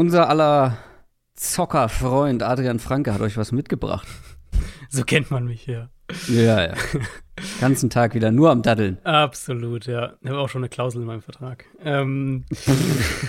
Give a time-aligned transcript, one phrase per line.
[0.00, 0.78] Unser aller
[1.34, 4.08] Zockerfreund Adrian Franke hat euch was mitgebracht.
[4.88, 5.88] So kennt man mich, ja.
[6.26, 6.74] Ja, ja.
[7.60, 8.98] Ganzen Tag wieder nur am Daddeln.
[9.04, 10.14] Absolut, ja.
[10.20, 11.64] Ich habe auch schon eine Klausel in meinem Vertrag.
[11.84, 12.44] Ähm,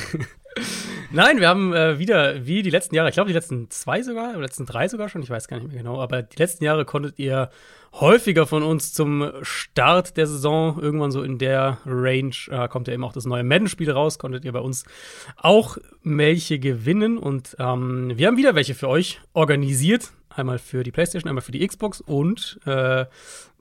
[1.11, 4.31] Nein, wir haben äh, wieder, wie die letzten Jahre, ich glaube die letzten zwei sogar,
[4.31, 6.85] oder letzten drei sogar schon, ich weiß gar nicht mehr genau, aber die letzten Jahre
[6.85, 7.49] konntet ihr
[7.93, 12.93] häufiger von uns zum Start der Saison, irgendwann so in der Range, äh, kommt ja
[12.93, 14.85] eben auch das neue Madden-Spiel raus, konntet ihr bei uns
[15.35, 20.11] auch welche gewinnen und ähm, wir haben wieder welche für euch organisiert.
[20.29, 23.05] Einmal für die PlayStation, einmal für die Xbox und äh,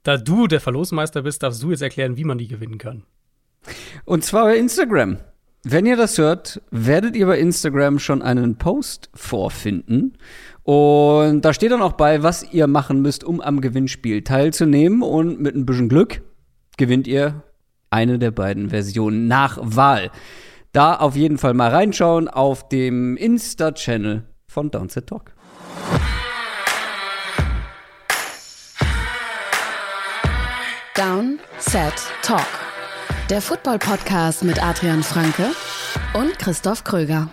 [0.02, 3.02] da du der Verlosmeister bist, darfst du jetzt erklären, wie man die gewinnen kann.
[4.04, 5.18] Und zwar bei Instagram.
[5.62, 10.16] Wenn ihr das hört, werdet ihr bei Instagram schon einen Post vorfinden.
[10.62, 15.02] Und da steht dann auch bei, was ihr machen müsst, um am Gewinnspiel teilzunehmen.
[15.02, 16.22] Und mit ein bisschen Glück
[16.76, 17.42] gewinnt ihr
[17.90, 20.10] eine der beiden Versionen nach Wahl.
[20.72, 25.32] Da auf jeden Fall mal reinschauen auf dem Insta-Channel von Downset Talk.
[30.94, 32.46] Down, Set, Talk.
[33.30, 35.46] Der Football-Podcast mit Adrian Franke
[36.14, 37.30] und Christoph Kröger.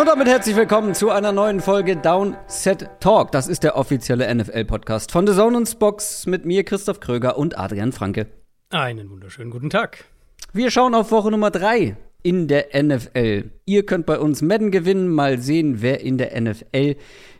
[0.00, 3.32] Und damit herzlich willkommen zu einer neuen Folge Down Set Talk.
[3.32, 7.58] Das ist der offizielle NFL-Podcast von The Zone und Box mit mir, Christoph Kröger und
[7.58, 8.26] Adrian Franke.
[8.70, 10.06] Einen wunderschönen guten Tag.
[10.54, 13.50] Wir schauen auf Woche Nummer drei in der NFL.
[13.66, 16.96] Ihr könnt bei uns Madden gewinnen, mal sehen, wer in der NFL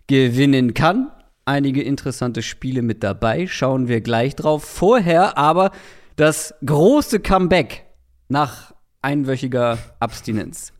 [0.07, 1.11] gewinnen kann.
[1.47, 4.65] Einige interessante Spiele mit dabei, schauen wir gleich drauf.
[4.65, 5.71] Vorher aber
[6.17, 7.87] das große Comeback
[8.29, 10.75] nach einwöchiger Abstinenz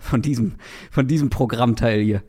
[0.00, 0.54] von diesem,
[0.90, 2.22] von diesem Programmteil hier.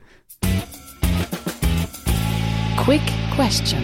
[2.78, 3.02] Quick
[3.36, 3.84] Question.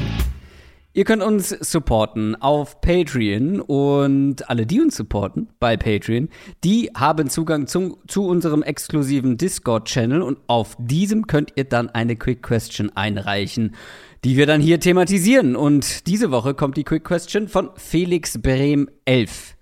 [0.95, 6.29] Ihr könnt uns supporten auf Patreon und alle, die uns supporten bei Patreon,
[6.63, 12.15] die haben Zugang zum, zu unserem exklusiven Discord-Channel und auf diesem könnt ihr dann eine
[12.15, 13.75] Quick Question einreichen,
[14.23, 15.57] die wir dann hier thematisieren.
[15.57, 19.57] Und diese Woche kommt die Quick Question von Felix Brehm 11.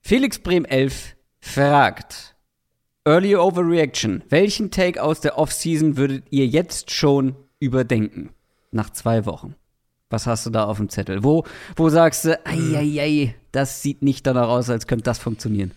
[0.00, 2.31] Felix Brehm 11 fragt,
[3.04, 8.30] Early Overreaction, welchen Take aus der Offseason würdet ihr jetzt schon überdenken?
[8.70, 9.56] Nach zwei Wochen.
[10.08, 11.24] Was hast du da auf dem Zettel?
[11.24, 15.72] Wo, wo sagst du, ei, das sieht nicht danach aus, als könnte das funktionieren?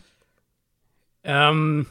[1.24, 1.88] Ähm,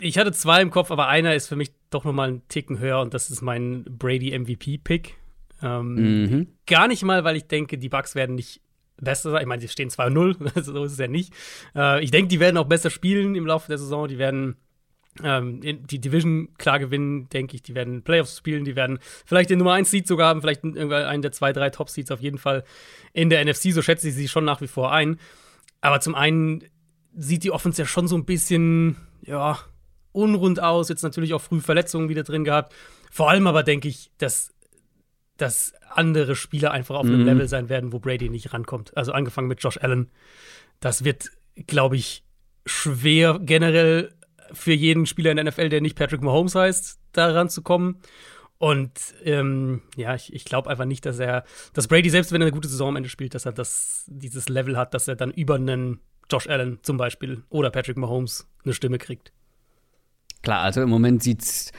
[0.00, 2.78] ich hatte zwei im Kopf, aber einer ist für mich doch noch mal einen Ticken
[2.78, 5.16] höher und das ist mein Brady MVP-Pick.
[5.60, 6.46] Ähm, mhm.
[6.66, 8.60] Gar nicht mal, weil ich denke, die Bucks werden nicht
[9.04, 9.40] besser.
[9.40, 11.32] Ich meine, sie stehen 2-0, so ist es ja nicht.
[11.74, 14.08] Äh, ich denke, die werden auch besser spielen im Laufe der Saison.
[14.08, 14.56] Die werden
[15.22, 17.62] ähm, die Division klar gewinnen, denke ich.
[17.62, 21.22] Die werden Playoffs spielen, die werden vielleicht den Nummer 1 Seed sogar haben, vielleicht einen
[21.22, 22.64] der zwei, drei Top Seeds auf jeden Fall
[23.12, 23.72] in der NFC.
[23.72, 25.18] So schätze ich sie schon nach wie vor ein.
[25.80, 26.64] Aber zum einen
[27.14, 29.58] sieht die Offense ja schon so ein bisschen, ja,
[30.12, 30.88] unrund aus.
[30.88, 32.72] Jetzt natürlich auch früh Verletzungen wieder drin gehabt.
[33.10, 34.54] Vor allem aber denke ich, dass,
[35.42, 37.26] dass andere Spieler einfach auf einem mhm.
[37.26, 38.96] Level sein werden, wo Brady nicht rankommt.
[38.96, 40.10] Also angefangen mit Josh Allen.
[40.80, 41.30] Das wird,
[41.66, 42.24] glaube ich,
[42.64, 44.14] schwer generell
[44.52, 48.00] für jeden Spieler in der NFL, der nicht Patrick Mahomes heißt, daran zu kommen.
[48.58, 48.92] Und
[49.24, 52.52] ähm, ja, ich, ich glaube einfach nicht, dass er, dass Brady, selbst wenn er eine
[52.52, 55.56] gute Saison am Ende spielt, dass er das, dieses Level hat, dass er dann über
[55.56, 55.98] einen
[56.30, 59.32] Josh Allen zum Beispiel oder Patrick Mahomes eine Stimme kriegt.
[60.42, 61.72] Klar, also im Moment sieht's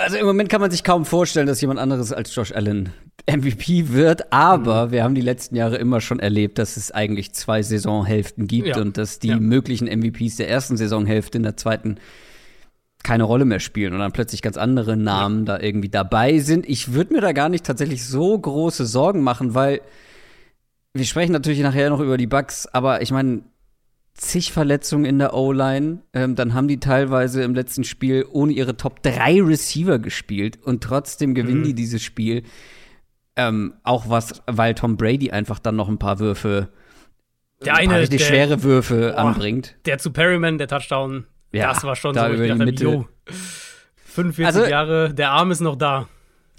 [0.00, 2.92] also im Moment kann man sich kaum vorstellen, dass jemand anderes als Josh Allen
[3.30, 4.90] MVP wird, aber mhm.
[4.92, 8.80] wir haben die letzten Jahre immer schon erlebt, dass es eigentlich zwei Saisonhälften gibt ja.
[8.80, 9.38] und dass die ja.
[9.38, 11.96] möglichen MVPs der ersten Saisonhälfte in der zweiten
[13.02, 15.56] keine Rolle mehr spielen und dann plötzlich ganz andere Namen ja.
[15.56, 16.68] da irgendwie dabei sind.
[16.68, 19.80] Ich würde mir da gar nicht tatsächlich so große Sorgen machen, weil
[20.92, 23.42] wir sprechen natürlich nachher noch über die Bugs, aber ich meine,
[24.20, 26.02] zig Verletzungen in der O-Line.
[26.12, 30.82] Ähm, dann haben die teilweise im letzten Spiel ohne ihre Top 3 Receiver gespielt und
[30.82, 31.64] trotzdem gewinnen mhm.
[31.64, 32.42] die dieses Spiel.
[33.36, 36.68] Ähm, auch was, weil Tom Brady einfach dann noch ein paar Würfe,
[37.64, 39.76] der eine, ein paar der, schwere Würfe boah, anbringt.
[39.86, 42.84] Der zu Perryman, der Touchdown, ja, das war schon da so, über ich dachte, Mitte.
[42.84, 43.08] Yo,
[44.04, 46.08] 45 also, Jahre, der Arm ist noch da.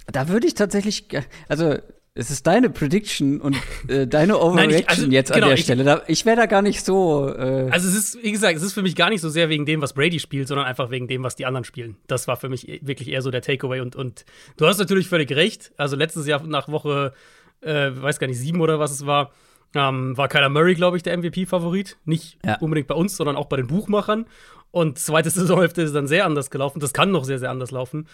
[0.07, 1.07] Da würde ich tatsächlich,
[1.47, 1.77] also
[2.13, 3.55] es ist deine Prediction und
[3.87, 6.03] äh, deine Overreaction Nein, ich, also, jetzt genau, an der ich, Stelle.
[6.07, 7.29] Ich wäre da gar nicht so.
[7.29, 9.65] Äh also es ist, wie gesagt, es ist für mich gar nicht so sehr wegen
[9.65, 11.95] dem, was Brady spielt, sondern einfach wegen dem, was die anderen spielen.
[12.07, 13.79] Das war für mich e, wirklich eher so der Takeaway.
[13.79, 14.25] Und, und
[14.57, 15.71] du hast natürlich völlig recht.
[15.77, 17.13] Also letztes Jahr nach Woche,
[17.61, 19.31] äh, weiß gar nicht, sieben oder was es war,
[19.73, 21.95] ähm, war Kyler Murray, glaube ich, der MVP-Favorit.
[22.03, 22.57] Nicht ja.
[22.59, 24.25] unbedingt bei uns, sondern auch bei den Buchmachern.
[24.71, 26.81] Und zweite Saisonhälfte ist dann sehr anders gelaufen.
[26.81, 28.07] Das kann noch sehr, sehr anders laufen.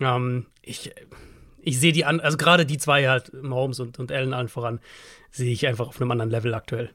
[0.00, 0.92] Ähm, ich
[1.64, 4.80] ich sehe die an, also gerade die zwei halt, Mahomes und, und Allen allen voran,
[5.30, 6.90] sehe ich einfach auf einem anderen Level aktuell.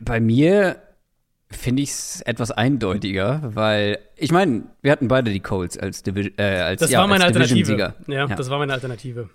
[0.00, 0.82] Bei mir
[1.50, 6.32] finde ich es etwas eindeutiger, weil ich meine, wir hatten beide die Colts als, Divi
[6.36, 7.76] äh, als Das ja, war meine als Alternative.
[7.78, 8.26] Ja, Ja.
[8.26, 9.30] das war meine Alternative.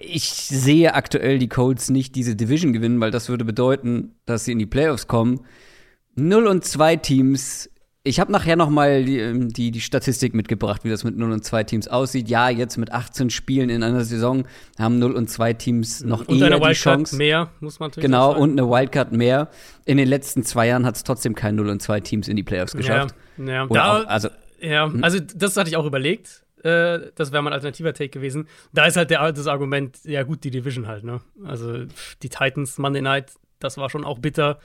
[0.00, 4.52] Ich sehe aktuell die Colts nicht diese Division gewinnen, weil das würde bedeuten, dass sie
[4.52, 5.46] in die Playoffs kommen.
[6.16, 7.70] 0 und 2 Teams.
[8.02, 11.32] Ich habe nachher noch mal die, ähm, die, die Statistik mitgebracht, wie das mit 0
[11.32, 12.30] und 2 Teams aussieht.
[12.30, 14.46] Ja, jetzt mit 18 Spielen in einer Saison
[14.78, 17.16] haben 0 und 2 Teams noch Und eher eine die Wildcard Chance.
[17.16, 18.42] mehr, muss man natürlich Genau, sagen.
[18.42, 19.50] und eine Wildcard mehr.
[19.84, 22.42] In den letzten zwei Jahren hat es trotzdem kein 0 und 2 Teams in die
[22.42, 23.14] Playoffs geschafft.
[23.36, 23.66] Ja, ja.
[23.66, 24.30] Da, auch, also,
[24.62, 26.42] ja, also das hatte ich auch überlegt.
[26.64, 28.48] Äh, das wäre mein alternativer Take gewesen.
[28.72, 31.20] Da ist halt der, das Argument, ja gut, die Division halt, ne?
[31.44, 31.84] Also
[32.22, 34.58] die Titans, Monday Night, das war schon auch bitter.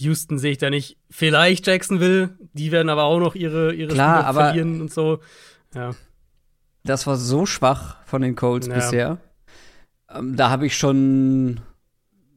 [0.00, 0.96] Houston sehe ich da nicht.
[1.10, 5.20] Vielleicht Jacksonville, die werden aber auch noch ihre, ihre Klar, Spiele aber- verlieren und so.
[5.74, 5.90] Ja.
[6.84, 8.74] das war so schwach von den Colts Ja.
[8.74, 9.18] bisher.
[10.12, 11.60] Ähm, da habe ich schon,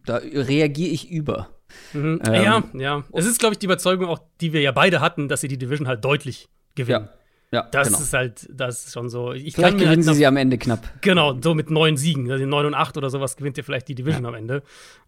[0.05, 1.49] da reagiere ich über.
[1.93, 2.21] Mhm.
[2.27, 3.03] Ähm, ja, ja.
[3.13, 5.57] Es ist, glaube ich, die Überzeugung auch, die wir ja beide hatten, dass sie die
[5.57, 7.09] Division halt deutlich gewinnen.
[7.51, 7.99] Ja, Das genau.
[7.99, 9.31] ist halt, das ist schon so.
[9.31, 10.87] Ich Vielleicht gewinnen halt sie noch- sie am Ende knapp.
[11.01, 12.29] Genau, so mit neun Siegen.
[12.31, 14.63] Also 9 und 8 oder sowas gewinnt ihr vielleicht die Division am Ende.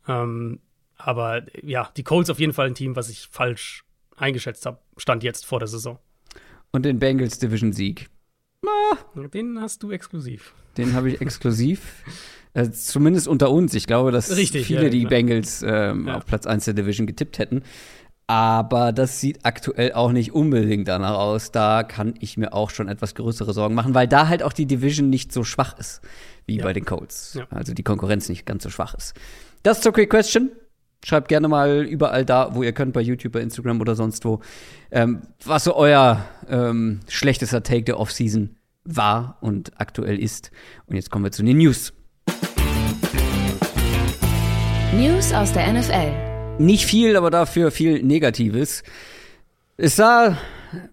[0.08, 0.60] Ähm,
[0.98, 3.84] aber ja, die Colts auf jeden Fall ein Team, was ich falsch
[4.18, 6.00] eingeschätzt habe, stand jetzt vor der Saison.
[6.72, 8.10] Und den Bengals Division Sieg.
[9.34, 10.54] Den hast du exklusiv.
[10.78, 12.04] Den habe ich exklusiv.
[12.54, 13.74] äh, zumindest unter uns.
[13.74, 15.10] Ich glaube, dass Richtig, viele ja, die klar.
[15.10, 16.18] Bengals ähm, Ja.
[16.18, 17.64] auf Platz 1 der Division getippt hätten.
[18.28, 21.52] Aber das sieht aktuell auch nicht unbedingt danach aus.
[21.52, 24.66] Da kann ich mir auch schon etwas größere Sorgen machen, weil da halt auch die
[24.66, 26.02] Division nicht so schwach ist
[26.48, 26.64] wie Ja.
[26.64, 27.38] bei den Colts.
[27.52, 29.14] Also die Konkurrenz nicht ganz so schwach ist.
[29.64, 30.52] Das zur Quick Question.
[31.06, 34.40] Schreibt gerne mal überall da, wo ihr könnt, bei YouTube, bei Instagram oder sonst wo,
[34.90, 38.56] ähm, was so euer ähm, schlechtester Take der Offseason
[38.86, 40.50] war und aktuell ist.
[40.88, 41.94] Und jetzt kommen wir zu den News.
[44.96, 46.58] News aus der NFL.
[46.58, 48.82] Nicht viel, aber dafür viel Negatives.
[49.78, 50.40] Es sah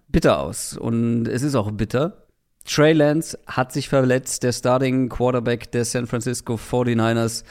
[0.09, 2.27] bitter aus und es ist auch bitter.
[2.65, 7.43] Trey Lance hat sich verletzt, der Starting Quarterback der San Francisco 49ers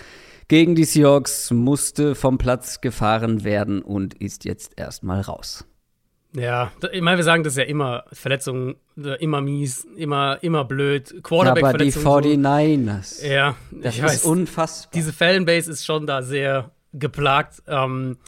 [0.52, 5.64] gegen die Seahawks musste vom Platz gefahren werden und ist jetzt erstmal raus.
[6.36, 11.08] Ja, ich meine, wir sagen das ja immer, Verletzungen, äh, immer mies, immer, immer blöd.
[11.08, 12.06] Aber die Quarterback-Verletzungen.
[12.06, 13.26] 49ers, so.
[13.26, 14.24] Ja, das ist weiß.
[14.24, 14.90] unfassbar.
[14.92, 17.62] diese Fanbase ist schon da sehr geplagt.
[17.66, 18.18] Ähm,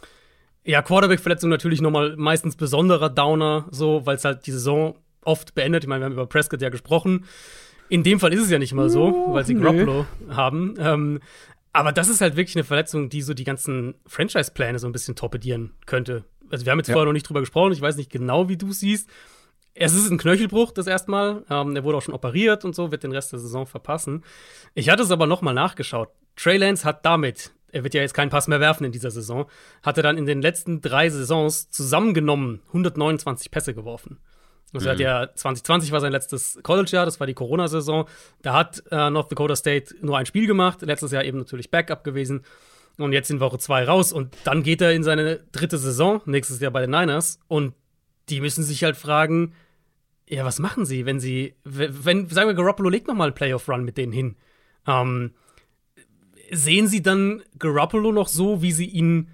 [0.63, 5.83] ja, Quarterback-Verletzung natürlich nochmal meistens besonderer Downer, so, weil es halt die Saison oft beendet.
[5.83, 7.25] Ich meine, wir haben über Prescott ja gesprochen.
[7.87, 9.53] In dem Fall ist es ja nicht mal so, weil sie.
[9.53, 10.73] Garoppolo haben.
[10.79, 11.19] Ähm,
[11.75, 15.15] aber das ist halt wirklich eine Verletzung, die so die ganzen Franchise-Pläne so ein bisschen
[15.15, 16.25] torpedieren könnte.
[16.49, 16.93] Also wir haben jetzt Ja.
[16.93, 17.71] vorher noch nicht drüber gesprochen.
[17.73, 19.09] Ich weiß nicht genau, wie du es siehst.
[19.73, 21.43] Es ist ein Knöchelbruch, das erstmal.
[21.49, 24.23] Ähm, er wurde auch schon operiert und so, wird den Rest der Saison verpassen.
[24.73, 26.09] Ich hatte es aber noch mal nachgeschaut.
[26.37, 29.45] Trey Lance hat damit, er wird ja jetzt keinen Pass mehr werfen in dieser Saison,
[29.83, 34.19] hatte dann in den letzten drei Saisons zusammengenommen 129 Pässe geworfen.
[34.75, 38.07] Also er hat ja 2020 war sein letztes College-Jahr, das war die Corona-Saison.
[38.41, 42.03] Da hat äh, North Dakota State nur ein Spiel gemacht, letztes Jahr eben natürlich Backup
[42.03, 42.41] gewesen.
[42.97, 46.61] Und jetzt in Woche zwei raus und dann geht er in seine dritte Saison, nächstes
[46.61, 47.39] Jahr bei den Niners.
[47.47, 47.73] Und
[48.29, 49.53] die müssen sich halt fragen,
[50.29, 53.83] ja, was machen sie, wenn sie, wenn, sagen wir, Garoppolo legt noch mal einen Playoff-Run
[53.83, 54.35] mit denen hin.
[54.87, 55.33] Ähm,
[56.51, 59.29] sehen sie dann Garoppolo noch so, wie sie ihn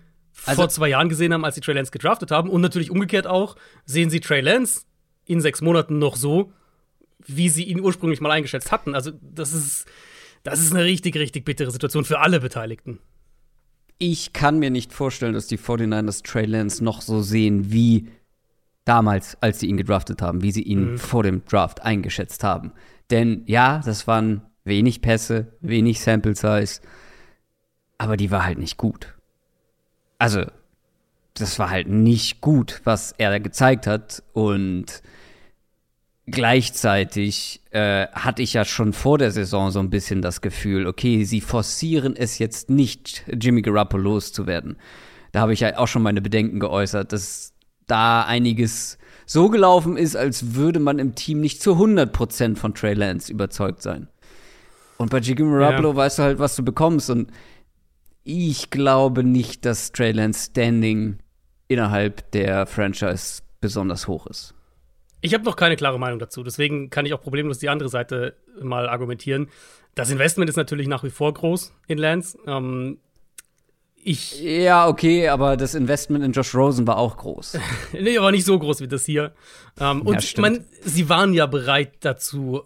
[0.46, 2.50] Also- vor zwei Jahren gesehen haben, als sie Trey Lance gedraftet haben?
[2.50, 3.56] Und natürlich umgekehrt auch,
[3.86, 4.82] sehen sie Trey Lance
[5.32, 6.52] in sechs Monaten noch so,
[7.26, 8.96] wie sie ihn ursprünglich mal eingeschätzt hatten?
[8.96, 9.86] Also, das ist,
[10.44, 13.00] das ist eine richtig, richtig bittere Situation für alle Beteiligten.
[13.98, 18.10] Ich kann mir nicht vorstellen, dass die 49ers Trey Lance noch so sehen wie
[18.84, 22.72] damals, als sie ihn gedraftet haben, wie sie ihn vor dem Draft eingeschätzt haben.
[23.12, 26.82] Denn ja, das waren wenig Pässe, wenig Sample Size,
[28.00, 29.14] aber die war halt nicht gut.
[30.18, 30.46] Also,
[31.36, 35.02] das war halt nicht gut, was er da gezeigt hat und
[36.28, 41.24] gleichzeitig äh, hatte ich ja schon vor der Saison so ein bisschen das Gefühl, okay,
[41.24, 44.78] sie forcieren es jetzt nicht, Jimmy Garoppolo loszuwerden.
[45.32, 47.54] Da habe ich ja auch schon meine Bedenken geäußert, dass
[47.88, 52.94] da einiges so gelaufen ist, als würde man im Team nicht zu 100% von Trey
[52.94, 54.08] Lance überzeugt sein.
[54.98, 55.96] Und bei Jimmy Garoppolo Ja.
[55.96, 57.32] weißt du halt, was du bekommst und
[58.24, 61.18] ich glaube nicht, dass Trey Lance Standing
[61.68, 64.54] innerhalb der Franchise besonders hoch ist.
[65.22, 68.36] Ich habe noch keine klare Meinung dazu, deswegen kann ich auch problemlos die andere Seite
[68.60, 69.50] mal argumentieren.
[69.96, 72.38] Das Investment ist natürlich nach wie vor groß in Lance.
[72.48, 72.98] Ähm,
[74.04, 77.60] ich, Ja, okay, aber das Investment in Josh Rosen war auch groß.
[77.94, 79.34] nee, aber nicht so groß wie das hier.
[79.80, 80.42] Ähm, und stimmt.
[80.42, 82.64] man, sie waren ja bereit dazu,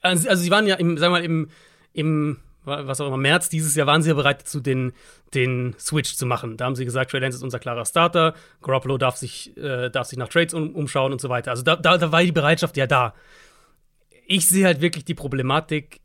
[0.00, 1.48] also, also sie waren ja im, sagen wir mal, im,
[1.92, 4.92] im was auch immer, März dieses Jahr waren sie ja bereit dazu, den,
[5.34, 6.56] den Switch zu machen.
[6.56, 10.06] Da haben sie gesagt, Trey Lance ist unser klarer Starter, Garoppolo darf sich, äh, darf
[10.06, 11.50] sich nach Trades um, umschauen und so weiter.
[11.50, 13.14] Also da, da, da war die Bereitschaft ja da.
[14.26, 16.00] Ich sehe halt wirklich die Problematik,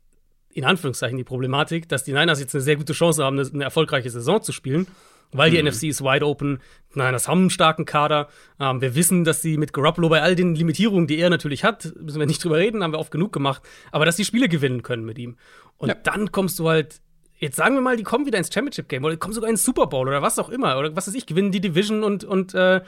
[0.52, 3.64] in Anführungszeichen die Problematik, dass die Niners jetzt eine sehr gute Chance haben, eine, eine
[3.64, 4.86] erfolgreiche Saison zu spielen
[5.32, 5.68] weil die mhm.
[5.68, 6.60] NFC ist wide open.
[6.94, 8.28] Nein, das haben einen starken Kader.
[8.58, 11.92] Ähm, wir wissen, dass sie mit Garoppolo bei all den Limitierungen, die er natürlich hat,
[12.00, 14.82] müssen wir nicht drüber reden, haben wir oft genug gemacht, aber dass die Spiele gewinnen
[14.82, 15.36] können mit ihm.
[15.76, 15.94] Und ja.
[15.94, 17.00] dann kommst du halt,
[17.38, 19.64] jetzt sagen wir mal, die kommen wieder ins Championship Game oder die kommen sogar ins
[19.64, 22.54] Super Bowl oder was auch immer oder was weiß ich, gewinnen die Division und, und
[22.54, 22.80] äh,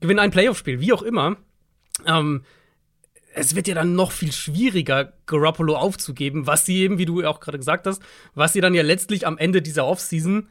[0.00, 1.36] gewinnen ein Playoff-Spiel, wie auch immer.
[2.06, 2.42] Ähm,
[3.34, 7.40] es wird ja dann noch viel schwieriger, Garoppolo aufzugeben, was sie eben, wie du auch
[7.40, 8.02] gerade gesagt hast,
[8.34, 10.48] was sie dann ja letztlich am Ende dieser Offseason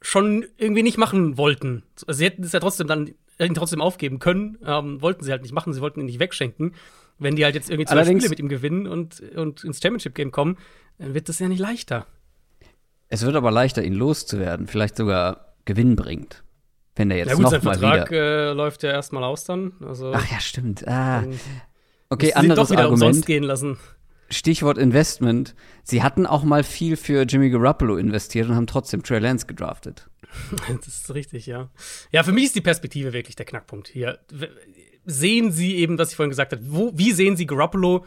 [0.00, 1.82] schon irgendwie nicht machen wollten.
[2.06, 5.42] Also sie hätten es ja trotzdem dann ihn trotzdem aufgeben können, ähm, wollten sie halt
[5.42, 6.74] nicht machen, sie wollten ihn nicht wegschenken.
[7.18, 10.32] Wenn die halt jetzt irgendwie zwei Allerdings, Spiele mit ihm gewinnen und, und ins Championship-Game
[10.32, 10.58] kommen,
[10.98, 12.06] dann wird das ja nicht leichter.
[13.08, 16.42] Es wird aber leichter, ihn loszuwerden, vielleicht sogar gewinnbringend.
[16.94, 19.72] Wenn der jetzt ja gut, noch sein mal Vertrag äh, läuft ja erstmal aus dann.
[19.80, 20.86] Also, Ach ja, stimmt.
[20.88, 21.24] Ah.
[22.08, 23.26] Okay, anderes doch wieder Argument.
[23.26, 23.78] gehen lassen.
[24.30, 25.54] Stichwort Investment.
[25.82, 30.08] Sie hatten auch mal viel für Jimmy Garoppolo investiert und haben trotzdem Trey Lance gedraftet.
[30.68, 31.70] das ist richtig, ja.
[32.10, 34.18] Ja, für mich ist die Perspektive wirklich der Knackpunkt hier.
[35.04, 38.04] Sehen Sie eben, was ich vorhin gesagt habe, wo, wie sehen Sie Garoppolo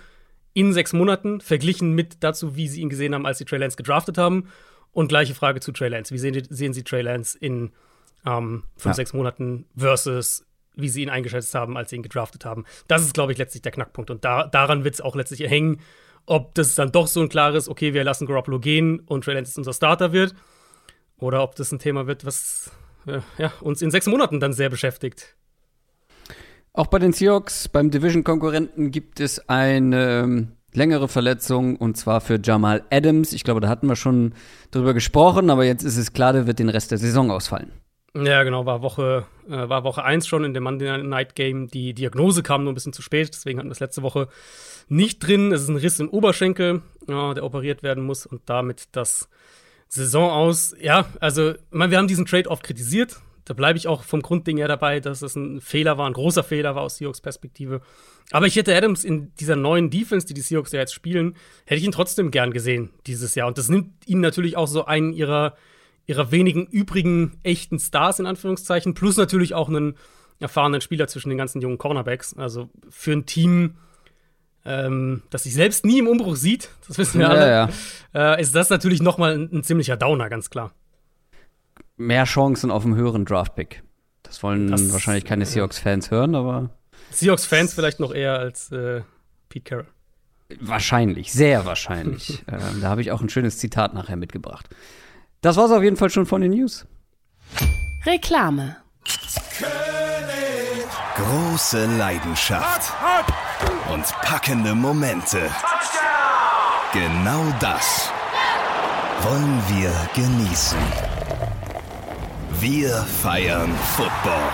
[0.54, 3.78] in sechs Monaten verglichen mit dazu, wie Sie ihn gesehen haben, als Sie Trey Lance
[3.78, 4.50] gedraftet haben?
[4.92, 6.14] Und gleiche Frage zu Trey Lance.
[6.14, 7.72] Wie sehen, sehen Sie Trey Lance in
[8.26, 8.94] ähm, fünf, ja.
[8.94, 10.46] sechs Monaten versus
[10.82, 12.66] wie sie ihn eingeschätzt haben, als sie ihn gedraftet haben.
[12.88, 14.10] Das ist, glaube ich, letztlich der Knackpunkt.
[14.10, 15.80] Und da, daran wird es auch letztlich hängen,
[16.26, 19.58] ob das dann doch so ein klares, okay, wir lassen Garoppolo gehen und Trey Lance
[19.58, 20.36] unser Starter wird,
[21.18, 22.72] oder ob das ein Thema wird, was
[23.06, 25.36] äh, ja, uns in sechs Monaten dann sehr beschäftigt.
[26.74, 32.40] Auch bei den Seahawks, beim Division-Konkurrenten, gibt es eine ähm, längere Verletzung und zwar für
[32.42, 33.34] Jamal Adams.
[33.34, 34.34] Ich glaube, da hatten wir schon
[34.72, 37.72] drüber gesprochen, aber jetzt ist es klar, der wird den Rest der Saison ausfallen.
[38.16, 41.68] Ja, genau, war Woche, äh, war Woche 1 schon in dem Monday Night Game.
[41.68, 44.30] Die Diagnose kam nur ein bisschen zu spät, deswegen hatten wir es letzte Woche
[44.88, 45.52] nicht drin.
[45.52, 49.30] Es ist ein Riss im Oberschenkel, ja, der operiert werden muss und damit das
[49.88, 50.76] Saison aus.
[50.80, 53.20] Ja, also, meine, wir haben diesen Trade-off kritisiert.
[53.46, 56.44] Da bleibe ich auch vom Grundding her dabei, dass es ein Fehler war, ein großer
[56.44, 57.82] Fehler war aus Seahawks Perspektive.
[58.32, 61.36] Aber ich hätte Adams in dieser neuen Defense, die die Seahawks ja jetzt spielen,
[61.66, 63.48] hätte ich ihn trotzdem gern gesehen dieses Jahr.
[63.48, 65.56] Und das nimmt ihnen natürlich auch so einen ihrer,
[66.10, 69.94] ihrer wenigen übrigen echten Stars in Anführungszeichen, plus natürlich auch einen
[70.40, 72.36] erfahrenen Spieler zwischen den ganzen jungen Cornerbacks.
[72.36, 73.76] Also für ein Team,
[74.66, 77.70] ähm, das sich selbst nie im Umbruch sieht, das wissen wir alle, ja.
[78.16, 80.74] Äh, ist das natürlich noch mal ein, ein, ziemlicher Downer, ganz klar.
[81.96, 83.84] Mehr Chancen auf einen höheren Draftpick.
[84.24, 86.72] Das wollen das, wahrscheinlich keine Seahawks-Fans hören, aber
[87.12, 89.04] Seahawks-Fans vielleicht noch eher als äh,
[89.48, 89.88] Pete Carroll.
[90.60, 92.44] Wahrscheinlich, sehr wahrscheinlich.
[92.52, 94.68] ähm, da habe ich auch ein schönes Zitat nachher mitgebracht.
[95.42, 96.86] Das war's auf jeden Fall schon von den News.
[98.06, 98.78] Reklame.
[101.16, 102.94] Große Leidenschaft
[103.94, 105.50] und packende Momente.
[106.94, 108.12] Genau das
[109.22, 110.80] wollen wir genießen.
[112.60, 112.90] Wir
[113.22, 114.52] feiern Football.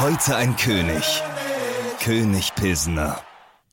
[0.00, 1.22] Heute ein König.
[2.02, 3.20] König Pilsner.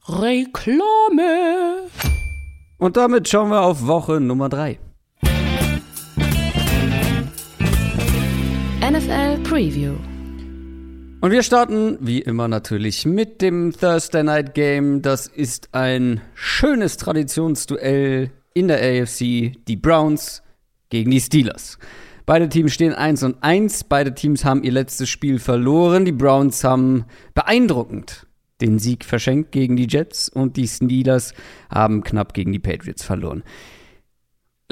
[0.07, 1.89] Reklame.
[2.77, 4.79] Und damit schauen wir auf Woche Nummer 3.
[9.01, 9.93] NFL Preview.
[11.21, 15.01] Und wir starten, wie immer natürlich, mit dem Thursday Night Game.
[15.01, 19.53] Das ist ein schönes Traditionsduell in der AFC.
[19.67, 20.43] Die Browns
[20.89, 21.79] gegen die Steelers.
[22.25, 23.85] Beide Teams stehen 1 und 1.
[23.85, 26.05] Beide Teams haben ihr letztes Spiel verloren.
[26.05, 28.27] Die Browns haben beeindruckend
[28.61, 31.33] den Sieg verschenkt gegen die Jets und die Steelers
[31.71, 33.43] haben knapp gegen die Patriots verloren.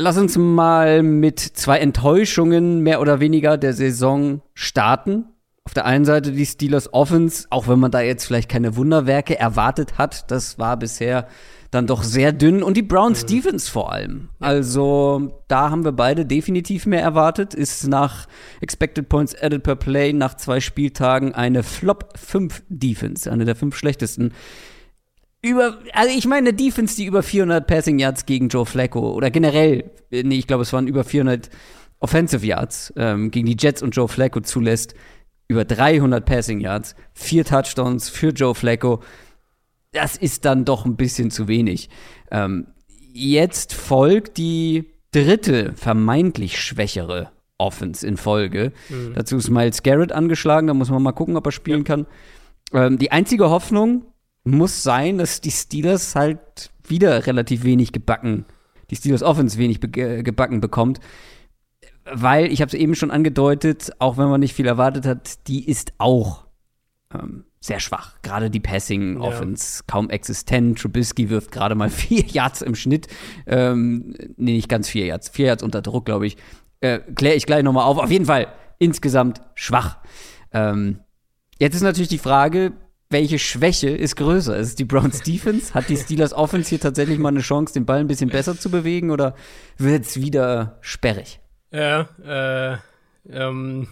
[0.02, 5.26] Lass uns mal mit zwei Enttäuschungen mehr oder weniger der Saison starten.
[5.66, 9.38] Auf der einen Seite die Steelers Offense, auch wenn man da jetzt vielleicht keine Wunderwerke
[9.38, 11.28] erwartet hat, das war bisher
[11.70, 13.28] dann doch sehr dünn und die Browns mhm.
[13.28, 14.30] Defense vor allem.
[14.40, 17.54] Also da haben wir beide definitiv mehr erwartet.
[17.54, 18.26] Ist nach
[18.62, 23.76] Expected Points Added per Play nach zwei Spieltagen eine Flop 5 Defense, eine der fünf
[23.76, 24.32] schlechtesten.
[25.42, 29.32] Über, also ich meine, eine Defense, die über 400 Passing Yards gegen Joe Flacco oder
[29.32, 31.50] generell, nee, ich glaube, es waren über 400
[32.00, 34.96] Offensive Yards ähm, gegen die Jets und Joe Flacco zulässt,
[35.48, 39.02] über 300 Passing Yards, vier Touchdowns für Joe Flacco.
[39.92, 41.90] Das ist dann doch ein bisschen zu wenig.
[42.32, 42.68] Ähm,
[43.14, 48.72] jetzt folgt die dritte vermeintlich schwächere Offense in Folge.
[48.90, 49.14] Mhm.
[49.16, 51.96] Dazu ist Miles Garrett angeschlagen, da muss man mal gucken, ob er spielen ja.
[51.96, 52.08] kann.
[52.74, 54.06] Ähm, die einzige Hoffnung
[54.44, 58.46] muss sein, dass die Steelers halt wieder relativ wenig gebacken,
[58.90, 61.00] die Steelers Offense wenig gebacken bekommt.
[62.12, 65.68] Weil, ich habe es eben schon angedeutet, auch wenn man nicht viel erwartet hat, die
[65.68, 66.46] ist auch
[67.14, 68.16] ähm, sehr schwach.
[68.22, 69.84] Gerade die Passing Offense ja.
[69.88, 70.80] kaum existent.
[70.80, 73.08] Trubisky wirft gerade mal vier Yards im Schnitt.
[73.46, 75.30] Ähm, nee, nicht ganz vier Yards.
[75.30, 76.38] Vier Yards unter Druck, glaube ich.
[76.80, 77.98] Äh, Kläre ich gleich nochmal auf.
[77.98, 78.48] Auf jeden Fall
[78.80, 79.98] insgesamt schwach.
[80.52, 81.00] Ähm,
[81.60, 82.72] jetzt ist natürlich die Frage,
[83.10, 84.56] welche Schwäche ist größer?
[84.58, 85.74] Ist es die Browns Defense?
[85.74, 88.70] Hat die Steelers Offense hier tatsächlich mal eine Chance, den Ball ein bisschen besser zu
[88.70, 89.36] bewegen oder
[89.78, 91.40] wird es wieder sperrig?
[91.72, 92.78] Ja, äh,
[93.32, 93.88] ähm,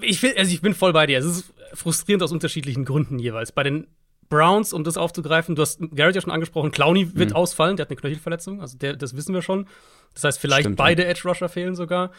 [0.00, 1.18] ich, will, also ich bin voll bei dir.
[1.18, 3.52] Es ist frustrierend aus unterschiedlichen Gründen jeweils.
[3.52, 3.86] Bei den
[4.28, 7.36] Browns, um das aufzugreifen, du hast Garrett ja schon angesprochen, Clowney wird mhm.
[7.36, 9.66] ausfallen, der hat eine Knöchelverletzung, also der, das wissen wir schon.
[10.14, 11.08] Das heißt, vielleicht Stimmt, beide ja.
[11.08, 12.12] Edge Rusher fehlen sogar.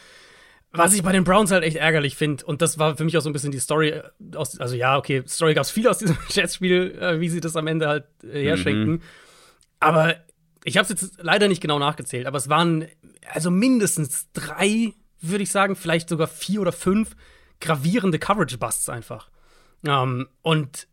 [0.76, 3.20] Was ich bei den Browns halt echt ärgerlich finde, und das war für mich auch
[3.20, 4.02] so ein bisschen die Story äh,
[4.34, 7.56] aus, also ja, okay, Story gab es viel aus diesem Jets-Spiel, äh, wie sie das
[7.56, 8.92] am Ende halt äh, herschenken.
[8.94, 9.02] Mhm.
[9.78, 10.16] Aber
[10.64, 12.86] ich habe es jetzt leider nicht genau nachgezählt, aber es waren
[13.32, 17.14] also mindestens drei, würde ich sagen, vielleicht sogar vier oder fünf
[17.60, 19.30] gravierende Coverage-Busts einfach.
[19.86, 20.88] Ähm, und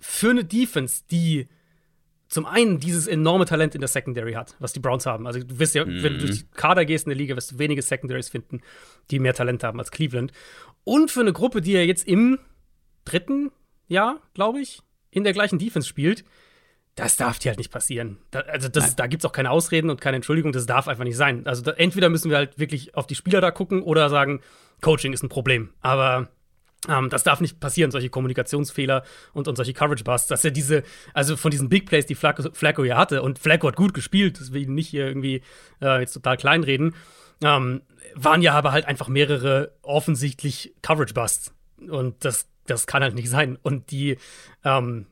[0.00, 1.48] für eine Defense, die
[2.28, 5.26] zum einen dieses enorme Talent in der Secondary hat, was die Browns haben.
[5.26, 6.02] Also du wirst ja, mhm.
[6.02, 8.60] wenn du durch die Kader gehst in der Liga, wirst du wenige Secondaries finden,
[9.10, 10.32] die mehr Talent haben als Cleveland.
[10.84, 12.38] Und für eine Gruppe, die ja jetzt im
[13.04, 13.50] dritten
[13.86, 16.24] Jahr, glaube ich, in der gleichen Defense spielt,
[16.94, 18.18] das darf dir halt nicht passieren.
[18.30, 21.04] Da, also das, da gibt es auch keine Ausreden und keine Entschuldigung, das darf einfach
[21.04, 21.46] nicht sein.
[21.46, 24.40] Also da, entweder müssen wir halt wirklich auf die Spieler da gucken oder sagen,
[24.80, 25.70] Coaching ist ein Problem.
[25.80, 26.28] Aber
[26.86, 31.36] ähm, das darf nicht passieren, solche Kommunikationsfehler und, und solche Coverage-Busts, dass er diese, also
[31.36, 34.52] von diesen Big Plays, die Flacco, Flacco ja hatte, und Flacco hat gut gespielt, das
[34.52, 35.42] will ich nicht hier irgendwie
[35.82, 36.94] äh, jetzt total kleinreden,
[37.42, 37.82] ähm,
[38.14, 41.52] waren ja aber halt einfach mehrere offensichtlich Coverage-Busts.
[41.88, 43.58] Und das, das kann halt nicht sein.
[43.62, 44.16] Und die,
[44.64, 45.06] ähm,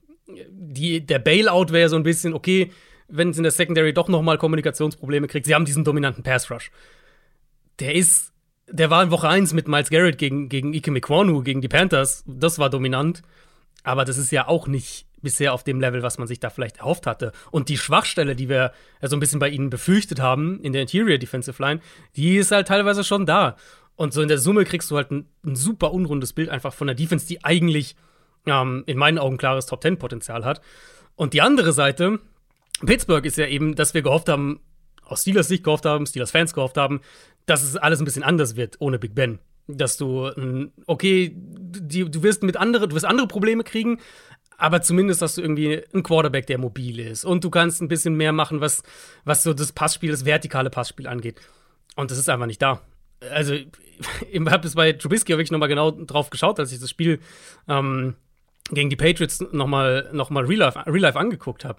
[0.51, 2.71] die, der Bailout wäre so ein bisschen, okay,
[3.09, 6.71] wenn es in der Secondary doch nochmal Kommunikationsprobleme kriegt, sie haben diesen dominanten Pass-Rush.
[7.79, 8.33] Der ist
[8.69, 12.25] der war in Woche 1 mit Miles Garrett gegen, gegen Ike Mekwanu, gegen die Panthers.
[12.27, 13.23] Das war dominant.
[13.85, 16.79] Aber das ist ja auch nicht bisher auf dem Level, was man sich da vielleicht
[16.79, 17.33] erhofft hatte.
[17.51, 21.19] Und die Schwachstelle, die wir so ein bisschen bei ihnen befürchtet haben in der Interior
[21.19, 21.81] Defensive Line,
[22.17, 23.57] die ist halt teilweise schon da.
[23.95, 26.87] Und so in der Summe kriegst du halt ein, ein super unrundes Bild einfach von
[26.87, 27.97] der Defense, die eigentlich
[28.47, 30.61] ähm, in meinen Augen klares Top-10-Potenzial hat.
[31.15, 32.21] Und die andere Seite,
[32.85, 34.61] Pittsburgh ist ja eben, dass wir gehofft haben,
[35.07, 37.01] aus Steelers Sicht gehofft haben, Steelers Fans gehofft haben,
[37.47, 39.39] dass es alles ein bisschen anders wird ohne Big Ben.
[39.69, 40.31] Dass du,
[40.87, 43.99] okay, die, du wirst mit andere, du wirst andere Probleme kriegen,
[44.59, 47.25] aber zumindest hast du irgendwie einen Quarterback, der mobil ist.
[47.25, 48.83] Und du kannst ein bisschen mehr machen, was,
[49.25, 51.41] was so das Passspiel, das vertikale Passspiel angeht.
[51.95, 52.81] Und das ist einfach nicht da.
[53.31, 53.55] Also,
[54.31, 57.21] ich habe das bei Trubisky wirklich nochmal genau drauf geschaut, als ich das Spiel
[57.69, 58.15] ähm,
[58.71, 61.79] gegen die Patriots nochmal noch mal Real Life, Real Life angeguckt habe.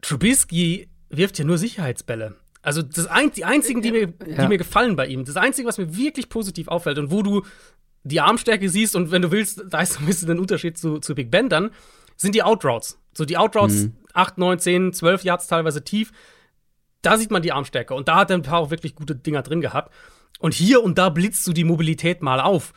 [0.00, 2.36] Trubisky wirft ja nur Sicherheitsbälle.
[2.68, 4.42] Also das ein, die einzigen, die mir, ja.
[4.42, 7.46] die mir gefallen bei ihm, das Einzige, was mir wirklich positiv auffällt und wo du
[8.04, 11.14] die Armstärke siehst und wenn du willst, da ist ein bisschen ein Unterschied zu, zu
[11.14, 11.70] Big Ben dann,
[12.18, 12.98] sind die Outroutes.
[13.14, 13.96] So die Outroutes, mhm.
[14.12, 16.12] 8, 9, 10, 12 Yards teilweise tief.
[17.00, 19.40] Da sieht man die Armstärke und da hat er ein paar auch wirklich gute Dinger
[19.40, 19.90] drin gehabt.
[20.38, 22.74] Und hier und da blitzt du die Mobilität mal auf.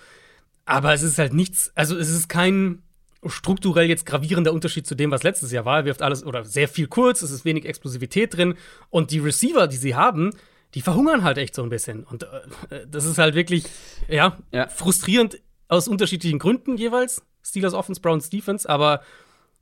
[0.64, 2.82] Aber es ist halt nichts, also es ist kein,
[3.26, 5.80] strukturell jetzt gravierender Unterschied zu dem, was letztes Jahr war.
[5.80, 8.56] Er wirft alles oder sehr viel kurz, es ist wenig Explosivität drin
[8.90, 10.32] und die Receiver, die sie haben,
[10.74, 12.04] die verhungern halt echt so ein bisschen.
[12.04, 13.66] Und äh, das ist halt wirklich,
[14.08, 17.24] ja, ja, frustrierend aus unterschiedlichen Gründen jeweils.
[17.44, 19.02] Steelers Offense, Browns Defense, aber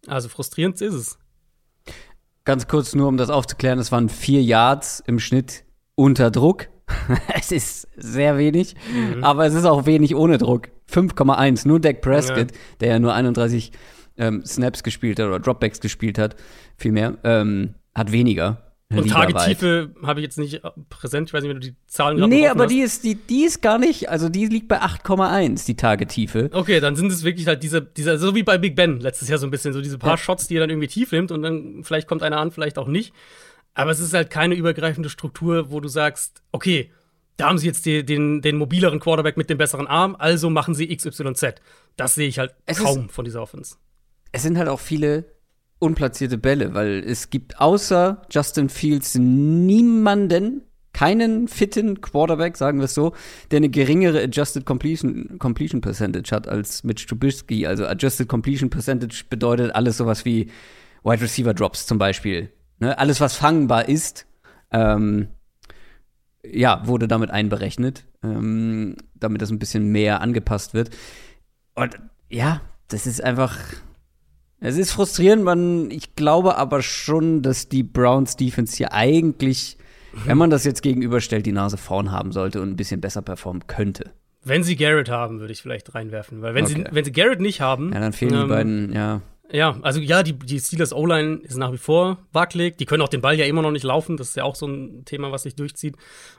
[0.08, 1.18] also frustrierend ist es.
[2.46, 6.68] Ganz kurz nur, um das aufzuklären, es waren vier Yards im Schnitt unter Druck.
[7.36, 9.24] es ist sehr wenig, mhm.
[9.24, 10.70] aber es ist auch wenig ohne Druck.
[10.92, 11.68] 5,1.
[11.68, 12.58] Nur Dak Prescott, ja.
[12.80, 13.72] der ja nur 31
[14.18, 16.36] ähm, Snaps gespielt hat oder Dropbacks gespielt hat,
[16.78, 18.70] vielmehr, ähm, hat weniger.
[18.92, 21.30] Und Tagetiefe habe ich jetzt nicht präsent.
[21.30, 22.72] Ich weiß nicht, wenn du die Zahlen gerade Nee, aber hast.
[22.72, 26.50] die ist, die, die ist gar nicht, also die liegt bei 8,1, die Tagetiefe.
[26.52, 29.38] Okay, dann sind es wirklich halt diese, diese, so wie bei Big Ben letztes Jahr
[29.38, 30.18] so ein bisschen, so diese paar ja.
[30.18, 32.88] Shots, die er dann irgendwie tief nimmt und dann vielleicht kommt einer an, vielleicht auch
[32.88, 33.14] nicht.
[33.80, 36.92] Aber es ist halt keine übergreifende Struktur, wo du sagst, okay,
[37.38, 40.76] da haben sie jetzt die, den, den mobileren Quarterback mit dem besseren Arm, also machen
[40.76, 41.56] sie XYZ.
[41.96, 43.78] Das sehe ich halt es kaum ist, von dieser Offense.
[44.34, 45.32] Es sind halt auch viele
[45.80, 52.94] unplatzierte Bälle, weil es gibt außer Justin Fields niemanden, keinen fitten Quarterback, sagen wir es
[52.94, 53.14] so,
[53.52, 57.66] der eine geringere Adjusted Completion, Completion Percentage hat als Mitch Trubisky.
[57.66, 60.52] Also Adjusted Completion Percentage bedeutet alles sowas wie
[61.06, 62.52] Wide Receiver Drops zum Beispiel.
[62.80, 62.98] Ne?
[62.98, 64.26] Alles, was fangbar ist,
[64.72, 65.30] ähm,
[66.44, 70.90] ja, wurde damit einberechnet, ähm, damit das ein bisschen mehr angepasst wird.
[71.76, 73.58] Und ja, das ist einfach,
[74.62, 79.78] Es ist frustrierend, man, ich glaube aber schon, dass die Browns Defense hier eigentlich,
[80.26, 83.68] wenn man das jetzt gegenüberstellt, die Nase vorn haben sollte und ein bisschen besser performen
[83.68, 84.12] könnte.
[84.44, 86.42] Wenn sie Garrett haben, würde ich vielleicht reinwerfen.
[86.42, 86.86] Weil wenn, okay.
[86.88, 87.94] sie, wenn sie Garrett nicht haben.
[87.94, 89.22] Ja, dann fehlen ähm, die beiden, ja.
[89.52, 92.78] Ja, also ja, die, die Steelers O-Line ist nach wie vor wackelig.
[92.78, 94.18] Die können auch den Ball ja immer noch nicht laufen.
[94.18, 95.96] Das ist ja auch so ein Thema, was sich durchzieht.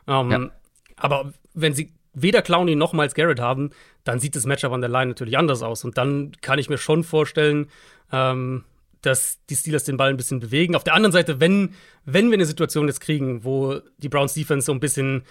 [0.07, 0.51] Ähm, ja.
[0.97, 3.71] Aber wenn sie weder Clowney noch Miles Garrett haben,
[4.05, 5.85] dann sieht das Matchup an der Line natürlich anders aus.
[5.85, 7.67] Und dann kann ich mir schon vorstellen,
[8.13, 8.65] ähm,
[9.03, 10.77] dass die Steelers den Ball ein bisschen bewegen.
[10.77, 14.67] Auf der anderen Seite, wenn, wenn wir eine Situation jetzt kriegen, wo die Browns Defense
[14.67, 15.25] so ein bisschen,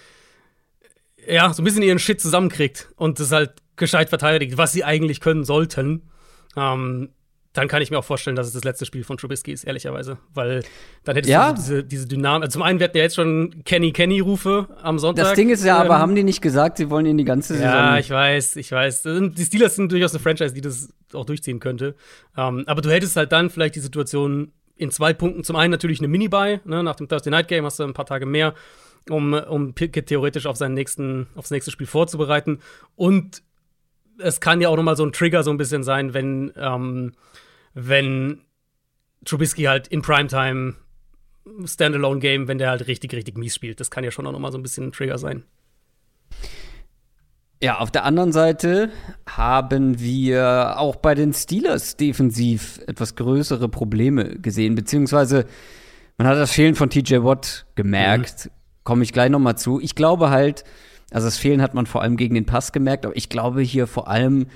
[1.26, 5.20] ja, so ein bisschen ihren Shit zusammenkriegt und das halt gescheit verteidigt, was sie eigentlich
[5.20, 6.10] können sollten,
[6.56, 7.10] ähm,
[7.52, 10.18] dann kann ich mir auch vorstellen, dass es das letzte Spiel von Trubisky ist, ehrlicherweise.
[10.34, 10.62] Weil
[11.04, 11.48] dann hättest ja.
[11.48, 12.44] du diese, diese Dynamik.
[12.44, 15.24] Also zum einen, wir hatten ja jetzt schon Kenny-Kenny-Rufe am Sonntag.
[15.24, 17.54] Das Ding ist ja, ähm, aber haben die nicht gesagt, sie wollen ihn die ganze
[17.54, 17.68] Saison.
[17.68, 19.02] Ja, ich weiß, ich weiß.
[19.02, 21.96] Die Steelers sind durchaus eine Franchise, die das auch durchziehen könnte.
[22.36, 25.42] Ähm, aber du hättest halt dann vielleicht die Situation in zwei Punkten.
[25.42, 26.84] Zum einen natürlich eine Mini-Buy, ne?
[26.84, 28.54] nach dem Thursday Night Game hast du ein paar Tage mehr,
[29.08, 32.60] um, um Pickett theoretisch auf seinen nächsten, aufs nächste Spiel vorzubereiten.
[32.94, 33.42] Und
[34.22, 37.12] es kann ja auch nochmal so ein Trigger so ein bisschen sein, wenn, ähm,
[37.74, 38.42] wenn
[39.24, 40.74] Trubisky halt in Primetime
[41.64, 43.80] Standalone-Game, wenn der halt richtig, richtig mies spielt.
[43.80, 45.44] Das kann ja schon auch nochmal so ein bisschen ein Trigger sein.
[47.62, 48.90] Ja, auf der anderen Seite
[49.28, 55.44] haben wir auch bei den Steelers defensiv etwas größere Probleme gesehen, beziehungsweise
[56.16, 58.46] man hat das Fehlen von TJ Watt gemerkt.
[58.46, 58.50] Mhm.
[58.84, 59.78] Komme ich gleich nochmal zu.
[59.78, 60.64] Ich glaube halt,
[61.10, 63.86] also das Fehlen hat man vor allem gegen den Pass gemerkt, aber ich glaube hier
[63.86, 64.46] vor allem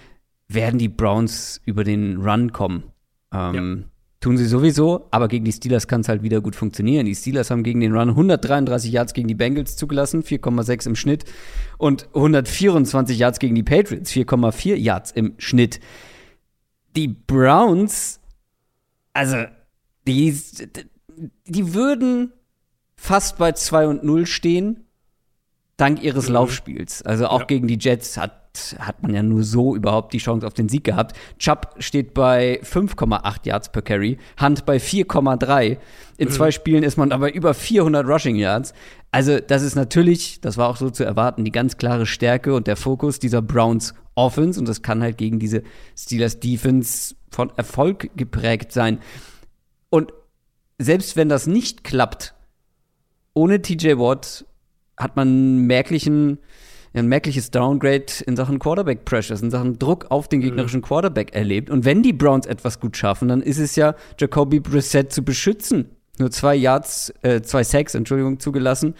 [0.49, 2.85] werden die Browns über den Run kommen.
[3.33, 3.88] Ähm, ja.
[4.21, 7.05] Tun sie sowieso, aber gegen die Steelers kann es halt wieder gut funktionieren.
[7.05, 11.25] Die Steelers haben gegen den Run 133 Yards gegen die Bengals zugelassen, 4,6 im Schnitt,
[11.77, 15.79] und 124 Yards gegen die Patriots, 4,4 Yards im Schnitt.
[16.97, 18.21] Die Browns,
[19.12, 19.45] also,
[20.07, 20.38] die,
[21.47, 22.33] die würden
[22.97, 24.85] fast bei 2 und 0 stehen,
[25.76, 26.34] dank ihres mhm.
[26.34, 27.02] Laufspiels.
[27.02, 27.46] Also auch ja.
[27.46, 30.84] gegen die Jets hat, hat man ja nur so überhaupt die Chance auf den Sieg
[30.84, 31.16] gehabt.
[31.38, 35.78] Chubb steht bei 5,8 Yards per Carry, Hunt bei 4,3.
[36.16, 36.32] In mhm.
[36.32, 38.72] zwei Spielen ist man aber über 400 Rushing Yards.
[39.10, 42.66] Also das ist natürlich, das war auch so zu erwarten, die ganz klare Stärke und
[42.66, 45.62] der Fokus dieser Browns Offense und das kann halt gegen diese
[45.96, 49.00] Steelers Defense von Erfolg geprägt sein.
[49.90, 50.12] Und
[50.78, 52.34] selbst wenn das nicht klappt,
[53.32, 54.44] ohne TJ Watt
[54.96, 56.38] hat man merklichen,
[56.92, 60.85] ein merkliches Downgrade in Sachen Quarterback Pressures, in Sachen Druck auf den gegnerischen mhm.
[60.85, 61.70] Quarterback erlebt.
[61.70, 65.90] Und wenn die Browns etwas gut schaffen, dann ist es ja, Jacoby Brissett zu beschützen.
[66.18, 68.94] Nur zwei Yards, äh, zwei Sacks, Entschuldigung, zugelassen.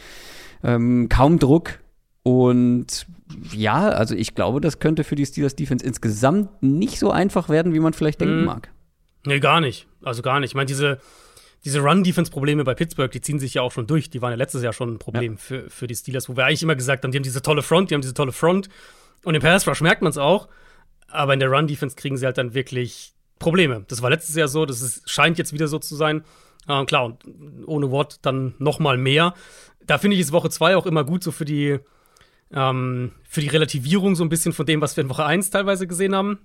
[0.65, 1.79] Ähm, kaum Druck.
[2.25, 3.07] Und
[3.53, 7.75] ja, also ich glaube, das könnte für die Steelers Defense insgesamt nicht so einfach werden,
[7.75, 8.27] wie man vielleicht mhm.
[8.27, 8.71] denken mag.
[9.27, 9.87] Nee, gar nicht.
[10.03, 10.51] Also gar nicht.
[10.51, 10.99] Ich meine, diese
[11.65, 14.11] diese Run-Defense-Probleme bei Pittsburgh, die ziehen sich ja auch schon durch.
[14.11, 15.39] Die waren ja letztes Jahr schon ein Problem ja.
[15.39, 17.91] für, für die Steelers, wo wir eigentlich immer gesagt haben, die haben diese tolle Front,
[17.91, 18.69] die haben diese tolle Front.
[19.25, 20.49] Und im Pass-Rush merkt man es auch.
[21.09, 23.85] Aber in der Run-Defense kriegen sie halt dann wirklich Probleme.
[23.89, 26.25] Das war letztes Jahr so, das ist, scheint jetzt wieder so zu sein.
[26.69, 27.25] Ähm, klar, und
[27.67, 29.35] ohne Wort dann noch mal mehr.
[29.87, 31.79] Da finde ich es Woche 2 auch immer gut, so für die,
[32.53, 35.87] ähm, für die Relativierung so ein bisschen von dem, was wir in Woche 1 teilweise
[35.87, 36.39] gesehen haben.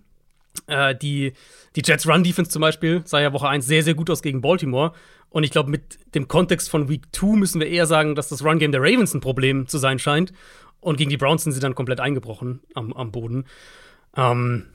[0.67, 1.33] Äh, die,
[1.75, 4.41] die Jets Run Defense zum Beispiel sah ja Woche 1 sehr, sehr gut aus gegen
[4.41, 4.93] Baltimore.
[5.29, 8.43] Und ich glaube, mit dem Kontext von Week 2 müssen wir eher sagen, dass das
[8.43, 10.33] Run Game der Ravens ein Problem zu sein scheint.
[10.81, 13.45] Und gegen die Browns sind sie dann komplett eingebrochen am, am Boden.
[14.15, 14.67] Ähm,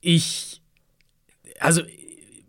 [0.00, 0.62] ich,
[1.58, 1.82] also,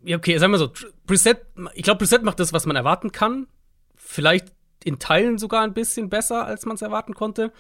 [0.08, 0.72] okay, sagen wir so,
[1.06, 1.40] Preset,
[1.74, 3.48] ich glaube, Preset macht das, was man erwarten kann.
[3.96, 7.52] Vielleicht in Teilen sogar ein bisschen besser, als man es erwarten konnte.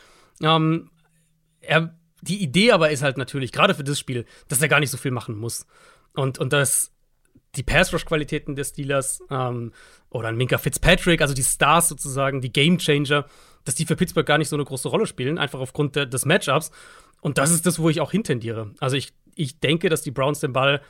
[0.41, 0.89] Ähm,
[1.60, 4.91] er die Idee aber ist halt natürlich, gerade für das Spiel, dass er gar nicht
[4.91, 5.65] so viel machen muss.
[6.13, 6.91] Und, und dass
[7.55, 9.73] die Pass-Rush-Qualitäten des Steelers ähm,
[10.10, 13.25] oder ein Minka Fitzpatrick, also die Stars sozusagen, die Game-Changer,
[13.65, 16.25] dass die für Pittsburgh gar nicht so eine große Rolle spielen, einfach aufgrund der, des
[16.25, 16.71] Matchups.
[17.21, 18.71] Und das ist das, wo ich auch hintendiere.
[18.79, 20.81] Also ich, ich denke, dass die Browns den Ball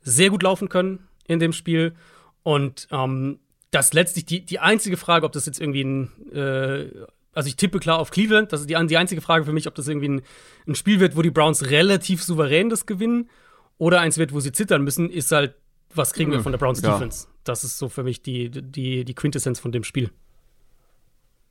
[0.00, 1.94] sehr gut laufen können in dem Spiel.
[2.42, 6.88] Und ähm, das letztlich die, die einzige Frage, ob das jetzt irgendwie ein äh,
[7.36, 8.52] also ich tippe klar auf Cleveland.
[8.52, 10.22] Das ist die, die einzige Frage für mich, ob das irgendwie ein,
[10.66, 13.28] ein, Spiel wird, wo die Browns relativ souverän das gewinnen
[13.76, 15.54] oder eins wird, wo sie zittern müssen, ist halt,
[15.94, 16.94] was kriegen wir hm, von der Browns ja.
[16.94, 17.28] Defense?
[17.44, 20.10] Das ist so für mich die, die, die Quintessenz von dem Spiel.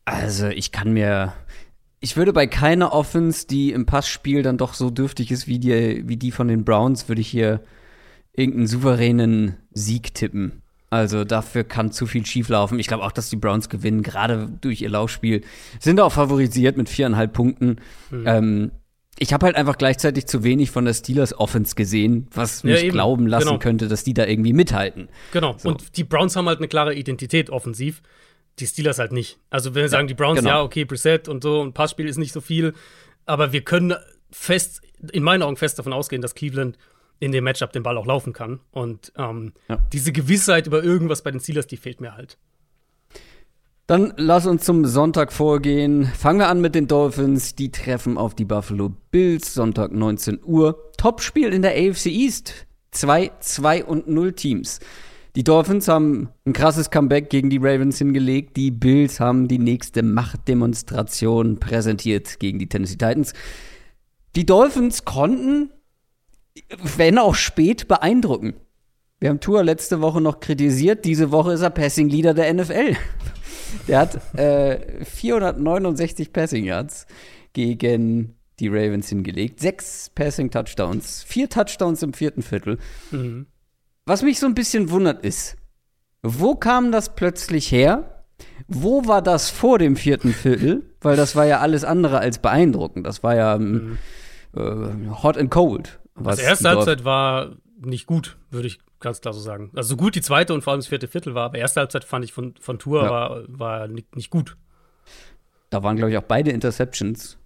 [0.05, 1.33] Also ich kann mir,
[1.99, 6.07] ich würde bei keiner Offense, die im Passspiel dann doch so dürftig ist wie die,
[6.07, 7.63] wie die von den Browns, würde ich hier
[8.33, 10.63] irgendeinen souveränen Sieg tippen.
[10.89, 12.79] Also dafür kann zu viel schieflaufen.
[12.79, 15.41] Ich glaube auch, dass die Browns gewinnen, gerade durch ihr Laufspiel.
[15.79, 17.77] Sind auch favorisiert mit viereinhalb Punkten.
[18.11, 18.23] Mhm.
[18.25, 18.71] Ähm,
[19.17, 22.89] ich habe halt einfach gleichzeitig zu wenig von der Steelers Offense gesehen, was mich ja,
[22.89, 23.59] glauben lassen genau.
[23.59, 25.07] könnte, dass die da irgendwie mithalten.
[25.31, 25.55] Genau.
[25.57, 25.69] So.
[25.69, 28.01] Und die Browns haben halt eine klare Identität offensiv.
[28.59, 29.39] Die Steelers halt nicht.
[29.49, 30.49] Also wenn wir ja, sagen, die Browns, genau.
[30.49, 32.73] ja, okay, Preset und so und Passspiel ist nicht so viel,
[33.25, 33.95] aber wir können
[34.31, 36.77] fest, in meinen Augen fest davon ausgehen, dass Cleveland
[37.19, 38.59] in dem Matchup den Ball auch laufen kann.
[38.71, 39.77] Und ähm, ja.
[39.93, 42.37] diese Gewissheit über irgendwas bei den Steelers, die fehlt mir halt.
[43.87, 46.05] Dann lass uns zum Sonntag vorgehen.
[46.05, 47.53] Fangen wir an mit den Dolphins.
[47.53, 49.53] Die treffen auf die Buffalo Bills.
[49.53, 50.91] Sonntag 19 Uhr.
[50.97, 52.65] Topspiel in der AFC East.
[52.89, 54.79] Zwei 2 und 0 Teams.
[55.35, 58.55] Die Dolphins haben ein krasses Comeback gegen die Ravens hingelegt.
[58.57, 63.33] Die Bills haben die nächste Machtdemonstration präsentiert gegen die Tennessee Titans.
[64.35, 65.71] Die Dolphins konnten,
[66.97, 68.53] wenn auch spät, beeindrucken.
[69.19, 71.05] Wir haben Tour letzte Woche noch kritisiert.
[71.05, 72.95] Diese Woche ist er Passing Leader der NFL.
[73.87, 77.07] Der hat äh, 469 Passing Yards
[77.53, 79.59] gegen die Ravens hingelegt.
[79.59, 82.77] Sechs Passing Touchdowns, vier Touchdowns im vierten Viertel.
[83.11, 83.47] Mhm.
[84.05, 85.57] Was mich so ein bisschen wundert ist,
[86.21, 88.23] wo kam das plötzlich her?
[88.67, 90.95] Wo war das vor dem vierten Viertel?
[91.01, 93.05] Weil das war ja alles andere als beeindruckend.
[93.05, 93.97] Das war ja ähm,
[94.53, 95.09] mhm.
[95.09, 95.99] äh, hot and cold.
[96.15, 99.71] Was also erste Halbzeit war nicht gut, würde ich ganz klar so sagen.
[99.75, 102.05] Also so gut die zweite und vor allem das vierte Viertel war, aber erste Halbzeit
[102.05, 103.09] fand ich von, von Tour ja.
[103.09, 104.57] war, war nicht, nicht gut.
[105.69, 107.37] Da waren, glaube ich, auch beide Interceptions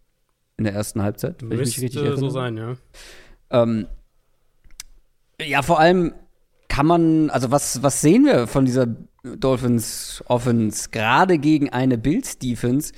[0.58, 1.42] in der ersten Halbzeit.
[1.42, 2.76] Wenn Müsste ich mich so sein, ja.
[3.50, 3.88] Ähm,
[5.42, 6.14] ja, vor allem
[6.68, 8.88] kann man, also was, was sehen wir von dieser
[9.24, 12.94] Dolphins Offense gerade gegen eine Bills Defense,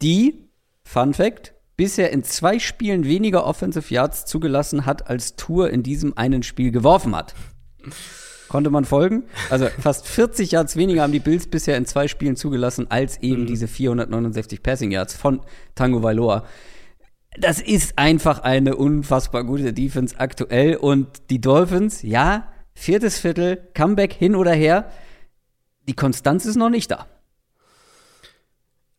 [0.00, 0.46] die,
[0.84, 6.14] Fun Fact, bisher in zwei Spielen weniger Offensive Yards zugelassen hat, als Tour in diesem
[6.14, 7.34] einen Spiel geworfen hat.
[8.50, 9.22] Konnte man folgen?
[9.48, 13.44] Also fast 40 Yards weniger haben die Bills bisher in zwei Spielen zugelassen, als eben
[13.44, 13.46] mhm.
[13.46, 15.40] diese 469 Passing Yards von
[15.74, 16.44] Tango Vailoa.
[17.38, 24.12] Das ist einfach eine unfassbar gute Defense aktuell und die Dolphins, ja, viertes Viertel, Comeback
[24.12, 24.90] hin oder her,
[25.88, 27.06] die Konstanz ist noch nicht da.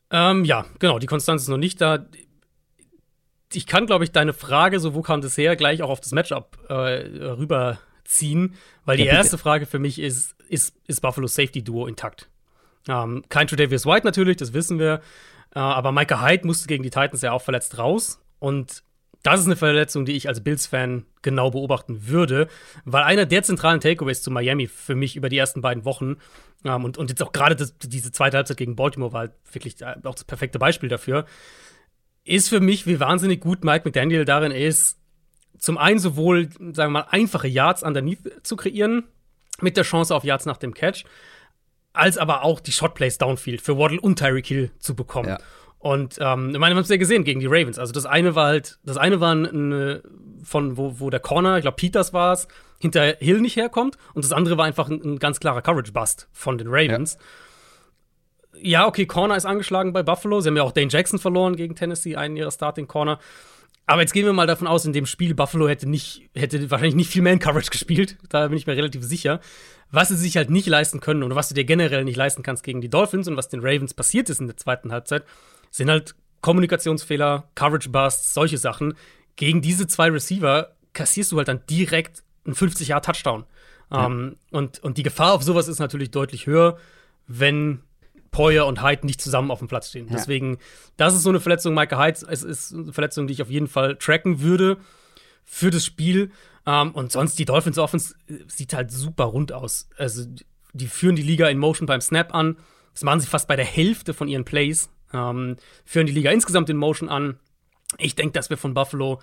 [0.10, 2.08] Ähm, ja, genau, die Konstanz ist noch nicht da
[3.54, 6.12] ich kann, glaube ich, deine Frage, so wo kam das her, gleich auch auf das
[6.12, 11.64] Matchup äh, rüberziehen, weil die ja, erste Frage für mich ist, ist, ist Buffalo Safety
[11.64, 12.30] Duo intakt?
[12.88, 15.02] Ähm, kein Tredavious White natürlich, das wissen wir,
[15.56, 18.84] äh, aber Micah Hyde musste gegen die Titans ja auch verletzt raus und
[19.24, 22.48] das ist eine Verletzung, die ich als Bills-Fan genau beobachten würde,
[22.86, 26.18] weil einer der zentralen Takeaways zu Miami für mich über die ersten beiden Wochen
[26.66, 29.96] ähm, und, und jetzt auch gerade diese zweite Halbzeit gegen Baltimore war halt wirklich äh,
[30.04, 31.26] auch das perfekte Beispiel dafür,
[32.24, 34.98] ist für mich, wie wahnsinnig gut Mike McDaniel darin ist,
[35.58, 39.04] zum einen sowohl, sagen wir mal, einfache Yards underneath zu kreieren,
[39.60, 41.06] mit der Chance auf Yards nach dem Catch,
[41.94, 45.30] als aber auch die Shotplays downfield für Waddle und Tyreek Hill zu bekommen.
[45.30, 45.38] Ja.
[45.78, 47.80] Und ähm, ich meine, wir haben es ja gesehen gegen die Ravens.
[47.80, 50.04] Also das eine war halt, das eine war eine,
[50.44, 52.48] von wo, wo der Corner, ich glaube Peters war es,
[52.80, 53.98] hinter Hill nicht herkommt.
[54.14, 57.16] Und das andere war einfach ein, ein ganz klarer Coverage-Bust von den Ravens.
[57.16, 57.26] Ja
[58.62, 60.42] ja, okay, Corner ist angeschlagen bei Buffalo.
[60.42, 63.20] Sie haben ja auch Dane Jackson verloren gegen Tennessee, einen ihrer Starting Corner.
[63.86, 66.96] Aber jetzt gehen wir mal davon aus, in dem Spiel Buffalo hätte nicht, hätte wahrscheinlich
[66.96, 68.18] nicht viel Man-Coverage gespielt.
[68.30, 69.42] Da bin ich mir relativ sicher.
[69.92, 72.64] Was sie sich halt nicht leisten können und was du dir generell nicht leisten kannst
[72.64, 75.26] gegen die Dolphins und was den Ravens passiert ist in der zweiten Halbzeit,
[75.72, 78.94] sind halt Kommunikationsfehler, Coverage-Busts, solche Sachen.
[79.36, 83.46] Gegen diese zwei Receiver kassierst du halt dann direkt einen 50-Jahr-Touchdown.
[83.92, 84.06] Ja.
[84.06, 86.78] Um, ähm, und, und die Gefahr auf sowas ist natürlich deutlich höher,
[87.28, 87.82] wenn
[88.32, 90.08] Poyer und Hyde nicht zusammen auf dem Platz stehen.
[90.08, 90.14] Ja.
[90.16, 90.58] Deswegen,
[90.98, 93.68] das ist so eine Verletzung, Michael Hyde, es ist eine Verletzung, die ich auf jeden
[93.68, 94.78] Fall tracken würde
[95.44, 96.32] für das Spiel.
[96.64, 99.90] Um, ähm, und sonst, die Dolphins Offense äh, sieht halt super rund aus.
[99.98, 100.26] Also,
[100.74, 102.58] die führen die Liga in Motion beim Snap an.
[102.94, 104.90] Das machen sie fast bei der Hälfte von ihren Plays.
[105.12, 107.40] Um, ähm, führen die Liga insgesamt in Motion an.
[107.98, 109.20] Ich denke, dass wir von Buffalo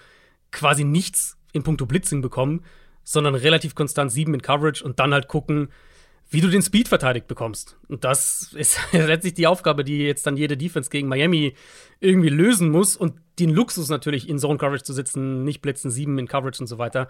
[0.51, 2.64] quasi nichts in puncto Blitzing bekommen,
[3.05, 5.68] sondern relativ konstant sieben in Coverage und dann halt gucken,
[6.31, 7.77] wie du den Speed verteidigt bekommst.
[7.88, 11.55] Und das ist letztlich die Aufgabe, die jetzt dann jede Defense gegen Miami
[12.01, 12.97] irgendwie lösen muss.
[12.97, 16.67] Und den Luxus natürlich in Zone Coverage zu sitzen, nicht blitzen, sieben in Coverage und
[16.67, 17.09] so weiter,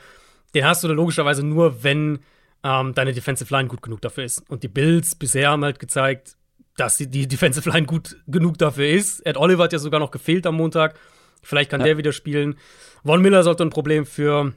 [0.55, 2.21] den hast du da logischerweise nur, wenn
[2.63, 4.49] ähm, deine Defensive Line gut genug dafür ist.
[4.49, 6.37] Und die Bills bisher haben halt gezeigt,
[6.77, 9.25] dass die Defensive Line gut genug dafür ist.
[9.27, 10.99] Ed Oliver hat ja sogar noch gefehlt am Montag.
[11.43, 11.87] Vielleicht kann ja.
[11.87, 12.57] der wieder spielen.
[13.05, 14.53] Von Miller sollte ein Problem für,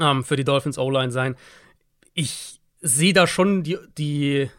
[0.00, 1.36] ähm, für die Dolphins O-Line sein.
[2.14, 4.50] Ich sehe da schon die, die,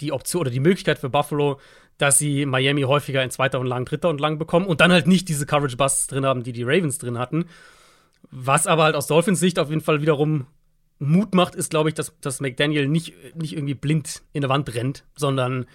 [0.00, 1.60] die Option oder die Möglichkeit für Buffalo,
[1.98, 5.06] dass sie Miami häufiger in zweiter und lang, dritter und lang bekommen und dann halt
[5.06, 7.46] nicht diese Coverage Busts drin haben, die die Ravens drin hatten.
[8.30, 10.46] Was aber halt aus Dolphins Sicht auf jeden Fall wiederum
[10.98, 14.74] Mut macht, ist, glaube ich, dass, dass McDaniel nicht, nicht irgendwie blind in der Wand
[14.74, 15.66] rennt, sondern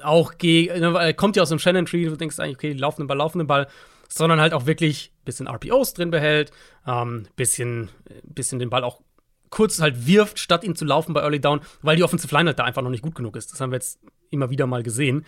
[0.00, 3.18] auch gegen, er kommt ja aus dem Shannon Tree, du denkst eigentlich, okay, laufenden Ball,
[3.18, 3.68] laufenden Ball,
[4.08, 6.52] sondern halt auch wirklich ein bisschen RPOs drin behält,
[6.86, 7.90] ähm, bisschen,
[8.24, 9.02] bisschen den Ball auch
[9.54, 12.58] kurz halt wirft, statt ihn zu laufen bei Early Down, weil die Offensive Line halt
[12.58, 13.52] da einfach noch nicht gut genug ist.
[13.52, 15.24] Das haben wir jetzt immer wieder mal gesehen.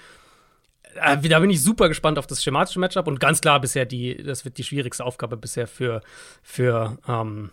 [0.97, 4.21] Äh, da bin ich super gespannt auf das schematische Matchup und ganz klar bisher die,
[4.21, 6.01] das wird die schwierigste Aufgabe bisher für,
[6.43, 7.51] für ähm,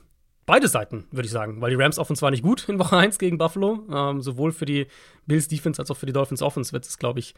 [0.47, 1.61] beide Seiten, würde ich sagen.
[1.61, 3.85] Weil die Rams Offense war nicht gut in Woche 1 gegen Buffalo.
[3.93, 4.87] Ähm, sowohl für die
[5.27, 7.35] Bills Defense als auch für die Dolphins Offense wird es, glaube ich,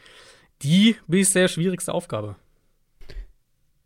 [0.61, 2.37] die bisher schwierigste Aufgabe.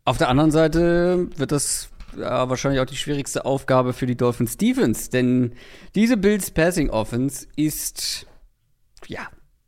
[0.05, 4.57] Auf der anderen Seite wird das ja, wahrscheinlich auch die schwierigste Aufgabe für die Dolphins
[4.57, 5.53] Defense, denn
[5.95, 8.25] diese Bills Passing Offense ist
[9.07, 9.27] ja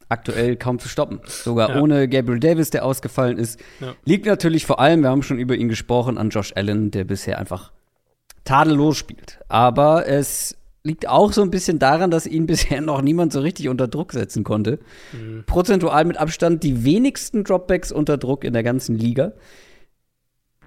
[0.10, 1.21] aktuell kaum zu stoppen.
[1.25, 1.82] Sogar ja.
[1.82, 3.60] ohne Gabriel Davis, der ausgefallen ist.
[3.80, 3.95] Ja.
[4.04, 7.39] Liegt natürlich vor allem, wir haben schon über ihn gesprochen, an Josh Allen, der bisher
[7.39, 7.71] einfach
[8.43, 9.39] tadellos spielt.
[9.47, 13.69] Aber es liegt auch so ein bisschen daran, dass ihn bisher noch niemand so richtig
[13.69, 14.80] unter Druck setzen konnte.
[15.13, 15.43] Mhm.
[15.45, 19.32] Prozentual mit Abstand die wenigsten Dropbacks unter Druck in der ganzen Liga.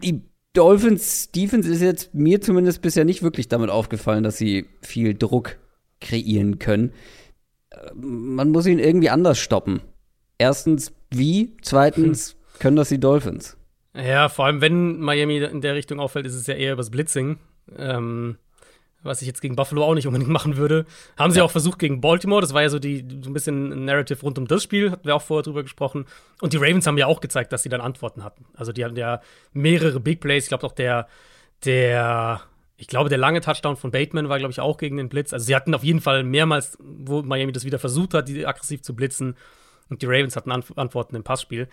[0.03, 0.23] Die
[0.55, 5.57] Dolphins Defense ist jetzt mir zumindest bisher nicht wirklich damit aufgefallen, dass sie viel Druck
[6.01, 6.93] kreieren können.
[7.95, 9.81] Man muss ihn irgendwie anders stoppen.
[10.39, 11.57] Erstens, wie?
[11.61, 12.59] Zweitens, hm.
[12.61, 13.57] können das die Dolphins?
[13.95, 17.39] Ja, vor allem, wenn Miami in der Richtung auffällt, ist es ja eher übers Blitzing.
[17.77, 18.39] Ähm,
[19.05, 20.87] was ich jetzt gegen Buffalo auch nicht unbedingt machen würde.
[21.17, 21.45] Haben sie ja.
[21.45, 22.41] auch versucht gegen Baltimore.
[22.41, 24.91] Das war ja so, die, so ein bisschen ein Narrative rund um das Spiel.
[24.91, 26.07] Hatten wir auch vorher drüber gesprochen.
[26.41, 28.45] Und die Ravens haben ja auch gezeigt, dass sie dann Antworten hatten.
[28.55, 29.21] Also die hatten ja
[29.53, 30.45] mehrere Big Plays.
[30.45, 31.07] Ich glaube auch der,
[31.65, 32.41] der,
[32.77, 35.33] ich glaube, der lange Touchdown von Bateman war, glaube ich, auch gegen den Blitz.
[35.33, 38.83] Also sie hatten auf jeden Fall mehrmals, wo Miami das wieder versucht hat, die aggressiv
[38.83, 39.37] zu blitzen.
[39.91, 41.69] Und die Ravens hatten Ant Antworten im Passspiel.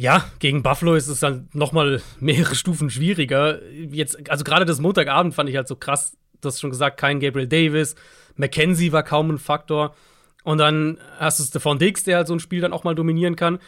[0.00, 3.60] Ja, gegen Buffalo ist es dann noch mal mehrere Stufen schwieriger.
[3.70, 7.20] Jetzt, also gerade das Montagabend fand ich halt so krass, du hast schon gesagt, kein
[7.20, 7.94] Gabriel Davis.
[8.36, 9.94] McKenzie war kaum ein Faktor.
[10.42, 13.36] Und dann hast du Stephon Diggs, der halt so ein Spiel dann auch mal dominieren
[13.36, 13.58] kann.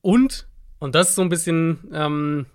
[0.00, 0.46] Und,
[0.78, 2.46] und das ist so ein bisschen, ähm,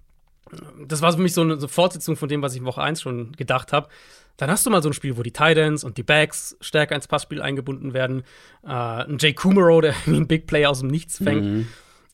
[0.87, 3.01] das war für mich so eine, so Fortsetzung von dem, was ich in Woche 1
[3.01, 3.89] schon gedacht habe.
[4.37, 7.07] Dann hast du mal so ein Spiel, wo die Titans und die Backs stärker ins
[7.07, 8.23] Passspiel eingebunden werden.
[8.63, 11.45] Äh, ein Jay Kumaro, der einen Big Play aus dem Nichts fängt.
[11.45, 11.67] Mhm.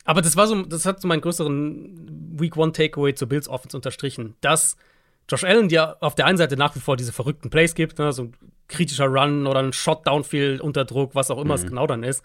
[0.04, 3.78] Aber das war so, das hat so meinen größeren Week One Takeaway zur Bills Offense
[3.78, 4.78] unterstrichen, dass
[5.32, 8.12] Josh Allen dir auf der einen Seite nach wie vor diese verrückten Plays gibt, ne,
[8.12, 8.34] so ein
[8.68, 11.64] kritischer Run oder ein Shot Downfield unter Druck, was auch immer mhm.
[11.64, 12.24] es genau dann ist.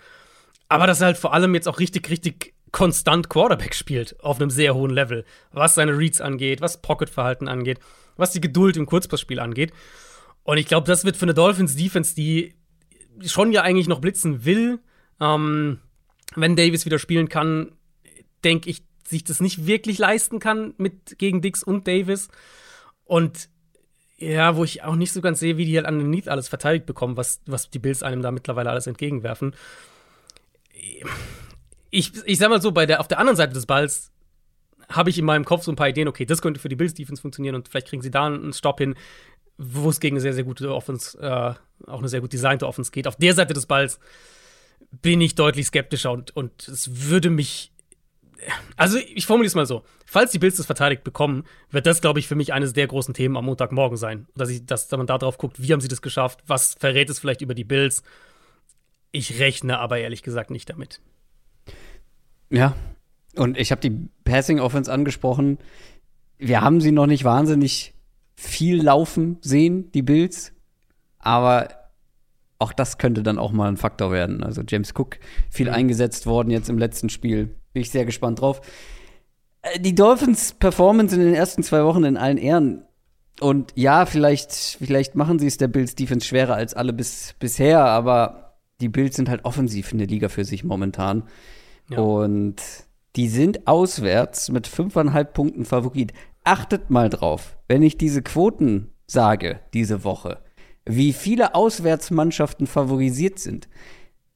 [0.68, 4.50] Aber dass er halt vor allem jetzt auch richtig, richtig konstant Quarterback spielt auf einem
[4.50, 7.78] sehr hohen Level, was seine Reads angeht, was Pocket-Verhalten angeht,
[8.16, 9.72] was die Geduld im Kurzpassspiel angeht.
[10.42, 12.54] Und ich glaube, das wird für eine Dolphins-Defense, die
[13.24, 14.80] schon ja eigentlich noch blitzen will,
[15.20, 15.78] ähm,
[16.34, 17.72] wenn Davis wieder spielen kann,
[18.44, 22.28] denke ich, sich das nicht wirklich leisten kann mit gegen Dix und Davis.
[23.06, 23.48] Und
[24.18, 27.16] ja, wo ich auch nicht so ganz sehe, wie die halt underneath alles verteidigt bekommen,
[27.16, 29.54] was, was die Bills einem da mittlerweile alles entgegenwerfen.
[31.90, 34.10] Ich, ich sag mal so, bei der, auf der anderen Seite des Balls
[34.88, 36.94] habe ich in meinem Kopf so ein paar Ideen, okay, das könnte für die Bills
[36.94, 38.94] Defense funktionieren und vielleicht kriegen sie da einen Stop hin,
[39.58, 42.90] wo es gegen eine sehr, sehr gute Offense, äh, auch eine sehr gut designte Offense
[42.90, 43.06] geht.
[43.06, 43.98] Auf der Seite des Balls
[44.90, 47.72] bin ich deutlich skeptischer und, und es würde mich
[48.76, 49.82] also ich formuliere es mal so.
[50.04, 53.14] Falls die Bills das verteidigt bekommen, wird das, glaube ich, für mich eines der großen
[53.14, 54.26] Themen am Montagmorgen sein.
[54.36, 57.18] Dass, ich, dass man da drauf guckt, wie haben sie das geschafft, was verrät es
[57.18, 58.02] vielleicht über die Bills.
[59.12, 61.00] Ich rechne aber ehrlich gesagt nicht damit.
[62.50, 62.76] Ja,
[63.34, 65.58] und ich habe die Passing Offense angesprochen.
[66.38, 67.94] Wir haben sie noch nicht wahnsinnig
[68.34, 70.52] viel laufen sehen, die Bills.
[71.18, 71.68] Aber
[72.58, 74.42] auch das könnte dann auch mal ein Faktor werden.
[74.42, 75.18] Also James Cook
[75.50, 75.74] viel mhm.
[75.74, 77.54] eingesetzt worden jetzt im letzten Spiel.
[77.72, 78.60] Bin ich sehr gespannt drauf.
[79.62, 82.84] Äh, die Dolphins Performance in den ersten zwei Wochen in allen Ehren.
[83.40, 87.84] Und ja, vielleicht, vielleicht machen sie es der Bills Defense schwerer als alle bis, bisher,
[87.84, 91.24] aber die Bills sind halt offensiv in der Liga für sich momentan.
[91.90, 91.98] Ja.
[91.98, 92.62] Und
[93.16, 96.12] die sind auswärts mit fünfeinhalb Punkten Favorit.
[96.44, 100.38] Achtet mal drauf, wenn ich diese Quoten sage diese Woche,
[100.86, 103.68] wie viele Auswärtsmannschaften favorisiert sind.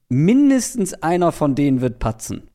[0.09, 2.49] Mindestens einer von denen wird patzen.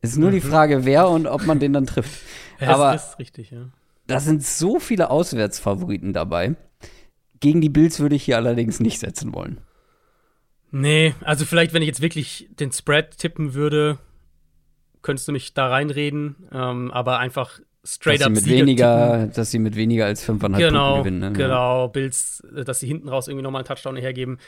[0.00, 0.34] Es ist nur mhm.
[0.34, 2.20] die Frage, wer und ob man den dann trifft.
[2.58, 3.68] Ja, Aber das ist richtig, ja.
[4.06, 6.56] Da sind so viele Auswärtsfavoriten dabei.
[7.38, 9.60] Gegen die Bills würde ich hier allerdings nicht setzen wollen.
[10.70, 13.98] Nee, also vielleicht, wenn ich jetzt wirklich den Spread tippen würde,
[15.02, 16.48] könntest du mich da reinreden.
[16.50, 20.56] Ähm, aber einfach straight dass up sie mit weniger, dass sie mit weniger als 5,5
[20.56, 21.32] genau, Punkten gewinnen.
[21.32, 21.38] Ne?
[21.38, 24.38] Genau, Bills, dass sie hinten raus irgendwie nochmal einen Touchdown hergeben.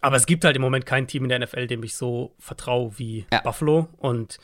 [0.00, 2.92] Aber es gibt halt im Moment kein Team in der NFL, dem ich so vertraue
[2.98, 3.40] wie ja.
[3.40, 3.88] Buffalo.
[3.96, 4.38] Und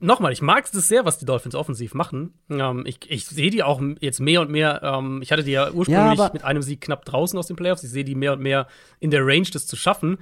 [0.00, 2.34] nochmal, ich mag es sehr, was die Dolphins offensiv machen.
[2.50, 4.80] Ähm, ich, ich sehe die auch jetzt mehr und mehr.
[4.82, 7.84] Ähm, ich hatte die ja ursprünglich ja, mit einem Sieg knapp draußen aus den Playoffs.
[7.84, 8.66] Ich sehe die mehr und mehr
[9.00, 10.18] in der Range, das zu schaffen.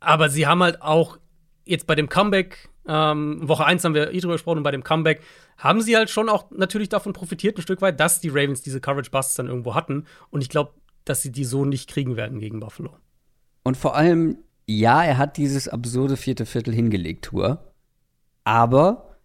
[0.00, 1.18] Aber sie haben halt auch
[1.64, 4.82] jetzt bei dem Comeback Ähm, Woche 1 haben wir eh drüber gesprochen und bei dem
[4.82, 5.20] Comeback
[5.58, 8.80] haben sie halt schon auch natürlich davon profitiert, ein Stück weit, dass die Ravens diese
[8.80, 10.06] Coverage-Busts dann irgendwo hatten.
[10.30, 10.72] Und ich glaube,
[11.04, 12.96] dass sie die so nicht kriegen werden gegen Buffalo.
[13.62, 17.72] Und vor allem, ja, er hat dieses absurde vierte Viertel hingelegt, Tour.
[18.44, 19.16] Aber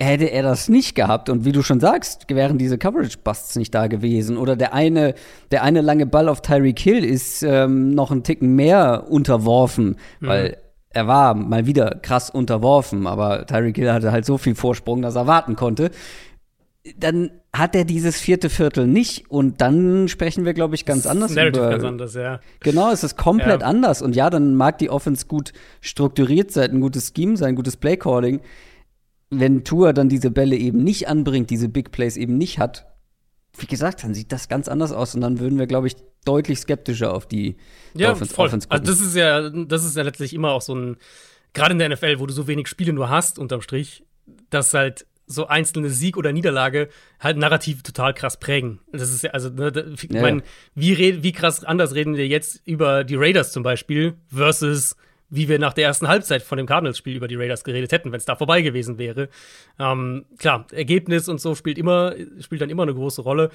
[0.00, 3.88] hätte er das nicht gehabt und wie du schon sagst, wären diese Coverage-Busts nicht da
[3.88, 5.14] gewesen oder der eine,
[5.50, 10.26] der eine lange Ball auf Tyreek Hill ist ähm, noch einen Ticken mehr unterworfen, mhm.
[10.26, 10.56] weil
[10.90, 15.16] er war mal wieder krass unterworfen, aber Tyreek Hill hatte halt so viel Vorsprung, dass
[15.16, 15.90] er warten konnte.
[16.96, 21.12] Dann hat er dieses vierte Viertel nicht und dann sprechen wir, glaube ich, ganz das
[21.12, 21.70] anders Narrative über.
[21.70, 22.40] ganz anders, ja.
[22.60, 23.66] Genau, es ist komplett ja.
[23.66, 27.56] anders und ja, dann mag die Offense gut strukturiert sein, ein gutes Scheme sein, ein
[27.56, 28.40] gutes Playcalling.
[29.30, 32.86] Wenn Tour dann diese Bälle eben nicht anbringt, diese Big Plays eben nicht hat,
[33.58, 35.96] wie gesagt, dann sieht das ganz anders aus und dann würden wir, glaube ich,
[36.28, 37.56] deutlich skeptischer auf die
[37.94, 38.46] ja, Dolphins, voll.
[38.46, 38.86] Offense gucken.
[38.86, 40.96] Also das ist ja, das ist ja letztlich immer auch so ein,
[41.54, 44.04] gerade in der NFL, wo du so wenig Spiele nur hast, unterm Strich,
[44.50, 46.88] dass halt so einzelne Sieg oder Niederlage
[47.20, 48.80] halt narrativ total krass prägen.
[48.92, 50.42] Das ist ja, also, ne, ich ja, meine,
[50.74, 54.96] wie, wie krass anders reden wir jetzt über die Raiders zum Beispiel versus
[55.30, 58.18] wie wir nach der ersten Halbzeit von dem Cardinals-Spiel über die Raiders geredet hätten, wenn
[58.18, 59.28] es da vorbei gewesen wäre.
[59.78, 63.50] Ähm, klar, Ergebnis und so spielt immer, spielt dann immer eine große Rolle.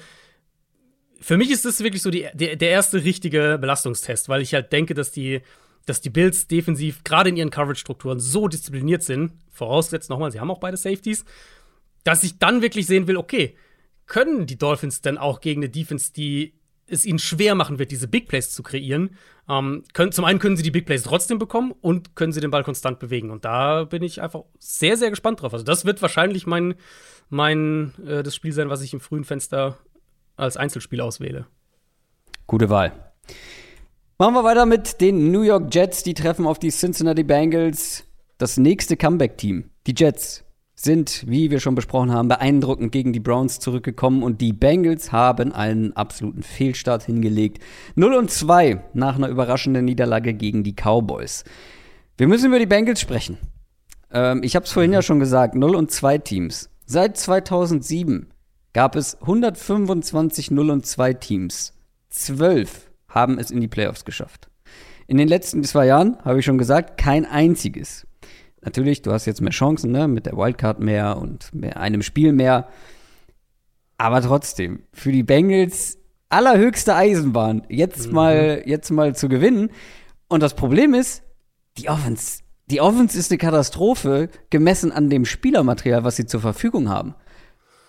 [1.24, 4.70] Für mich ist das wirklich so die, der, der erste richtige Belastungstest, weil ich halt
[4.74, 5.40] denke, dass die,
[5.86, 10.50] dass die Bills defensiv gerade in ihren Coverage-Strukturen so diszipliniert sind, vorausgesetzt nochmal, sie haben
[10.50, 11.24] auch beide Safeties,
[12.02, 13.56] dass ich dann wirklich sehen will, okay,
[14.04, 16.52] können die Dolphins denn auch gegen eine Defense, die
[16.86, 19.16] es ihnen schwer machen wird, diese Big Plays zu kreieren.
[19.48, 22.50] Ähm, können, zum einen können sie die Big Plays trotzdem bekommen und können sie den
[22.50, 23.30] Ball konstant bewegen.
[23.30, 25.54] Und da bin ich einfach sehr, sehr gespannt drauf.
[25.54, 26.74] Also, das wird wahrscheinlich mein,
[27.30, 29.78] mein äh, das Spiel sein, was ich im frühen Fenster
[30.36, 31.46] als Einzelspiel auswähle.
[32.46, 32.92] Gute Wahl.
[34.18, 36.02] Machen wir weiter mit den New York Jets.
[36.02, 38.04] Die treffen auf die Cincinnati Bengals.
[38.38, 39.70] Das nächste Comeback-Team.
[39.86, 40.44] Die Jets
[40.76, 45.52] sind, wie wir schon besprochen haben, beeindruckend gegen die Browns zurückgekommen und die Bengals haben
[45.52, 47.62] einen absoluten Fehlstart hingelegt.
[47.94, 51.44] 0 und 2 nach einer überraschenden Niederlage gegen die Cowboys.
[52.16, 53.38] Wir müssen über die Bengals sprechen.
[54.10, 56.70] Ähm, ich habe es vorhin ja schon gesagt, 0 und 2 Teams.
[56.86, 58.28] Seit 2007
[58.74, 61.72] gab es 125 0 und 2 Teams.
[62.10, 64.50] Zwölf haben es in die Playoffs geschafft.
[65.06, 68.06] In den letzten zwei Jahren, habe ich schon gesagt, kein einziges.
[68.62, 70.08] Natürlich, du hast jetzt mehr Chancen, ne?
[70.08, 72.68] Mit der Wildcard mehr und mehr, einem Spiel mehr.
[73.98, 75.98] Aber trotzdem, für die Bengals
[76.30, 78.14] allerhöchste Eisenbahn, jetzt mhm.
[78.14, 79.70] mal, jetzt mal zu gewinnen.
[80.28, 81.22] Und das Problem ist,
[81.76, 86.88] die Offense, die Offense ist eine Katastrophe, gemessen an dem Spielermaterial, was sie zur Verfügung
[86.88, 87.14] haben.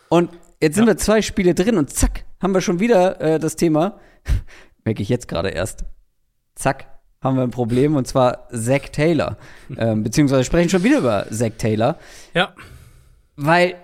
[0.09, 0.29] Und
[0.61, 0.93] jetzt sind ja.
[0.93, 3.99] wir zwei Spiele drin und zack, haben wir schon wieder äh, das Thema.
[4.85, 5.85] Merke ich jetzt gerade erst.
[6.55, 6.87] Zack,
[7.21, 9.37] haben wir ein Problem und zwar Zack Taylor.
[9.77, 11.97] ähm, beziehungsweise sprechen schon wieder über Zack Taylor.
[12.33, 12.53] Ja.
[13.35, 13.75] Weil,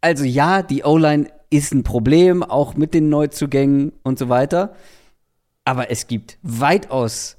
[0.00, 4.74] also ja, die O-Line ist ein Problem, auch mit den Neuzugängen und so weiter.
[5.64, 7.36] Aber es gibt weitaus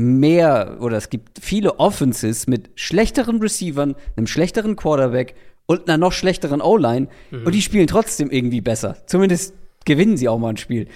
[0.00, 5.34] mehr oder es gibt viele Offenses mit schlechteren Receivern, einem schlechteren Quarterback
[5.70, 7.46] und einer noch schlechteren O-Line mhm.
[7.46, 8.96] und die spielen trotzdem irgendwie besser.
[9.06, 9.54] Zumindest
[9.84, 10.88] gewinnen sie auch mal ein Spiel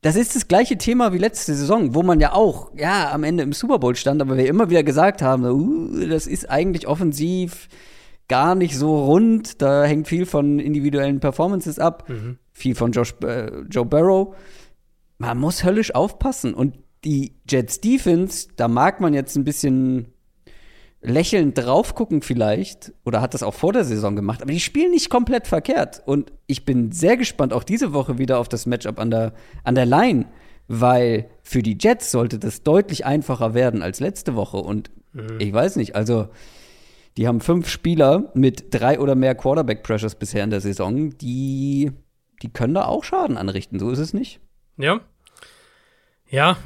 [0.00, 3.42] das ist das gleiche Thema wie letzte Saison, wo man ja auch, ja, am Ende
[3.42, 7.68] im Super Bowl stand, aber wir immer wieder gesagt haben, uh, das ist eigentlich offensiv
[8.28, 9.60] gar nicht so rund.
[9.60, 12.38] Da hängt viel von individuellen Performances ab, mhm.
[12.52, 14.36] viel von Josh, äh, Joe Barrow.
[15.18, 16.54] Man muss höllisch aufpassen.
[16.54, 20.12] Und die Jets Defense, da mag man jetzt ein bisschen
[21.00, 24.90] lächelnd drauf gucken vielleicht oder hat das auch vor der Saison gemacht, aber die spielen
[24.90, 28.98] nicht komplett verkehrt und ich bin sehr gespannt auch diese Woche wieder auf das Matchup
[28.98, 29.32] an der
[29.62, 30.26] an der Line,
[30.66, 35.38] weil für die Jets sollte das deutlich einfacher werden als letzte Woche und mhm.
[35.38, 36.28] ich weiß nicht, also
[37.16, 41.92] die haben fünf Spieler mit drei oder mehr Quarterback Pressures bisher in der Saison, die
[42.42, 44.40] die können da auch Schaden anrichten, so ist es nicht.
[44.76, 45.00] Ja.
[46.30, 46.56] Ja,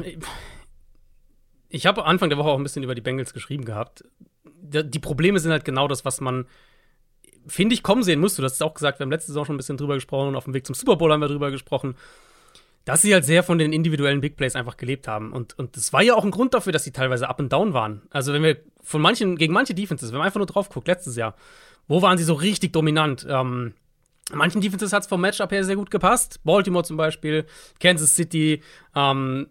[1.73, 4.05] ich habe Anfang der Woche auch ein bisschen über die Bengals geschrieben gehabt.
[4.45, 6.47] Die Probleme sind halt genau das, was man,
[7.47, 8.43] finde ich, kommen sehen musste.
[8.43, 10.37] Du hast es auch gesagt, wir haben letzte Saison schon ein bisschen drüber gesprochen und
[10.37, 11.97] auf dem Weg zum Super Bowl haben wir drüber gesprochen,
[12.85, 15.33] dass sie halt sehr von den individuellen Big Plays einfach gelebt haben.
[15.33, 17.73] Und, und das war ja auch ein Grund dafür, dass sie teilweise up and down
[17.73, 18.03] waren.
[18.11, 21.17] Also, wenn wir von manchen, gegen manche Defenses, wenn man einfach nur drauf guckt, letztes
[21.17, 21.35] Jahr,
[21.89, 23.27] wo waren sie so richtig dominant?
[23.29, 23.75] Ähm,
[24.33, 26.41] manchen Defenses hat es vom Matchup her sehr gut gepasst.
[26.45, 27.47] Baltimore zum Beispiel,
[27.81, 28.63] Kansas City,
[28.95, 29.49] ähm,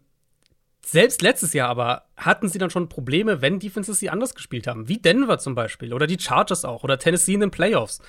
[0.84, 4.88] selbst letztes Jahr aber hatten sie dann schon Probleme, wenn Defenses sie anders gespielt haben.
[4.88, 8.02] Wie Denver zum Beispiel oder die Chargers auch oder Tennessee in den Playoffs.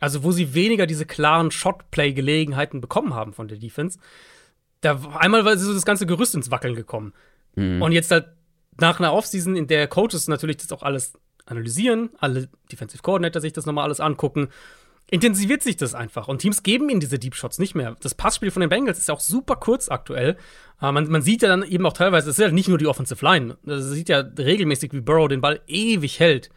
[0.00, 3.98] Also, wo sie weniger diese klaren Shotplay-Gelegenheiten bekommen haben von der Defense.
[4.80, 7.12] Da einmal war so das ganze Gerüst ins Wackeln gekommen.
[7.54, 7.82] Mhm.
[7.82, 8.28] Und jetzt halt
[8.78, 11.12] nach einer Offseason, in der Coaches natürlich das auch alles
[11.44, 14.48] analysieren, alle Defensive Coordinator sich das nochmal alles angucken,
[15.10, 16.28] intensiviert sich das einfach.
[16.28, 17.96] Und Teams geben ihnen diese Deep Shots nicht mehr.
[18.00, 20.36] Das Passspiel von den Bengals ist ja auch super kurz aktuell.
[20.78, 22.86] Aber man, man sieht ja dann eben auch teilweise, es ist ja nicht nur die
[22.86, 23.56] Offensive Line.
[23.64, 26.50] Das sieht ja regelmäßig, wie Burrow den Ball ewig hält.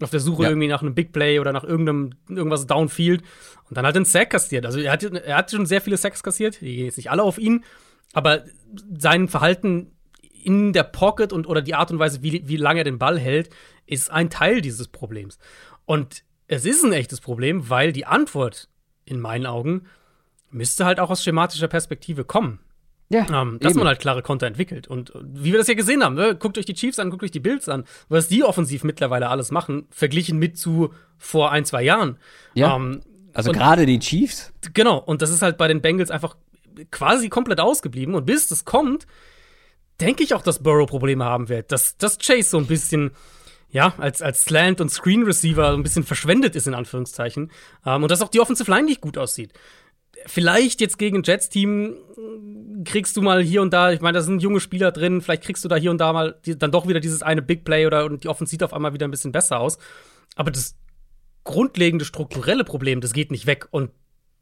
[0.00, 0.48] Auf der Suche ja.
[0.48, 3.22] irgendwie nach einem Big Play oder nach irgendeinem irgendwas Downfield.
[3.68, 4.64] Und dann halt einen Sack kassiert.
[4.64, 6.60] Also er hat, er hat schon sehr viele Sacks kassiert.
[6.62, 7.64] Die gehen jetzt nicht alle auf ihn.
[8.14, 8.44] Aber
[8.96, 9.92] sein Verhalten
[10.42, 13.18] in der Pocket und oder die Art und Weise, wie, wie lange er den Ball
[13.18, 13.50] hält,
[13.86, 15.38] ist ein Teil dieses Problems.
[15.84, 18.68] Und es ist ein echtes Problem, weil die Antwort
[19.04, 19.82] in meinen Augen
[20.50, 22.58] müsste halt auch aus schematischer Perspektive kommen.
[23.10, 23.80] Ja, ähm, dass eben.
[23.80, 24.86] man halt klare Konter entwickelt.
[24.86, 26.34] Und wie wir das ja gesehen haben, ne?
[26.34, 29.50] guckt euch die Chiefs an, guckt euch die Bills an, was die offensiv mittlerweile alles
[29.50, 32.18] machen, verglichen mit zu vor ein, zwei Jahren.
[32.52, 32.76] Ja.
[32.76, 33.00] Ähm,
[33.32, 34.52] also gerade die Chiefs.
[34.74, 36.36] Genau, und das ist halt bei den Bengals einfach
[36.90, 38.14] quasi komplett ausgeblieben.
[38.14, 39.06] Und bis das kommt,
[40.00, 41.72] denke ich auch, dass Burrow Probleme haben wird.
[41.72, 43.12] Dass, dass Chase so ein bisschen
[43.70, 47.50] ja, als, als Slant- und Screen-Receiver ein bisschen verschwendet ist, in Anführungszeichen.
[47.84, 49.52] Ähm, und dass auch die Offensive Line nicht gut aussieht.
[50.26, 51.94] Vielleicht jetzt gegen Jets-Team
[52.84, 55.64] kriegst du mal hier und da, ich meine, da sind junge Spieler drin, vielleicht kriegst
[55.64, 58.04] du da hier und da mal die, dann doch wieder dieses eine Big Play oder
[58.04, 59.78] und die Offensive sieht auf einmal wieder ein bisschen besser aus.
[60.34, 60.76] Aber das
[61.44, 63.68] grundlegende strukturelle Problem, das geht nicht weg.
[63.70, 63.90] Und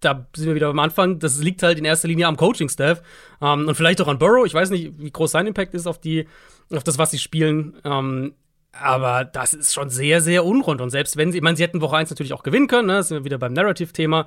[0.01, 3.03] da sind wir wieder am Anfang, das liegt halt in erster Linie am Coaching-Staff
[3.41, 4.47] ähm, und vielleicht auch an Burrow.
[4.47, 6.27] Ich weiß nicht, wie groß sein Impact ist auf die,
[6.70, 7.77] auf das, was sie spielen.
[7.85, 8.35] Ähm,
[8.81, 10.81] aber das ist schon sehr, sehr unrund.
[10.81, 12.95] Und selbst wenn sie, ich meine, sie hätten Woche 1 natürlich auch gewinnen können, ne?
[12.95, 14.27] das sind wir wieder beim Narrative-Thema.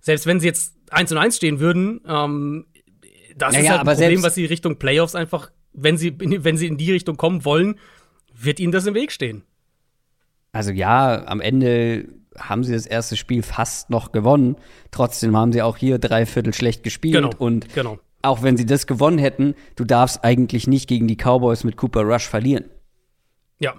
[0.00, 2.66] Selbst wenn sie jetzt 1 und 1 stehen würden, ähm,
[3.36, 6.66] das naja, ist halt ein Problem, was sie Richtung Playoffs einfach, wenn sie, wenn sie
[6.66, 7.78] in die Richtung kommen wollen,
[8.34, 9.44] wird ihnen das im Weg stehen.
[10.52, 14.56] Also ja, am Ende haben sie das erste Spiel fast noch gewonnen.
[14.90, 17.14] Trotzdem haben sie auch hier drei Viertel schlecht gespielt.
[17.14, 17.98] Genau, und genau.
[18.22, 22.02] auch wenn sie das gewonnen hätten, du darfst eigentlich nicht gegen die Cowboys mit Cooper
[22.02, 22.64] Rush verlieren.
[23.58, 23.74] Ja,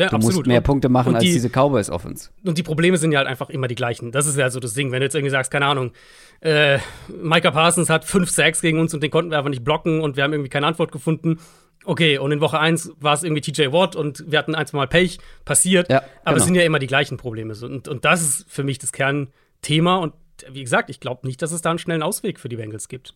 [0.00, 0.36] ja, du absolut.
[0.36, 2.30] musst mehr Punkte machen die, als diese Cowboys Offense.
[2.44, 4.12] Und die Probleme sind ja halt einfach immer die gleichen.
[4.12, 4.92] Das ist ja so das Ding.
[4.92, 5.92] Wenn du jetzt irgendwie sagst, keine Ahnung,
[6.40, 6.78] äh,
[7.08, 10.16] Micah Parsons hat fünf Sacks gegen uns und den konnten wir einfach nicht blocken und
[10.16, 11.38] wir haben irgendwie keine Antwort gefunden.
[11.84, 14.78] Okay, und in Woche 1 war es irgendwie TJ Watt und wir hatten ein, zwei
[14.78, 15.90] Mal Pech, passiert.
[15.90, 16.44] Ja, aber es genau.
[16.46, 17.54] sind ja immer die gleichen Probleme.
[17.62, 19.96] Und, und das ist für mich das Kernthema.
[19.96, 20.14] Und
[20.50, 23.14] wie gesagt, ich glaube nicht, dass es da einen schnellen Ausweg für die Bengals gibt.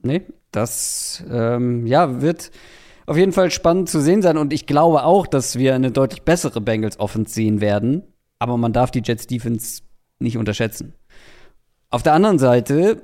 [0.00, 0.22] Nee,
[0.52, 2.50] das ähm, ja, wird
[3.06, 4.36] auf jeden Fall spannend zu sehen sein.
[4.36, 8.02] Und ich glaube auch, dass wir eine deutlich bessere Bengals Offense sehen werden.
[8.38, 9.82] Aber man darf die Jets Defense
[10.18, 10.94] nicht unterschätzen.
[11.90, 13.02] Auf der anderen Seite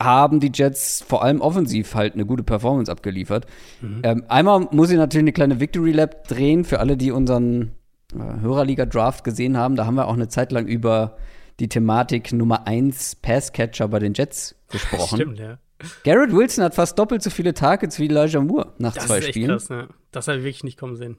[0.00, 3.46] haben die Jets vor allem offensiv halt eine gute Performance abgeliefert.
[3.80, 4.00] Mhm.
[4.02, 7.72] Ähm, einmal muss ich natürlich eine kleine Victory Lab drehen für alle, die unseren
[8.14, 9.76] äh, Hörerliga Draft gesehen haben.
[9.76, 11.16] Da haben wir auch eine Zeit lang über
[11.58, 15.16] die Thematik Nummer 1 Passcatcher bei den Jets gesprochen.
[15.16, 15.58] Stimmt, ja.
[16.04, 19.48] Garrett Wilson hat fast doppelt so viele Targets wie Elijah Moore nach das zwei Spielen.
[19.48, 19.94] Das ist echt krass, ne?
[20.10, 21.18] Das habe ich wirklich nicht kommen sehen.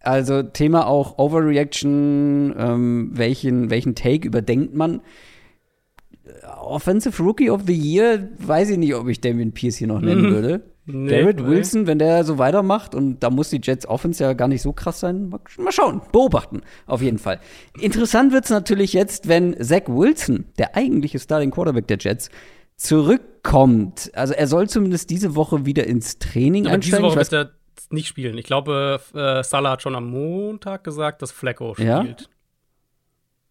[0.00, 5.02] Also Thema auch Overreaction, ähm, welchen, welchen Take überdenkt man?
[6.58, 10.28] Offensive Rookie of the Year, weiß ich nicht, ob ich Damien Pierce hier noch nennen
[10.28, 10.30] mhm.
[10.30, 10.62] würde.
[10.86, 14.48] Nee, Garrett Wilson, wenn der so weitermacht, und da muss die Jets Offense ja gar
[14.48, 17.38] nicht so krass sein, mal schauen, beobachten, auf jeden Fall.
[17.78, 22.30] Interessant wird es natürlich jetzt, wenn Zach Wilson, der eigentliche Starting Quarterback der Jets,
[23.42, 24.10] zurückkommt.
[24.14, 27.04] Also er soll zumindest diese Woche wieder ins Training ja, einsteigen.
[27.04, 27.50] Diese Woche wird er
[27.90, 28.38] nicht spielen.
[28.38, 31.88] Ich glaube, äh, Salah hat schon am Montag gesagt, dass Flacco spielt.
[31.88, 32.16] Ja?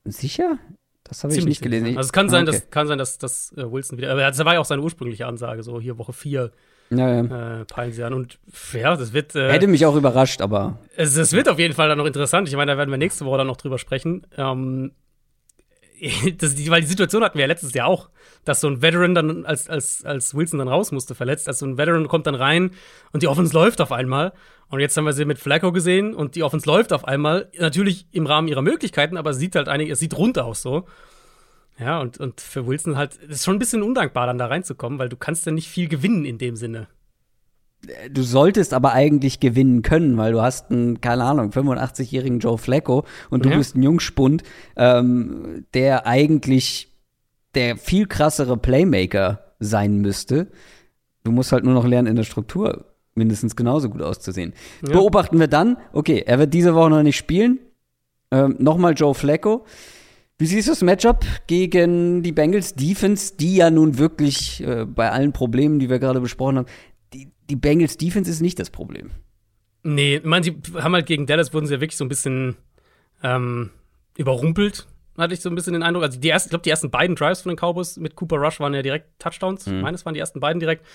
[0.06, 0.60] Sicher?
[1.04, 1.98] Das habe ich nicht gelesen.
[1.98, 2.52] Also es kann ah, sein, okay.
[2.52, 4.12] dass, kann sein, dass, dass äh, Wilson wieder.
[4.12, 6.52] Aber das war ja auch seine ursprüngliche Ansage, so hier Woche 4
[6.92, 7.62] ja, ja.
[7.62, 8.14] Äh, peilen sie an.
[8.14, 8.40] Und
[8.74, 9.36] ja, das wird.
[9.36, 10.80] Äh, Hätte mich auch überrascht, aber.
[10.96, 12.48] Es, es, wird auf jeden Fall dann noch interessant.
[12.48, 14.26] Ich meine, da werden wir nächste Woche dann noch drüber sprechen.
[14.38, 14.92] Ähm,
[16.38, 18.10] das, weil die Situation hatten wir ja letztes Jahr auch,
[18.46, 21.78] dass so ein Veteran dann, als, als, als Wilson dann raus musste, verletzt, also ein
[21.78, 22.72] Veteran kommt dann rein
[23.12, 24.34] und die Offense läuft auf einmal.
[24.70, 28.08] Und jetzt haben wir sie mit Flacco gesehen und die Offense läuft auf einmal, natürlich
[28.12, 30.86] im Rahmen ihrer Möglichkeiten, aber es sieht halt eigentlich, es sieht rund aus so.
[31.80, 35.00] Ja, und, und für Wilson halt, es ist schon ein bisschen undankbar, dann da reinzukommen,
[35.00, 36.88] weil du kannst ja nicht viel gewinnen in dem Sinne
[38.12, 43.06] du solltest aber eigentlich gewinnen können, weil du hast einen, keine Ahnung, 85-jährigen Joe Flacco
[43.30, 43.58] und du ja.
[43.58, 44.44] bist ein Jungspund,
[44.76, 46.92] ähm, der eigentlich
[47.56, 50.52] der viel krassere Playmaker sein müsste.
[51.24, 52.86] Du musst halt nur noch lernen, in der Struktur
[53.16, 54.54] mindestens genauso gut auszusehen.
[54.86, 54.94] Ja.
[54.94, 57.60] Beobachten wir dann, okay, er wird diese Woche noch nicht spielen.
[58.32, 59.66] Ähm, Nochmal Joe Flacco.
[60.38, 65.12] Wie siehst du das Matchup gegen die Bengals Defense, die ja nun wirklich äh, bei
[65.12, 66.68] allen Problemen, die wir gerade besprochen haben,
[67.50, 69.12] die Bengals Defense ist nicht das Problem.
[69.84, 72.56] Nee, ich meine, sie haben halt gegen Dallas wurden sie ja wirklich so ein bisschen
[73.24, 73.72] ähm,
[74.18, 74.88] überrumpelt,
[75.20, 76.04] hatte ich so ein bisschen den Eindruck.
[76.04, 78.60] Also die ersten, ich glaube, die ersten beiden Drives von den Cowboys mit Cooper Rush
[78.60, 79.66] waren ja direkt Touchdowns.
[79.66, 79.78] Mhm.
[79.78, 80.86] Ich meine, es waren die ersten beiden direkt.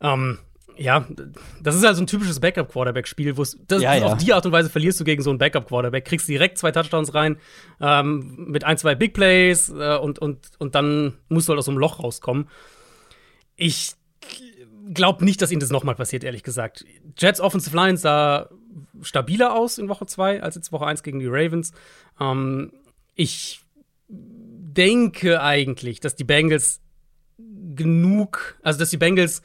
[0.00, 0.38] Ähm,
[0.76, 1.06] Ja,
[1.60, 3.42] das ist halt so ein typisches Backup-Quarterback-Spiel, wo
[3.72, 4.06] ja, ja.
[4.06, 7.14] auf die Art und Weise verlierst du gegen so einen Backup-Quarterback, kriegst direkt zwei Touchdowns
[7.14, 7.36] rein
[7.80, 11.64] ähm, mit ein, zwei Big Plays äh, und, und, und dann musst du halt aus
[11.64, 12.48] so einem Loch rauskommen.
[13.56, 13.94] Ich
[14.94, 16.84] glaube nicht, dass ihnen das nochmal passiert, ehrlich gesagt.
[17.18, 18.48] Jets Offensive Line sah
[19.02, 21.72] stabiler aus in Woche 2 als jetzt Woche 1 gegen die Ravens.
[22.20, 22.72] Ähm,
[23.18, 23.60] ich
[23.98, 26.80] denke eigentlich, dass die Bengals
[27.74, 29.42] genug, also dass die Bengals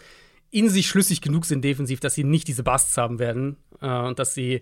[0.52, 4.20] in sich schlüssig genug sind defensiv, dass sie nicht diese Busts haben werden äh, und
[4.20, 4.62] dass sie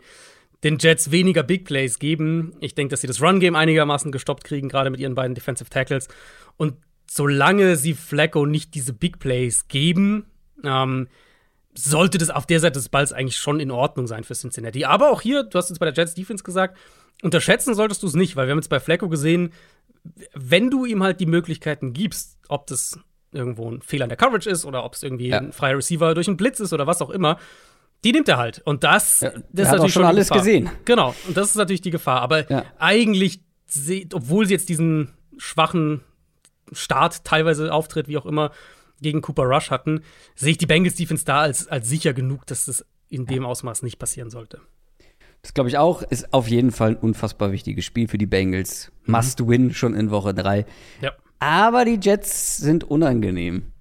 [0.64, 2.54] den Jets weniger Big Plays geben.
[2.62, 6.08] Ich denke, dass sie das Run-Game einigermaßen gestoppt kriegen, gerade mit ihren beiden Defensive Tackles.
[6.56, 6.78] Und
[7.10, 10.26] solange sie Flacco nicht diese Big Plays geben,
[10.64, 11.10] ähm,
[11.74, 14.86] sollte das auf der Seite des Balls eigentlich schon in Ordnung sein für Cincinnati.
[14.86, 16.78] Aber auch hier, du hast jetzt bei der Jets Defense gesagt,
[17.22, 19.54] unterschätzen solltest du es nicht, weil wir haben jetzt bei Flacco gesehen,
[20.34, 23.00] wenn du ihm halt die Möglichkeiten gibst, ob das
[23.32, 25.38] irgendwo ein Fehler in der Coverage ist oder ob es irgendwie ja.
[25.38, 27.38] ein freier Receiver durch einen Blitz ist oder was auch immer,
[28.04, 28.62] die nimmt er halt.
[28.66, 30.44] Und das, ja, das ist natürlich auch schon alles Gefahr.
[30.44, 30.70] gesehen.
[30.86, 31.16] Genau.
[31.28, 32.22] Und das ist natürlich die Gefahr.
[32.22, 32.66] Aber ja.
[32.80, 33.42] eigentlich,
[34.14, 36.02] obwohl sie jetzt diesen schwachen
[36.72, 38.52] Start teilweise auftritt, wie auch immer,
[39.02, 40.02] gegen Cooper Rush hatten,
[40.36, 43.84] sehe ich die Bengals Defense da als, als sicher genug, dass das in dem Ausmaß
[43.84, 44.62] nicht passieren sollte.
[45.42, 48.92] Das glaube ich auch, ist auf jeden Fall ein unfassbar wichtiges Spiel für die Bengals.
[49.06, 49.12] Mhm.
[49.14, 50.66] Must win schon in Woche 3.
[51.02, 51.12] Ja.
[51.40, 53.72] Aber die Jets sind unangenehm.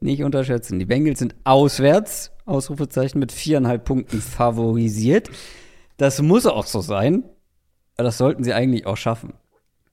[0.00, 0.78] Nicht unterschätzen.
[0.78, 5.30] Die Bengals sind auswärts, Ausrufezeichen, mit viereinhalb Punkten favorisiert.
[5.96, 7.24] Das muss auch so sein.
[7.96, 9.32] Das sollten sie eigentlich auch schaffen.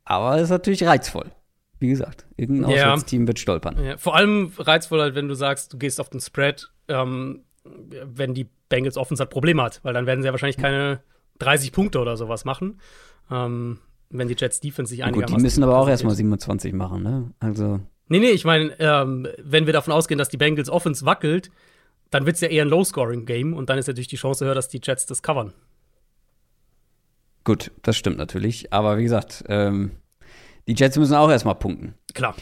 [0.04, 1.32] Aber es ist natürlich reizvoll.
[1.80, 2.76] Wie gesagt, irgendein Ja.
[2.94, 3.84] Auswärtsteam wird stolpern.
[3.84, 8.34] Ja, vor allem reizvoll halt, wenn du sagst, du gehst auf den Spread, ähm, wenn
[8.34, 11.02] die Bengals Offense halt Probleme hat, weil dann werden sie ja wahrscheinlich keine
[11.40, 12.80] 30 Punkte oder sowas machen.
[13.30, 17.04] Ähm, wenn die Jets Defense sich Gut, einigermaßen die müssen aber auch erstmal 27 machen,
[17.04, 17.32] ne?
[17.40, 21.50] Also, Nee, nee, ich meine, ähm, wenn wir davon ausgehen, dass die Bengals Offense wackelt,
[22.12, 24.68] dann wird es ja eher ein Low-Scoring-Game und dann ist natürlich die Chance höher, dass
[24.68, 25.54] die Jets das covern.
[27.44, 28.72] gut, das stimmt natürlich.
[28.74, 29.92] Aber wie gesagt, ähm,
[30.68, 31.96] die Jets müssen auch erstmal punkten.
[32.14, 32.36] Klar.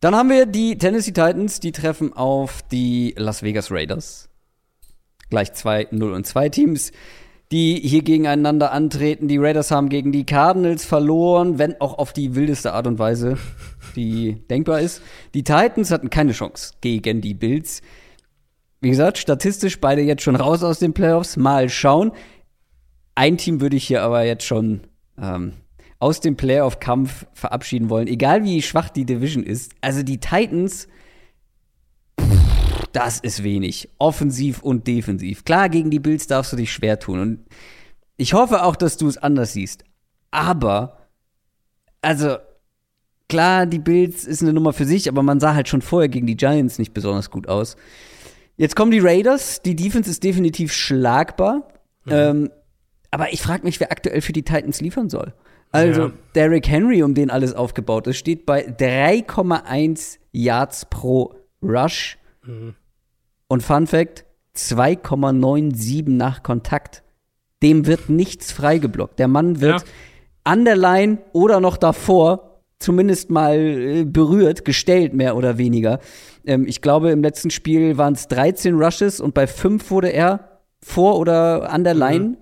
[0.00, 4.28] Dann haben wir die Tennessee Titans, die treffen auf die Las Vegas Raiders.
[5.30, 6.92] Gleich zwei 0 und 2 Teams,
[7.50, 9.26] die hier gegeneinander antreten.
[9.26, 13.38] Die Raiders haben gegen die Cardinals verloren, wenn auch auf die wildeste Art und Weise,
[13.96, 15.02] die denkbar ist.
[15.34, 17.82] Die Titans hatten keine Chance gegen die Bills.
[18.80, 21.36] Wie gesagt, statistisch beide jetzt schon raus aus den Playoffs.
[21.36, 22.12] Mal schauen.
[23.14, 24.82] Ein Team würde ich hier aber jetzt schon
[25.20, 25.54] ähm,
[25.98, 29.72] aus dem Playoff-Kampf verabschieden wollen, egal wie schwach die Division ist.
[29.80, 30.88] Also die Titans,
[32.92, 33.88] das ist wenig.
[33.98, 35.44] Offensiv und defensiv.
[35.44, 37.20] Klar, gegen die Bills darfst du dich schwer tun.
[37.20, 37.46] Und
[38.16, 39.84] ich hoffe auch, dass du es anders siehst.
[40.30, 40.98] Aber,
[42.02, 42.36] also,
[43.28, 46.26] klar, die Bills ist eine Nummer für sich, aber man sah halt schon vorher gegen
[46.26, 47.76] die Giants nicht besonders gut aus.
[48.56, 49.62] Jetzt kommen die Raiders.
[49.62, 51.68] Die Defense ist definitiv schlagbar.
[52.08, 52.50] Ähm,
[53.10, 55.34] aber ich frage mich, wer aktuell für die Titans liefern soll.
[55.72, 56.12] Also, Ja.
[56.34, 62.18] Derrick Henry, um den alles aufgebaut ist, steht bei 3,1 Yards pro Rush.
[63.48, 64.24] Und Fun Fact:
[64.56, 67.02] 2,97 nach Kontakt.
[67.62, 69.18] Dem wird nichts freigeblockt.
[69.18, 69.86] Der Mann wird Ja.
[70.44, 75.98] an der Line oder noch davor zumindest mal äh, berührt, gestellt, mehr oder weniger.
[76.44, 80.60] Ähm, ich glaube, im letzten Spiel waren es 13 Rushes und bei 5 wurde er
[80.82, 82.36] vor oder an der Line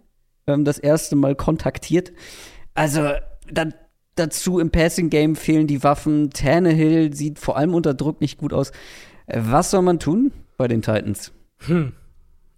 [0.49, 2.13] ähm, das erste Mal kontaktiert.
[2.75, 3.13] Also,
[3.51, 3.67] da,
[4.17, 6.31] dazu im Passing-Game fehlen die Waffen.
[6.31, 8.73] Tannehill sieht vor allem unter Druck nicht gut aus.
[9.27, 11.33] Was soll man tun bei den Titans?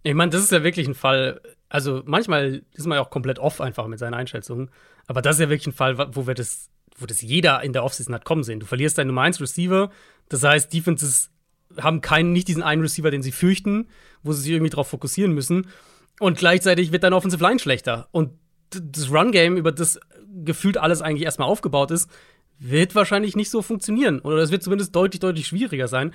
[0.03, 1.41] Ich meine, das ist ja wirklich ein Fall.
[1.69, 4.71] Also manchmal ist man ja auch komplett off einfach mit seinen Einschätzungen.
[5.07, 7.85] Aber das ist ja wirklich ein Fall, wo wir das, wo das jeder in der
[7.85, 8.61] Offseason hat kommen sehen.
[8.61, 9.91] Du verlierst deinen Nummer 1 Receiver.
[10.29, 11.31] Das heißt, Defenses
[11.77, 13.89] haben keinen, nicht diesen einen Receiver, den sie fürchten,
[14.23, 15.67] wo sie sich irgendwie drauf fokussieren müssen.
[16.21, 18.09] Und gleichzeitig wird deine Offensive Line schlechter.
[18.13, 18.31] Und
[18.71, 20.01] das Run-Game, über das
[20.45, 22.11] gefühlt alles eigentlich erstmal aufgebaut ist,
[22.59, 24.21] wird wahrscheinlich nicht so funktionieren.
[24.21, 26.13] Oder es wird zumindest deutlich, deutlich schwieriger sein.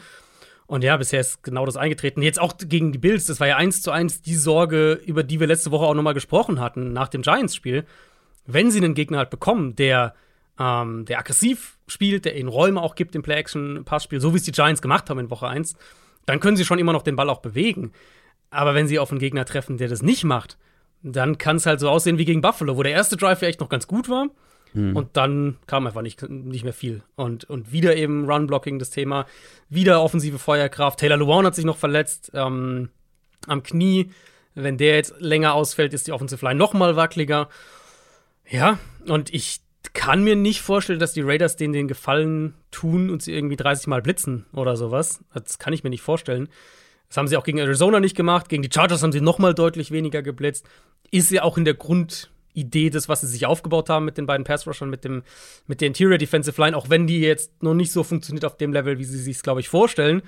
[0.67, 2.21] Und ja, bisher ist genau das eingetreten.
[2.21, 5.39] Jetzt auch gegen die Bills, das war ja eins zu eins die Sorge, über die
[5.39, 7.85] wir letzte Woche auch nochmal gesprochen hatten, nach dem Giants-Spiel.
[8.45, 10.15] Wenn sie einen Gegner halt bekommen, der,
[10.57, 14.53] ähm, der aggressiv spielt, der ihnen Räume auch gibt im Play-Action-Passspiel, so wie es die
[14.53, 15.75] Giants gemacht haben in Woche 1,
[16.25, 17.91] dann können sie schon immer noch den Ball auch bewegen.
[18.49, 20.57] Aber wenn sie auf einen Gegner treffen, der das nicht macht,
[21.03, 23.59] dann kann es halt so aussehen wie gegen Buffalo, wo der erste Drive ja echt
[23.59, 24.27] noch ganz gut war.
[24.95, 27.03] Und dann kam einfach nicht, nicht mehr viel.
[27.15, 29.25] Und, und wieder eben Run-Blocking das Thema,
[29.69, 30.99] wieder offensive Feuerkraft.
[30.99, 32.89] Taylor Lewan hat sich noch verletzt ähm,
[33.47, 34.11] am Knie.
[34.55, 37.49] Wenn der jetzt länger ausfällt, ist die Offensive Line noch mal wackeliger.
[38.49, 39.61] Ja, und ich
[39.93, 43.87] kann mir nicht vorstellen, dass die Raiders denen den Gefallen tun und sie irgendwie 30
[43.87, 45.23] Mal blitzen oder sowas.
[45.33, 46.47] Das kann ich mir nicht vorstellen.
[47.12, 48.47] Das haben sie auch gegen Arizona nicht gemacht.
[48.47, 50.66] Gegen die Chargers haben sie noch mal deutlich weniger geblitzt.
[51.12, 54.45] Ist ja auch in der Grundidee des, was sie sich aufgebaut haben mit den beiden
[54.45, 55.03] Pass-Rushern, mit,
[55.68, 58.72] mit der Interior Defensive Line, auch wenn die jetzt noch nicht so funktioniert auf dem
[58.72, 60.22] Level, wie sie sich glaube ich, vorstellen.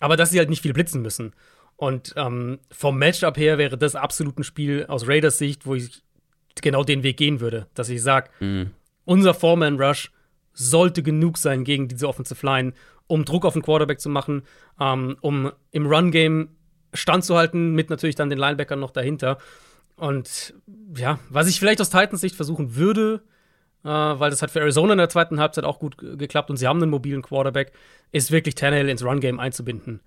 [0.00, 1.34] Aber dass sie halt nicht viel blitzen müssen.
[1.76, 6.02] Und ähm, vom Matchup her wäre das absolut ein Spiel aus Raiders Sicht, wo ich
[6.62, 7.66] genau den Weg gehen würde.
[7.74, 8.70] Dass ich sage, mhm.
[9.04, 10.10] unser Foreman-Rush
[10.54, 12.72] sollte genug sein gegen diese Offensive Line,
[13.06, 14.42] um Druck auf den Quarterback zu machen,
[14.80, 16.48] ähm, um im Run-Game
[16.92, 19.38] standzuhalten, mit natürlich dann den Linebackern noch dahinter.
[19.96, 20.54] Und
[20.96, 23.22] ja, was ich vielleicht aus Titans Sicht versuchen würde,
[23.84, 26.66] äh, weil das hat für Arizona in der zweiten Halbzeit auch gut geklappt und sie
[26.66, 27.72] haben einen mobilen Quarterback,
[28.12, 30.00] ist wirklich Tannehill ins Run-Game einzubinden.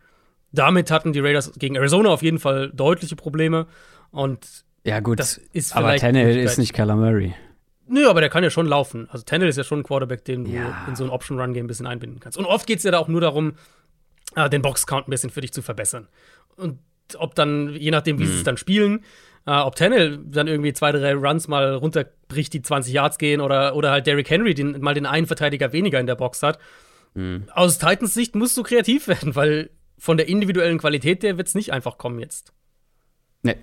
[0.52, 3.68] Damit hatten die Raiders gegen Arizona auf jeden Fall deutliche Probleme.
[4.12, 5.20] Und ja, gut,
[5.72, 7.34] aber Tannehill ist nicht Kyler Murray.
[7.88, 9.08] Nö, aber der kann ja schon laufen.
[9.10, 10.86] Also Tannehill ist ja schon ein Quarterback, den du ja.
[10.88, 12.38] in so ein Option-Run-Game ein bisschen einbinden kannst.
[12.38, 13.54] Und oft geht es ja da auch nur darum,
[14.36, 16.08] äh, den Box-Count ein bisschen für dich zu verbessern.
[16.56, 16.80] Und
[17.18, 18.28] ob dann, je nachdem, wie mhm.
[18.28, 19.04] sie es dann spielen,
[19.46, 23.76] äh, ob Tannehill dann irgendwie zwei, drei Runs mal runterbricht, die 20 Yards gehen, oder,
[23.76, 26.60] oder halt Derrick Henry den, mal den einen Verteidiger weniger in der Box hat.
[27.14, 27.46] Mhm.
[27.54, 31.56] Aus Titans Sicht musst du kreativ werden, weil von der individuellen Qualität der wird es
[31.56, 32.54] nicht einfach kommen jetzt.
[33.42, 33.56] Nee.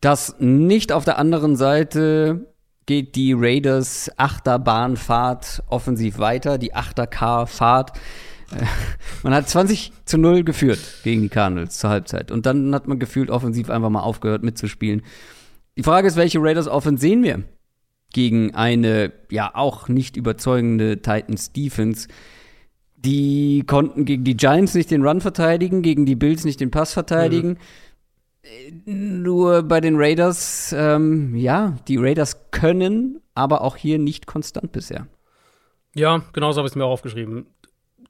[0.00, 2.54] Das nicht auf der anderen Seite
[2.88, 7.92] geht die Raiders Achterbahnfahrt offensiv weiter, die Achter-K-Fahrt.
[8.50, 8.64] Äh,
[9.22, 12.30] man hat 20 zu 0 geführt gegen die Cardinals zur Halbzeit.
[12.32, 15.02] Und dann hat man gefühlt offensiv einfach mal aufgehört mitzuspielen.
[15.76, 17.44] Die Frage ist, welche Raiders Offense sehen wir
[18.14, 22.08] gegen eine ja auch nicht überzeugende Titans Defense?
[22.96, 26.94] Die konnten gegen die Giants nicht den Run verteidigen, gegen die Bills nicht den Pass
[26.94, 27.50] verteidigen.
[27.50, 27.58] Mhm.
[28.84, 35.06] Nur bei den Raiders, ähm, ja, die Raiders können, aber auch hier nicht konstant bisher.
[35.94, 37.46] Ja, genauso habe ich es mir auch aufgeschrieben.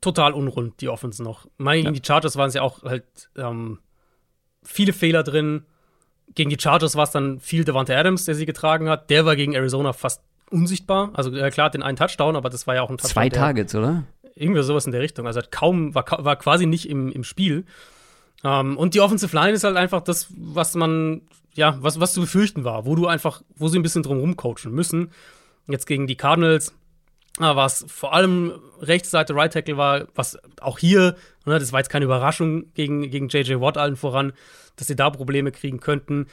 [0.01, 1.47] Total unrund, die Offense noch.
[1.57, 1.93] Mal gegen ja.
[1.93, 3.05] die Chargers waren es ja auch halt
[3.36, 3.78] ähm,
[4.62, 5.64] viele Fehler drin.
[6.34, 9.11] Gegen die Chargers war es dann viel Devante Adams, der sie getragen hat.
[9.11, 11.11] Der war gegen Arizona fast unsichtbar.
[11.14, 13.11] Also äh, klar, den einen Touchdown, aber das war ja auch ein Touchdown.
[13.11, 14.05] Zwei Targets, oder?
[14.34, 15.26] Irgendwie sowas in der Richtung.
[15.26, 17.64] Also hat kaum, war, war quasi nicht im, im Spiel.
[18.45, 21.22] Ähm, und die Offensive Line ist halt einfach das, was man,
[21.55, 24.72] ja, was, was zu befürchten war, wo du einfach, wo sie ein bisschen drum rumcoachen
[24.72, 25.11] müssen.
[25.66, 26.74] Jetzt gegen die Cardinals,
[27.39, 31.80] äh, was vor allem rechts Seite Right Tackle war, was auch hier, ne, das war
[31.80, 34.32] jetzt keine Überraschung gegen, gegen JJ Watt allen voran,
[34.76, 36.26] dass sie da Probleme kriegen könnten.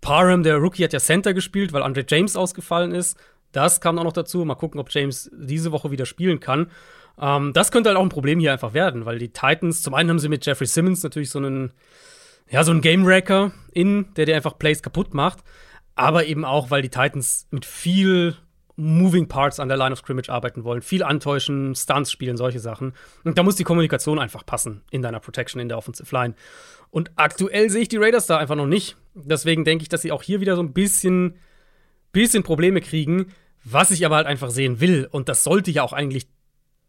[0.00, 3.16] Parham, der Rookie, hat ja Center gespielt, weil Andre James ausgefallen ist.
[3.52, 4.44] Das kam auch noch dazu.
[4.44, 6.70] Mal gucken, ob James diese Woche wieder spielen kann.
[7.20, 10.10] Ähm, das könnte halt auch ein Problem hier einfach werden, weil die Titans, zum einen
[10.10, 11.72] haben sie mit Jeffrey Simmons natürlich so einen,
[12.50, 15.40] ja, so einen Game Wrecker in, der dir einfach Plays kaputt macht.
[15.94, 18.36] Aber eben auch, weil die Titans mit viel
[18.76, 22.94] Moving Parts an der Line of Scrimmage arbeiten wollen, viel antäuschen, Stunts spielen, solche Sachen.
[23.24, 26.34] Und da muss die Kommunikation einfach passen in deiner Protection in der Offensive Line.
[26.90, 28.96] Und aktuell sehe ich die Raiders da einfach noch nicht.
[29.14, 31.36] Deswegen denke ich, dass sie auch hier wieder so ein bisschen,
[32.12, 33.26] bisschen Probleme kriegen,
[33.64, 35.08] was ich aber halt einfach sehen will.
[35.10, 36.26] Und das sollte ja auch eigentlich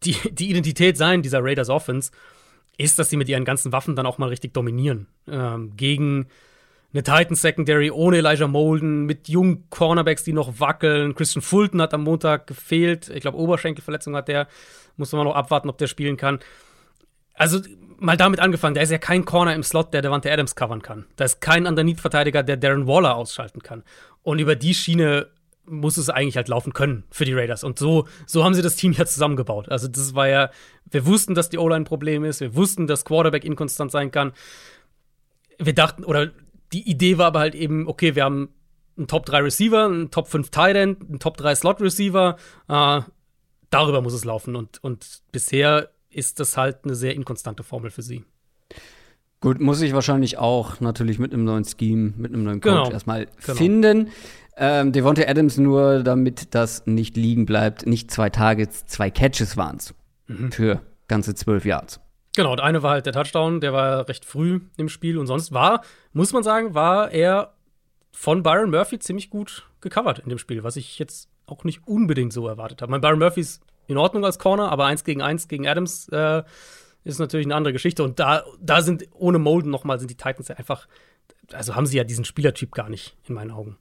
[0.06, 2.12] die, die Identität sein dieser Raiders Offense,
[2.78, 5.08] ist, dass sie mit ihren ganzen Waffen dann auch mal richtig dominieren.
[5.28, 6.28] Ähm, gegen
[6.94, 11.16] eine Titan Secondary ohne Elijah Molden, mit jungen Cornerbacks, die noch wackeln.
[11.16, 13.10] Christian Fulton hat am Montag gefehlt.
[13.10, 14.48] Ich glaube, Oberschenkelverletzung hat der.
[14.96, 16.40] Muss man noch abwarten, ob der spielen kann.
[17.34, 17.60] Also,
[17.98, 21.06] mal damit angefangen, da ist ja kein Corner im Slot, der Devante Adams covern kann.
[21.16, 23.84] Da ist kein Underneath-Verteidiger, der Darren Waller ausschalten kann.
[24.22, 25.30] Und über die Schiene
[25.66, 27.64] muss es eigentlich halt laufen können für die Raiders.
[27.64, 29.70] Und so, so haben sie das Team ja zusammengebaut.
[29.70, 30.50] Also, das war ja,
[30.90, 34.34] wir wussten, dass die O-Line ein Problem ist, wir wussten, dass Quarterback inkonstant sein kann.
[35.60, 36.32] Wir dachten, oder
[36.74, 38.50] die Idee war aber halt eben, okay, wir haben
[38.98, 42.38] einen Top 3 Receiver, einen Top 5 Tight End, einen Top 3 Slot Receiver.
[42.68, 43.02] Äh,
[43.70, 44.56] darüber muss es laufen.
[44.56, 48.24] Und, und bisher ist das halt eine sehr inkonstante Formel für sie.
[49.44, 52.92] Gut, muss ich wahrscheinlich auch natürlich mit einem neuen Scheme, mit einem neuen Coach genau.
[52.92, 53.58] erstmal genau.
[53.58, 54.10] finden.
[54.56, 59.78] Ähm, Devonta Adams nur, damit das nicht liegen bleibt, nicht zwei Targets, zwei Catches waren
[59.78, 59.94] es.
[60.28, 60.52] Mhm.
[60.52, 62.00] Für ganze zwölf Yards.
[62.36, 65.52] Genau, und eine war halt der Touchdown, der war recht früh im Spiel und sonst
[65.52, 65.84] war,
[66.14, 67.54] muss man sagen, war er
[68.12, 72.34] von Byron Murphy ziemlich gut gecovert in dem Spiel, was ich jetzt auch nicht unbedingt
[72.34, 72.92] so erwartet habe.
[72.92, 76.44] Mein Byron Murphy ist in Ordnung als Corner, aber eins gegen eins gegen Adams äh,
[77.04, 78.04] ist natürlich eine andere Geschichte.
[78.04, 80.88] Und da, da sind ohne Molden nochmal sind die Titans ja einfach,
[81.52, 83.78] also haben sie ja diesen Spielertyp gar nicht in meinen Augen.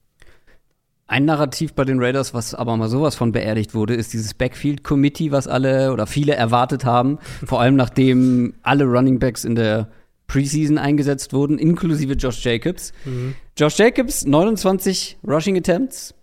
[1.12, 4.82] Ein Narrativ bei den Raiders, was aber mal sowas von beerdigt wurde, ist dieses Backfield
[4.82, 7.18] Committee, was alle oder viele erwartet haben.
[7.44, 9.88] Vor allem nachdem alle Running Backs in der
[10.26, 12.94] Preseason eingesetzt wurden, inklusive Josh Jacobs.
[13.04, 13.34] Mhm.
[13.58, 16.14] Josh Jacobs, 29 Rushing Attempts.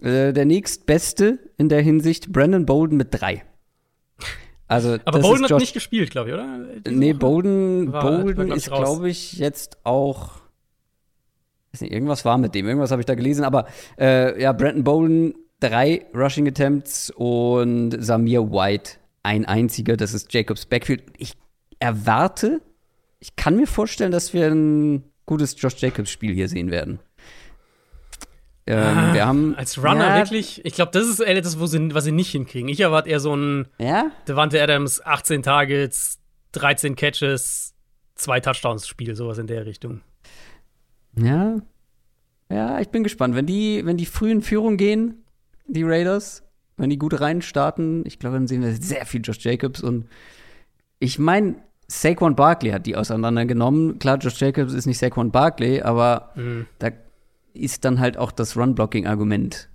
[0.00, 3.44] Äh, der nächstbeste in der Hinsicht, Brandon Bolden mit drei.
[4.68, 6.60] Also, Aber Bolden hat nicht gespielt, glaube ich, oder?
[6.86, 10.43] Diese nee, Bolden, war, Bolden war, ist, glaube ich, jetzt auch.
[11.80, 13.66] Nicht, irgendwas war mit dem, irgendwas habe ich da gelesen, aber
[13.98, 20.66] äh, ja, Brandon Bolden, drei Rushing Attempts und Samir White, ein einziger, das ist Jacobs
[20.66, 21.02] Backfield.
[21.16, 21.34] Ich
[21.78, 22.60] erwarte,
[23.18, 27.00] ich kann mir vorstellen, dass wir ein gutes Josh Jacobs-Spiel hier sehen werden.
[28.66, 31.94] Ähm, ah, wir haben, als Runner ja, wirklich, ich glaube, das ist das, wo sie,
[31.94, 32.68] was sie nicht hinkriegen.
[32.68, 34.10] Ich erwarte eher so ein ja?
[34.26, 36.18] Devante Adams, 18 Targets,
[36.52, 37.74] 13 Catches,
[38.14, 40.00] zwei Touchdowns-Spiel, sowas in der Richtung.
[41.16, 41.56] Ja.
[42.50, 43.34] Ja, ich bin gespannt.
[43.34, 45.24] Wenn die, wenn die früh in Führung gehen,
[45.66, 46.42] die Raiders,
[46.76, 50.06] wenn die gut reinstarten, ich glaube, dann sehen wir sehr viel Josh Jacobs und
[50.98, 51.56] ich meine,
[51.86, 53.98] Saquon Barkley hat die auseinandergenommen.
[53.98, 56.66] Klar, Josh Jacobs ist nicht Saquon Barkley, aber mhm.
[56.78, 56.90] da
[57.52, 59.68] ist dann halt auch das Run-Blocking-Argument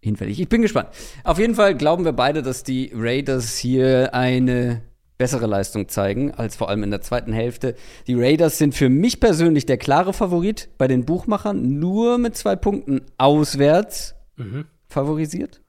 [0.00, 0.40] hinfällig.
[0.40, 0.88] Ich bin gespannt.
[1.24, 4.82] Auf jeden Fall glauben wir beide, dass die Raiders hier eine
[5.22, 7.76] bessere Leistung zeigen, als vor allem in der zweiten Hälfte.
[8.08, 12.56] Die Raiders sind für mich persönlich der klare Favorit bei den Buchmachern, nur mit zwei
[12.56, 14.64] Punkten auswärts mhm.
[14.88, 15.60] favorisiert.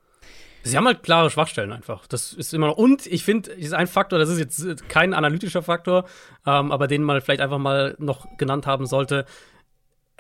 [0.64, 2.08] Sie haben halt klare Schwachstellen einfach.
[2.08, 2.78] Das ist immer noch.
[2.78, 6.06] Und ich finde, ist ein Faktor, das ist jetzt kein analytischer Faktor,
[6.48, 9.26] ähm, aber den man vielleicht einfach mal noch genannt haben sollte.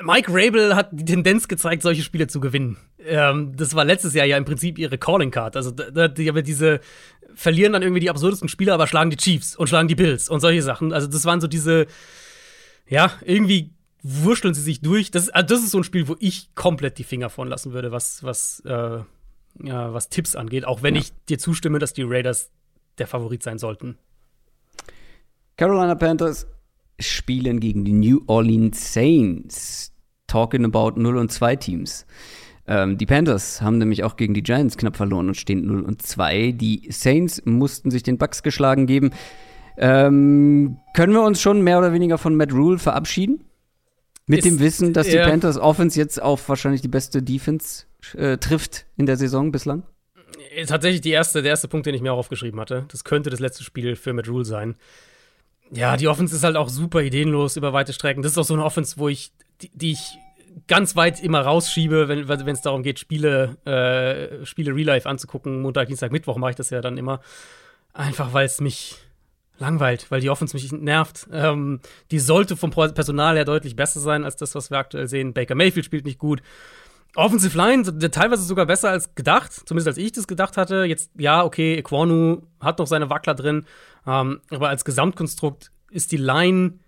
[0.01, 2.77] Mike Rabel hat die Tendenz gezeigt, solche Spiele zu gewinnen.
[2.99, 5.55] Ähm, das war letztes Jahr ja im Prinzip ihre Calling Card.
[5.55, 6.79] Also da, die aber diese
[7.35, 10.39] verlieren dann irgendwie die absurdesten Spiele, aber schlagen die Chiefs und schlagen die Bills und
[10.39, 10.93] solche Sachen.
[10.93, 11.87] Also das waren so diese,
[12.87, 13.71] ja, irgendwie
[14.01, 15.11] wurschteln sie sich durch.
[15.11, 17.91] Das, also das ist so ein Spiel, wo ich komplett die Finger von lassen würde,
[17.91, 18.99] was, was, äh,
[19.63, 20.65] ja, was Tipps angeht.
[20.65, 21.01] Auch wenn ja.
[21.01, 22.51] ich dir zustimme, dass die Raiders
[22.97, 23.97] der Favorit sein sollten.
[25.57, 26.47] Carolina Panthers
[27.09, 29.91] spielen gegen die New Orleans Saints.
[30.27, 32.05] Talking about 0 und 2 Teams.
[32.65, 36.01] Ähm, die Panthers haben nämlich auch gegen die Giants knapp verloren und stehen 0 und
[36.01, 36.53] 2.
[36.53, 39.11] Die Saints mussten sich den Bucks geschlagen geben.
[39.77, 43.43] Ähm, können wir uns schon mehr oder weniger von Matt Rule verabschieden?
[44.25, 47.85] Mit Ist, dem Wissen, dass die Panthers Offense jetzt auf wahrscheinlich die beste Defense
[48.15, 49.83] äh, trifft in der Saison bislang?
[50.67, 52.85] Tatsächlich die erste, der erste Punkt, den ich mir auch aufgeschrieben hatte.
[52.89, 54.75] Das könnte das letzte Spiel für Matt Rule sein.
[55.75, 58.21] Ja, die Offense ist halt auch super ideenlos über weite Strecken.
[58.21, 60.17] Das ist auch so eine Offense, wo ich, die, die ich
[60.67, 65.61] ganz weit immer rausschiebe, wenn es darum geht, Spiele, äh, Spiele Real Life anzugucken.
[65.61, 67.21] Montag, Dienstag, Mittwoch mache ich das ja dann immer.
[67.93, 68.97] Einfach weil es mich
[69.59, 71.27] langweilt, weil die Offense mich nervt.
[71.31, 71.79] Ähm,
[72.11, 75.33] die sollte vom Personal her deutlich besser sein als das, was wir aktuell sehen.
[75.33, 76.41] Baker Mayfield spielt nicht gut.
[77.15, 80.83] Offensive Line, teilweise sogar besser als gedacht, zumindest als ich das gedacht hatte.
[80.85, 83.65] Jetzt, ja, okay, Equanu hat noch seine Wackler drin,
[84.07, 86.79] ähm, aber als Gesamtkonstrukt ist die Line,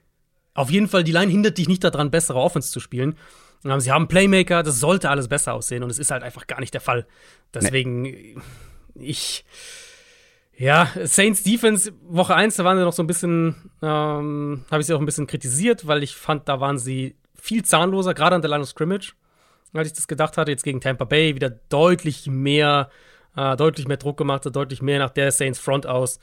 [0.56, 3.18] auf jeden Fall, die Line hindert dich nicht daran, bessere Offense zu spielen.
[3.64, 6.60] Ähm, sie haben Playmaker, das sollte alles besser aussehen und es ist halt einfach gar
[6.60, 7.06] nicht der Fall.
[7.54, 8.36] Deswegen, nee.
[8.96, 9.46] ich,
[10.58, 14.88] ja, Saints Defense, Woche 1, da waren sie noch so ein bisschen, ähm, habe ich
[14.88, 18.42] sie auch ein bisschen kritisiert, weil ich fand, da waren sie viel zahnloser, gerade an
[18.42, 19.14] der Line of Scrimmage
[19.78, 20.52] als ich das gedacht hatte.
[20.52, 22.90] Jetzt gegen Tampa Bay wieder deutlich mehr,
[23.36, 26.20] äh, deutlich mehr Druck gemacht, deutlich mehr nach der Saints Front aus,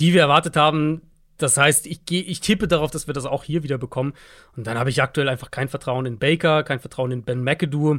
[0.00, 1.02] die wir erwartet haben.
[1.36, 4.12] Das heißt, ich, geh, ich tippe darauf, dass wir das auch hier wieder bekommen.
[4.56, 7.98] Und dann habe ich aktuell einfach kein Vertrauen in Baker, kein Vertrauen in Ben McAdoo,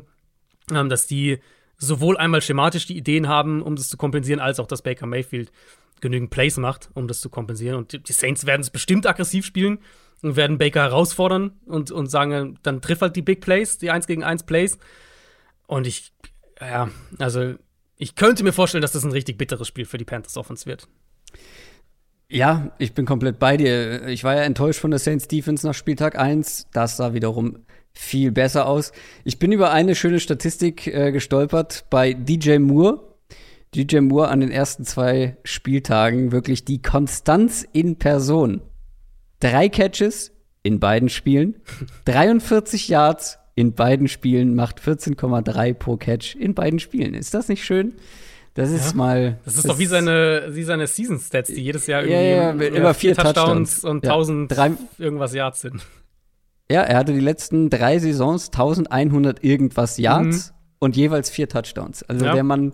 [0.72, 1.40] ähm, dass die
[1.78, 5.52] sowohl einmal schematisch die Ideen haben, um das zu kompensieren, als auch, dass Baker Mayfield
[6.02, 7.78] genügend Plays macht, um das zu kompensieren.
[7.78, 9.80] Und die Saints werden es bestimmt aggressiv spielen
[10.22, 14.07] und werden Baker herausfordern und, und sagen, dann triff halt die Big Plays, die 1
[14.07, 14.78] gegen 1 Plays.
[15.67, 16.13] Und ich,
[16.59, 17.55] ja, also
[17.97, 20.88] ich könnte mir vorstellen, dass das ein richtig bitteres Spiel für die Panthers Offense wird.
[22.32, 24.07] Ja, ich bin komplett bei dir.
[24.07, 26.67] Ich war ja enttäuscht von der Saints Defense nach Spieltag 1.
[26.74, 28.91] Das sah wiederum viel besser aus.
[29.24, 33.17] Ich bin über eine schöne Statistik äh, gestolpert bei DJ Moore.
[33.76, 38.61] DJ Moore an den ersten zwei Spieltagen wirklich die Konstanz in Person.
[39.40, 40.32] Drei Catches
[40.64, 41.62] in beiden Spielen,
[42.06, 47.14] 43 Yards in beiden Spielen, macht 14,3 pro Catch in beiden Spielen.
[47.14, 47.94] Ist das nicht schön?
[48.54, 49.40] Das ist ja, mal.
[49.46, 52.54] Das ist das doch wie seine, wie seine Season Stats, die jedes Jahr irgendwie ja,
[52.54, 55.86] ja, immer vier, vier Touchdowns, Touchdowns und ja, 1000 drei, irgendwas Yards sind.
[56.72, 60.56] Ja, er hatte die letzten drei Saisons 1100 irgendwas Yards mhm.
[60.80, 62.04] und jeweils vier Touchdowns.
[62.04, 62.74] Also der Mann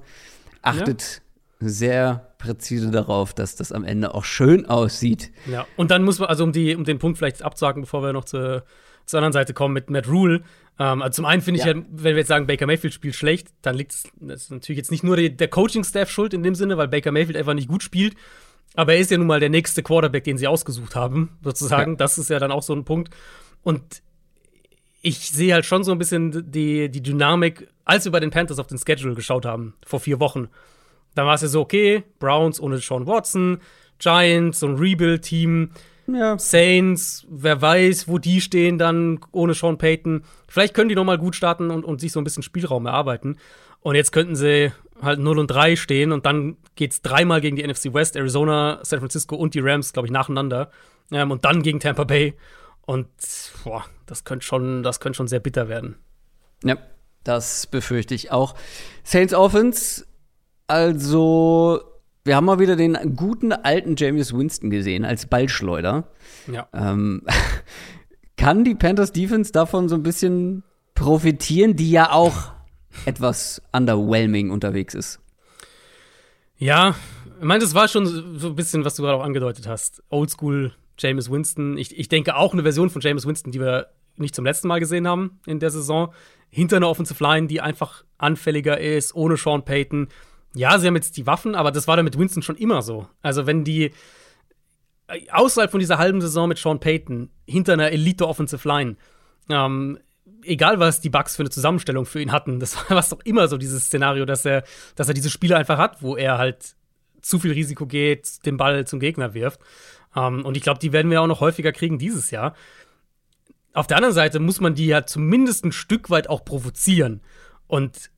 [0.62, 1.22] achtet
[1.60, 5.32] sehr präzise darauf, dass das am Ende auch schön aussieht.
[5.46, 8.14] Ja, und dann muss man, also um, die, um den Punkt vielleicht abzuhaken, bevor wir
[8.14, 8.64] noch zu,
[9.06, 10.42] zur anderen Seite kommen mit Matt Rule.
[10.80, 11.74] Ähm, also zum einen finde ich ja.
[11.74, 14.12] ja, wenn wir jetzt sagen, Baker Mayfield spielt schlecht, dann liegt es
[14.50, 17.54] natürlich jetzt nicht nur die, der Coaching-Staff schuld in dem Sinne, weil Baker Mayfield einfach
[17.54, 18.16] nicht gut spielt.
[18.76, 21.94] Aber er ist ja nun mal der nächste Quarterback, den sie ausgesucht haben, sozusagen.
[21.94, 21.98] Ja.
[21.98, 23.14] Das ist ja dann auch so ein Punkt.
[23.64, 24.02] Und
[25.02, 28.60] ich sehe halt schon so ein bisschen die, die Dynamik, als wir bei den Panthers
[28.60, 30.50] auf den Schedule geschaut haben, vor vier Wochen.
[31.16, 33.60] Dann war es ja so, okay, Browns ohne Sean Watson,
[34.00, 35.72] Giants, so ein Rebuild-Team.
[36.08, 36.38] Ja.
[36.38, 40.24] Saints, wer weiß, wo die stehen dann ohne Sean Payton.
[40.48, 43.38] Vielleicht können die noch mal gut starten und, und sich so ein bisschen Spielraum erarbeiten.
[43.82, 47.66] Und jetzt könnten sie halt 0 und 3 stehen und dann geht's dreimal gegen die
[47.66, 50.70] NFC West, Arizona, San Francisco und die Rams, glaube ich, nacheinander.
[51.12, 52.36] Ähm, und dann gegen Tampa Bay.
[52.82, 53.08] Und
[53.64, 55.96] boah, das könnte schon, das könnte schon sehr bitter werden.
[56.64, 56.78] Ja,
[57.24, 58.56] das befürchte ich auch.
[59.04, 60.06] Saints Offense,
[60.68, 61.82] also
[62.24, 66.08] wir haben mal wieder den guten alten James Winston gesehen als Ballschleuder.
[66.52, 66.68] Ja.
[66.74, 67.22] Ähm,
[68.38, 70.64] kann die Panthers Defense davon so ein bisschen
[70.96, 72.52] profitieren, die ja auch
[73.06, 75.20] etwas underwhelming unterwegs ist?
[76.58, 76.96] Ja,
[77.38, 80.02] ich meine, das war schon so ein bisschen, was du gerade auch angedeutet hast.
[80.10, 81.78] Oldschool James Winston.
[81.78, 84.80] Ich, ich denke auch eine Version von James Winston, die wir nicht zum letzten Mal
[84.80, 86.14] gesehen haben in der Saison.
[86.50, 90.08] Hinter einer Offensive Line, die einfach anfälliger ist, ohne Sean Payton
[90.56, 93.08] ja, sie haben jetzt die Waffen, aber das war dann mit Winston schon immer so.
[93.22, 93.92] Also, wenn die
[95.08, 98.96] äh, außerhalb von dieser halben Saison mit Sean Payton hinter einer Elite Offensive Line,
[99.50, 100.00] ähm,
[100.44, 103.58] egal was die Bucks für eine Zusammenstellung für ihn hatten, das war doch immer so
[103.58, 104.64] dieses Szenario, dass er,
[104.96, 106.76] dass er diese Spiele einfach hat, wo er halt
[107.22, 109.60] zu viel Risiko geht, den Ball zum Gegner wirft.
[110.16, 112.56] Ähm, und ich glaube, die werden wir auch noch häufiger kriegen dieses Jahr.
[113.74, 117.22] Auf der anderen Seite muss man die ja zumindest ein Stück weit auch provozieren.
[117.68, 118.12] Und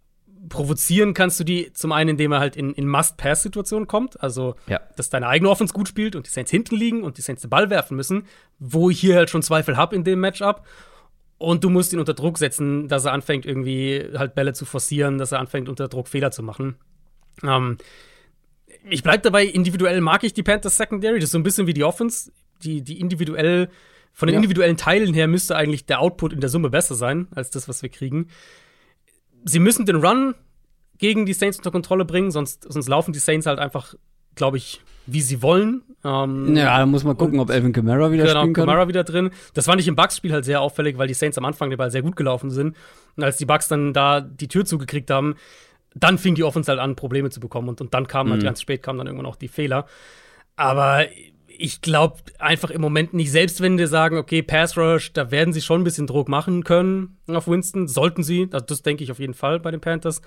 [0.49, 4.79] provozieren kannst du die zum einen, indem er halt in, in Must-Pass-Situationen kommt, also ja.
[4.95, 7.49] dass deine eigene Offense gut spielt und die Saints hinten liegen und die Saints den
[7.49, 8.23] Ball werfen müssen,
[8.59, 10.65] wo ich hier halt schon Zweifel habe in dem Matchup.
[11.39, 15.19] Und du musst ihn unter Druck setzen, dass er anfängt, irgendwie halt Bälle zu forcieren,
[15.19, 16.77] dass er anfängt, unter Druck Fehler zu machen.
[17.43, 17.77] Ähm,
[18.89, 21.19] ich bleib dabei, individuell mag ich die Panthers Secondary.
[21.19, 22.31] Das ist so ein bisschen wie die Offense,
[22.63, 23.69] die, die individuell,
[24.13, 24.38] von den ja.
[24.38, 27.83] individuellen Teilen her müsste eigentlich der Output in der Summe besser sein, als das, was
[27.83, 28.29] wir kriegen
[29.45, 30.35] sie müssen den Run
[30.97, 33.93] gegen die Saints unter Kontrolle bringen, sonst, sonst laufen die Saints halt einfach,
[34.35, 35.83] glaube ich, wie sie wollen.
[36.03, 38.65] Ähm, ja, da muss man gucken, ob Elvin Kamara wieder genau, spielen kann.
[38.65, 39.31] Kamara wieder drin.
[39.53, 41.91] Das fand ich im Bucks-Spiel halt sehr auffällig, weil die Saints am Anfang den Ball
[41.91, 42.75] sehr gut gelaufen sind.
[43.15, 45.35] Und als die Bucks dann da die Tür zugekriegt haben,
[45.95, 47.69] dann fing die Offense halt an, Probleme zu bekommen.
[47.69, 48.45] Und, und dann kamen halt mhm.
[48.45, 49.85] ganz spät kamen dann irgendwann auch die Fehler.
[50.55, 51.05] Aber
[51.60, 55.53] ich glaube einfach im Moment nicht, selbst wenn wir sagen, okay, Pass Rush, da werden
[55.53, 59.20] sie schon ein bisschen Druck machen können auf Winston, sollten sie, das denke ich auf
[59.20, 60.22] jeden Fall bei den Panthers.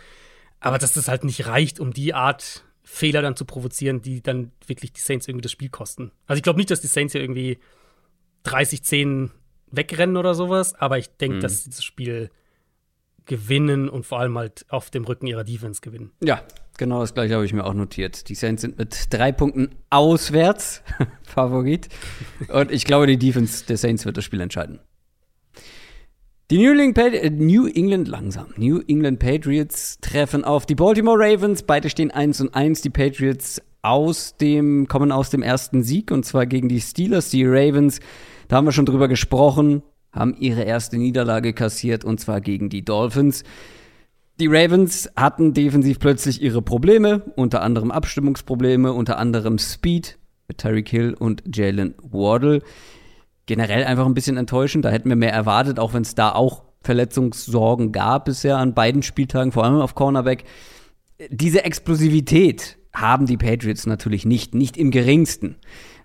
[0.60, 4.52] Aber dass das halt nicht reicht, um die Art Fehler dann zu provozieren, die dann
[4.66, 6.10] wirklich die Saints irgendwie das Spiel kosten.
[6.26, 7.58] Also ich glaube nicht, dass die Saints hier irgendwie
[8.44, 9.30] 30-10
[9.70, 11.40] wegrennen oder sowas, aber ich denke, mhm.
[11.40, 12.30] dass sie das Spiel
[13.26, 16.10] gewinnen und vor allem halt auf dem Rücken ihrer Defense gewinnen.
[16.22, 16.42] Ja,
[16.80, 18.30] Genau das gleiche habe ich mir auch notiert.
[18.30, 20.82] Die Saints sind mit drei Punkten auswärts
[21.22, 21.90] Favorit.
[22.50, 24.78] Und ich glaube, die Defense der Saints wird das Spiel entscheiden.
[26.50, 28.54] Die New England, äh, New England, langsam.
[28.56, 31.64] New England Patriots treffen auf die Baltimore Ravens.
[31.64, 32.80] Beide stehen 1 und 1.
[32.80, 37.28] Die Patriots aus dem, kommen aus dem ersten Sieg und zwar gegen die Steelers.
[37.28, 38.00] Die Ravens,
[38.48, 42.86] da haben wir schon drüber gesprochen, haben ihre erste Niederlage kassiert und zwar gegen die
[42.86, 43.44] Dolphins.
[44.40, 50.18] Die Ravens hatten defensiv plötzlich ihre Probleme, unter anderem Abstimmungsprobleme, unter anderem Speed
[50.48, 52.62] mit Tyreek Hill und Jalen Wardle.
[53.44, 56.64] Generell einfach ein bisschen enttäuschend, da hätten wir mehr erwartet, auch wenn es da auch
[56.80, 60.44] Verletzungssorgen gab bisher an beiden Spieltagen, vor allem auf Cornerback.
[61.28, 65.56] Diese Explosivität haben die Patriots natürlich nicht, nicht im geringsten.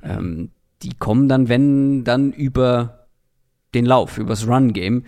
[0.04, 0.52] Ähm,
[0.84, 3.08] die kommen dann, wenn, dann über
[3.74, 5.06] den Lauf, übers Run-Game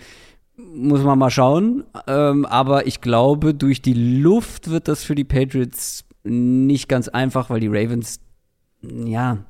[0.58, 1.86] muss man mal schauen.
[2.08, 7.50] Ähm, aber ich glaube, durch die Luft wird das für die Patriots nicht ganz einfach,
[7.50, 8.20] weil die Ravens,
[8.82, 9.46] ja,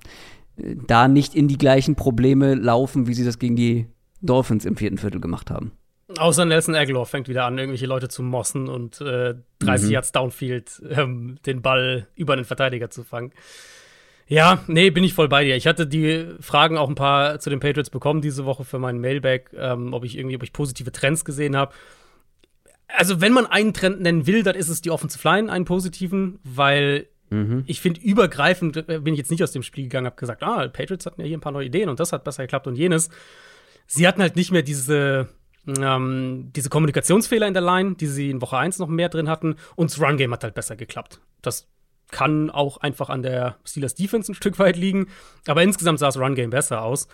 [0.58, 3.88] da nicht in die gleichen Probleme laufen, wie sie das gegen die
[4.22, 5.72] Dolphins im vierten Viertel gemacht haben.
[6.18, 9.94] Außer Nelson Aguilar fängt wieder an, irgendwelche Leute zu mossen und äh, 30 mhm.
[9.94, 13.32] Yards Downfield ähm, den Ball über den Verteidiger zu fangen.
[14.28, 15.56] Ja, nee, bin ich voll bei dir.
[15.56, 19.00] Ich hatte die Fragen auch ein paar zu den Patriots bekommen diese Woche für meinen
[19.00, 21.74] Mailback, ähm, ob ich irgendwie, ob ich positive Trends gesehen habe.
[22.88, 26.40] Also, wenn man einen Trend nennen will, dann ist es die Offensive Line, einen positiven,
[26.44, 27.64] weil mhm.
[27.68, 30.68] ich finde, übergreifend äh, bin ich jetzt nicht aus dem Spiel gegangen, habe gesagt, ah,
[30.68, 33.10] Patriots hatten ja hier ein paar neue Ideen und das hat besser geklappt und jenes.
[33.86, 35.30] Sie hatten halt nicht mehr diese,
[35.68, 39.56] ähm, diese Kommunikationsfehler in der Line, die sie in Woche 1 noch mehr drin hatten
[39.76, 41.22] und das Run-Game hat halt besser geklappt.
[41.42, 41.68] Das
[42.12, 45.08] kann auch einfach an der Steelers Defense ein Stück weit liegen.
[45.46, 47.08] Aber insgesamt sah das Run-Game besser aus.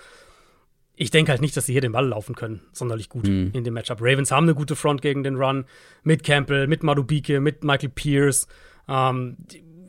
[0.96, 3.50] Ich denke halt nicht, dass sie hier den Ball laufen können, sonderlich gut mhm.
[3.54, 4.00] in dem Matchup.
[4.00, 5.66] Ravens haben eine gute Front gegen den Run.
[6.04, 8.48] Mit Campbell, mit Madubike, mit Michael Pierce.
[8.88, 9.38] Ähm,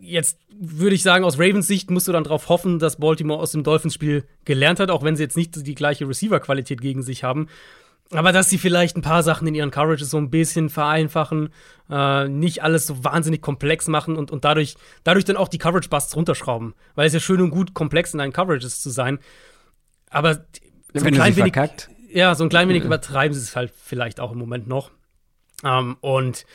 [0.01, 3.53] jetzt würde ich sagen, aus Ravens Sicht musst du dann darauf hoffen, dass Baltimore aus
[3.53, 7.49] dem Dolphins-Spiel gelernt hat, auch wenn sie jetzt nicht die gleiche Receiver-Qualität gegen sich haben.
[8.11, 11.51] Aber dass sie vielleicht ein paar Sachen in ihren Coverages so ein bisschen vereinfachen,
[11.91, 16.15] äh, nicht alles so wahnsinnig komplex machen und, und dadurch, dadurch dann auch die Coverage-Busts
[16.15, 16.75] runterschrauben.
[16.95, 19.19] Weil es ja schön und gut, komplex in deinen Coverages zu sein.
[20.11, 20.45] Aber
[20.93, 21.91] so ein klein wenig, verkackt.
[22.09, 22.87] Ja, so ein klein wenig ja.
[22.87, 24.91] übertreiben sie es halt vielleicht auch im Moment noch.
[25.65, 26.47] Ähm, und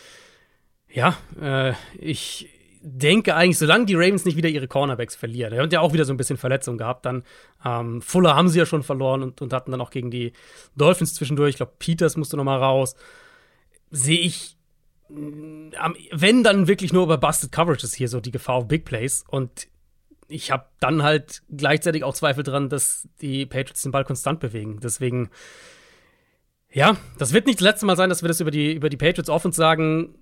[0.88, 2.50] ja, äh, ich
[2.82, 6.06] denke eigentlich, solange die Ravens nicht wieder ihre Cornerbacks verlieren, die haben ja auch wieder
[6.06, 7.24] so ein bisschen Verletzung gehabt, dann
[7.66, 10.34] ähm, Fuller haben sie ja schon verloren und, und hatten dann auch gegen die
[10.76, 12.96] Dolphins zwischendurch, ich glaube, Peters musste noch mal raus,
[13.92, 14.58] sehe ich,
[15.10, 15.72] mm,
[16.12, 19.68] wenn dann wirklich nur über Busted Coverages hier so die Gefahr auf Big Plays und
[20.30, 24.80] ich habe dann halt gleichzeitig auch Zweifel dran, dass die Patriots den Ball konstant bewegen.
[24.82, 25.30] Deswegen,
[26.72, 28.98] ja, das wird nicht das letzte Mal sein, dass wir das über die, über die
[28.98, 30.16] Patriots Offense sagen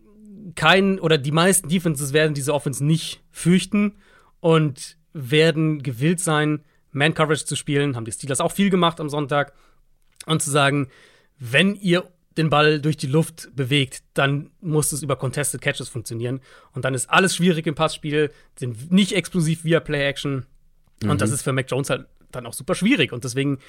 [0.56, 3.96] kein oder die meisten Defenses werden diese Offense nicht fürchten
[4.40, 7.96] und werden gewillt sein, Man-Coverage zu spielen.
[7.96, 9.54] Haben die Steelers auch viel gemacht am Sonntag.
[10.26, 10.90] Und zu sagen,
[11.40, 16.42] wenn ihr den Ball durch die Luft bewegt, dann muss es über Contested Catches funktionieren.
[16.74, 20.46] Und dann ist alles schwierig im Passspiel, sind nicht explosiv via Play-Action.
[21.04, 21.10] Mhm.
[21.10, 22.08] Und das ist für Mac Jones halt
[22.38, 23.12] dann auch super schwierig.
[23.12, 23.60] Und deswegen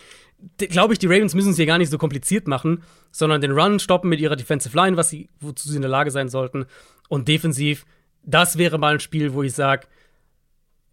[0.57, 3.79] glaube ich, die Ravens müssen es hier gar nicht so kompliziert machen, sondern den Run
[3.79, 6.67] stoppen mit ihrer Defensive Line, was sie, wozu sie in der Lage sein sollten.
[7.09, 7.85] Und defensiv,
[8.25, 9.87] das wäre mal ein Spiel, wo ich sage,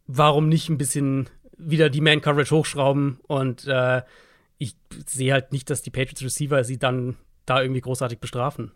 [0.07, 4.01] warum nicht ein bisschen wieder die Man-Coverage hochschrauben und äh,
[4.57, 7.15] ich sehe halt nicht, dass die Patriots Receiver sie dann
[7.45, 8.71] da irgendwie großartig bestrafen.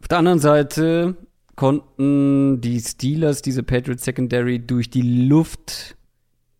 [0.00, 1.16] Auf der anderen Seite
[1.54, 5.96] konnten die Steelers diese Patriots Secondary durch die Luft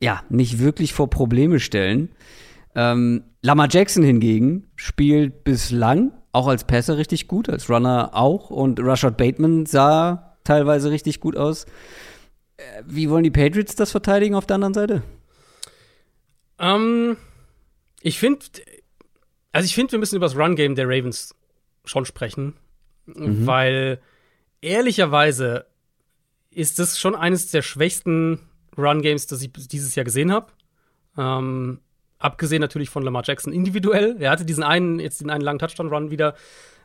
[0.01, 2.11] ja, nicht wirklich vor Probleme stellen.
[2.75, 8.51] Ähm, Lamar Jackson hingegen spielt bislang auch als Passer richtig gut, als Runner auch.
[8.51, 11.65] Und Rashad Bateman sah teilweise richtig gut aus.
[12.57, 15.03] Äh, wie wollen die Patriots das verteidigen auf der anderen Seite?
[16.59, 17.17] Ähm,
[18.03, 18.45] ich finde,
[19.53, 21.35] also ich finde, wir müssen über das Run-Game der Ravens
[21.85, 22.55] schon sprechen,
[23.07, 23.47] mhm.
[23.47, 24.01] weil
[24.61, 25.67] ehrlicherweise
[26.51, 28.41] ist das schon eines der schwächsten
[28.79, 30.53] Run-Games, das ich dieses Jahr gesehen habe.
[31.17, 31.81] Ähm,
[32.19, 34.17] abgesehen natürlich von Lamar Jackson individuell.
[34.21, 36.35] Er hatte diesen einen, jetzt den einen langen Touchdown-Run wieder.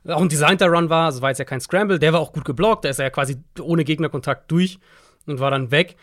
[0.05, 1.99] Auch ein designter Run war, also war jetzt ja kein Scramble.
[1.99, 2.85] Der war auch gut geblockt.
[2.85, 4.79] Da ist er ja quasi ohne Gegnerkontakt durch
[5.25, 5.95] und war dann weg.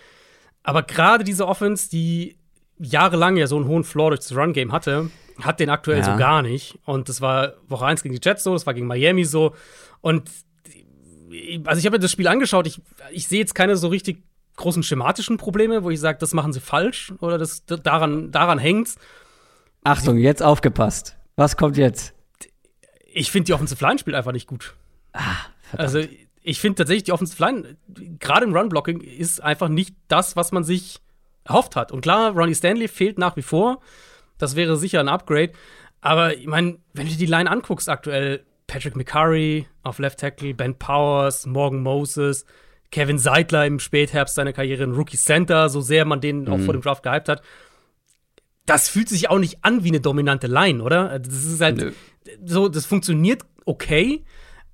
[0.62, 2.36] Aber gerade diese Offense, die
[2.78, 5.11] jahrelang ja so einen hohen Floor durch das Run-Game hatte,
[5.41, 6.05] hat den aktuell ja.
[6.05, 6.78] so gar nicht.
[6.84, 9.55] Und das war Woche 1 gegen die Jets so, das war gegen Miami so.
[10.01, 10.30] Und
[11.64, 12.80] also ich habe mir das Spiel angeschaut, ich,
[13.12, 14.22] ich sehe jetzt keine so richtig
[14.61, 18.97] großen schematischen Probleme, wo ich sage, das machen sie falsch oder das, daran, daran hängt's.
[19.83, 21.17] Achtung, jetzt aufgepasst.
[21.37, 22.15] Was kommt jetzt?
[23.13, 24.75] Ich finde die Offensive Line spielt einfach nicht gut.
[25.13, 25.95] Ah, verdammt.
[25.95, 26.09] Also
[26.43, 27.77] ich finde tatsächlich die Offensive Line,
[28.19, 31.01] gerade im Run-Blocking, ist einfach nicht das, was man sich
[31.45, 31.93] erhofft hat.
[31.93, 33.81] Und klar, Ronnie Stanley fehlt nach wie vor.
[34.39, 35.53] Das wäre sicher ein Upgrade.
[36.01, 40.55] Aber ich meine, wenn du dir die Line anguckst aktuell, Patrick McCurry auf Left Tackle,
[40.55, 42.45] Ben Powers, Morgan Moses,
[42.91, 46.49] Kevin Seidler im Spätherbst seiner Karriere ein Rookie Center, so sehr man den mhm.
[46.49, 47.43] auch vor dem Draft gehypt hat.
[48.66, 51.18] Das fühlt sich auch nicht an wie eine dominante Line, oder?
[51.18, 51.93] Das ist halt Nö.
[52.45, 54.24] so, das funktioniert okay,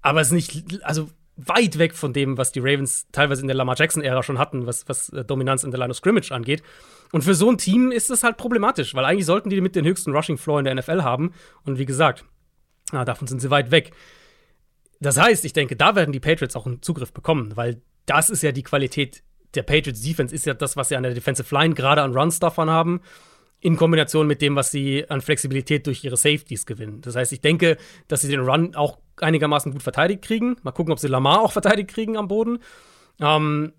[0.02, 3.56] aber es ist nicht, also weit weg von dem, was die Ravens teilweise in der
[3.56, 6.62] Lamar Jackson-Ära schon hatten, was, was äh, Dominanz in der Line of Scrimmage angeht.
[7.12, 9.84] Und für so ein Team ist das halt problematisch, weil eigentlich sollten die mit den
[9.84, 11.34] höchsten Rushing Floor in der NFL haben.
[11.64, 12.24] Und wie gesagt,
[12.92, 13.92] na, davon sind sie weit weg.
[14.98, 18.42] Das heißt, ich denke, da werden die Patriots auch einen Zugriff bekommen, weil das ist
[18.42, 19.22] ja die Qualität
[19.54, 22.70] der Patriots Defense, ist ja das, was sie an der Defensive Line gerade an Run-Stuffern
[22.70, 23.00] haben,
[23.60, 27.00] in Kombination mit dem, was sie an Flexibilität durch ihre Safeties gewinnen.
[27.00, 30.56] Das heißt, ich denke, dass sie den Run auch einigermaßen gut verteidigt kriegen.
[30.62, 32.58] Mal gucken, ob sie Lamar auch verteidigt kriegen am Boden.
[33.18, 33.72] Ähm,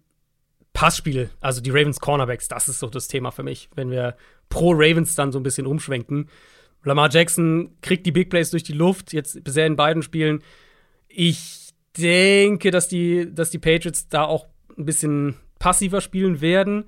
[0.73, 4.16] Passspiel, also die Ravens Cornerbacks, das ist so das Thema für mich, wenn wir
[4.49, 6.29] pro Ravens dann so ein bisschen umschwenken.
[6.83, 10.43] Lamar Jackson kriegt die Big Plays durch die Luft, jetzt bisher in beiden Spielen.
[11.08, 11.66] Ich
[11.97, 14.47] denke, dass die, dass die Patriots da auch
[14.78, 16.86] ein bisschen passiver spielen werden.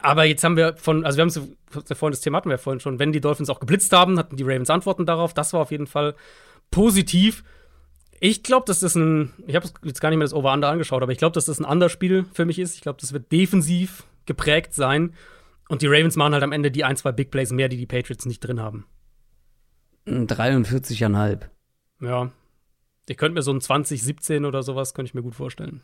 [0.00, 2.80] Aber jetzt haben wir von, also wir haben es vorhin das Thema hatten wir vorhin
[2.80, 5.34] schon, wenn die Dolphins auch geblitzt haben, hatten die Ravens Antworten darauf.
[5.34, 6.14] Das war auf jeden Fall
[6.70, 7.42] positiv.
[8.20, 11.12] Ich glaube, dass das ein, ich habe jetzt gar nicht mehr das Over-Under angeschaut, aber
[11.12, 12.74] ich glaube, dass das ein anderes Spiel für mich ist.
[12.74, 15.14] Ich glaube, das wird defensiv geprägt sein.
[15.68, 17.86] Und die Ravens machen halt am Ende die ein, zwei Big Plays mehr, die die
[17.86, 18.86] Patriots nicht drin haben.
[20.06, 21.40] 43,5.
[22.00, 22.30] Ja,
[23.08, 25.82] ich könnte mir so ein 2017 oder sowas, könnte ich mir gut vorstellen.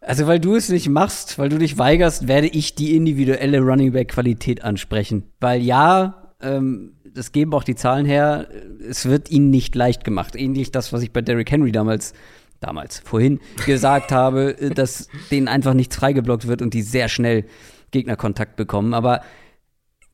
[0.00, 3.92] Also, weil du es nicht machst, weil du dich weigerst, werde ich die individuelle Running
[3.92, 5.24] Back Qualität ansprechen.
[5.40, 8.48] Weil ja, ähm, das geben auch die Zahlen her,
[8.88, 10.36] es wird ihnen nicht leicht gemacht.
[10.36, 12.14] Ähnlich das, was ich bei Derrick Henry damals,
[12.60, 17.44] damals, vorhin gesagt habe, dass denen einfach nichts freigeblockt wird und die sehr schnell
[17.90, 18.94] Gegnerkontakt bekommen.
[18.94, 19.22] Aber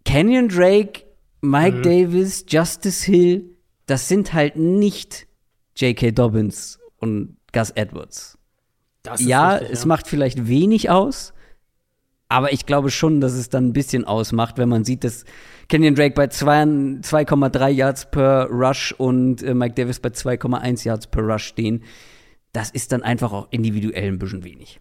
[0.05, 1.03] Canyon Drake,
[1.43, 1.83] Mike mhm.
[1.83, 3.57] Davis, Justice Hill,
[3.87, 5.27] das sind halt nicht
[5.77, 6.13] J.K.
[6.13, 8.39] Dobbins und Gus Edwards.
[9.19, 9.87] ja, richtig, es ja.
[9.87, 11.33] macht vielleicht wenig aus,
[12.29, 15.25] aber ich glaube schon, dass es dann ein bisschen ausmacht, wenn man sieht, dass
[15.69, 21.23] Kenyon Drake bei 2,3 Yards per Rush und äh, Mike Davis bei 2,1 Yards per
[21.23, 21.85] Rush stehen.
[22.53, 24.81] Das ist dann einfach auch individuell ein bisschen wenig.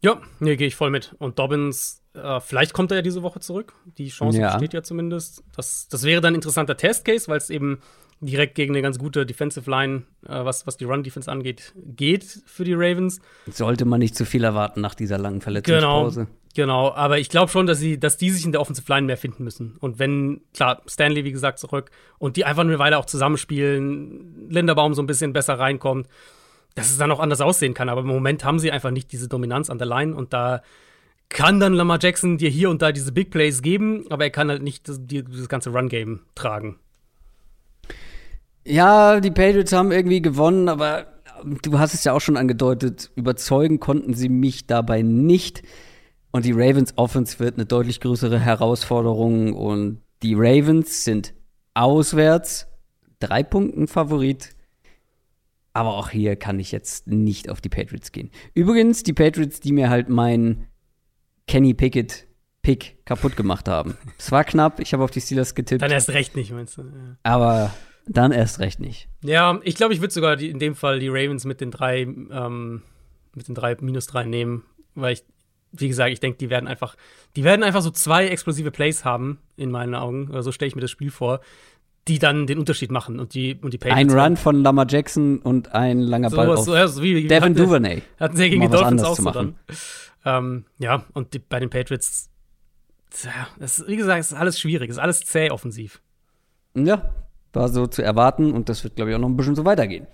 [0.00, 1.14] Ja, nee, gehe ich voll mit.
[1.18, 3.74] Und Dobbins, äh, vielleicht kommt er ja diese Woche zurück.
[3.96, 4.52] Die Chance ja.
[4.52, 5.42] besteht ja zumindest.
[5.56, 7.80] Das, das wäre dann ein interessanter Testcase, weil es eben
[8.20, 12.64] direkt gegen eine ganz gute Defensive Line, äh, was, was die Run-Defense angeht, geht für
[12.64, 13.20] die Ravens.
[13.46, 16.20] Sollte man nicht zu viel erwarten nach dieser langen Verletzungspause.
[16.20, 16.32] Genau.
[16.54, 19.16] Genau, aber ich glaube schon, dass sie, dass die sich in der Offensive Line mehr
[19.16, 19.76] finden müssen.
[19.78, 24.94] Und wenn, klar, Stanley, wie gesagt, zurück und die einfach eine Weile auch zusammenspielen, Linderbaum
[24.94, 26.08] so ein bisschen besser reinkommt,
[26.74, 27.88] dass es dann auch anders aussehen kann.
[27.88, 30.62] Aber im Moment haben sie einfach nicht diese Dominanz an der Line und da
[31.28, 34.48] kann dann Lamar Jackson dir hier und da diese Big Plays geben, aber er kann
[34.48, 36.78] halt nicht das, dieses ganze Run-Game tragen.
[38.68, 41.06] Ja, die Patriots haben irgendwie gewonnen, aber
[41.62, 45.62] du hast es ja auch schon angedeutet, überzeugen konnten sie mich dabei nicht.
[46.30, 49.54] Und die Ravens Offense wird eine deutlich größere Herausforderung.
[49.54, 51.32] Und die Ravens sind
[51.72, 52.66] auswärts
[53.20, 54.50] drei Punkten Favorit.
[55.72, 58.30] Aber auch hier kann ich jetzt nicht auf die Patriots gehen.
[58.52, 60.66] Übrigens, die Patriots, die mir halt mein
[61.46, 62.26] Kenny Pickett
[62.60, 63.96] Pick kaputt gemacht haben.
[64.18, 65.80] Es war knapp, ich habe auf die Steelers getippt.
[65.80, 66.82] Dann erst recht nicht, meinst du?
[66.82, 67.16] Ja.
[67.22, 67.72] Aber
[68.08, 69.08] dann erst recht nicht.
[69.22, 72.02] Ja, ich glaube, ich würde sogar die, in dem Fall die Ravens mit den drei,
[72.02, 72.82] ähm,
[73.34, 74.64] mit den drei minus drei nehmen,
[74.94, 75.24] weil ich
[75.72, 76.96] wie gesagt, ich denke, die werden einfach,
[77.36, 80.28] die werden einfach so zwei explosive Plays haben, in meinen Augen.
[80.30, 81.40] Oder so stelle ich mir das Spiel vor,
[82.06, 85.38] die dann den Unterschied machen und die, und die Patriots Ein Run von Lamar Jackson
[85.40, 88.02] und ein langer Ball so, auf so, wie, Devin Duvernay.
[88.18, 89.56] Hatten sie ja gegen die Dolphins auch so dann.
[90.24, 92.30] Ähm, ja, und die, bei den Patriots,
[93.24, 96.00] ja, das, wie gesagt, es ist alles schwierig, es ist alles zäh offensiv.
[96.74, 97.14] Ja,
[97.58, 100.06] war so zu erwarten und das wird, glaube ich, auch noch ein bisschen so weitergehen.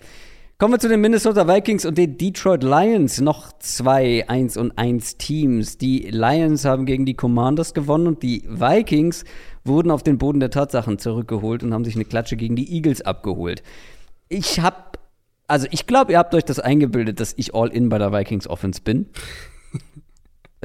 [0.57, 3.21] Kommen wir zu den Minnesota Vikings und den Detroit Lions.
[3.21, 5.79] Noch zwei 1 und 1 Teams.
[5.79, 9.25] Die Lions haben gegen die Commanders gewonnen und die Vikings
[9.65, 13.03] wurden auf den Boden der Tatsachen zurückgeholt und haben sich eine Klatsche gegen die Eagles
[13.03, 13.63] abgeholt.
[14.29, 14.99] Ich hab,
[15.49, 18.47] also ich glaube, ihr habt euch das eingebildet, dass ich all in bei der Vikings
[18.47, 19.07] Offense bin.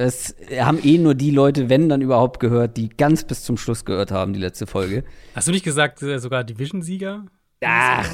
[0.00, 3.84] Das haben eh nur die Leute, wenn dann überhaupt gehört, die ganz bis zum Schluss
[3.84, 5.04] gehört haben, die letzte Folge.
[5.34, 7.26] Hast du nicht gesagt, äh, sogar Division-Sieger?
[7.62, 8.08] Ach,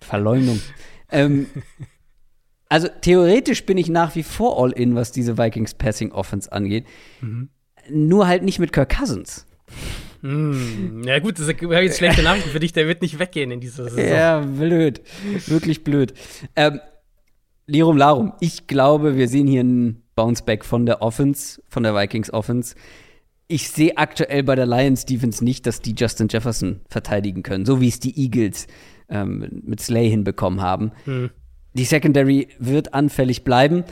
[0.00, 0.60] Verleumdung.
[1.10, 1.46] ähm,
[2.68, 6.86] also theoretisch bin ich nach wie vor all in, was diese Vikings Passing Offense angeht.
[7.20, 7.48] Mhm.
[7.90, 9.44] Nur halt nicht mit Kirk Cousins.
[10.22, 13.58] Mm, ja gut, das ist jetzt schlechte Nachrichten für dich, der wird nicht weggehen in
[13.58, 14.04] dieser Saison.
[14.04, 15.00] Ja, blöd.
[15.48, 16.14] Wirklich blöd.
[16.54, 16.78] Ähm,
[17.70, 22.32] Lirum Larum, ich glaube, wir sehen hier einen Bounceback von der Offense, von der Vikings
[22.32, 22.74] Offense.
[23.46, 27.80] Ich sehe aktuell bei der Lions Defense nicht, dass die Justin Jefferson verteidigen können, so
[27.80, 28.66] wie es die Eagles
[29.08, 30.92] ähm, mit Slay hinbekommen haben.
[31.04, 31.30] Hm.
[31.74, 33.84] Die Secondary wird anfällig bleiben.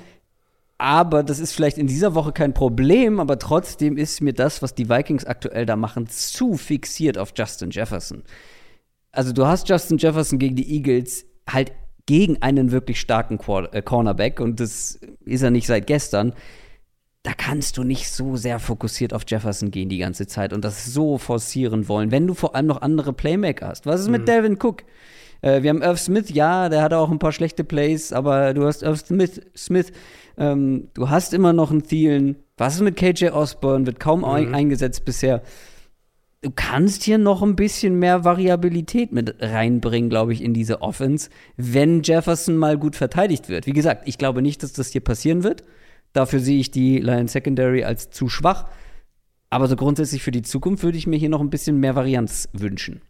[0.77, 4.75] Aber das ist vielleicht in dieser Woche kein Problem, aber trotzdem ist mir das, was
[4.75, 8.23] die Vikings aktuell da machen, zu fixiert auf Justin Jefferson.
[9.11, 11.73] Also du hast Justin Jefferson gegen die Eagles halt
[12.09, 16.33] gegen einen wirklich starken Quar äh, Cornerback und das ist er nicht seit gestern.
[17.23, 20.87] Da kannst du nicht so sehr fokussiert auf Jefferson gehen die ganze Zeit und das
[20.87, 23.85] so forcieren wollen, wenn du vor allem noch andere Playmaker hast.
[23.85, 24.13] Was ist mhm.
[24.13, 24.85] mit Devin Cook?
[25.43, 28.65] Äh, wir haben Irv Smith, ja, der hat auch ein paar schlechte Plays, aber du
[28.65, 29.93] hast Irv Smith, Smith
[30.39, 32.37] ähm, du hast immer noch einen Thielen.
[32.57, 33.85] Was ist mit KJ Osborne?
[33.85, 34.55] Wird kaum mhm.
[34.55, 35.43] eingesetzt bisher.
[36.41, 41.31] Du kannst hier noch ein bisschen mehr Variabilität mit reinbringen, glaube ich, in diese Offense,
[41.57, 43.67] wenn Jefferson mal gut verteidigt wird.
[43.67, 45.65] Wie gesagt, ich glaube nicht, dass das hier passieren wird.
[46.13, 48.67] Dafür sehe ich die Lions Secondary als zu schwach.
[49.51, 52.49] Aber so grundsätzlich für die Zukunft würde ich mir hier noch ein bisschen mehr Varianz
[52.53, 53.03] wünschen.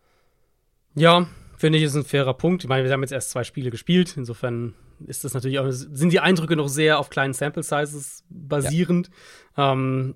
[0.95, 2.65] Ja, finde ich, ist ein fairer Punkt.
[2.65, 4.17] Ich meine, wir haben jetzt erst zwei Spiele gespielt.
[4.17, 4.75] Insofern
[5.07, 9.11] ist das natürlich auch, sind die Eindrücke noch sehr auf kleinen Sample Sizes basierend.
[9.57, 9.73] Ja.
[9.73, 10.15] Ähm,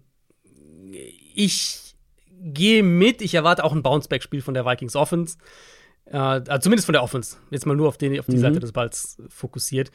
[1.35, 1.82] ich
[2.43, 3.23] gehe mit.
[3.23, 5.39] Ich erwarte auch ein Bounceback-Spiel von der Vikings Offense.
[6.07, 7.37] Äh, also zumindest von der Offense.
[7.51, 8.41] Jetzt mal nur auf, den, auf die mhm.
[8.41, 9.91] Seite des Balls fokussiert.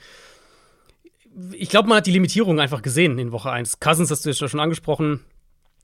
[1.52, 3.80] Ich glaube, man hat die Limitierung einfach gesehen in Woche 1.
[3.80, 5.24] Cousins hast du jetzt schon angesprochen.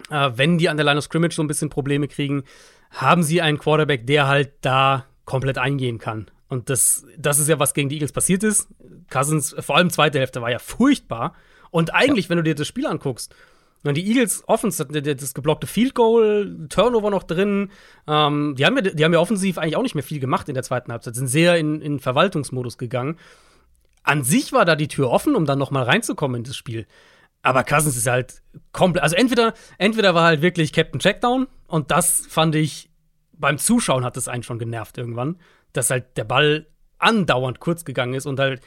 [0.10, 2.44] Äh, wenn die an der Line of Scrimmage so ein bisschen Probleme kriegen,
[2.91, 6.30] haben sie einen Quarterback, der halt da komplett eingehen kann.
[6.49, 8.68] Und das, das ist ja, was gegen die Eagles passiert ist.
[9.10, 11.35] Cousins, vor allem zweite Hälfte, war ja furchtbar.
[11.72, 12.30] Und eigentlich, ja.
[12.30, 13.34] wenn du dir das Spiel anguckst,
[13.89, 17.69] und die Eagles Offense, das geblockte Field Goal, Turnover noch drin,
[18.07, 20.53] ähm, die, haben ja, die haben ja offensiv eigentlich auch nicht mehr viel gemacht in
[20.53, 23.18] der zweiten Halbzeit, sind sehr in, in Verwaltungsmodus gegangen.
[24.03, 26.88] An sich war da die Tür offen, um dann noch mal reinzukommen in das Spiel.
[27.41, 28.41] Aber Cousins ist halt
[28.72, 32.89] komplett, also entweder, entweder war halt wirklich Captain Checkdown und das fand ich
[33.34, 35.38] beim Zuschauen hat es einen schon genervt irgendwann,
[35.73, 36.68] dass halt der Ball
[36.99, 38.61] andauernd kurz gegangen ist und halt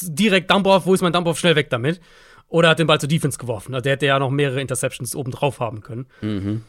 [0.00, 2.00] direkt Dump-Off, wo ist mein Dump-Off, schnell weg damit.
[2.52, 3.74] Oder hat den Ball zur Defense geworfen.
[3.74, 6.06] Also der hätte ja noch mehrere Interceptions obendrauf haben können.
[6.20, 6.62] Mhm.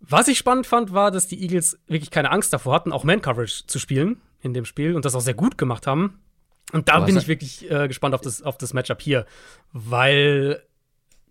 [0.00, 3.66] Was ich spannend fand, war, dass die Eagles wirklich keine Angst davor hatten, auch Man-Coverage
[3.68, 6.18] zu spielen in dem Spiel und das auch sehr gut gemacht haben.
[6.72, 9.26] Und da bin ich wirklich äh, gespannt auf das, auf das Matchup hier,
[9.72, 10.60] weil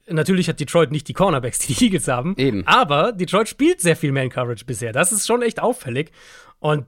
[0.07, 2.33] natürlich hat Detroit nicht die Cornerbacks, die die Eagles haben.
[2.37, 2.65] Eben.
[2.65, 4.93] Aber Detroit spielt sehr viel Man-Coverage bisher.
[4.93, 6.11] Das ist schon echt auffällig.
[6.59, 6.87] Und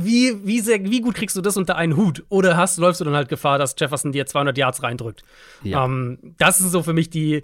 [0.00, 2.24] wie, wie, sehr, wie gut kriegst du das unter einen Hut?
[2.28, 5.22] Oder hast, läufst du dann halt Gefahr, dass Jefferson dir 200 Yards reindrückt?
[5.62, 5.84] Ja.
[5.84, 7.42] Ähm, das ist so für mich die,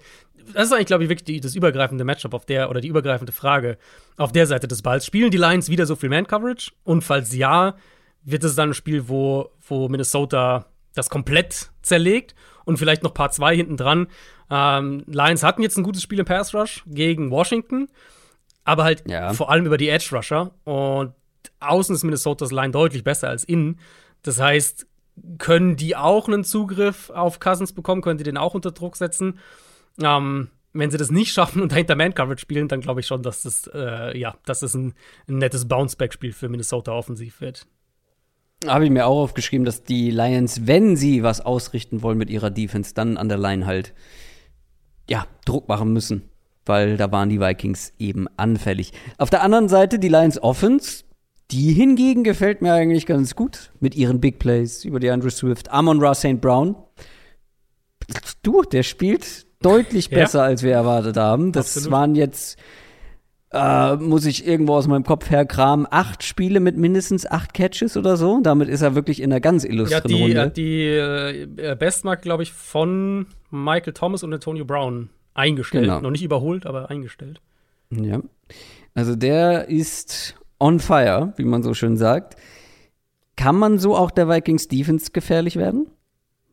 [0.53, 3.31] das ist eigentlich, glaube ich, wirklich die, das übergreifende Matchup auf der, oder die übergreifende
[3.33, 3.77] Frage
[4.17, 5.05] auf der Seite des Balls.
[5.05, 6.71] Spielen die Lions wieder so viel Man-Coverage?
[6.83, 7.75] Und falls ja,
[8.23, 13.33] wird es dann ein Spiel, wo, wo Minnesota das komplett zerlegt und vielleicht noch Part
[13.33, 14.07] 2 hinten dran.
[14.49, 17.89] Ähm, Lions hatten jetzt ein gutes Spiel im Pass Rush gegen Washington,
[18.63, 19.33] aber halt Ja.
[19.33, 20.51] vor allem über die Edge Rusher.
[20.63, 21.13] Und
[21.59, 23.79] außen ist Minnesotas Line deutlich besser als innen.
[24.21, 24.87] Das heißt,
[25.37, 28.01] können die auch einen Zugriff auf Cousins bekommen?
[28.01, 29.39] Können die den auch unter Druck setzen?
[30.01, 33.43] Ähm, wenn sie das nicht schaffen und dahinter Man-Coverage spielen, dann glaube ich schon, dass
[33.43, 34.93] das, äh, ja, dass das ein,
[35.27, 37.65] ein nettes Bounce-Back-Spiel für Minnesota offensiv wird.
[38.67, 42.49] Habe ich mir auch aufgeschrieben, dass die Lions, wenn sie was ausrichten wollen mit ihrer
[42.49, 43.93] Defense, dann an der Line halt,
[45.09, 46.29] ja, Druck machen müssen.
[46.65, 48.91] Weil da waren die Vikings eben anfällig.
[49.17, 51.04] Auf der anderen Seite die Lions Offense,
[51.51, 53.71] die hingegen gefällt mir eigentlich ganz gut.
[53.79, 56.41] Mit ihren Big Plays über die Andrew Swift, Amon Ra St.
[56.41, 56.75] Brown.
[58.43, 60.19] Du, der spielt deutlich Ja.
[60.19, 61.51] besser, als wir erwartet haben.
[61.51, 61.91] Das Absolut.
[61.91, 62.57] waren jetzt
[63.51, 68.17] äh, muss ich irgendwo aus meinem Kopf herkramen, acht Spiele mit mindestens acht Catches oder
[68.17, 68.41] so.
[68.41, 70.35] Damit ist er wirklich in einer ganz Ja, illustren die, Runde.
[70.35, 75.85] ja, die äh, Bestmark, glaube ich, von Michael Thomas und Antonio Brown eingestellt.
[75.85, 76.01] Genau.
[76.01, 77.39] Noch nicht überholt, aber eingestellt.
[77.91, 78.19] Ja.
[78.93, 82.35] Also der ist on fire, wie man so schön sagt.
[83.35, 85.87] Kann man so auch der Vikings Defense gefährlich werden?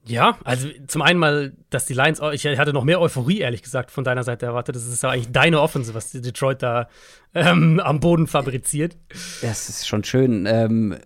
[0.05, 3.93] Ja, also zum einen mal, dass die Lions, ich hatte noch mehr Euphorie, ehrlich gesagt,
[3.93, 4.75] von deiner Seite erwartet.
[4.75, 6.89] Das ist ja eigentlich deine Offense, was Detroit da
[7.35, 8.97] ähm, am Boden fabriziert.
[9.43, 10.45] Das ist schon schön.
[10.47, 10.97] Ähm,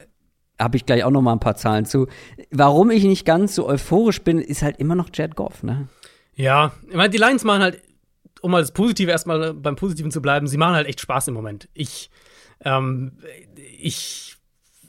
[0.59, 2.07] Habe ich gleich auch noch mal ein paar Zahlen zu.
[2.51, 5.89] Warum ich nicht ganz so euphorisch bin, ist halt immer noch Jared Goff, ne?
[6.35, 7.83] Ja, ich meine, die Lions machen halt,
[8.41, 11.35] um mal das Positive erstmal beim Positiven zu bleiben, sie machen halt echt Spaß im
[11.35, 11.69] Moment.
[11.75, 12.11] Ich,
[12.61, 13.13] ähm,
[13.79, 14.37] ich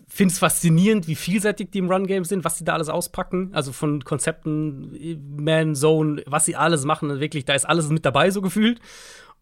[0.07, 3.52] finde es faszinierend, wie vielseitig die im Run-Game sind, was sie da alles auspacken.
[3.53, 7.19] Also von Konzepten, Man, Zone, was sie alles machen.
[7.19, 8.80] Wirklich, da ist alles mit dabei, so gefühlt.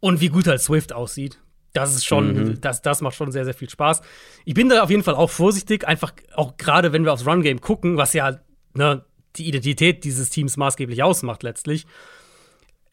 [0.01, 1.39] Und wie gut halt Swift aussieht.
[1.71, 4.01] Das ist schon, das, das macht schon sehr, sehr viel Spaß.
[4.45, 7.59] Ich bin da auf jeden Fall auch vorsichtig, einfach auch gerade wenn wir aufs Run-Game
[7.59, 8.39] gucken, was ja
[8.73, 9.03] ne,
[9.35, 11.85] die Identität dieses Teams maßgeblich ausmacht letztlich.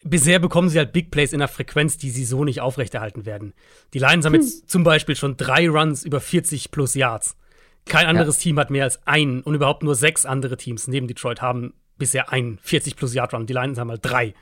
[0.03, 3.53] Bisher bekommen sie halt Big Plays in einer Frequenz, die sie so nicht aufrechterhalten werden.
[3.93, 7.37] Die Lions haben jetzt zum Beispiel schon drei Runs über 40 plus Yards.
[7.85, 11.41] Kein anderes Team hat mehr als einen und überhaupt nur sechs andere Teams neben Detroit
[11.41, 13.45] haben bisher einen 40 plus Yard Run.
[13.45, 14.33] Die Lions haben halt drei.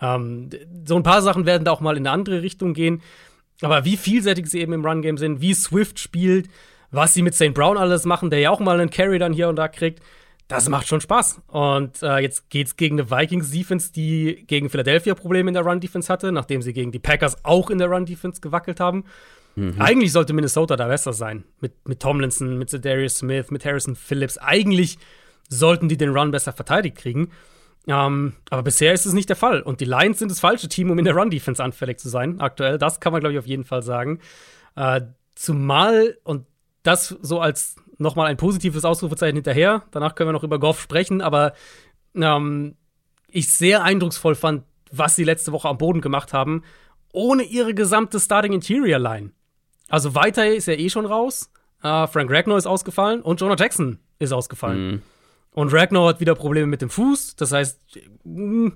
[0.00, 0.50] Ähm,
[0.86, 3.02] so ein paar Sachen werden da auch mal in eine andere Richtung gehen.
[3.60, 6.48] Aber wie vielseitig sie eben im Run-Game sind, wie Swift spielt,
[6.90, 7.54] was sie mit St.
[7.54, 10.02] Brown alles machen, der ja auch mal einen Carry dann hier und da kriegt,
[10.48, 11.42] das macht schon Spaß.
[11.46, 16.32] Und äh, jetzt geht's gegen eine Vikings-Defense, die gegen Philadelphia Probleme in der Run-Defense hatte,
[16.32, 19.04] nachdem sie gegen die Packers auch in der Run-Defense gewackelt haben.
[19.78, 21.44] Eigentlich sollte Minnesota da besser sein.
[21.60, 24.38] Mit, mit Tomlinson, mit Darius Smith, mit Harrison Phillips.
[24.38, 24.98] Eigentlich
[25.48, 27.30] sollten die den Run besser verteidigt kriegen.
[27.88, 29.62] Ähm, aber bisher ist es nicht der Fall.
[29.62, 32.78] Und die Lions sind das falsche Team, um in der Run-Defense anfällig zu sein, aktuell.
[32.78, 34.20] Das kann man, glaube ich, auf jeden Fall sagen.
[34.76, 35.00] Äh,
[35.34, 36.46] zumal, und
[36.84, 41.20] das so als nochmal ein positives Ausrufezeichen hinterher, danach können wir noch über Goff sprechen,
[41.20, 41.52] aber
[42.14, 42.76] ähm,
[43.28, 46.62] ich sehr eindrucksvoll fand, was sie letzte Woche am Boden gemacht haben,
[47.12, 49.32] ohne ihre gesamte Starting Interior Line.
[49.88, 51.50] Also weiter ist ja eh schon raus.
[51.82, 55.02] Äh, Frank Ragnar ist ausgefallen und Jonah Jackson ist ausgefallen.
[55.52, 57.36] Und Ragnar hat wieder Probleme mit dem Fuß.
[57.36, 57.80] Das heißt,
[58.24, 58.72] mh,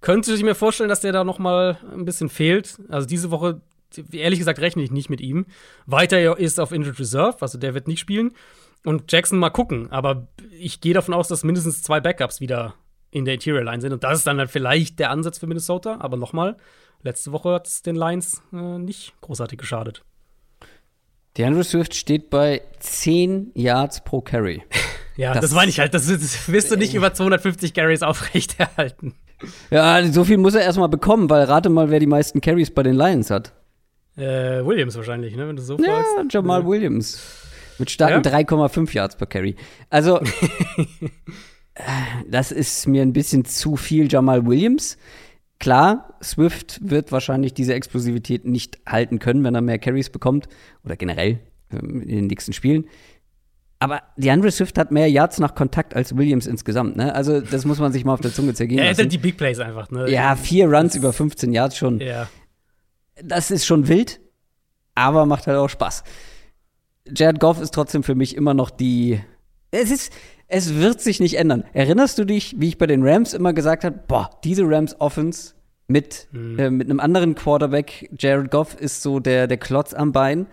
[0.00, 2.80] könnte ich mir vorstellen, dass der da noch mal ein bisschen fehlt.
[2.88, 3.60] Also diese Woche,
[4.12, 5.46] ehrlich gesagt, rechne ich nicht mit ihm.
[5.86, 8.32] Weiter ist auf Injured Reserve, also der wird nicht spielen.
[8.84, 9.90] Und Jackson mal gucken.
[9.90, 10.28] Aber
[10.58, 12.74] ich gehe davon aus, dass mindestens zwei Backups wieder
[13.10, 13.92] in der Interior Line sind.
[13.92, 15.96] Und das ist dann halt vielleicht der Ansatz für Minnesota.
[16.00, 16.56] Aber noch mal,
[17.02, 20.04] letzte Woche hat es den Lions äh, nicht großartig geschadet.
[21.36, 24.62] DeAndre Swift steht bei 10 Yards pro Carry.
[25.18, 25.94] Ja, Das- das, meine ich halt.
[25.94, 29.14] Das, das wirst du nicht über 250 Carries aufrechterhalten.
[29.70, 32.82] Ja, so viel muss er erstmal bekommen, weil rate mal, wer die meisten Carries bei
[32.82, 33.54] den Lions hat.
[34.16, 36.32] Äh, Williams wahrscheinlich, ne, wenn du so Ja, fragst.
[36.32, 37.20] Jamal Williams.
[37.78, 38.38] Mit starken Ja?
[38.38, 39.54] 3,5 Yards per Carry.
[39.90, 40.24] Also, äh,
[42.30, 44.96] das ist mir ein bisschen zu viel Jamal Williams.
[45.58, 50.48] Klar, Swift wird wahrscheinlich diese Explosivität nicht halten können, wenn er mehr Carries bekommt
[50.84, 51.38] oder generell
[51.72, 52.84] ähm, in den nächsten Spielen.
[53.78, 57.14] Aber DeAndre Swift hat mehr Yards nach Kontakt als Williams insgesamt, ne?
[57.14, 58.96] Also, das muss man sich mal auf der Zunge zergehen Er lassen.
[59.00, 60.10] hätte die Big Plays einfach, ne?
[60.10, 62.00] Ja, vier Runs über 15 Yards schon.
[62.00, 62.26] Ja.
[63.22, 64.20] Das ist schon wild,
[64.94, 66.04] aber macht halt auch Spaß.
[67.14, 69.20] Jared Goff ist trotzdem für mich immer noch die.
[69.70, 70.12] Es ist.
[70.48, 71.64] Es wird sich nicht ändern.
[71.72, 75.54] Erinnerst du dich, wie ich bei den Rams immer gesagt habe, boah, diese Rams Offense
[75.88, 80.46] mit, äh, mit einem anderen Quarterback, Jared Goff ist so der, der Klotz am Bein.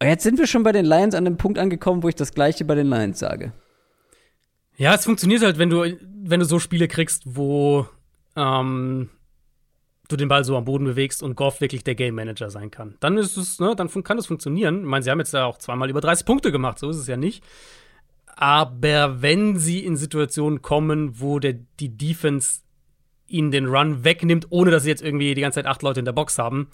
[0.00, 2.32] Und jetzt sind wir schon bei den Lions an dem Punkt angekommen, wo ich das
[2.34, 3.52] gleiche bei den Lions sage.
[4.76, 5.84] Ja, es funktioniert halt, wenn du,
[6.24, 7.86] wenn du so Spiele kriegst, wo
[8.36, 9.10] ähm,
[10.14, 12.96] du den Ball so am Boden bewegst und Goff wirklich der Game Manager sein kann.
[13.00, 14.80] Dann ist es, ne, dann kann es funktionieren.
[14.80, 17.06] Ich meine, sie haben jetzt ja auch zweimal über 30 Punkte gemacht, so ist es
[17.06, 17.44] ja nicht.
[18.36, 22.60] Aber wenn sie in Situationen kommen, wo der, die Defense
[23.26, 26.04] ihnen den Run wegnimmt, ohne dass sie jetzt irgendwie die ganze Zeit acht Leute in
[26.04, 26.68] der Box haben,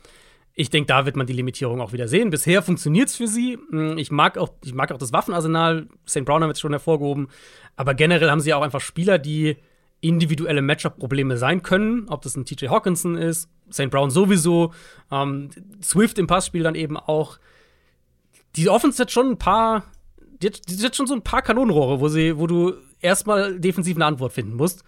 [0.54, 2.30] ich denke, da wird man die Limitierung auch wieder sehen.
[2.30, 3.56] Bisher funktioniert es für sie.
[3.70, 5.88] Mm, Ich mag, auch, ich mag auch das Waffenarsenal.
[6.08, 6.24] St.
[6.24, 7.28] Brown haben jetzt schon hervorgehoben.
[7.76, 9.56] Aber generell haben sie auch einfach Spieler, die
[10.00, 12.08] individuelle Matchup-Probleme sein können.
[12.08, 13.90] Ob das ein TJ Hawkinson ist, St.
[13.90, 14.72] Brown sowieso,
[15.10, 15.50] ähm,
[15.82, 17.38] Swift im Passspiel dann eben auch.
[18.56, 19.84] Die Offense hat schon ein paar,
[20.42, 23.96] die hat, die hat schon so ein paar Kanonenrohre, wo, sie, wo du erstmal defensiv
[23.96, 24.82] eine Antwort finden musst.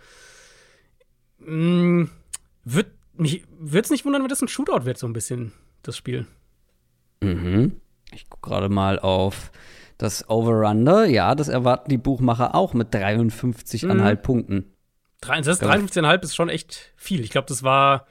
[1.39, 2.05] Mm,
[2.65, 5.53] wird mich würde es nicht wundern, wenn das ein Shootout wird, so ein bisschen,
[5.83, 6.27] das Spiel.
[7.21, 7.81] Mhm.
[8.13, 9.53] Ich gucke gerade mal auf
[9.99, 11.07] das Over-Under.
[11.07, 14.72] Ja, das erwarten die Buchmacher auch mit 53,5 Punkten.
[15.23, 17.21] Das Glaube 53,5 ist schon echt viel.
[17.21, 18.07] Ich glaube, das war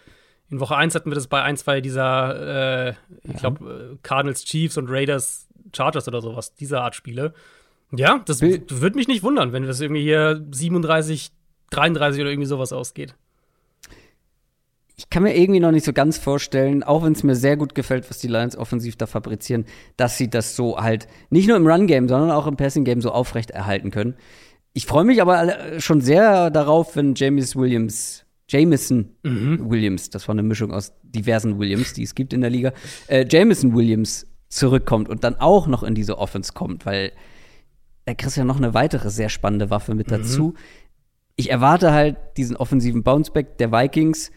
[0.49, 2.93] in Woche 1 hatten wir das bei ein, zwei dieser, äh,
[3.23, 7.33] ich glaube, äh, Cardinals, Chiefs und Raiders, Chargers oder sowas, dieser Art Spiele.
[7.95, 11.31] Ja, das würde mich nicht wundern, wenn das irgendwie hier 37,
[11.71, 13.15] 33 oder irgendwie sowas ausgeht.
[14.97, 17.73] Ich kann mir irgendwie noch nicht so ganz vorstellen, auch wenn es mir sehr gut
[17.73, 19.65] gefällt, was die Lions offensiv da fabrizieren,
[19.97, 23.51] dass sie das so halt nicht nur im Run-Game, sondern auch im Passing-Game so aufrecht
[23.51, 24.15] erhalten können.
[24.73, 29.15] Ich freue mich aber alle- schon sehr darauf, wenn James Williams, Jameson
[29.69, 32.71] Williams, das war eine Mischung aus diversen Williams, die es gibt in der Liga,
[33.07, 37.11] äh, Jameson Williams zurückkommt und dann auch noch in diese Offense kommt, weil
[38.05, 40.53] da kriegst du ja noch eine weitere sehr spannende Waffe mit dazu.
[41.37, 44.31] Ich erwarte halt diesen offensiven Bounceback der Vikings.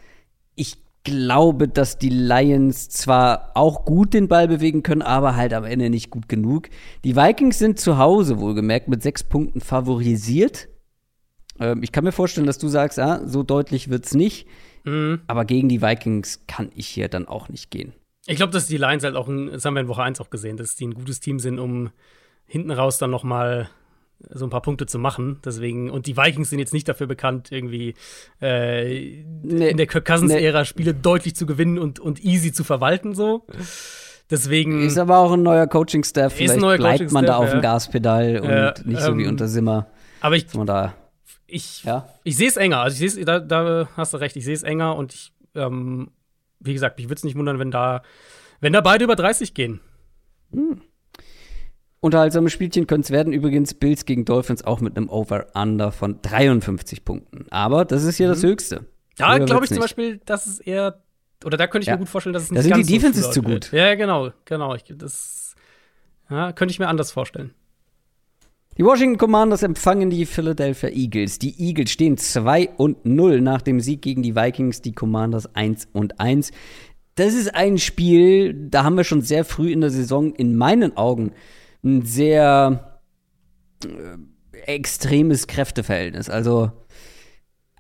[0.55, 5.65] Ich glaube, dass die Lions zwar auch gut den Ball bewegen können, aber halt am
[5.65, 6.69] Ende nicht gut genug.
[7.05, 10.69] Die Vikings sind zu Hause wohlgemerkt mit sechs Punkten favorisiert.
[11.61, 14.49] Ähm, ich kann mir vorstellen, dass du sagst, ah, so deutlich wird's nicht.
[14.85, 15.21] Mhm.
[15.27, 17.93] Aber gegen die Vikings kann ich hier dann auch nicht gehen.
[18.27, 20.31] Ich glaube, dass die Lions halt auch, ein, das haben wir in Woche 1 auch
[20.31, 21.91] gesehen, dass die ein gutes Team sind, um
[22.47, 23.69] hinten raus dann noch mal
[24.31, 25.41] so ein paar Punkte zu machen.
[25.45, 27.95] Deswegen, und die Vikings sind jetzt nicht dafür bekannt, irgendwie
[28.41, 33.47] äh, in der Kirk Cousins-Ära Spiele deutlich zu gewinnen und, und easy zu verwalten, so.
[34.31, 34.87] Deswegen.
[34.87, 36.33] Ist aber auch ein neuer Coaching-Staff.
[36.33, 37.61] Vielleicht neuer bleibt man da auf dem.
[37.61, 39.87] Gaspedal und Ja, nicht so wie ähm, unter Simmer.
[40.21, 40.95] aber ich, man da,
[41.47, 42.09] ich, ja.
[42.25, 42.81] ich sehe es enger.
[42.81, 46.11] Also ich sehe da, da hast du recht, ich sehe es enger und ich, ähm,
[46.61, 48.03] wie gesagt, mich würde es nicht wundern, wenn da,
[48.61, 49.81] wenn da beide über 30 gehen.
[52.05, 53.33] Unterhaltsame Spielchen können es werden.
[53.33, 57.47] Übrigens Bills gegen Dolphins auch mit einem Over-Under von 53 Punkten.
[57.51, 58.85] Aber das ist hier das Höchste.
[59.17, 59.81] Da glaube ich zum.
[59.81, 61.03] Beispiel, dass es eher,
[61.47, 61.95] oder da könnte ich Ja.
[61.95, 63.71] mir gut vorstellen, dass es Da nicht sind die ganz Defenses zu wird.
[63.71, 63.73] gut.
[63.79, 64.75] Ja, genau, genau.
[64.75, 65.55] Ich, das
[66.29, 67.55] ja, könnte ich mir anders vorstellen.
[68.77, 71.39] Die Washington Commanders empfangen die Philadelphia Eagles.
[71.39, 75.89] Die Eagles stehen 2 und 0 nach dem Sieg gegen die Vikings, die Commanders 1
[75.95, 76.51] und 1.
[77.15, 80.97] Das ist ein Spiel, da haben wir schon sehr früh in der Saison in meinen
[80.99, 81.33] Augen
[81.85, 83.01] ein sehr
[83.85, 86.31] äh, extremes Kräfteverhältnis.
[86.31, 86.73] Also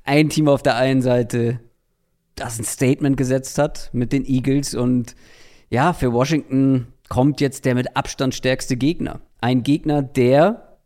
[0.04, 1.60] ein Team auf der einen Seite,
[2.34, 5.14] das ein Statement gesetzt hat mit den Eagles und
[5.70, 9.20] ja, für Washington kommt jetzt der mit Abstand stärkste Gegner.
[9.40, 10.78] Ein Gegner, der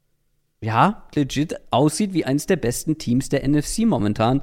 [0.61, 4.43] ja legit aussieht wie eines der besten Teams der NFC momentan.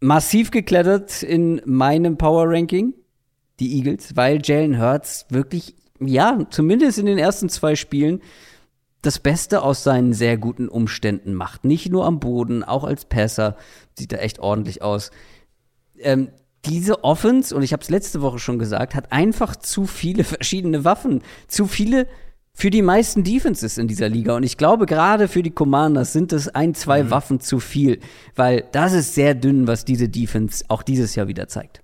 [0.00, 2.94] Massiv geklettert in meinem Power Ranking,
[3.58, 8.20] die Eagles, weil Jalen Hurts wirklich, ja, zumindest in den ersten zwei Spielen
[9.02, 11.64] das Beste aus seinen sehr guten Umständen macht.
[11.64, 13.56] Nicht nur am Boden, auch als Passer
[13.96, 15.10] sieht er echt ordentlich aus.
[15.98, 16.28] Ähm,
[16.64, 20.84] diese Offense, und ich habe es letzte Woche schon gesagt, hat einfach zu viele verschiedene
[20.84, 22.08] Waffen, zu viele
[22.52, 24.34] für die meisten Defenses in dieser Liga.
[24.34, 28.00] Und ich glaube, gerade für die Commanders sind es ein, zwei Waffen zu viel,
[28.34, 31.82] weil das ist sehr dünn, was diese Defense auch dieses Jahr wieder zeigt.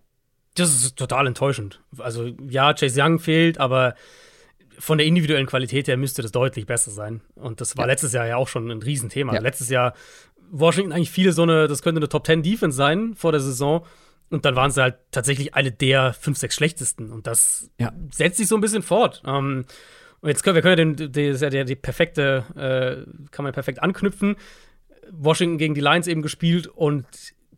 [0.54, 1.80] Das ist total enttäuschend.
[1.98, 3.94] Also, ja, Chase Young fehlt, aber
[4.78, 7.20] von der individuellen Qualität her müsste das deutlich besser sein.
[7.34, 7.92] Und das war Ja.
[7.92, 9.34] letztes Jahr ja auch schon ein Riesenthema.
[9.34, 9.40] Ja.
[9.40, 9.94] Letztes Jahr
[10.50, 13.86] Washington eigentlich viele so eine, das könnte eine Top 10 Defense sein vor der Saison.
[14.30, 17.10] Und dann waren sie halt tatsächlich eine der fünf, sechs schlechtesten.
[17.10, 17.92] Und das ja.
[18.10, 19.22] setzt sich so ein bisschen fort.
[19.26, 19.64] Ähm,
[20.20, 23.82] und jetzt können wir können ja den, die, die, die perfekte, äh, kann man perfekt
[23.82, 24.36] anknüpfen.
[25.10, 27.06] Washington gegen die Lions eben gespielt und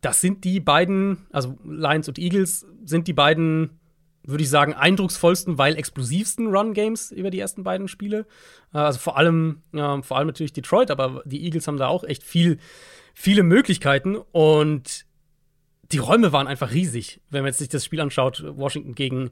[0.01, 3.79] das sind die beiden, also Lions und Eagles, sind die beiden,
[4.23, 8.25] würde ich sagen, eindrucksvollsten, weil explosivsten Run-Games über die ersten beiden Spiele.
[8.73, 12.03] Äh, also vor allem, äh, vor allem natürlich Detroit, aber die Eagles haben da auch
[12.03, 12.57] echt viel,
[13.13, 15.05] viele Möglichkeiten und
[15.91, 19.29] die Räume waren einfach riesig, wenn man jetzt sich das Spiel anschaut, Washington gegen,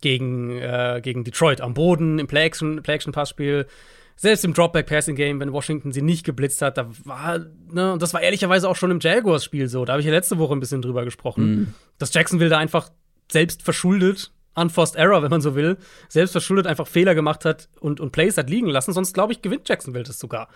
[0.00, 3.64] gegen, äh, gegen Detroit am Boden, im Play-Action-Passspiel.
[3.64, 3.72] Play
[4.18, 7.38] selbst im Dropback-Passing-Game, wenn Washington sie nicht geblitzt hat, da war,
[7.72, 10.38] ne, und das war ehrlicherweise auch schon im Jaguars-Spiel so, da habe ich ja letzte
[10.38, 11.74] Woche ein bisschen drüber gesprochen, mhm.
[11.98, 12.90] dass Jacksonville da einfach
[13.30, 15.78] selbst verschuldet, unforced error, wenn man so will,
[16.08, 19.40] selbst verschuldet einfach Fehler gemacht hat und, und Plays hat liegen lassen, sonst glaube ich,
[19.40, 20.48] gewinnt Jacksonville das sogar.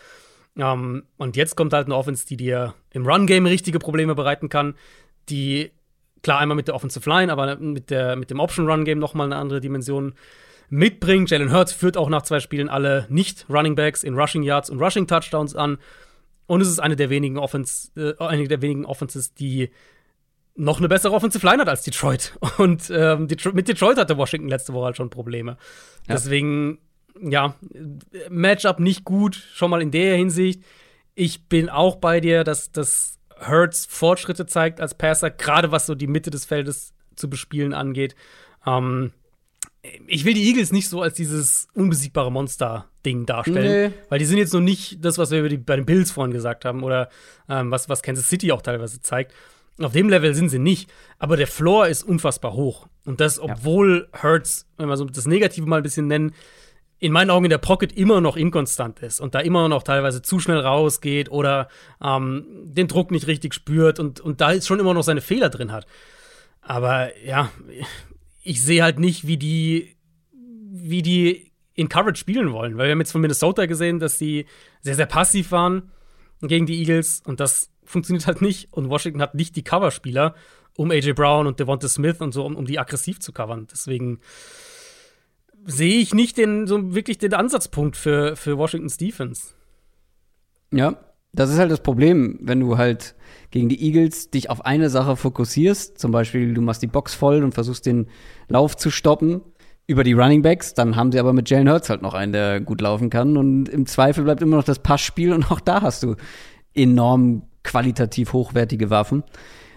[0.55, 4.48] Um, ähm, und jetzt kommt halt eine Offense, die dir im Run-Game richtige Probleme bereiten
[4.48, 4.74] kann,
[5.28, 5.70] die
[6.22, 9.60] klar einmal mit der Offensive Line, aber mit, der, mit dem Option-Run-Game nochmal eine andere
[9.60, 10.14] Dimension
[10.68, 11.30] mitbringt.
[11.30, 14.80] Jalen Hurts führt auch nach zwei Spielen alle nicht Running Backs in Rushing Yards und
[14.80, 15.78] Rushing Touchdowns an.
[16.47, 19.70] Und es ist eine der wenigen Offense, äh, eine der wenigen Offenses, die
[20.55, 22.39] noch eine bessere Offensive Line hat als Detroit.
[22.59, 25.56] Und ähm, Detroit, mit Detroit hatte Washington letzte Woche halt schon Probleme.
[26.06, 26.14] Ja.
[26.14, 26.78] Deswegen,
[27.20, 27.55] ja,
[28.28, 30.62] Matchup nicht gut, schon mal in der Hinsicht.
[31.14, 35.94] Ich bin auch bei dir, dass das Hurts Fortschritte zeigt als Passer, gerade was so
[35.94, 38.14] die Mitte des Feldes zu bespielen angeht.
[38.66, 39.12] Ähm,
[40.07, 43.97] ich will die Eagles nicht so als dieses unbesiegbare Monster-Ding darstellen, nee.
[44.09, 46.65] weil die sind jetzt noch nicht das, was wir die, bei den Bills vorhin gesagt
[46.65, 47.09] haben oder
[47.49, 49.33] ähm, was, was Kansas City auch teilweise zeigt.
[49.81, 52.87] Auf dem Level sind sie nicht, aber der Floor ist unfassbar hoch.
[53.05, 54.23] Und das, obwohl ja.
[54.23, 56.33] Hurts, wenn wir so das Negative mal ein bisschen nennen,
[57.01, 60.23] in meinen Augen in der Pocket immer noch inkonstant ist und da immer noch teilweise
[60.23, 61.67] zu schnell rausgeht oder
[62.01, 65.73] ähm, den Druck nicht richtig spürt und, und da schon immer noch seine Fehler drin
[65.73, 65.87] hat.
[66.61, 67.51] Aber ja,
[68.43, 69.97] ich sehe halt nicht, wie die,
[70.32, 72.77] wie die in Coverage spielen wollen.
[72.77, 74.47] Weil wir haben jetzt von Minnesota gesehen, dass sie
[74.81, 75.90] sehr, sehr passiv waren
[76.40, 78.73] gegen die Eagles und das funktioniert halt nicht.
[78.73, 80.35] Und Washington hat nicht die Coverspieler,
[80.77, 83.69] um AJ Brown und Devonta Smith und so, um, um die aggressiv zu covern.
[83.70, 84.20] Deswegen
[85.64, 89.55] sehe ich nicht den, so wirklich den Ansatzpunkt für, für Washingtons Defense.
[90.73, 90.97] Ja,
[91.33, 93.15] das ist halt das Problem, wenn du halt
[93.51, 97.43] gegen die Eagles dich auf eine Sache fokussierst, zum Beispiel du machst die Box voll
[97.43, 98.09] und versuchst den
[98.49, 99.41] Lauf zu stoppen
[99.87, 102.61] über die Running Backs, dann haben sie aber mit Jalen Hurts halt noch einen, der
[102.61, 103.37] gut laufen kann.
[103.37, 105.33] Und im Zweifel bleibt immer noch das Passspiel.
[105.33, 106.15] Und auch da hast du
[106.75, 109.25] enorm qualitativ hochwertige Waffen.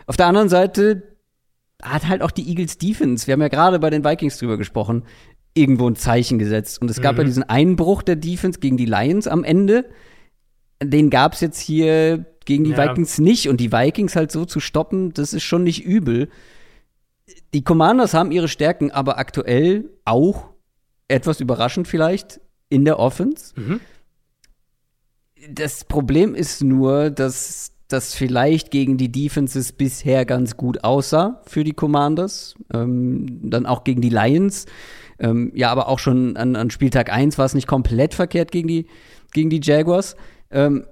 [0.07, 1.03] Auf der anderen Seite
[1.81, 5.03] hat halt auch die Eagles Defense, wir haben ja gerade bei den Vikings drüber gesprochen,
[5.53, 6.81] irgendwo ein Zeichen gesetzt.
[6.81, 7.19] Und es gab mhm.
[7.19, 9.85] ja diesen Einbruch der Defense gegen die Lions am Ende
[10.81, 12.77] den gab es jetzt hier gegen die ja.
[12.89, 13.49] Vikings nicht.
[13.49, 16.29] Und die Vikings halt so zu stoppen, das ist schon nicht übel.
[17.53, 20.49] Die Commanders haben ihre Stärken, aber aktuell auch,
[21.07, 22.39] etwas überraschend vielleicht,
[22.69, 23.53] in der Offense.
[23.55, 23.79] Mhm.
[25.49, 31.63] Das Problem ist nur, dass das vielleicht gegen die Defenses bisher ganz gut aussah für
[31.63, 32.55] die Commanders.
[32.73, 34.65] Ähm, dann auch gegen die Lions.
[35.19, 38.67] Ähm, ja, aber auch schon an, an Spieltag 1 war es nicht komplett verkehrt gegen
[38.67, 38.87] die,
[39.33, 40.15] gegen die Jaguars.
[40.55, 40.87] Ähm,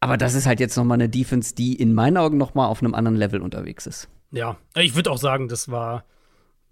[0.00, 2.66] aber das ist halt jetzt noch mal eine Defense, die in meinen Augen noch mal
[2.66, 4.08] auf einem anderen Level unterwegs ist.
[4.32, 6.04] Ja, ich würde auch sagen, das war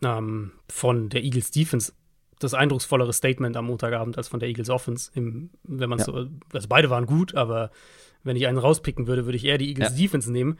[0.02, 1.92] ähm, von der Eagles Defense
[2.40, 5.10] das eindrucksvollere Statement am Montagabend als von der Eagles Offense.
[5.14, 6.04] Im, wenn man ja.
[6.04, 7.70] so, also beide waren gut, aber
[8.24, 9.96] wenn ich einen rauspicken würde, würde ich eher die Eagles ja.
[9.96, 10.58] Defense nehmen.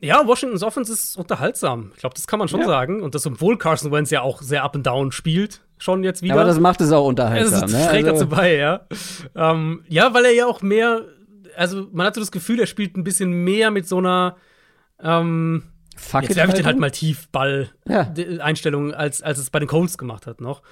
[0.00, 1.90] Ja, Washingtons Offense ist unterhaltsam.
[1.94, 2.66] Ich glaube, das kann man schon ja.
[2.66, 3.02] sagen.
[3.02, 6.34] Und das, obwohl Carson Wentz ja auch sehr up and down spielt, schon jetzt wieder.
[6.34, 7.62] Aber das macht es auch unterhaltsam.
[7.62, 7.88] Das ne?
[7.88, 8.86] trägt also dazu bei, ja.
[9.34, 11.02] Ähm, ja, weil er ja auch mehr,
[11.56, 14.36] also man hat so das Gefühl, er spielt ein bisschen mehr mit so einer
[15.00, 15.64] ähm,
[15.96, 18.96] Fuck jetzt werfe ich den halt mal tief Ball-Einstellung, ja.
[18.96, 20.62] als, als es bei den Colts gemacht hat noch.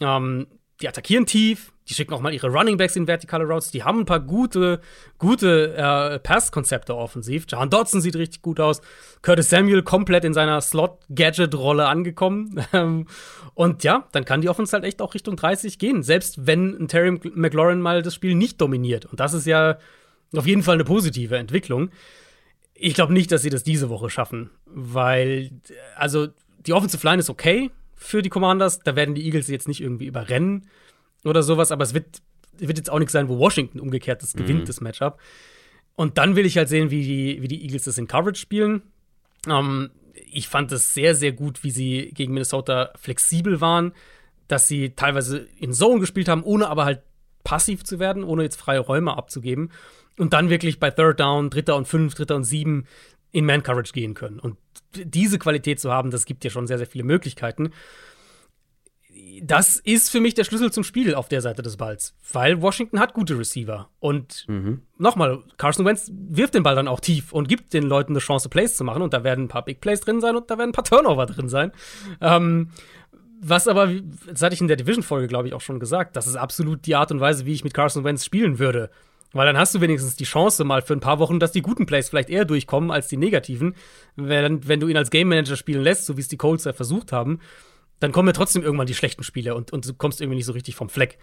[0.00, 0.46] Ähm,
[0.80, 4.00] die attackieren tief, die schicken auch mal ihre Running Backs in vertikale Routes, die haben
[4.00, 4.80] ein paar gute,
[5.18, 7.46] gute äh, Pass-Konzepte offensiv.
[7.48, 8.80] John Dodson sieht richtig gut aus.
[9.22, 12.64] Curtis Samuel komplett in seiner Slot-Gadget-Rolle angekommen.
[13.54, 16.86] Und ja, dann kann die Offense halt echt auch Richtung 30 gehen, selbst wenn ein
[16.86, 19.06] Terry McLaurin mal das Spiel nicht dominiert.
[19.06, 19.76] Und das ist ja
[20.34, 21.90] auf jeden Fall eine positive Entwicklung.
[22.72, 25.50] Ich glaube nicht, dass sie das diese Woche schaffen, weil,
[25.96, 26.28] also,
[26.66, 28.78] die Offensive Line ist okay, für die Commanders.
[28.78, 30.68] Da werden die Eagles jetzt nicht irgendwie überrennen
[31.24, 32.22] oder sowas, aber es wird,
[32.58, 34.64] wird jetzt auch nichts sein, wo Washington umgekehrt das gewinnt, mhm.
[34.66, 35.18] das Matchup.
[35.96, 38.82] Und dann will ich halt sehen, wie die, wie die Eagles das in Coverage spielen.
[39.46, 39.90] Ähm,
[40.32, 43.92] ich fand es sehr, sehr gut, wie sie gegen Minnesota flexibel waren,
[44.48, 47.02] dass sie teilweise in Zone gespielt haben, ohne aber halt
[47.44, 49.70] passiv zu werden, ohne jetzt freie Räume abzugeben.
[50.18, 52.86] Und dann wirklich bei Third Down, Dritter und Fünf, Dritter und Sieben
[53.32, 54.38] in Man-Coverage gehen können.
[54.38, 54.56] Und
[54.94, 57.70] diese Qualität zu haben, das gibt dir schon sehr, sehr viele Möglichkeiten.
[59.42, 63.00] Das ist für mich der Schlüssel zum Spiel auf der Seite des Balls, weil Washington
[63.00, 63.88] hat gute Receiver.
[63.98, 64.82] Und mhm.
[64.98, 68.48] nochmal, Carson Wentz wirft den Ball dann auch tief und gibt den Leuten eine Chance,
[68.48, 69.02] Plays zu machen.
[69.02, 71.26] Und da werden ein paar Big Plays drin sein und da werden ein paar Turnover
[71.26, 71.72] drin sein.
[72.20, 72.70] Ähm,
[73.42, 73.88] was aber,
[74.28, 76.94] das hatte ich in der Division-Folge, glaube ich, auch schon gesagt, das ist absolut die
[76.94, 78.90] Art und Weise, wie ich mit Carson Wentz spielen würde.
[79.32, 81.86] Weil dann hast du wenigstens die Chance mal für ein paar Wochen, dass die guten
[81.86, 83.74] Plays vielleicht eher durchkommen als die negativen.
[84.16, 86.72] Wenn, wenn du ihn als Game Manager spielen lässt, so wie es die Colts ja
[86.72, 87.40] versucht haben,
[88.00, 90.52] dann kommen ja trotzdem irgendwann die schlechten Spiele und, und du kommst irgendwie nicht so
[90.52, 91.18] richtig vom Fleck.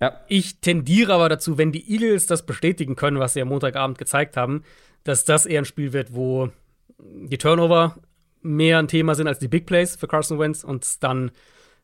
[0.00, 0.20] Ja.
[0.28, 4.36] Ich tendiere aber dazu, wenn die Eagles das bestätigen können, was sie am Montagabend gezeigt
[4.36, 4.62] haben,
[5.04, 6.50] dass das eher ein Spiel wird, wo
[6.98, 7.96] die Turnover
[8.42, 11.30] mehr ein Thema sind als die Big Plays für Carson Wentz und dann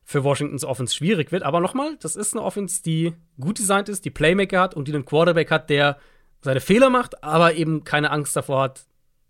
[0.03, 1.43] für Washingtons Offense schwierig wird.
[1.43, 4.93] Aber nochmal, das ist eine Offense, die gut designt ist, die Playmaker hat und die
[4.93, 5.97] einen Quarterback hat, der
[6.41, 8.85] seine Fehler macht, aber eben keine Angst davor hat,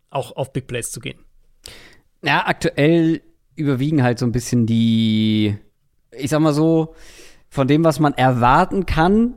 [0.10, 1.20] auch auf Big Plays zu gehen.
[2.24, 3.22] Ja, aktuell
[3.62, 5.56] überwiegen halt so ein bisschen die,
[6.12, 6.94] ich sag mal so,
[7.50, 9.36] von dem, was man erwarten kann,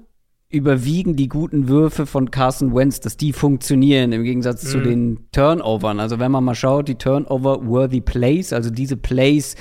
[0.49, 4.69] überwiegen die guten Würfe von Carson Wentz, dass die funktionieren im Gegensatz mhm.
[4.69, 5.99] zu den Turnovern.
[5.99, 9.57] Also wenn man mal schaut, die Turnover-worthy Plays, also diese Plays,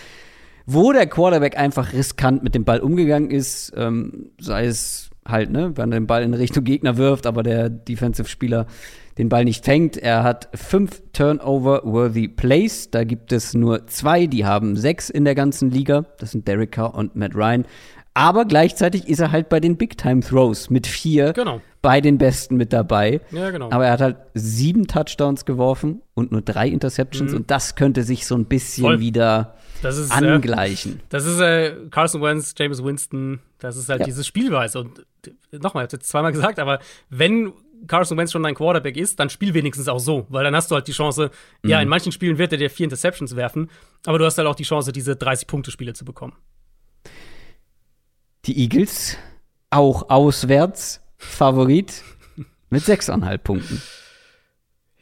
[0.67, 5.75] wo der Quarterback einfach riskant mit dem Ball umgegangen ist, ähm, sei es halt, ne,
[5.75, 8.67] wenn er den Ball in Richtung Gegner wirft, aber der Defensive-Spieler
[9.17, 9.97] den Ball nicht fängt.
[9.97, 12.89] Er hat fünf Turnover-worthy Plays.
[12.89, 16.05] Da gibt es nur zwei, die haben sechs in der ganzen Liga.
[16.19, 17.65] Das sind Derek Carr und Matt Ryan.
[18.15, 21.61] Aber gleichzeitig ist er halt bei den Big-Time-Throws mit vier genau.
[21.81, 23.21] bei den Besten mit dabei.
[23.31, 23.71] Ja, genau.
[23.71, 27.31] Aber er hat halt sieben Touchdowns geworfen und nur drei Interceptions.
[27.31, 27.37] Mhm.
[27.37, 28.99] Und das könnte sich so ein bisschen Voll.
[28.99, 30.97] wieder ist, äh, angleichen.
[30.97, 33.39] Äh, das ist äh, Carson Wentz, James Winston.
[33.57, 34.05] Das ist halt ja.
[34.05, 34.79] diese Spielweise.
[34.79, 35.05] Und
[35.51, 36.79] nochmal, ich habe jetzt zweimal gesagt, aber
[37.09, 37.51] wenn
[37.87, 40.75] Carson Wentz schon dein Quarterback ist, dann spiel wenigstens auch so, weil dann hast du
[40.75, 41.31] halt die Chance,
[41.61, 41.69] mhm.
[41.69, 43.69] ja, in manchen Spielen wird er dir vier Interceptions werfen,
[44.05, 46.33] aber du hast halt auch die Chance, diese 30-Punkte-Spiele zu bekommen.
[48.45, 49.17] Die Eagles,
[49.69, 52.03] auch auswärts, Favorit
[52.69, 53.81] mit 6,5 Punkten.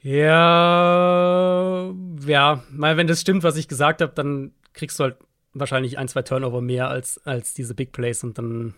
[0.03, 1.91] Ja,
[2.25, 5.17] ja, mal wenn das stimmt, was ich gesagt habe, dann kriegst du halt
[5.53, 8.73] wahrscheinlich ein, zwei Turnover mehr als, als diese Big Plays und dann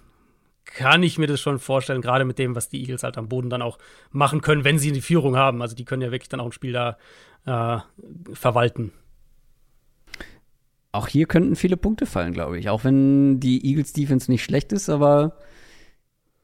[0.65, 3.49] kann ich mir das schon vorstellen, gerade mit dem, was die Eagles halt am Boden
[3.49, 3.77] dann auch
[4.11, 5.61] machen können, wenn sie die Führung haben.
[5.61, 6.97] Also die können ja wirklich dann auch ein Spiel da
[7.45, 7.79] äh,
[8.33, 8.91] verwalten.
[10.91, 12.69] Auch hier könnten viele Punkte fallen, glaube ich.
[12.69, 15.37] Auch wenn die Eagles Defense nicht schlecht ist, aber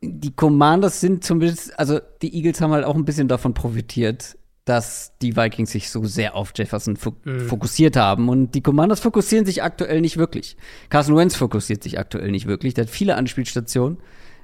[0.01, 4.37] die Commanders sind zumindest, also die Eagles haben halt auch ein bisschen davon profitiert,
[4.69, 7.47] dass die Vikings sich so sehr auf Jefferson mhm.
[7.47, 8.29] fokussiert haben.
[8.29, 10.57] Und die Commanders fokussieren sich aktuell nicht wirklich.
[10.89, 12.75] Carson Wentz fokussiert sich aktuell nicht wirklich.
[12.75, 13.97] Der hat viele Anspielstationen,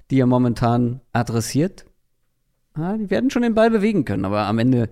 [0.09, 1.85] die er momentan adressiert.
[2.75, 4.89] Ja, die werden schon den Ball bewegen können, aber am Ende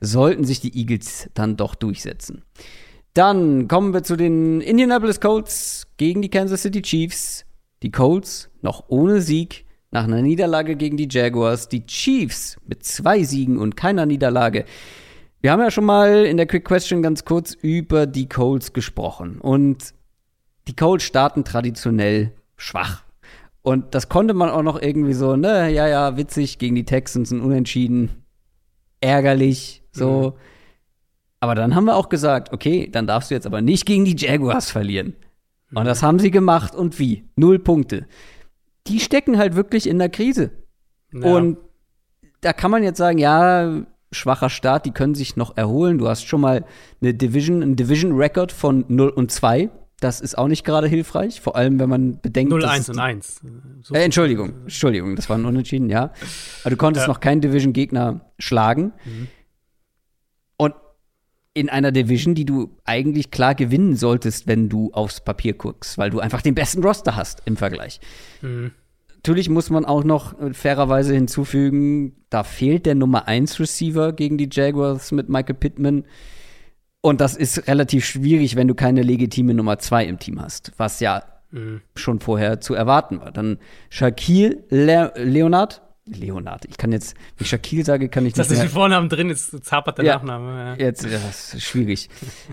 [0.00, 2.42] sollten sich die Eagles dann doch durchsetzen.
[3.14, 7.46] Dann kommen wir zu den Indianapolis Colts gegen die Kansas City Chiefs.
[7.82, 9.63] Die Colts noch ohne Sieg
[9.94, 14.64] nach einer Niederlage gegen die Jaguars, die Chiefs mit zwei Siegen und keiner Niederlage.
[15.40, 19.38] Wir haben ja schon mal in der Quick Question ganz kurz über die Colts gesprochen.
[19.38, 19.94] Und
[20.66, 23.04] die Colts starten traditionell schwach.
[23.62, 27.30] Und das konnte man auch noch irgendwie so, ne, ja, ja, witzig, gegen die Texans
[27.30, 28.24] ein Unentschieden.
[29.00, 30.34] Ärgerlich, so.
[30.34, 30.40] Mhm.
[31.38, 34.16] Aber dann haben wir auch gesagt, okay, dann darfst du jetzt aber nicht gegen die
[34.16, 35.14] Jaguars verlieren.
[35.72, 37.24] Und das haben sie gemacht und wie?
[37.36, 38.06] Null Punkte
[38.86, 40.50] die stecken halt wirklich in der Krise.
[41.12, 41.20] Ja.
[41.34, 41.58] Und
[42.40, 43.82] da kann man jetzt sagen, ja,
[44.12, 45.98] schwacher Start, die können sich noch erholen.
[45.98, 46.64] Du hast schon mal
[47.00, 49.70] eine Division, einen Division-Record von 0 und 2.
[50.00, 52.50] Das ist auch nicht gerade hilfreich, vor allem wenn man bedenkt.
[52.50, 53.40] 0, 1 und 1.
[53.82, 56.12] So äh, Entschuldigung, Entschuldigung, das war ein Unentschieden, ja.
[56.62, 57.12] Aber du konntest ja.
[57.12, 58.92] noch keinen Division-Gegner schlagen.
[59.04, 59.28] Mhm
[61.54, 66.10] in einer Division, die du eigentlich klar gewinnen solltest, wenn du aufs Papier guckst, weil
[66.10, 68.00] du einfach den besten Roster hast im Vergleich.
[68.42, 68.72] Mhm.
[69.16, 74.50] Natürlich muss man auch noch fairerweise hinzufügen, da fehlt der Nummer 1 Receiver gegen die
[74.52, 76.04] Jaguars mit Michael Pittman.
[77.00, 81.00] Und das ist relativ schwierig, wenn du keine legitime Nummer 2 im Team hast, was
[81.00, 81.22] ja
[81.52, 81.80] mhm.
[81.94, 83.30] schon vorher zu erwarten war.
[83.30, 83.58] Dann
[83.88, 86.66] Shaquille Le Leonard, Leonard.
[86.66, 88.38] Ich kann jetzt, wenn ich Shaquille sage, kann ich nicht.
[88.38, 90.76] Das ist wie Vornamen drin, ist zapert der ja, Nachname.
[90.78, 90.86] Ja.
[90.86, 92.08] Jetzt, das ist schwierig.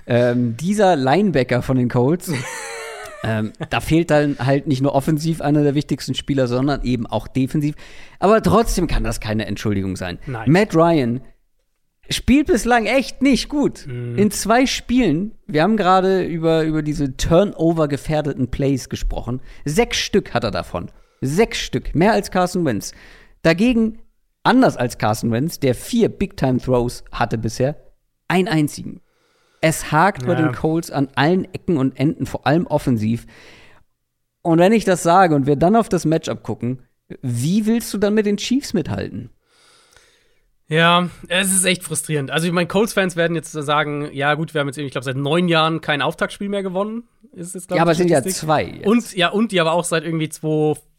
[0.08, 2.32] ähm, dieser Linebacker von den Colts,
[3.24, 7.28] ähm, da fehlt dann halt nicht nur offensiv einer der wichtigsten Spieler, sondern eben auch
[7.28, 7.76] defensiv.
[8.20, 10.18] Aber trotzdem kann das keine Entschuldigung sein.
[10.28, 10.50] Nein.
[10.50, 11.22] Matt Ryan
[12.10, 13.86] spielt bislang echt nicht gut.
[13.88, 14.18] Mhm.
[14.18, 19.42] In zwei Spielen, wir haben gerade über, über diese Turnover-gefährdeten Plays gesprochen.
[19.66, 20.90] Sechs Stück hat er davon.
[21.22, 21.94] Sechs Stück.
[21.94, 22.94] Mehr als Carson Wentz.
[23.42, 24.00] Dagegen,
[24.44, 27.76] anders als Carson Wentz, der vier Big-Time-Throws hatte bisher,
[28.28, 29.02] einen einzigen.
[29.62, 30.28] Es hakt ja.
[30.28, 33.26] bei den Colts an allen Ecken und Enden, vor allem offensiv.
[34.42, 36.84] Und wenn ich das sage und wir dann auf das Matchup gucken,
[37.22, 39.30] wie willst du dann mit den Chiefs mithalten?
[40.68, 42.32] Ja, es ist echt frustrierend.
[42.32, 45.18] Also, ich meine, Colts-Fans werden jetzt sagen: Ja, gut, wir haben jetzt, ich glaube, seit
[45.18, 47.04] neun Jahren kein Auftaktspiel mehr gewonnen.
[47.34, 48.64] Ist jetzt, ja, aber es sind ja zwei.
[48.64, 48.88] Jetzt.
[48.88, 50.91] Und, ja, und die aber auch seit irgendwie 2014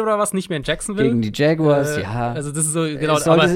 [0.00, 1.08] oder was nicht mehr in Jacksonville.
[1.08, 2.32] Gegen die Jaguars, äh, ja.
[2.32, 3.18] Also, das ist so, genau.
[3.24, 3.48] Aber,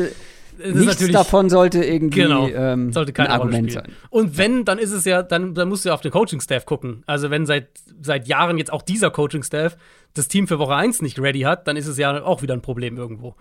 [0.59, 3.93] Nichts davon sollte irgendwie genau, ähm, sollte kein Argument sein.
[4.11, 7.05] Und wenn, dann ist es ja, dann, dann musst du ja auf den Coaching-Staff gucken.
[7.07, 7.69] Also wenn seit,
[8.03, 9.77] seit Jahren jetzt auch dieser Coaching-Staff
[10.15, 12.63] das Team für Woche 1 nicht ready hat, dann ist es ja auch wieder ein
[12.63, 13.37] Problem irgendwo.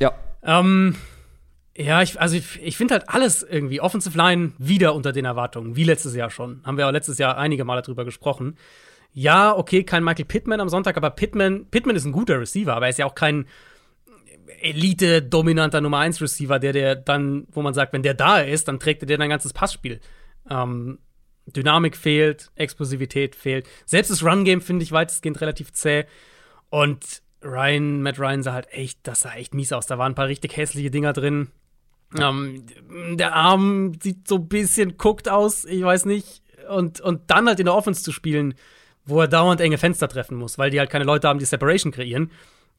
[0.00, 0.14] Ja.
[0.42, 0.96] Ähm,
[1.76, 5.76] ja, ich, also ich, ich finde halt alles irgendwie Offensive Line wieder unter den Erwartungen,
[5.76, 6.60] wie letztes Jahr schon.
[6.64, 8.56] Haben wir auch letztes Jahr einige Male drüber gesprochen.
[9.12, 12.86] Ja, okay, kein Michael Pittman am Sonntag, aber Pittman, Pittman ist ein guter Receiver, aber
[12.86, 13.46] er ist ja auch kein
[14.60, 18.80] Elite-dominanter Nummer 1 Receiver, der, der dann, wo man sagt, wenn der da ist, dann
[18.80, 20.00] trägt er dir dein ganzes Passspiel.
[20.50, 20.98] Ähm,
[21.46, 23.66] Dynamik fehlt, Explosivität fehlt.
[23.86, 26.04] Selbst das Run-Game finde ich weitestgehend relativ zäh.
[26.70, 29.86] Und Ryan, Matt Ryan sah halt echt, das sah echt mies aus.
[29.86, 31.48] Da waren ein paar richtig hässliche Dinger drin.
[32.18, 32.64] Ähm,
[33.16, 36.42] der Arm sieht so ein bisschen guckt aus, ich weiß nicht.
[36.68, 38.54] Und, und dann halt in der Offense zu spielen,
[39.08, 41.92] wo er dauernd enge Fenster treffen muss, weil die halt keine Leute haben, die Separation
[41.92, 42.30] kreieren.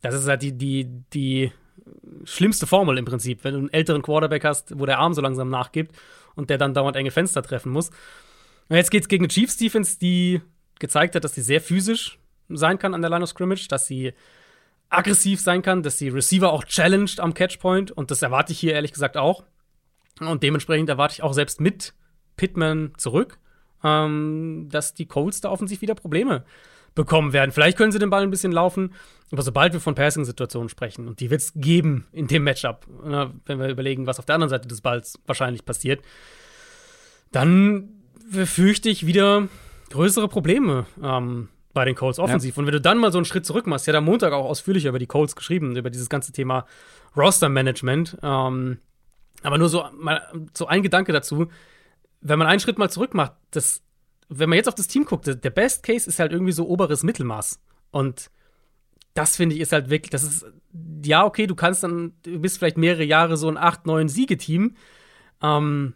[0.01, 1.51] Das ist halt die, die, die
[2.23, 5.49] schlimmste Formel im Prinzip, wenn du einen älteren Quarterback hast, wo der Arm so langsam
[5.49, 5.95] nachgibt
[6.35, 7.89] und der dann dauernd enge Fenster treffen muss.
[8.69, 10.41] Und jetzt geht's gegen eine Chiefs Defense, die
[10.79, 14.13] gezeigt hat, dass sie sehr physisch sein kann an der Line of Scrimmage, dass sie
[14.89, 18.73] aggressiv sein kann, dass sie Receiver auch challenged am Catchpoint und das erwarte ich hier
[18.73, 19.43] ehrlich gesagt auch.
[20.19, 21.93] Und dementsprechend erwarte ich auch selbst mit
[22.37, 23.39] Pittman zurück,
[23.83, 26.43] ähm, dass die Colts da offensiv wieder Probleme
[26.95, 27.51] bekommen werden.
[27.51, 28.93] Vielleicht können sie den Ball ein bisschen laufen,
[29.31, 33.31] aber sobald wir von Passing-Situationen sprechen, und die wird es geben in dem Matchup, ne,
[33.45, 36.01] wenn wir überlegen, was auf der anderen Seite des Balls wahrscheinlich passiert,
[37.31, 37.89] dann
[38.31, 39.47] befürchte ich wieder
[39.91, 42.55] größere Probleme ähm, bei den Colts offensiv.
[42.55, 42.59] Ja.
[42.59, 44.89] Und wenn du dann mal so einen Schritt zurück machst, ja, am Montag auch ausführlicher
[44.89, 46.65] über die Colts geschrieben, über dieses ganze Thema
[47.15, 48.17] Roster-Management.
[48.21, 48.79] Ähm,
[49.43, 50.21] aber nur so, mal,
[50.53, 51.47] so ein Gedanke dazu,
[52.21, 53.81] wenn man einen Schritt mal zurück macht, das
[54.29, 57.03] wenn man jetzt auf das Team guckt, der Best Case ist halt irgendwie so oberes
[57.03, 57.59] Mittelmaß.
[57.91, 58.29] Und
[59.15, 60.45] das finde ich ist halt wirklich, das ist,
[61.03, 64.75] ja, okay, du kannst dann, du bist vielleicht mehrere Jahre so ein 8, 9 Siegeteam.
[65.41, 65.95] Ähm,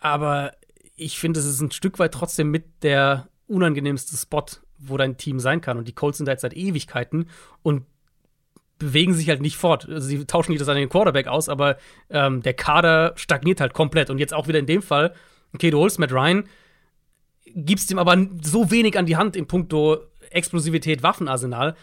[0.00, 0.52] aber
[0.96, 4.46] ich finde, es ist ein Stück weit trotzdem mit der unangenehmste Spot,
[4.78, 5.76] wo dein Team sein kann.
[5.76, 7.28] Und die Colts sind da jetzt seit Ewigkeiten
[7.62, 7.84] und
[8.78, 9.86] bewegen sich halt nicht fort.
[9.88, 11.76] Also sie tauschen nicht das an den Quarterback aus, aber
[12.08, 14.08] ähm, der Kader stagniert halt komplett.
[14.08, 15.14] Und jetzt auch wieder in dem Fall,
[15.54, 16.44] okay, du holst Matt Ryan,
[17.54, 19.98] gibst ihm aber so wenig an die Hand in puncto
[20.30, 21.76] Explosivität, Waffenarsenal.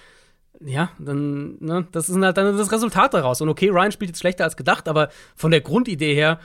[0.63, 3.41] Ja, dann, ne, das ist halt dann das Resultat daraus.
[3.41, 6.39] Und okay, Ryan spielt jetzt schlechter als gedacht, aber von der Grundidee her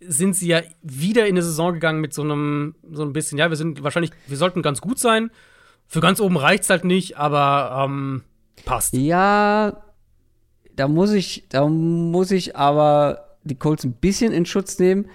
[0.00, 3.48] sind sie ja wieder in eine Saison gegangen mit so einem, so ein bisschen, ja,
[3.48, 5.30] wir sind wahrscheinlich, wir sollten ganz gut sein.
[5.86, 8.24] Für ganz oben reicht's halt nicht, aber ähm,
[8.64, 8.94] passt.
[8.94, 9.84] Ja,
[10.74, 15.08] da muss ich, da muss ich aber die Colts ein bisschen in Schutz nehmen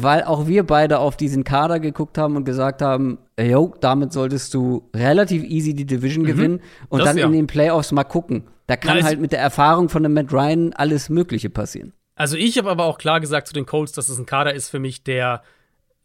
[0.00, 4.54] weil auch wir beide auf diesen Kader geguckt haben und gesagt haben, yo, damit solltest
[4.54, 6.28] du relativ easy die Division mhm.
[6.28, 7.26] gewinnen und das dann ja.
[7.26, 8.44] in den Playoffs mal gucken.
[8.66, 11.92] Da kann Na, halt mit der Erfahrung von dem Matt Ryan alles Mögliche passieren.
[12.14, 14.68] Also ich habe aber auch klar gesagt zu den Colts, dass es ein Kader ist
[14.68, 15.42] für mich, der,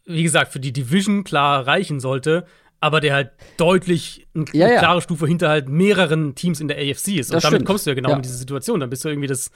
[0.04, 2.44] wie gesagt, für die Division klar reichen sollte,
[2.80, 4.78] aber der halt deutlich eine ja, ja.
[4.78, 7.30] klare Stufe hinter halt mehreren Teams in der AFC ist.
[7.30, 7.66] Und das damit stimmt.
[7.66, 8.80] kommst du ja genau in diese Situation.
[8.80, 9.50] Dann bist du irgendwie das,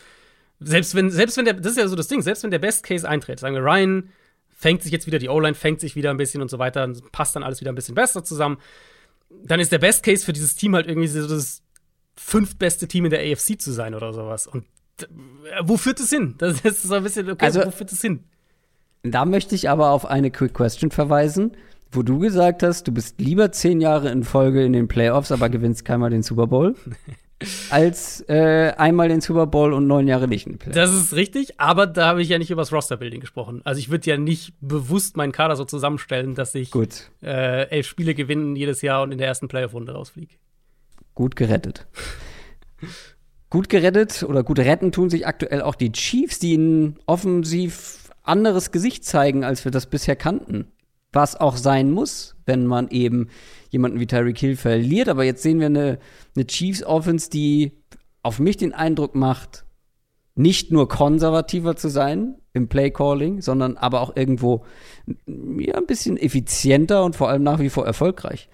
[0.61, 2.85] selbst wenn, selbst wenn der, das ist ja so das Ding, selbst wenn der Best
[2.85, 4.11] Case eintritt, sagen wir, Ryan
[4.63, 7.11] fängt sich jetzt wieder, die O-Line fängt sich wieder ein bisschen und so weiter, und
[7.11, 8.59] passt dann alles wieder ein bisschen besser zusammen.
[9.45, 11.63] Dann ist der Best Case für dieses Team halt irgendwie so das
[12.15, 14.47] fünftbeste Team in der AFC zu sein oder sowas.
[14.47, 14.65] Und
[15.01, 15.07] äh,
[15.65, 16.37] wo führt es hin?
[16.39, 18.23] Das ist so ein bisschen, okay, also, wo führt es hin?
[19.03, 21.57] Da möchte ich aber auf eine Quick Question verweisen,
[21.91, 25.49] wo du gesagt hast, du bist lieber zehn Jahre in Folge in den Playoffs, aber
[25.49, 26.77] gewinnst keinmal den Super Bowl.
[27.71, 30.49] als äh, einmal den Super Bowl und neun Jahre nicht.
[30.67, 33.61] Das ist richtig, aber da habe ich ja nicht über das Roster-Building gesprochen.
[33.65, 36.71] Also ich würde ja nicht bewusst meinen Kader so zusammenstellen, dass ich
[37.23, 40.35] äh, elf Spiele gewinnen jedes Jahr und in der ersten Playoff-Runde rausfliege.
[41.15, 41.87] Gut gerettet.
[43.51, 48.71] gut gerettet oder gut retten tun sich aktuell auch die Chiefs, die ein offensiv anderes
[48.71, 50.69] Gesicht zeigen, als wir das bisher kannten.
[51.13, 53.29] Was auch sein muss, wenn man eben
[53.73, 55.09] jemanden wie Tyreek Hill verliert.
[55.09, 55.99] Aber jetzt sehen wir eine,
[56.37, 57.73] eine Chiefs Offense, die
[58.23, 59.65] auf mich den Eindruck macht,
[60.35, 64.65] nicht nur konservativer zu sein im Play Calling, sondern aber auch irgendwo
[65.27, 68.49] ja, ein bisschen effizienter und vor allem nach wie vor erfolgreich.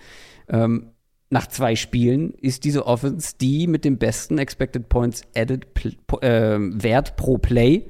[0.49, 0.93] Ähm,
[1.31, 5.66] nach zwei Spielen ist diese Offense die mit dem besten Expected Points Added
[6.23, 7.86] äh, Wert pro Play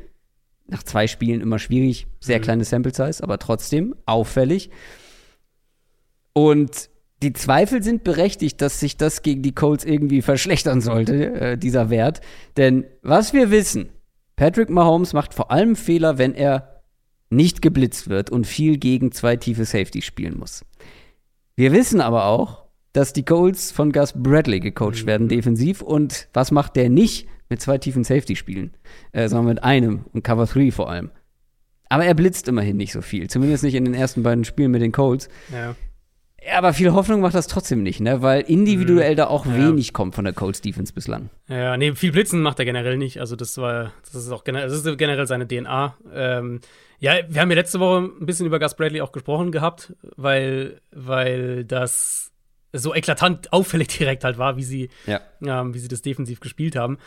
[0.68, 2.42] nach zwei Spielen immer schwierig, sehr mhm.
[2.42, 4.70] kleine Sample Size, aber trotzdem auffällig.
[6.34, 6.90] Und
[7.22, 11.90] die Zweifel sind berechtigt, dass sich das gegen die Colts irgendwie verschlechtern sollte, äh, dieser
[11.90, 12.20] Wert.
[12.56, 13.90] Denn was wir wissen,
[14.36, 16.82] Patrick Mahomes macht vor allem Fehler, wenn er
[17.30, 20.64] nicht geblitzt wird und viel gegen zwei tiefe Safety spielen muss.
[21.56, 25.30] Wir wissen aber auch, dass die Colts von Gus Bradley gecoacht werden mhm.
[25.30, 28.76] defensiv und was macht der nicht mit zwei tiefen Safety spielen,
[29.12, 31.10] äh, sondern mit einem und Cover 3 vor allem.
[31.88, 34.82] Aber er blitzt immerhin nicht so viel, zumindest nicht in den ersten beiden Spielen mit
[34.82, 35.28] den Colts.
[35.52, 35.74] Ja.
[36.54, 38.22] Aber viel Hoffnung macht das trotzdem nicht, ne?
[38.22, 39.16] Weil individuell mhm.
[39.16, 39.56] da auch ja.
[39.56, 41.30] wenig kommt von der Colts Defense bislang.
[41.48, 43.20] Ja, nee, viel Blitzen macht er generell nicht.
[43.20, 45.94] Also das war, das ist auch generell, das ist generell seine DNA.
[46.12, 46.60] Ähm,
[47.00, 50.80] ja, wir haben ja letzte Woche ein bisschen über Gus Bradley auch gesprochen gehabt, weil,
[50.90, 52.32] weil das
[52.72, 55.20] so eklatant auffällig direkt halt war, wie sie, ja.
[55.42, 56.98] ähm, wie sie das defensiv gespielt haben.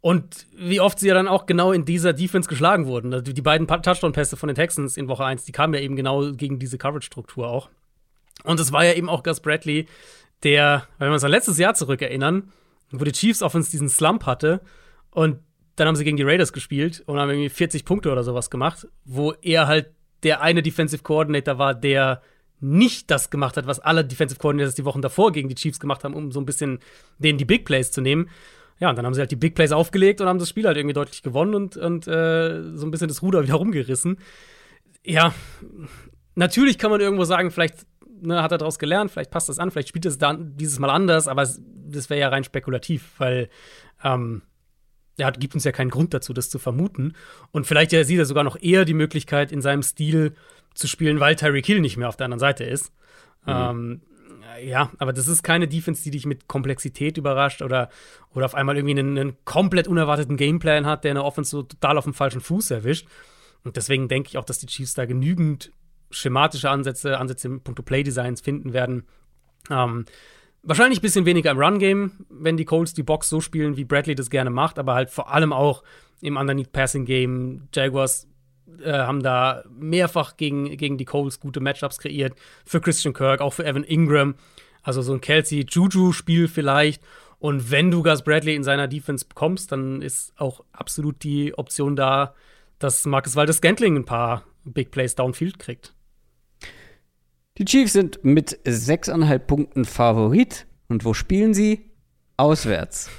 [0.00, 3.14] Und wie oft sie ja dann auch genau in dieser Defense geschlagen wurden.
[3.14, 6.32] Also die beiden Touchdown-Pässe von den Texans in Woche 1, die kamen ja eben genau
[6.32, 7.70] gegen diese Coverage-Struktur auch.
[8.44, 9.86] Und es war ja eben auch Gus Bradley,
[10.42, 12.52] der, wenn wir uns an letztes Jahr zurückerinnern,
[12.90, 14.60] wo die Chiefs Offense diesen Slump hatte
[15.10, 15.38] und
[15.76, 18.86] dann haben sie gegen die Raiders gespielt und haben irgendwie 40 Punkte oder sowas gemacht,
[19.04, 19.92] wo er halt
[20.22, 22.22] der eine Defensive Coordinator war, der
[22.60, 26.04] nicht das gemacht hat, was alle Defensive Coordinators die Wochen davor gegen die Chiefs gemacht
[26.04, 26.78] haben, um so ein bisschen
[27.18, 28.28] denen die Big Plays zu nehmen.
[28.78, 30.76] Ja, und dann haben sie halt die Big Plays aufgelegt und haben das Spiel halt
[30.76, 34.18] irgendwie deutlich gewonnen und, und äh, so ein bisschen das Ruder wieder rumgerissen.
[35.04, 35.34] Ja,
[36.34, 37.86] natürlich kann man irgendwo sagen, vielleicht
[38.22, 40.90] ne, hat er daraus gelernt, vielleicht passt das an, vielleicht spielt es dann dieses Mal
[40.90, 43.48] anders, aber es, das wäre ja rein spekulativ, weil
[44.02, 44.42] ähm,
[45.16, 47.14] er hat, gibt uns ja keinen Grund dazu, das zu vermuten.
[47.50, 50.34] Und vielleicht ja, sieht er sogar noch eher die Möglichkeit, in seinem Stil
[50.74, 52.92] zu spielen, weil Tyreek Hill nicht mehr auf der anderen Seite ist.
[53.44, 53.52] Mhm.
[53.52, 54.00] Ähm,
[54.62, 57.88] ja, aber das ist keine Defense, die dich mit Komplexität überrascht oder,
[58.34, 61.98] oder auf einmal irgendwie einen, einen komplett unerwarteten Gameplan hat, der eine Offense so total
[61.98, 63.06] auf dem falschen Fuß erwischt.
[63.64, 65.72] Und deswegen denke ich auch, dass die Chiefs da genügend
[66.12, 69.04] schematische Ansätze, Ansätze im Punkto Play-Designs finden werden.
[69.70, 70.04] Ähm,
[70.62, 74.14] wahrscheinlich ein bisschen weniger im Run-Game, wenn die Colts die Box so spielen, wie Bradley
[74.14, 75.82] das gerne macht, aber halt vor allem auch
[76.20, 77.68] im Underneath-Passing-Game.
[77.74, 78.28] Jaguars
[78.82, 82.34] äh, haben da mehrfach gegen, gegen die Colts gute Matchups kreiert.
[82.64, 84.34] Für Christian Kirk, auch für Evan Ingram.
[84.82, 87.02] Also so ein Kelsey-Juju-Spiel vielleicht.
[87.38, 91.96] Und wenn du Gus Bradley in seiner Defense bekommst, dann ist auch absolut die Option
[91.96, 92.34] da,
[92.78, 95.92] dass Marcus Waldes Scantling ein paar Big Plays downfield kriegt.
[97.58, 100.66] Die Chiefs sind mit sechseinhalb Punkten Favorit.
[100.88, 101.90] Und wo spielen sie?
[102.36, 103.10] Auswärts.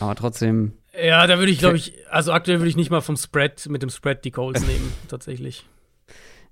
[0.00, 0.72] Aber trotzdem.
[1.00, 3.82] Ja, da würde ich, glaube ich, also aktuell würde ich nicht mal vom Spread, mit
[3.82, 5.66] dem Spread die Colts nehmen, tatsächlich.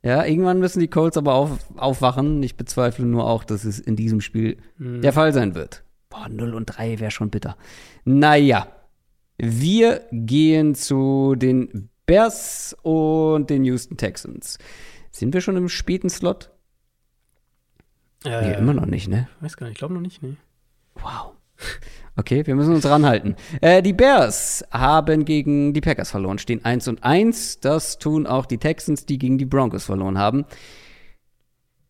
[0.03, 2.43] Ja, irgendwann müssen die Colts aber auf, aufwachen.
[2.43, 5.03] Ich bezweifle nur auch, dass es in diesem Spiel mhm.
[5.03, 5.83] der Fall sein wird.
[6.09, 7.57] Boah, 0 und 3 wäre schon bitter.
[8.05, 8.67] Naja,
[9.37, 14.59] wir gehen zu den Bears und den Houston Texans.
[15.11, 16.51] Sind wir schon im späten Slot?
[18.25, 19.29] Äh, nee, immer noch nicht, ne?
[19.41, 20.37] Weiß gar nicht, ich glaube noch nicht, ne.
[20.95, 21.33] Wow.
[22.17, 23.37] Okay, wir müssen uns ranhalten.
[23.63, 27.61] Äh, die Bears haben gegen die Packers verloren, stehen 1 und 1.
[27.61, 30.45] Das tun auch die Texans, die gegen die Broncos verloren haben.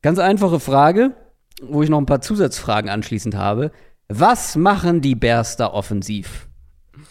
[0.02, 1.16] Ganz einfache Frage,
[1.62, 3.72] wo ich noch ein paar Zusatzfragen anschließend habe.
[4.08, 6.48] Was machen die Bears da offensiv?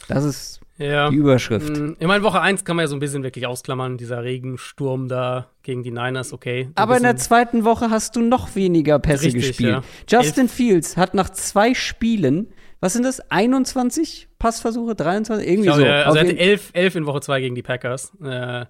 [0.08, 1.10] Das ist ja.
[1.10, 1.78] Die Überschrift.
[1.78, 5.08] Mm, ich meine, Woche 1 kann man ja so ein bisschen wirklich ausklammern, dieser Regensturm
[5.08, 6.70] da gegen die Niners, okay.
[6.76, 9.84] Aber in der zweiten Woche hast du noch weniger Pässe Richtig, gespielt.
[10.10, 10.22] Ja.
[10.22, 10.54] Justin Elf.
[10.54, 12.48] Fields hat nach zwei Spielen,
[12.80, 15.86] was sind das, 21 Passversuche, 23, irgendwie glaube, so.
[15.86, 18.14] Ja, also er hatte 11, 11 in Woche 2 gegen die Packers.
[18.24, 18.66] Äh,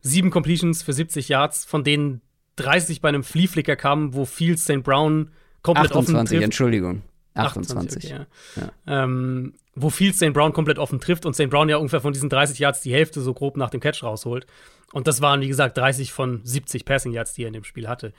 [0.00, 2.20] sieben Completions für 70 Yards, von denen
[2.56, 4.82] 30 bei einem Flea-Flicker kamen, wo Fields St.
[4.82, 5.30] Brown
[5.62, 6.42] komplett 28, offen trifft.
[6.42, 7.02] Entschuldigung.
[7.34, 7.76] 28.
[7.76, 8.26] 28 okay,
[8.56, 8.62] ja.
[8.86, 9.04] Ja.
[9.04, 10.32] Ähm, wo Fields St.
[10.32, 11.50] Brown komplett offen trifft und St.
[11.50, 14.46] Brown ja ungefähr von diesen 30 Yards die Hälfte so grob nach dem Catch rausholt.
[14.92, 17.88] Und das waren, wie gesagt, 30 von 70 Passing Yards, die er in dem Spiel
[17.88, 18.12] hatte.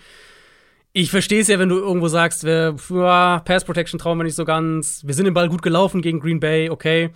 [0.92, 4.36] Ich verstehe es ja, wenn du irgendwo sagst, wir, ja, Pass Protection trauen wir nicht
[4.36, 5.04] so ganz.
[5.06, 7.12] Wir sind den Ball gut gelaufen gegen Green Bay, okay.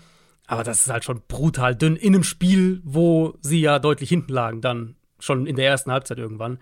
[0.47, 4.33] Aber das ist halt schon brutal dünn in einem Spiel, wo sie ja deutlich hinten
[4.33, 6.59] lagen, dann schon in der ersten Halbzeit irgendwann.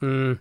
[0.00, 0.38] Hm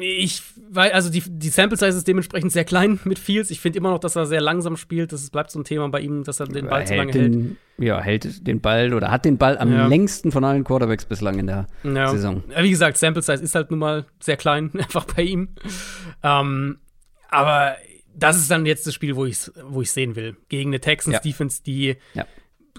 [0.00, 3.50] ich weil also die, die Sample Size ist dementsprechend sehr klein mit Fields.
[3.50, 5.12] Ich finde immer noch, dass er sehr langsam spielt.
[5.12, 7.32] Das bleibt so ein Thema bei ihm, dass er den Ball er zu lange den,
[7.32, 7.56] hält.
[7.78, 9.86] Ja, hält den Ball oder hat den Ball am ja.
[9.86, 12.08] längsten von allen Quarterbacks bislang in der ja.
[12.08, 12.42] Saison.
[12.50, 15.50] Ja, wie gesagt, Sample Size ist halt nun mal sehr klein, einfach bei ihm.
[16.22, 16.78] Ähm,
[17.28, 17.76] aber
[18.14, 20.36] das ist dann jetzt das Spiel, wo ich es wo sehen will.
[20.48, 21.96] Gegen eine Texans-Defense, die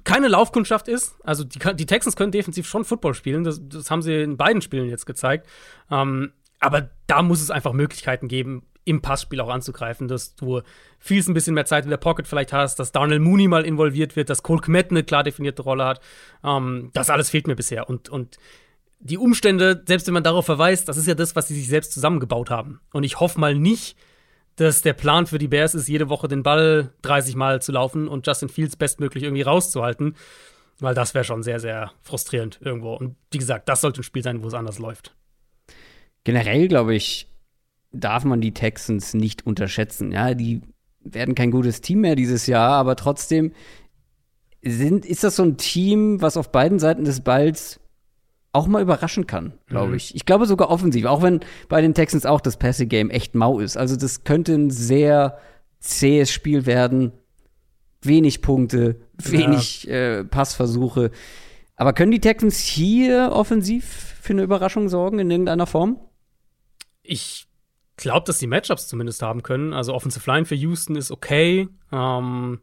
[0.04, 1.16] keine Laufkundschaft ist.
[1.24, 3.44] Also die, die, Texans können defensiv schon Football spielen.
[3.44, 5.48] Das, das haben sie in beiden Spielen jetzt gezeigt.
[5.90, 6.32] Ähm,
[6.62, 10.62] aber da muss es einfach Möglichkeiten geben, im Passspiel auch anzugreifen, dass du
[10.98, 14.16] viel ein bisschen mehr Zeit in der Pocket vielleicht hast, dass Darnell Mooney mal involviert
[14.16, 16.02] wird, dass Cole Kmet eine klar definierte Rolle hat.
[16.44, 17.90] Ähm, das alles fehlt mir bisher.
[17.90, 18.38] Und, und
[19.00, 21.94] die Umstände, selbst wenn man darauf verweist, das ist ja das, was sie sich selbst
[21.94, 22.80] zusammengebaut haben.
[22.92, 23.98] Und ich hoffe mal nicht,
[24.56, 28.08] dass der Plan für die Bears ist, jede Woche den Ball 30 Mal zu laufen
[28.08, 30.16] und Justin Fields bestmöglich irgendwie rauszuhalten.
[30.80, 32.94] Weil das wäre schon sehr, sehr frustrierend irgendwo.
[32.94, 35.16] Und wie gesagt, das sollte ein Spiel sein, wo es anders läuft.
[36.24, 37.28] Generell, glaube ich,
[37.92, 40.12] darf man die Texans nicht unterschätzen.
[40.12, 40.62] Ja, die
[41.04, 43.52] werden kein gutes Team mehr dieses Jahr, aber trotzdem
[44.64, 47.80] sind, ist das so ein Team, was auf beiden Seiten des Balls
[48.54, 49.96] auch mal überraschen kann, glaube mhm.
[49.96, 50.16] ich.
[50.16, 51.40] Ich glaube sogar offensiv, auch wenn
[51.70, 53.78] bei den Texans auch das Passing Game echt mau ist.
[53.78, 55.38] Also das könnte ein sehr
[55.80, 57.14] zähes Spiel werden.
[58.04, 60.20] Wenig Punkte, wenig ja.
[60.20, 61.12] äh, Passversuche.
[61.76, 66.00] Aber können die Texans hier offensiv für eine Überraschung sorgen in irgendeiner Form?
[67.04, 67.48] Ich
[67.98, 69.74] glaube, dass die Matchups zumindest haben können.
[69.74, 71.68] Also Offensive Line für Houston ist okay.
[71.92, 72.60] Ähm,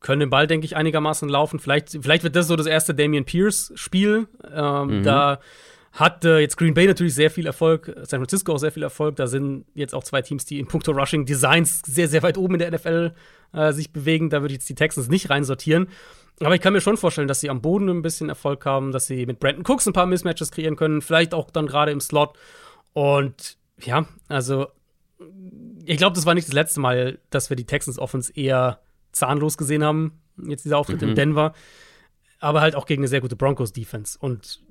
[0.00, 1.58] können den Ball, denke ich, einigermaßen laufen.
[1.58, 4.28] Vielleicht, vielleicht wird das so das erste Damian Pierce-Spiel.
[4.52, 5.02] Ähm, mhm.
[5.02, 5.40] Da
[5.92, 9.16] hat äh, jetzt Green Bay natürlich sehr viel Erfolg, San Francisco auch sehr viel Erfolg.
[9.16, 12.54] Da sind jetzt auch zwei Teams, die in puncto Rushing Designs sehr, sehr weit oben
[12.54, 13.14] in der NFL
[13.52, 14.28] äh, sich bewegen.
[14.28, 15.88] Da würde ich jetzt die Texans nicht reinsortieren.
[16.40, 19.06] Aber ich kann mir schon vorstellen, dass sie am Boden ein bisschen Erfolg haben, dass
[19.06, 22.36] sie mit Brandon Cooks ein paar Mismatches kreieren können, vielleicht auch dann gerade im Slot.
[22.96, 24.68] Und ja, also
[25.84, 28.80] ich glaube, das war nicht das letzte Mal, dass wir die Texans Offense eher
[29.12, 31.10] zahnlos gesehen haben, jetzt dieser Auftritt mhm.
[31.10, 31.52] in Denver.
[32.40, 34.18] Aber halt auch gegen eine sehr gute Broncos-Defense.
[34.18, 34.62] Und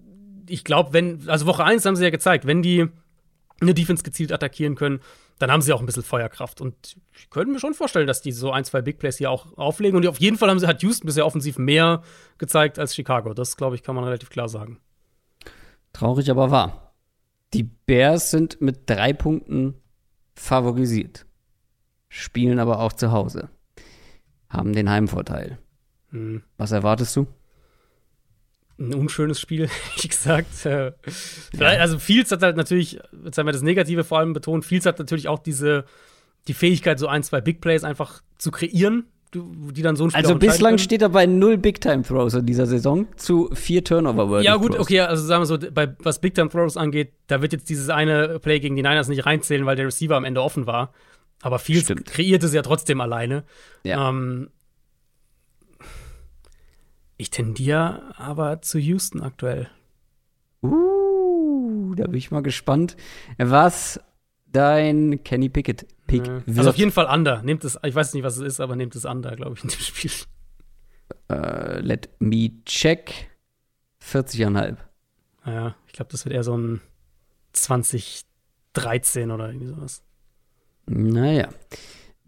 [0.50, 2.88] ich glaube, wenn, also Woche 1 haben sie ja gezeigt, wenn die
[3.62, 5.02] eine Defense gezielt attackieren können,
[5.38, 6.62] dann haben sie auch ein bisschen Feuerkraft.
[6.62, 9.56] Und ich könnte mir schon vorstellen, dass die so ein, zwei Big Plays hier auch
[9.56, 9.98] auflegen.
[9.98, 12.02] Und auf jeden Fall haben sie, hat Houston bisher offensiv mehr
[12.40, 13.36] gezeigt als Chicago.
[13.36, 14.80] Das, glaube ich, kann man relativ klar sagen.
[15.94, 16.85] Traurig, aber wahr.
[17.56, 19.76] Die Bears sind mit drei Punkten
[20.36, 21.26] favorisiert,
[22.10, 23.49] spielen aber auch zu Hause
[24.56, 25.57] haben den Heimvorteil.
[26.10, 26.44] Hm.
[26.57, 27.27] Was erwartest du?
[28.77, 29.69] Ein unschönes Spiel,
[30.02, 30.65] wie gesagt.
[30.65, 30.91] Äh,
[31.53, 31.68] ja.
[31.80, 34.99] Also Fields hat halt natürlich, jetzt haben wir das Negative vor allem betont, Fields hat
[34.99, 35.86] natürlich auch diese,
[36.48, 39.06] die Fähigkeit, so ein, zwei Big Plays einfach zu kreieren,
[39.36, 42.45] die dann so ein Spiel Also bislang steht er bei null Big Time Throws in
[42.45, 44.82] dieser Saison zu vier Turnover Worthy Ja gut, Throws.
[44.82, 47.90] okay, also sagen wir so, bei, was Big Time Throws angeht, da wird jetzt dieses
[47.90, 50.94] eine Play gegen die Niners nicht reinzählen, weil der Receiver am Ende offen war.
[51.41, 53.44] Aber viel kreiert es ja trotzdem alleine.
[53.84, 54.10] Ja.
[54.10, 54.49] Ähm,
[57.18, 59.70] ich tendiere aber zu Houston aktuell.
[60.62, 62.98] Uh, da bin ich mal gespannt,
[63.38, 63.99] was
[64.52, 66.45] dein Kenny Pickett Pick ja.
[66.45, 66.57] wird.
[66.57, 67.41] Also auf jeden Fall Under.
[67.44, 69.69] Nehmt es, ich weiß nicht, was es ist, aber nehmt es Under, glaube ich, in
[69.69, 70.11] dem Spiel.
[71.32, 73.30] Uh, let me check.
[74.03, 74.77] 40,5.
[75.45, 76.82] Ja, ich glaube, das wird eher so ein
[77.53, 80.03] 2013 oder irgendwie sowas.
[80.86, 81.49] Naja.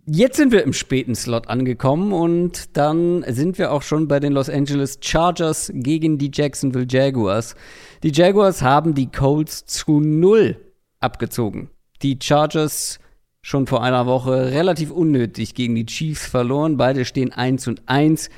[0.10, 4.32] Jetzt sind wir im späten Slot angekommen und dann sind wir auch schon bei den
[4.32, 7.56] Los Angeles Chargers gegen die Jacksonville Jaguars.
[8.04, 10.56] Die Jaguars haben die Colts zu null
[11.02, 11.70] abgezogen.
[12.04, 13.00] Die Chargers
[13.48, 16.76] schon vor einer Woche relativ unnötig gegen die Chiefs verloren.
[16.76, 18.30] Beide stehen 1 und 1.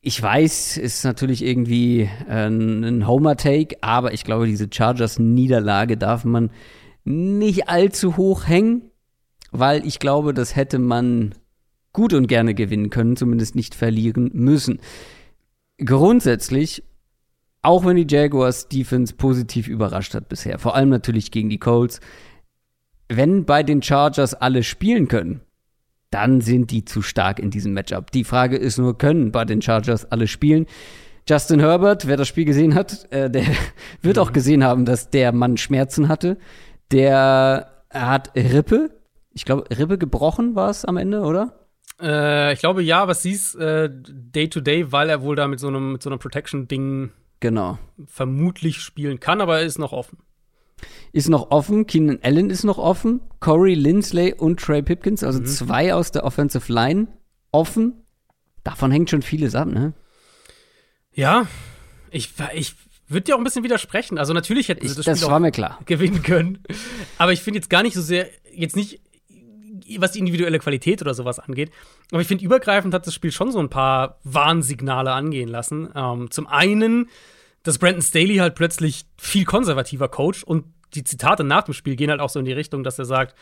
[0.00, 6.50] Ich weiß, ist natürlich irgendwie äh, ein Homer-Take, aber ich glaube, diese Chargers-Niederlage darf man
[7.04, 8.90] nicht allzu hoch hängen,
[9.52, 11.36] weil ich glaube, das hätte man
[11.92, 14.80] gut und gerne gewinnen können, zumindest nicht verlieren müssen.
[15.78, 16.82] Grundsätzlich,
[17.62, 22.00] auch wenn die Jaguars Defense positiv überrascht hat bisher, vor allem natürlich gegen die Colts,
[23.10, 25.40] wenn bei den Chargers alle spielen können,
[26.10, 28.10] dann sind die zu stark in diesem Matchup.
[28.12, 30.66] Die Frage ist nur, können bei den Chargers alle spielen?
[31.28, 33.44] Justin Herbert, wer das Spiel gesehen hat, äh, der
[34.02, 36.38] wird auch gesehen haben, dass der Mann Schmerzen hatte.
[36.92, 38.90] Der hat Rippe.
[39.32, 41.68] Ich glaube, Rippe gebrochen war es am Ende, oder?
[42.00, 45.60] Äh, ich glaube ja, was hieß äh, Day to Day, weil er wohl da mit
[45.60, 47.10] so einem, mit so einem Protection-Ding
[47.40, 47.78] genau.
[48.06, 50.18] vermutlich spielen kann, aber er ist noch offen.
[51.12, 55.46] Ist noch offen, Keenan Allen ist noch offen, Corey Lindsley und Trey Pipkins, also mhm.
[55.46, 57.08] zwei aus der Offensive Line
[57.52, 58.04] offen.
[58.62, 59.94] Davon hängt schon vieles ab, ne?
[61.12, 61.46] Ja,
[62.10, 62.74] ich, ich
[63.08, 64.18] würde dir auch ein bisschen widersprechen.
[64.18, 66.62] Also natürlich hätten sie das, das Spiel auch gewinnen können.
[67.18, 69.00] Aber ich finde jetzt gar nicht so sehr, jetzt nicht,
[69.98, 71.72] was die individuelle Qualität oder sowas angeht.
[72.12, 75.88] Aber ich finde, übergreifend hat das Spiel schon so ein paar Warnsignale angehen lassen.
[75.94, 77.08] Ähm, zum einen,
[77.62, 80.64] dass Brandon Staley halt plötzlich viel konservativer Coach und
[80.94, 83.36] die Zitate nach dem Spiel gehen halt auch so in die Richtung, dass er sagt,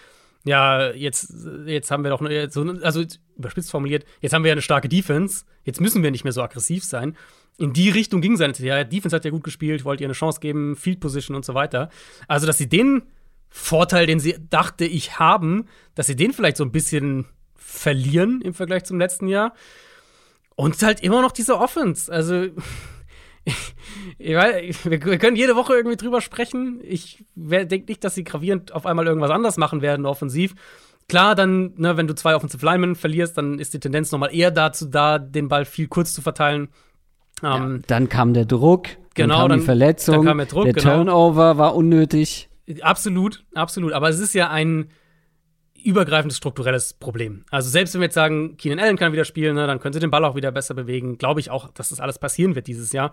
[0.44, 1.32] ja, jetzt,
[1.66, 2.20] jetzt haben wir doch,
[2.50, 3.04] so, also
[3.36, 6.42] überspitzt formuliert, jetzt haben wir ja eine starke Defense, jetzt müssen wir nicht mehr so
[6.42, 7.16] aggressiv sein
[7.58, 10.40] in die Richtung ging seine ja, Defense hat ja gut gespielt, wollte ihr eine Chance
[10.40, 11.90] geben, Field Position und so weiter.
[12.28, 13.02] Also, dass sie den
[13.50, 17.26] Vorteil, den sie, dachte ich, haben, dass sie den vielleicht so ein bisschen
[17.56, 19.54] verlieren im Vergleich zum letzten Jahr.
[20.54, 22.10] Und halt immer noch diese Offense.
[22.12, 22.46] Also,
[24.18, 26.80] ich weiß, wir, wir, können jede Woche irgendwie drüber sprechen.
[26.82, 30.54] Ich denke nicht, dass sie gravierend auf einmal irgendwas anders machen werden offensiv.
[31.08, 34.50] Klar, dann, ne, wenn du zwei Offensive Linemen verlierst, dann ist die Tendenz nochmal eher
[34.50, 36.68] dazu da, den Ball viel kurz zu verteilen.
[37.42, 40.46] Ähm, ja, dann kam der Druck, genau, dann kam dann, die Verletzung, dann kam der,
[40.46, 40.96] Druck, der genau.
[40.96, 42.50] Turnover war unnötig.
[42.82, 43.94] Absolut, absolut.
[43.94, 44.90] Aber es ist ja ein
[45.88, 47.44] übergreifendes strukturelles Problem.
[47.50, 50.00] Also selbst wenn wir jetzt sagen, Keenan Allen kann wieder spielen, ne, dann können sie
[50.00, 52.92] den Ball auch wieder besser bewegen, glaube ich auch, dass das alles passieren wird dieses
[52.92, 53.12] Jahr.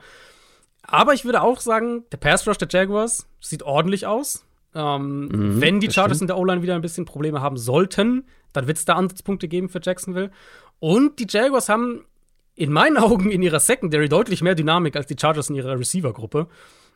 [0.84, 4.46] Aber ich würde auch sagen, der Pass Rush der Jaguars sieht ordentlich aus.
[4.76, 8.68] Ähm, mhm, wenn die Chargers in der O-Line wieder ein bisschen Probleme haben sollten, dann
[8.68, 10.32] wird es da Ansatzpunkte geben für Jacksonville.
[10.80, 12.04] Und die Jaguars haben
[12.56, 16.48] in meinen Augen in ihrer Secondary deutlich mehr Dynamik als die Chargers in ihrer Receiver-Gruppe.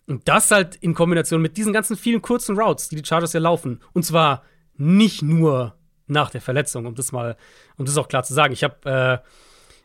[0.07, 3.39] Und das halt in Kombination mit diesen ganzen vielen kurzen Routes, die die Chargers ja
[3.39, 3.80] laufen.
[3.93, 4.43] Und zwar
[4.80, 5.76] nicht nur
[6.07, 7.38] nach der Verletzung, um das mal,
[7.77, 8.53] um das auch klar zu sagen.
[8.53, 9.27] Ich habe, äh,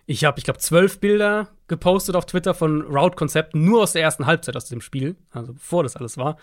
[0.07, 4.27] ich habe, ich glaube, zwölf Bilder gepostet auf Twitter von Route-Konzepten nur aus der ersten
[4.27, 6.37] Halbzeit aus dem Spiel, also bevor das alles war,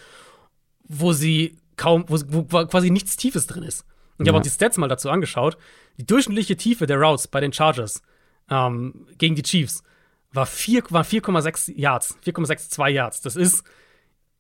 [0.84, 3.86] wo sie kaum, wo, wo quasi nichts Tiefes drin ist.
[4.18, 5.58] Und ich habe auch die Stats mal dazu angeschaut.
[5.98, 8.04] Die durchschnittliche Tiefe der Routes bei den Chargers
[8.50, 9.84] ähm, gegen die Chiefs
[10.32, 13.22] war 4,6 war Yards, 4,62 Yards.
[13.22, 13.64] Das ist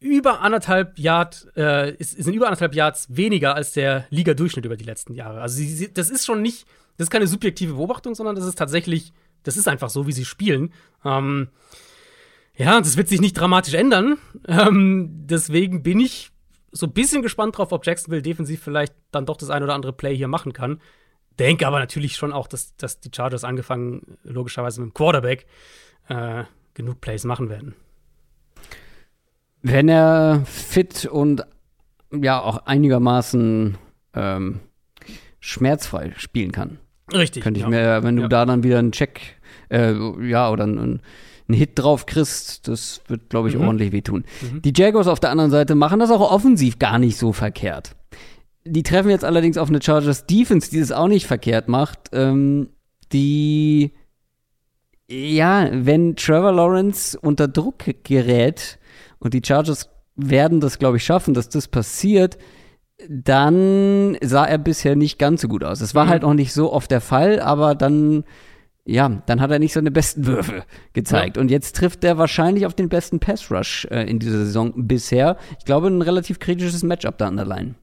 [0.01, 5.13] über anderthalb Yard, äh, sind über anderthalb Yards weniger als der Liga-Durchschnitt über die letzten
[5.13, 5.41] Jahre.
[5.41, 6.65] Also sie, sie, das ist schon nicht,
[6.97, 9.13] das ist keine subjektive Beobachtung, sondern das ist tatsächlich,
[9.43, 10.73] das ist einfach so, wie sie spielen.
[11.05, 11.49] Ähm,
[12.57, 14.17] ja, das wird sich nicht dramatisch ändern.
[14.47, 16.31] Ähm, deswegen bin ich
[16.71, 19.93] so ein bisschen gespannt drauf, ob Jacksonville defensiv vielleicht dann doch das ein oder andere
[19.93, 20.81] Play hier machen kann.
[21.37, 25.45] Denke aber natürlich schon auch, dass, dass die Chargers angefangen, logischerweise mit dem Quarterback,
[26.09, 27.75] äh, genug Plays machen werden.
[29.61, 31.43] Wenn er fit und
[32.11, 33.77] ja auch einigermaßen
[34.15, 34.59] ähm,
[35.39, 36.77] schmerzfrei spielen kann.
[37.13, 37.43] Richtig.
[37.43, 37.69] Könnte ich ja.
[37.69, 38.27] mir, wenn du Ja.
[38.27, 39.21] da dann wieder einen Check,
[39.69, 39.93] äh,
[40.27, 40.79] ja, oder einen,
[41.47, 43.67] einen Hit drauf kriegst, das wird, glaube ich, Mhm.
[43.67, 44.23] ordentlich wehtun.
[44.63, 47.95] Die Jaguars auf der anderen Seite machen das auch offensiv gar nicht so verkehrt.
[48.65, 52.09] Die treffen jetzt allerdings auf eine Chargers Defense, die das auch nicht verkehrt macht.
[52.13, 52.69] Ähm,
[53.11, 53.91] die,
[55.09, 58.77] ja, wenn Trevor Lawrence unter Druck gerät
[59.21, 62.37] und die Chargers werden das, glaube ich, schaffen, dass das passiert,
[63.07, 65.81] dann sah er bisher nicht ganz so gut aus.
[65.81, 66.09] Es war Mhm.
[66.09, 68.23] halt auch nicht so oft der Fall, aber dann,
[68.85, 71.37] ja, dann hat er nicht seine besten Würfe gezeigt.
[71.37, 75.37] Und jetzt trifft er wahrscheinlich auf den besten Pass Rush äh, in dieser Saison bisher.
[75.59, 77.75] Ich glaube, ein relativ kritisches Matchup da an der Line.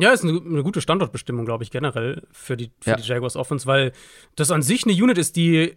[0.00, 2.96] Ja, ist eine, eine gute Standortbestimmung, glaube ich, generell für die, für Ja.
[2.96, 3.92] die Jaguars Offense, weil
[4.34, 5.76] das an sich eine Unit ist, die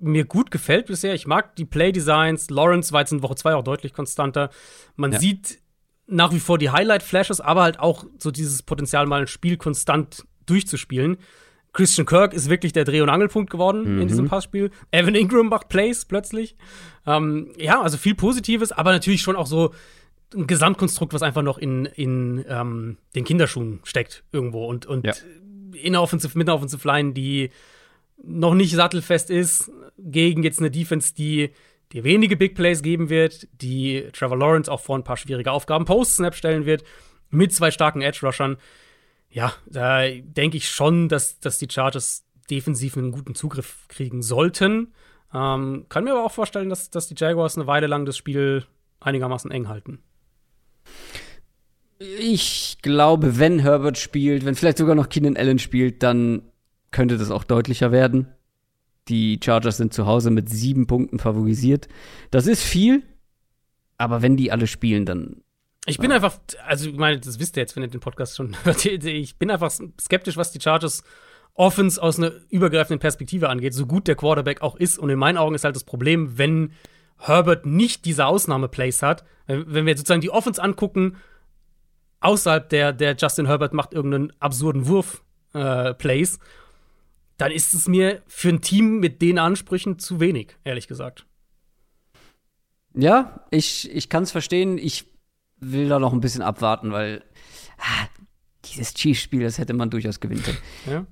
[0.00, 1.14] mir gut gefällt bisher.
[1.14, 2.50] Ich mag die Play-Designs.
[2.50, 4.50] Lawrence war jetzt in Woche 2 auch deutlich konstanter.
[4.96, 5.18] Man Ja.
[5.18, 5.58] sieht
[6.06, 10.24] nach wie vor die Highlight-Flashes, aber halt auch so dieses Potenzial, mal ein Spiel konstant
[10.46, 11.18] durchzuspielen.
[11.74, 14.70] Christian Kirk ist wirklich der Dreh- und Angelpunkt geworden in diesem Passspiel.
[14.90, 16.56] Evan Ingram macht Plays plötzlich.
[17.06, 19.74] Ähm, ja, also viel Positives, aber natürlich schon auch so
[20.34, 25.12] ein Gesamtkonstrukt, was einfach noch in, in ähm, den Kinderschuhen steckt irgendwo und, und Ja.
[25.74, 27.50] in der Offensive, mit einer Offensive Line, die
[28.22, 31.50] noch nicht sattelfest ist, gegen jetzt eine Defense, die
[31.92, 35.84] dir wenige Big Plays geben wird, die Trevor Lawrence auch vor ein paar schwierige Aufgaben
[35.84, 36.84] Post-Snap stellen wird,
[37.30, 38.56] mit zwei starken Edge-Rushern.
[39.30, 44.92] Ja, da denke ich schon, dass, dass die Chargers defensiv einen guten Zugriff kriegen sollten.
[45.34, 48.64] Ähm, kann mir aber auch vorstellen, dass, dass die Jaguars eine Weile lang das Spiel
[49.00, 49.98] einigermaßen eng halten.
[51.98, 56.42] Ich glaube, wenn Herbert spielt, wenn vielleicht sogar noch Keenan Allen spielt, dann
[56.90, 58.28] könnte das auch deutlicher werden.
[59.08, 61.88] Die Chargers sind zu Hause mit sieben Punkten favorisiert.
[62.30, 63.02] Das ist viel,
[63.96, 65.42] aber wenn die alle spielen, dann
[65.86, 68.56] Ich bin einfach, also ich meine, das wisst ihr jetzt, wenn ihr den Podcast schon
[68.64, 68.84] hört.
[68.84, 69.70] Ich bin einfach
[70.00, 71.02] skeptisch, was die Chargers
[71.54, 74.98] Offense aus einer übergreifenden Perspektive angeht, so gut der Quarterback auch ist.
[74.98, 76.72] Und in meinen Augen ist halt das Problem, wenn
[77.18, 81.16] Herbert nicht diese Ausnahmeplays hat, wenn, wenn wir sozusagen die Offense angucken,
[82.20, 86.38] außerhalb der, der Justin Herbert macht irgendeinen absurden Wurf äh, Plays,
[87.38, 91.24] dann ist es mir für ein Team mit den Ansprüchen zu wenig, ehrlich gesagt.
[92.94, 94.76] Ja, ich, ich kann es verstehen.
[94.76, 95.04] Ich
[95.60, 97.22] will da noch ein bisschen abwarten, weil
[97.78, 98.08] ah,
[98.64, 100.58] dieses Chiefs-Spiel, das hätte man durchaus gewinnen können.
[100.86, 101.06] Ja?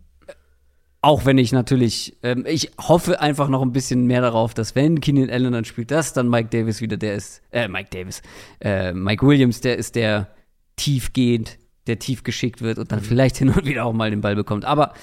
[1.01, 5.01] Auch wenn ich natürlich, ähm, ich hoffe einfach noch ein bisschen mehr darauf, dass wenn
[5.01, 8.23] Keenan Allen dann spielt, dass dann Mike Davis wieder der ist, äh, Mike Davis,
[8.61, 10.35] äh, Mike Williams, der ist, der
[10.74, 14.20] tief geht, der tief geschickt wird und dann vielleicht hin und wieder auch mal den
[14.20, 14.65] Ball bekommt.
[14.65, 14.94] Aber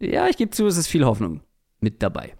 [0.00, 1.40] ja, ich gebe zu, es ist viel Hoffnung
[1.80, 2.34] mit dabei.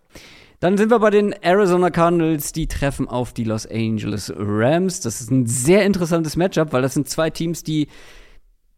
[0.60, 5.00] Dann sind wir bei den Arizona Cardinals, die treffen auf die Los Angeles Rams.
[5.00, 7.86] Das ist ein sehr interessantes Matchup, weil das sind zwei Teams, die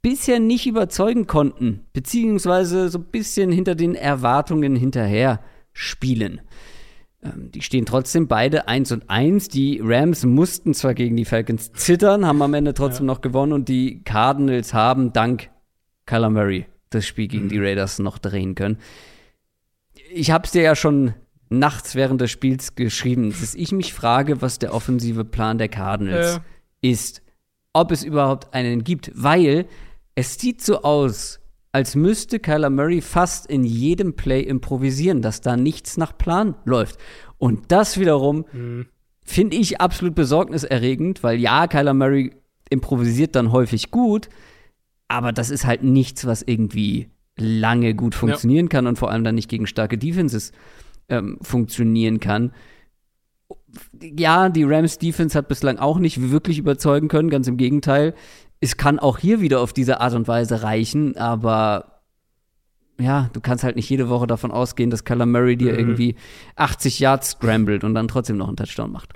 [0.03, 5.41] bisher nicht überzeugen konnten, beziehungsweise so ein bisschen hinter den Erwartungen hinterher
[5.73, 6.43] spielen.
[7.23, 9.49] Ähm, die stehen trotzdem beide 1 und 1.
[9.49, 13.15] Die Rams mussten zwar gegen die Falcons zittern, haben am Ende trotzdem ja.
[13.15, 15.51] noch gewonnen und die Cardinals haben dank
[16.07, 17.65] Kyler Murray das Spiel gegen die mhm.
[17.65, 18.79] Raiders noch drehen können.
[20.13, 21.15] Ich habe es dir ja schon
[21.49, 26.37] nachts während des Spiels geschrieben, dass ich mich frage, was der offensive Plan der Cardinals
[26.37, 26.91] ja.
[26.91, 27.23] ist.
[27.73, 29.67] Ob es überhaupt einen gibt, weil
[30.15, 31.41] es sieht so aus,
[31.73, 36.99] als müsste Kyler Murray fast in jedem Play improvisieren, dass da nichts nach Plan läuft.
[37.39, 38.87] Und das wiederum mhm.
[39.25, 42.33] finde ich absolut besorgniserregend, weil ja, Kyler Murray
[42.71, 44.29] improvisiert dann häufig gut,
[45.11, 48.71] aber das ist halt nichts, was irgendwie lange gut funktionieren ja.
[48.71, 50.53] kann und vor allem dann nicht gegen starke Defenses
[51.09, 52.53] ähm, funktionieren kann.
[54.01, 58.15] Ja, die Rams Defense hat bislang auch nicht wirklich überzeugen können, ganz im Gegenteil
[58.61, 62.03] es kann auch hier wieder auf diese Art und Weise reichen, aber
[63.01, 65.79] ja, du kannst halt nicht jede Woche davon ausgehen, dass Kyler Murray dir mhm.
[65.79, 66.17] irgendwie
[66.57, 69.15] 80 Yards scrambled und dann trotzdem noch einen Touchdown macht.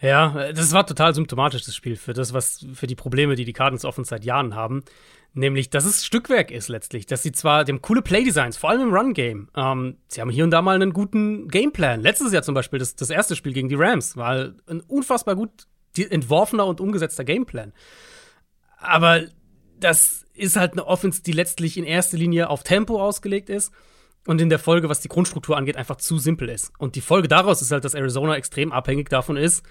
[0.00, 3.52] Ja, das war total symptomatisch, das Spiel, für das, was, für die Probleme, die die
[3.52, 4.82] Cardinals offen seit Jahren haben.
[5.32, 7.06] Nämlich, dass es Stückwerk ist letztlich.
[7.06, 10.50] Dass sie zwar dem coole Playdesigns, vor allem im Run-Game, ähm, sie haben hier und
[10.50, 12.00] da mal einen guten Gameplan.
[12.00, 15.66] Letztes Jahr zum Beispiel, das, das erste Spiel gegen die Rams, war ein unfassbar gut
[15.96, 17.72] entworfener und umgesetzter Gameplan.
[18.78, 19.22] Aber
[19.78, 23.72] das ist halt eine Offense, die letztlich in erster Linie auf Tempo ausgelegt ist
[24.26, 26.72] und in der Folge, was die Grundstruktur angeht, einfach zu simpel ist.
[26.78, 29.64] Und die Folge daraus ist halt, dass Arizona extrem abhängig davon ist,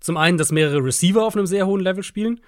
[0.00, 2.40] zum einen, dass mehrere Receiver auf einem sehr hohen Level spielen,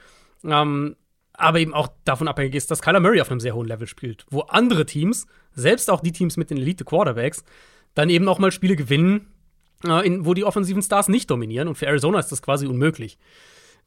[0.45, 0.97] ähm,
[1.33, 4.27] aber eben auch davon abhängig ist, dass Kyler Murray auf einem sehr hohen Level spielt,
[4.31, 7.45] wo andere Teams, selbst auch die Teams mit den Elite-Quarterbacks,
[7.95, 9.27] dann eben auch mal Spiele gewinnen,
[9.85, 11.69] äh, in, wo die offensiven Stars nicht dominieren.
[11.69, 13.19] Und für Arizona ist das quasi unmöglich.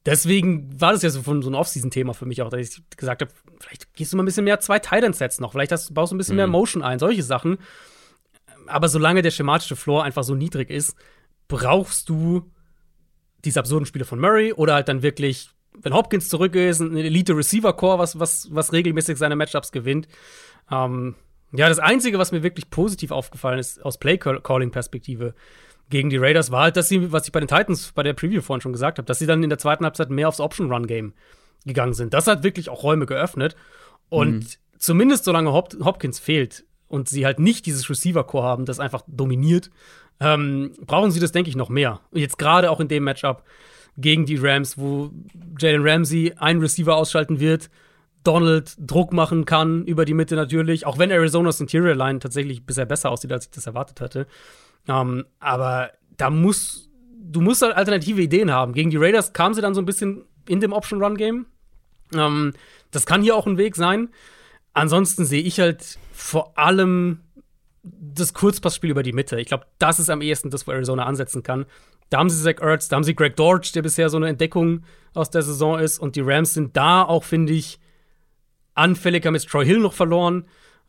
[0.05, 3.31] Deswegen war das ja so, so ein Off-Season-Thema für mich auch, dass ich gesagt habe,
[3.59, 6.17] vielleicht gehst du mal ein bisschen mehr zwei Titan-Sets noch, vielleicht hast, baust du ein
[6.17, 6.37] bisschen mhm.
[6.37, 7.57] mehr Motion ein, solche Sachen.
[8.67, 10.95] Aber solange der schematische Floor einfach so niedrig ist,
[11.47, 12.49] brauchst du
[13.45, 17.99] diese absurden Spiele von Murray oder halt dann wirklich, wenn Hopkins zurück ist, ein Elite-Receiver-Core,
[17.99, 20.07] was, was, was regelmäßig seine Matchups gewinnt.
[20.71, 21.15] Ähm,
[21.51, 25.33] ja, das Einzige, was mir wirklich positiv aufgefallen ist aus Play-Calling-Perspektive,
[25.89, 28.41] gegen die Raiders war halt, dass sie, was ich bei den Titans bei der Preview
[28.41, 31.13] vorhin schon gesagt habe, dass sie dann in der zweiten Halbzeit mehr aufs Option-Run-Game
[31.65, 32.13] gegangen sind.
[32.13, 33.55] Das hat wirklich auch Räume geöffnet.
[34.09, 34.47] Und mhm.
[34.77, 39.71] zumindest solange Hop Hopkins fehlt und sie halt nicht dieses Receiver-Core haben, das einfach dominiert,
[40.19, 42.01] ähm, brauchen sie das, denke ich, noch mehr.
[42.11, 43.43] Jetzt gerade auch in dem Matchup
[43.97, 45.11] gegen die Rams, wo
[45.57, 47.69] Jalen Ramsey einen Receiver ausschalten wird,
[48.23, 52.85] Donald Druck machen kann über die Mitte natürlich, auch wenn Arizonas Interior Line tatsächlich bisher
[52.85, 54.27] besser aussieht, als ich das erwartet hatte.
[54.87, 58.73] Ähm, aber da muss, du musst halt alternative Ideen haben.
[58.73, 61.45] Gegen die Raiders kam sie dann so ein bisschen in dem Option-Run-Game.
[62.13, 62.53] Ähm,
[62.91, 64.09] das kann hier auch ein Weg sein.
[64.73, 67.21] Ansonsten sehe ich halt vor allem
[67.83, 69.39] das Kurzpassspiel über die Mitte.
[69.39, 71.65] Ich glaube, das ist am ehesten das, wo Arizona ansetzen kann.
[72.09, 74.83] Da haben sie Zach Ertz, da haben sie Greg Dortch, der bisher so eine Entdeckung
[75.13, 75.99] aus der Saison ist.
[75.99, 77.79] Und die Rams sind da auch, finde ich,
[78.73, 80.45] anfälliger mit Troy Hill noch verloren.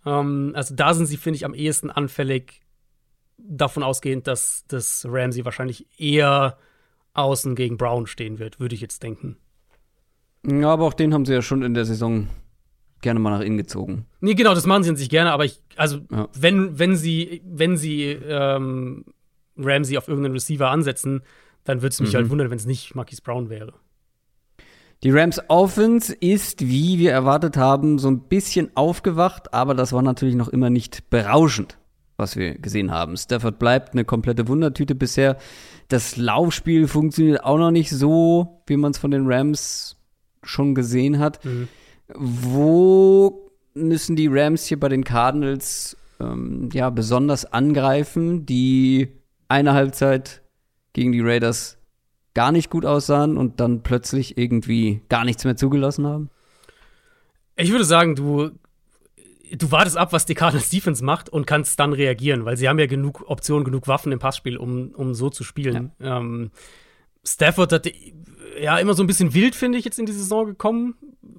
[0.07, 2.63] Ähm, also da sind sie, finde ich, am ehesten anfällig
[3.39, 6.59] davon ausgehend, dass das Ramsey wahrscheinlich eher
[7.15, 9.37] außen gegen Brown stehen wird, würde ich jetzt denken.
[10.47, 12.29] Ja, aber auch den haben sie ja schon in der Saison
[13.01, 14.07] gerne mal nach innen gezogen.
[14.21, 16.29] Nee, genau, das machen sie sich gerne, aber ich, also, ja.
[16.39, 19.05] wenn, wenn sie, wenn sie ähm,
[19.57, 21.23] Ramsey auf irgendeinen Receiver ansetzen,
[21.65, 22.17] dann würde es mich halt mhm.
[22.25, 23.75] halt wundern, wenn es nicht Marquis Brown wäre.
[25.03, 30.03] Die Rams Offense ist, wie wir erwartet haben, so ein bisschen aufgewacht, aber das war
[30.03, 31.79] natürlich noch immer nicht berauschend
[32.21, 33.17] was wir gesehen haben.
[33.17, 35.39] Stafford bleibt eine komplette Wundertüte bisher.
[35.89, 39.97] Das Laufspiel funktioniert auch noch nicht so, wie man es von den Rams
[40.45, 41.45] schon gesehen hat.
[41.45, 41.67] Mhm.
[42.15, 49.09] Wo müssen die Rams hier bei den Cardinals ähm, ja besonders angreifen, die
[49.49, 50.43] eine Halbzeit
[50.93, 51.79] gegen die Raiders
[52.35, 56.31] gar nicht gut aussahen und dann plötzlich irgendwie gar nichts mehr zugelassen haben?
[57.57, 58.51] Ich würde sagen, du
[59.53, 62.79] du wartest ab, was die Cardinals Defense macht und kannst dann reagieren, weil sie haben
[62.79, 65.93] ja genug Optionen, genug Waffen im Passspiel, um, um so zu spielen.
[65.99, 66.19] Ja.
[66.19, 66.51] Ähm,
[67.25, 67.91] Stafford hat
[68.61, 70.95] ja immer so ein bisschen wild, finde ich, jetzt in die Saison gekommen.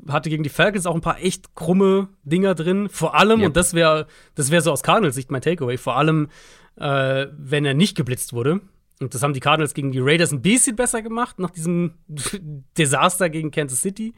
[0.07, 2.89] Hatte gegen die Falcons auch ein paar echt krumme Dinger drin.
[2.89, 3.47] Vor allem, yep.
[3.47, 6.29] und das wäre das wär so aus Cardinals Sicht mein Takeaway, vor allem,
[6.77, 8.61] äh, wenn er nicht geblitzt wurde.
[8.99, 11.95] Und das haben die Cardinals gegen die Raiders ein bisschen besser gemacht, nach diesem
[12.77, 14.13] Desaster gegen Kansas City.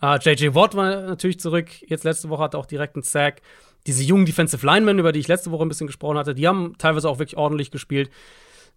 [0.00, 1.68] Äh, JJ Watt war natürlich zurück.
[1.82, 3.42] Jetzt letzte Woche hatte auch direkt einen Sack.
[3.86, 6.74] Diese jungen Defensive Linemen, über die ich letzte Woche ein bisschen gesprochen hatte, die haben
[6.78, 8.10] teilweise auch wirklich ordentlich gespielt.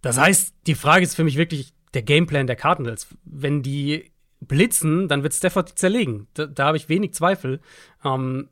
[0.02, 3.08] Das heißt, die Frage ist für mich wirklich der Gameplan der Cardinals.
[3.24, 4.10] Wenn die
[4.46, 6.28] blitzen, dann wird Stafford zerlegen.
[6.34, 7.60] Da, da habe ich wenig Zweifel.
[8.04, 8.48] Ähm,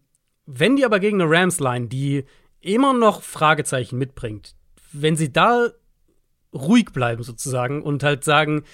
[0.46, 2.24] wenn die aber gegen eine Rams-Line, die
[2.60, 4.54] immer noch Fragezeichen mitbringt,
[4.92, 5.68] wenn sie da
[6.52, 8.64] ruhig bleiben sozusagen und halt sagen,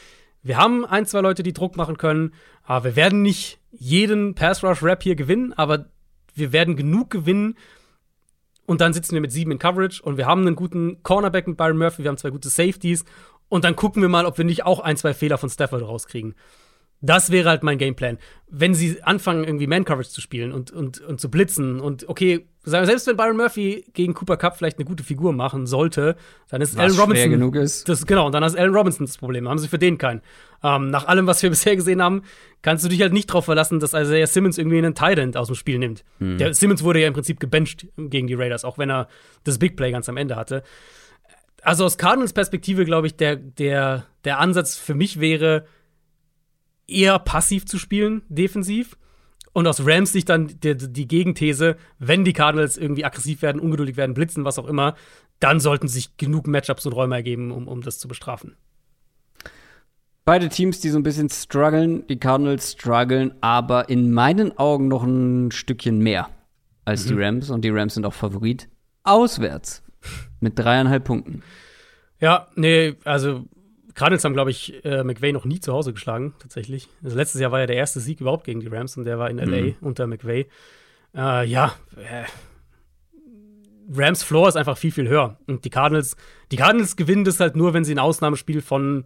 [0.43, 2.33] wir haben ein, zwei Leute, die Druck machen können,
[2.63, 5.87] aber wir werden nicht jeden Pass-Rush-Rap hier gewinnen, aber
[6.35, 7.57] wir werden genug gewinnen,
[8.69, 11.57] und dann sitzen wir mit sieben in Coverage und wir haben einen guten Cornerback mit
[11.57, 13.07] Byron Murphy, wir haben zwei gute Safeties
[13.49, 16.35] und dann gucken wir mal, ob wir nicht auch ein, zwei Fehler von Stafford rauskriegen.
[17.01, 18.19] Das wäre halt mein Gameplan.
[18.49, 23.07] Wenn sie anfangen, irgendwie Man-Coverage zu spielen und, und, und zu blitzen und okay, selbst
[23.07, 26.17] wenn Byron Murphy gegen Cooper Cup vielleicht eine gute Figur machen sollte,
[26.49, 27.31] dann ist Was Allen Robinson.
[27.31, 27.89] genug ist.
[27.89, 29.49] Das, genau, und dann ist Allen Robinson das Problem.
[29.49, 30.23] Haben sie für den keinen.
[30.63, 32.23] Ähm, nach allem, was wir bisher gesehen haben,
[32.63, 35.47] kannst du dich halt nicht darauf verlassen, dass Isaiah Simmons irgendwie einen Tight End aus
[35.47, 36.05] dem Spiel nimmt.
[36.21, 39.09] Der Simmons wurde ja im Prinzip gebencht gegen die Raiders, auch wenn er
[39.45, 40.63] das Big Play ganz am Ende hatte.
[41.63, 45.67] Also aus Cardinals Perspektive, glaube ich, der, der, der Ansatz für mich wäre,
[46.89, 48.97] eher passiv zu spielen, defensiv.
[49.53, 53.97] Und aus Rams Sicht dann die, die Gegenthese, wenn die Cardinals irgendwie aggressiv werden, ungeduldig
[53.97, 54.95] werden, blitzen, was auch immer,
[55.41, 58.57] dann sollten sich genug Matchups und Räume ergeben, um, um das zu bestrafen.
[60.25, 65.03] Beide Teams, die so ein bisschen strugglen, die Cardinals strugglen, aber in meinen Augen noch
[65.03, 66.29] ein Stückchen mehr
[66.85, 68.69] als die Rams und die Rams sind auch Favorit.
[69.05, 69.83] Auswärts
[70.41, 71.43] mit dreieinhalb Punkten.
[72.21, 73.47] Ja, nee, also
[73.99, 76.89] Cardinals haben, glaube ich, äh, McVay noch nie zu Hause geschlagen, tatsächlich.
[77.03, 79.29] Also letztes Jahr war ja der erste Sieg überhaupt gegen die Rams und der war
[79.29, 80.47] in LA unter McVay.
[81.17, 82.25] Äh, ja, äh,
[83.93, 85.37] Rams Floor ist einfach viel, viel höher.
[85.49, 86.17] Und die Cardinals,
[86.53, 89.05] die Cardinals gewinnen das halt nur, wenn sie ein Ausnahmespiel von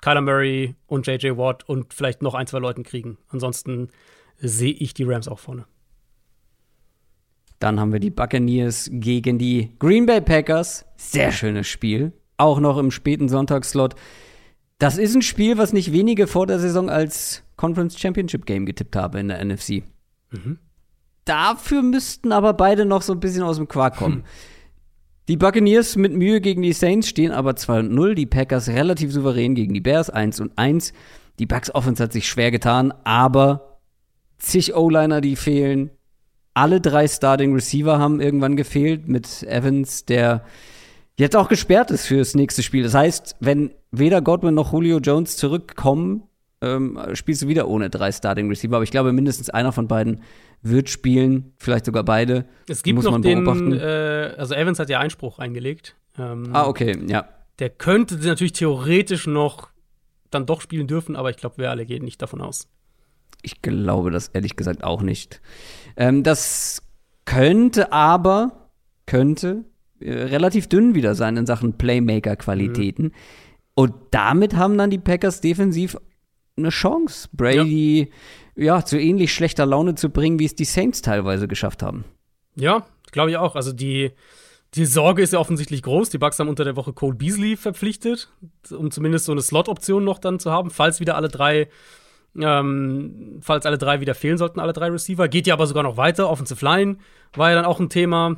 [0.00, 3.18] Kyler Murray und JJ Watt und vielleicht noch ein, zwei Leuten kriegen.
[3.28, 3.90] Ansonsten
[4.38, 5.66] sehe ich die Rams auch vorne.
[7.60, 10.84] Dann haben wir die Buccaneers gegen die Green Bay Packers.
[10.96, 12.12] Sehr schönes Spiel.
[12.38, 13.94] Auch noch im späten Sonntagsslot.
[14.82, 18.96] Das ist ein Spiel, was nicht wenige vor der Saison als Conference Championship Game getippt
[18.96, 19.84] haben in der NFC.
[21.24, 24.24] Dafür müssten aber beide noch so ein bisschen aus dem Quark kommen.
[25.28, 28.16] Die Buccaneers mit Mühe gegen die Saints stehen aber 2 und 0.
[28.16, 30.92] Die Packers relativ souverän gegen die Bears 1 und 1.
[31.38, 33.78] Die Bucks Offense hat sich schwer getan, aber
[34.38, 35.90] zig O-Liner, die fehlen.
[36.54, 40.44] Alle drei Starting Receiver haben irgendwann gefehlt mit Evans, der
[41.16, 42.82] jetzt auch gesperrt ist für das nächste Spiel.
[42.82, 46.24] Das heißt, wenn weder Godwin noch Julio Jones zurückkommen,
[46.60, 48.76] ähm, spielst du wieder ohne drei Starting Receiver.
[48.76, 50.22] Aber ich glaube, mindestens einer von beiden
[50.62, 52.46] wird spielen, vielleicht sogar beide.
[52.68, 55.96] Es gibt Muss noch man den, äh, also Evans hat ja Einspruch eingelegt.
[56.18, 57.28] Ähm, ah, okay, ja.
[57.58, 59.68] Der könnte natürlich theoretisch noch
[60.30, 62.68] dann doch spielen dürfen, aber ich glaube, wir alle gehen nicht davon aus.
[63.42, 65.40] Ich glaube das ehrlich gesagt auch nicht.
[65.96, 66.82] Ähm, das
[67.24, 68.70] könnte aber,
[69.06, 69.64] könnte
[70.04, 73.12] relativ dünn wieder sein in Sachen Playmaker-Qualitäten.
[73.74, 75.96] Und damit haben dann die Packers defensiv
[76.56, 78.10] eine Chance, Brady
[78.54, 78.84] ja.
[78.84, 82.04] zu ähnlich schlechter Laune zu bringen, wie es die Saints teilweise geschafft haben.
[82.54, 83.56] Ja, glaube ich auch.
[83.56, 84.10] Also die,
[84.74, 86.10] die Sorge ist ja offensichtlich groß.
[86.10, 88.30] Die Bucks haben unter der Woche Cole Beasley verpflichtet,
[88.70, 91.68] um zumindest so eine Slot-Option noch dann zu haben, falls wieder alle drei,
[92.38, 95.28] ähm, falls alle drei wieder fehlen sollten, alle drei Receiver.
[95.28, 96.28] Geht ja aber sogar noch weiter.
[96.28, 96.98] Offensive Line
[97.34, 98.36] war ja dann auch ein Thema.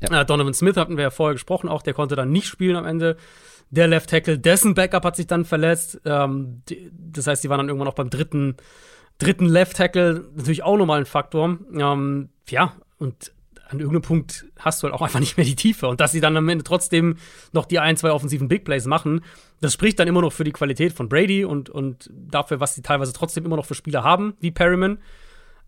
[0.00, 0.20] Ja.
[0.20, 2.86] Äh, Donovan Smith hatten wir ja vorher gesprochen, auch der konnte dann nicht spielen am
[2.86, 3.16] Ende.
[3.70, 6.00] Der Left Tackle, dessen Backup hat sich dann verletzt.
[6.04, 8.56] Ähm, die, das heißt, die waren dann irgendwann auch beim dritten,
[9.18, 11.58] dritten Left Tackle natürlich auch nochmal ein Faktor.
[11.72, 13.32] Ähm, ja, und
[13.68, 15.88] an irgendeinem Punkt hast du halt auch einfach nicht mehr die Tiefe.
[15.88, 17.16] Und dass sie dann am Ende trotzdem
[17.52, 19.22] noch die ein, zwei offensiven Big Plays machen,
[19.60, 22.82] das spricht dann immer noch für die Qualität von Brady und, und dafür, was sie
[22.82, 24.98] teilweise trotzdem immer noch für Spieler haben, wie Perryman.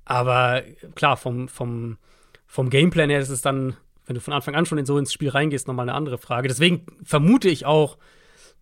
[0.04, 0.62] Aber
[0.94, 1.98] klar, vom, vom,
[2.46, 3.76] vom Gameplan her ist es dann,
[4.06, 6.48] wenn du von Anfang an schon in so ins Spiel reingehst, nochmal eine andere Frage.
[6.48, 7.98] Deswegen vermute ich auch,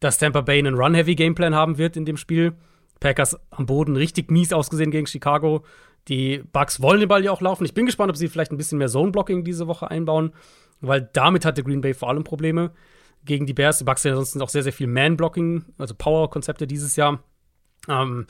[0.00, 2.54] dass Tampa Bay einen Run-Heavy-Gameplan haben wird in dem Spiel.
[3.00, 5.64] Packers am Boden richtig mies ausgesehen gegen Chicago.
[6.08, 7.64] Die Bucks wollen den Ball ja auch laufen.
[7.64, 10.32] Ich bin gespannt, ob sie vielleicht ein bisschen mehr Zone-Blocking diese Woche einbauen,
[10.80, 12.72] weil damit hatte Green Bay vor allem Probleme
[13.24, 13.78] gegen die Bears.
[13.78, 17.22] Die Bucks sind ansonsten auch sehr, sehr viel Man-Blocking, also Power-Konzepte dieses Jahr.
[17.88, 18.26] Ähm,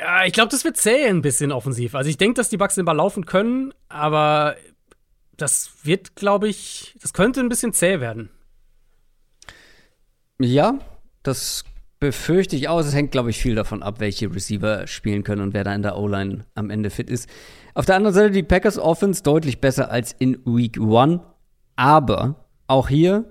[0.00, 1.94] ja, ich glaube, das wird zäh ein bisschen offensiv.
[1.94, 4.56] Also ich denke, dass die Bucks den Ball laufen können, aber
[5.38, 8.28] das wird, glaube ich, das könnte ein bisschen zäh werden.
[10.40, 10.78] Ja,
[11.22, 11.64] das
[12.00, 12.80] befürchte ich auch.
[12.80, 15.82] Es hängt, glaube ich, viel davon ab, welche Receiver spielen können und wer da in
[15.82, 17.28] der O-Line am Ende fit ist.
[17.74, 21.20] Auf der anderen Seite die Packers Offense deutlich besser als in Week 1.
[21.76, 23.24] Aber auch hier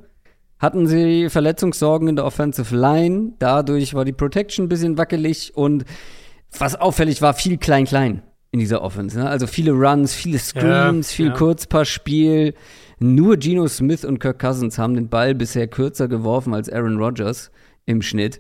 [0.59, 3.33] hatten sie Verletzungssorgen in der Offensive Line.
[3.39, 5.85] Dadurch war die Protection ein bisschen wackelig und
[6.57, 9.17] was auffällig war, viel klein-klein in dieser Offense.
[9.19, 9.27] Ne?
[9.29, 11.33] Also viele Runs, viele Screens, Ja, viel ja.
[11.33, 12.53] Kurzpassspiel.
[12.99, 17.51] Nur Geno Smith und Kirk Cousins haben den Ball bisher kürzer geworfen als Aaron Rodgers
[17.85, 18.39] im Schnitt.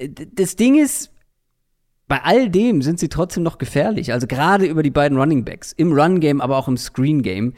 [0.00, 1.10] D- Das Ding ist,
[2.08, 4.12] bei all dem sind sie trotzdem noch gefährlich.
[4.12, 5.72] Also gerade über die beiden Running Backs.
[5.72, 7.54] Im Run-Game, aber auch im Screen-Game.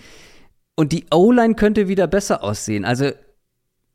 [0.76, 2.84] Und die O-Line könnte wieder besser aussehen.
[2.84, 3.10] Also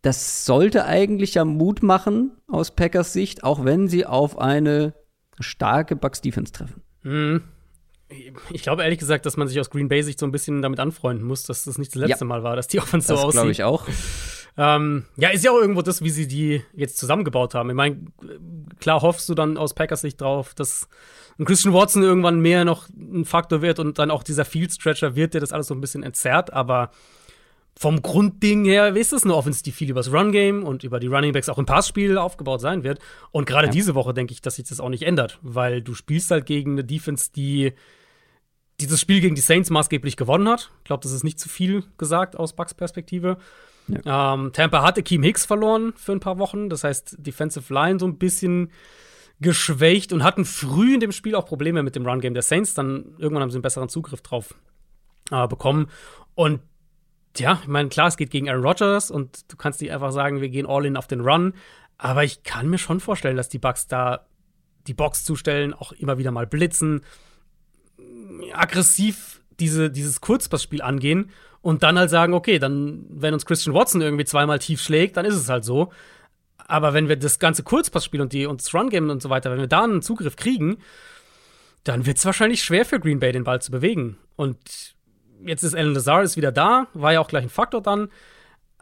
[0.01, 4.93] das sollte eigentlich ja Mut machen aus Packers Sicht, auch wenn sie auf eine
[5.39, 6.81] starke Bucks Defense treffen.
[7.03, 7.41] Mhm.
[8.51, 10.79] Ich glaube ehrlich gesagt, dass man sich aus Green Bay Sicht so ein bisschen damit
[10.79, 12.27] anfreunden muss, dass das nicht das letzte ja.
[12.27, 13.27] Mal war, dass die Offense so aussieht.
[13.27, 13.87] Das glaube ich auch.
[14.57, 17.69] Ähm, ja, ist ja auch irgendwo das, wie sie die jetzt zusammengebaut haben.
[17.69, 17.99] Ich meine,
[18.79, 20.89] klar hoffst du dann aus Packers Sicht drauf, dass
[21.39, 25.15] ein Christian Watson irgendwann mehr noch ein Faktor wird und dann auch dieser Field Stretcher
[25.15, 26.91] wird, der das alles so ein bisschen entzerrt, aber
[27.77, 31.07] vom Grundding her ist es eine Offense, die viel über das Run-Game und über die
[31.07, 32.99] Running Backs auch im Passspiel aufgebaut sein wird.
[33.31, 33.71] Und gerade ja.
[33.71, 36.73] diese Woche denke ich, dass sich das auch nicht ändert, weil du spielst halt gegen
[36.73, 37.73] eine Defense, die
[38.81, 40.71] dieses Spiel gegen die Saints maßgeblich gewonnen hat.
[40.79, 43.37] Ich glaube, das ist nicht zu viel gesagt aus Bucks Perspektive.
[43.87, 44.33] Ja.
[44.33, 46.69] Ähm, Tampa hatte Keem Hicks verloren für ein paar Wochen.
[46.69, 48.71] Das heißt, Defensive Line so ein bisschen
[49.39, 52.73] geschwächt und hatten früh in dem Spiel auch Probleme mit dem Run-Game der Saints.
[52.73, 54.55] Dann irgendwann haben sie einen besseren Zugriff drauf
[55.31, 55.87] äh, bekommen.
[56.35, 56.61] Und
[57.37, 60.41] ja, ich meine, klar, es geht gegen Aaron Rodgers und du kannst nicht einfach sagen,
[60.41, 61.53] wir gehen all in auf den Run.
[61.97, 64.25] Aber ich kann mir schon vorstellen, dass die Bucks da
[64.87, 67.01] die Box zustellen, auch immer wieder mal blitzen,
[68.53, 71.29] aggressiv diese, dieses Kurzpassspiel angehen
[71.61, 75.25] und dann halt sagen, okay, dann, wenn uns Christian Watson irgendwie zweimal tief schlägt, dann
[75.25, 75.91] ist es halt so.
[76.57, 79.59] Aber wenn wir das ganze Kurzpassspiel und, die, und das Run-Game und so weiter, wenn
[79.59, 80.77] wir da einen Zugriff kriegen,
[81.83, 84.17] dann wird es wahrscheinlich schwer für Green Bay, den Ball zu bewegen.
[84.35, 84.57] Und
[85.45, 88.09] jetzt ist Alan Lazar ist wieder da, war ja auch gleich ein Faktor dann.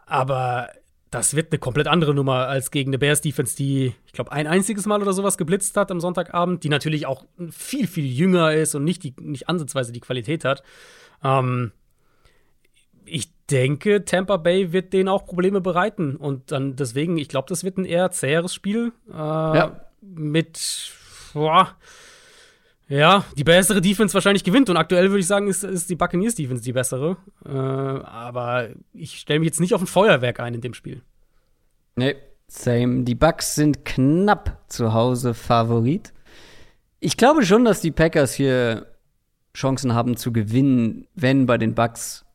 [0.05, 0.69] Aber
[1.11, 4.85] das wird eine komplett andere Nummer als gegen eine Bears-Defense, die, ich glaube, ein einziges
[4.85, 8.83] Mal oder sowas geblitzt hat am Sonntagabend, die natürlich auch viel, viel jünger ist und
[8.83, 10.61] nicht, die, nicht ansatzweise die Qualität hat.
[11.23, 11.71] Ähm,
[13.05, 16.15] ich denke, Tampa Bay wird denen auch Probleme bereiten.
[16.15, 18.93] Und dann deswegen, ich glaube, das wird ein eher zäheres Spiel.
[19.09, 19.85] Äh, ja.
[20.01, 20.91] Mit,
[21.33, 21.75] boah,
[22.89, 24.69] ja, die bessere Defense wahrscheinlich gewinnt.
[24.69, 27.17] Und aktuell würde ich sagen, ist, ist die Buccaneers Defense die bessere.
[27.45, 31.03] Äh, aber ich stelle mich jetzt nicht auf ein Feuerwerk ein in dem Spiel.
[31.95, 32.15] Nee,
[32.47, 33.03] same.
[33.03, 36.13] Die Bucks sind knapp zu Hause Favorit.
[36.99, 38.87] Ich glaube schon, dass die Packers hier
[39.55, 42.25] Chancen haben zu gewinnen, wenn bei den Bucks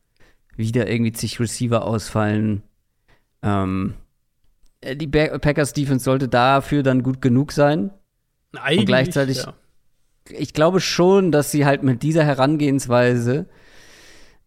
[0.55, 2.63] wieder irgendwie zig Receiver ausfallen.
[3.41, 3.95] Ähm,
[4.79, 7.91] äh, die Packers Defense sollte dafür dann gut genug sein.
[8.53, 9.53] Eigentlich, und gleichzeitig, ja.
[10.29, 13.47] Ich glaube schon, dass sie halt mit dieser Herangehensweise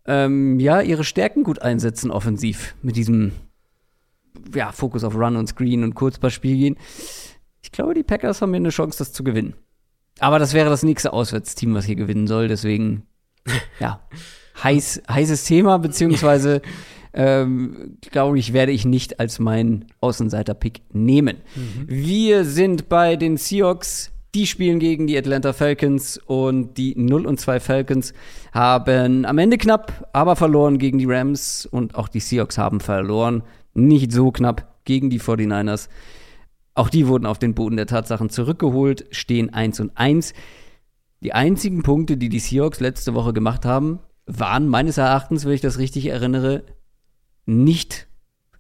[0.07, 3.33] ähm, ja ihre Stärken gut einsetzen offensiv mit diesem
[4.55, 6.77] ja, Fokus auf Run und Screen und Kurzballspiel gehen.
[7.61, 9.55] Ich glaube, die Packers haben hier eine Chance, das zu gewinnen.
[10.21, 12.49] Aber das wäre das nächste Auswärtsteam, was hier gewinnen soll.
[12.49, 13.07] Deswegen,
[13.81, 14.01] ja,
[14.63, 16.63] heiß, heißes Thema, beziehungsweise
[17.13, 21.39] ähm, glaube ich, werde ich nicht als mein Außenseiter-Pick nehmen.
[21.55, 21.85] Mhm.
[21.87, 24.13] Wir sind bei den Seahawks.
[24.35, 28.13] Die spielen gegen die Atlanta Falcons und die 0 und 2 Falcons
[28.53, 33.43] haben am Ende knapp, aber verloren gegen die Rams und auch die Seahawks haben verloren.
[33.73, 35.89] Nicht so knapp gegen die 49ers.
[36.75, 40.35] Auch die wurden auf den Boden der Tatsachen zurückgeholt, stehen 1 und 1.
[41.21, 45.61] Die einzigen Punkte, die die Seahawks letzte Woche gemacht haben, waren meines Erachtens, wenn ich
[45.61, 46.63] das richtig erinnere,
[47.47, 48.07] nicht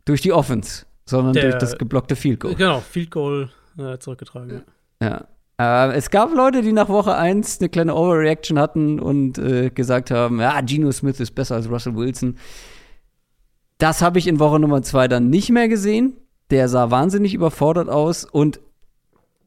[0.04, 2.54] durch die Offense, sondern Der, durch das geblockte Field Goal.
[2.54, 4.64] Genau, Field Goal äh, zurückgetragen.
[5.00, 5.08] Ja.
[5.08, 5.28] ja.
[5.60, 10.10] Äh, es gab Leute, die nach Woche 1 eine kleine Overreaction hatten und äh, gesagt
[10.10, 12.36] haben, ja, Geno Smith ist besser als Russell Wilson.
[13.78, 16.16] Das habe ich in Woche Nummer 2 dann nicht mehr gesehen.
[16.50, 18.60] Der sah wahnsinnig überfordert aus und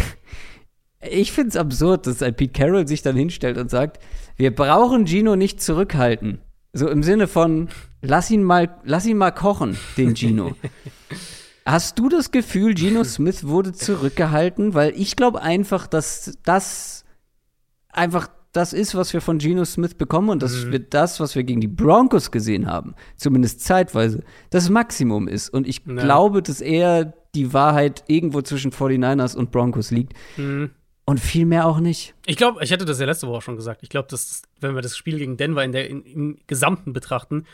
[1.00, 3.98] ich finde es absurd, dass ein Pete Carroll sich dann hinstellt und sagt,
[4.36, 6.40] wir brauchen Gino nicht zurückhalten.
[6.72, 7.68] So im Sinne von,
[8.02, 10.54] lass ihn mal, lass ihn mal kochen, den Gino.
[11.66, 14.74] Hast du das Gefühl, Gino Smith wurde zurückgehalten?
[14.74, 17.04] Weil ich glaube einfach, dass das
[17.88, 20.72] einfach das ist, was wir von Geno Smith bekommen und das mhm.
[20.72, 25.50] wird das, was wir gegen die Broncos gesehen haben, zumindest zeitweise, das Maximum ist.
[25.50, 25.94] Und ich ja.
[25.94, 30.14] glaube, dass eher die Wahrheit irgendwo zwischen 49ers und Broncos liegt.
[30.36, 30.70] Mhm.
[31.04, 32.14] Und viel mehr auch nicht.
[32.24, 33.82] Ich glaube, ich hatte das ja letzte Woche schon gesagt.
[33.82, 37.44] Ich glaube, dass, wenn wir das Spiel gegen Denver in der, in, im Gesamten betrachten,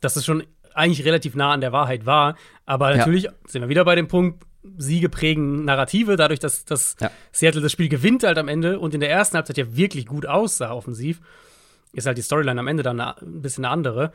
[0.00, 0.44] dass es schon
[0.74, 2.36] eigentlich relativ nah an der Wahrheit war.
[2.66, 3.32] Aber natürlich ja.
[3.46, 4.44] sind wir wieder bei dem Punkt,
[4.76, 7.10] Siege prägen Narrative, dadurch, dass, dass ja.
[7.32, 10.26] Seattle das Spiel gewinnt halt am Ende und in der ersten Halbzeit ja wirklich gut
[10.26, 11.20] aussah offensiv,
[11.92, 14.12] ist halt die Storyline am Ende dann ein bisschen eine andere.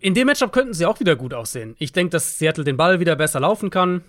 [0.00, 1.76] In dem Matchup könnten sie auch wieder gut aussehen.
[1.78, 4.02] Ich denke, dass Seattle den Ball wieder besser laufen kann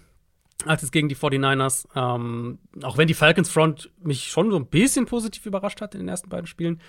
[0.66, 1.88] als es gegen die 49ers.
[1.96, 6.02] Ähm, auch wenn die Falcons Front mich schon so ein bisschen positiv überrascht hat in
[6.02, 6.82] den ersten beiden Spielen.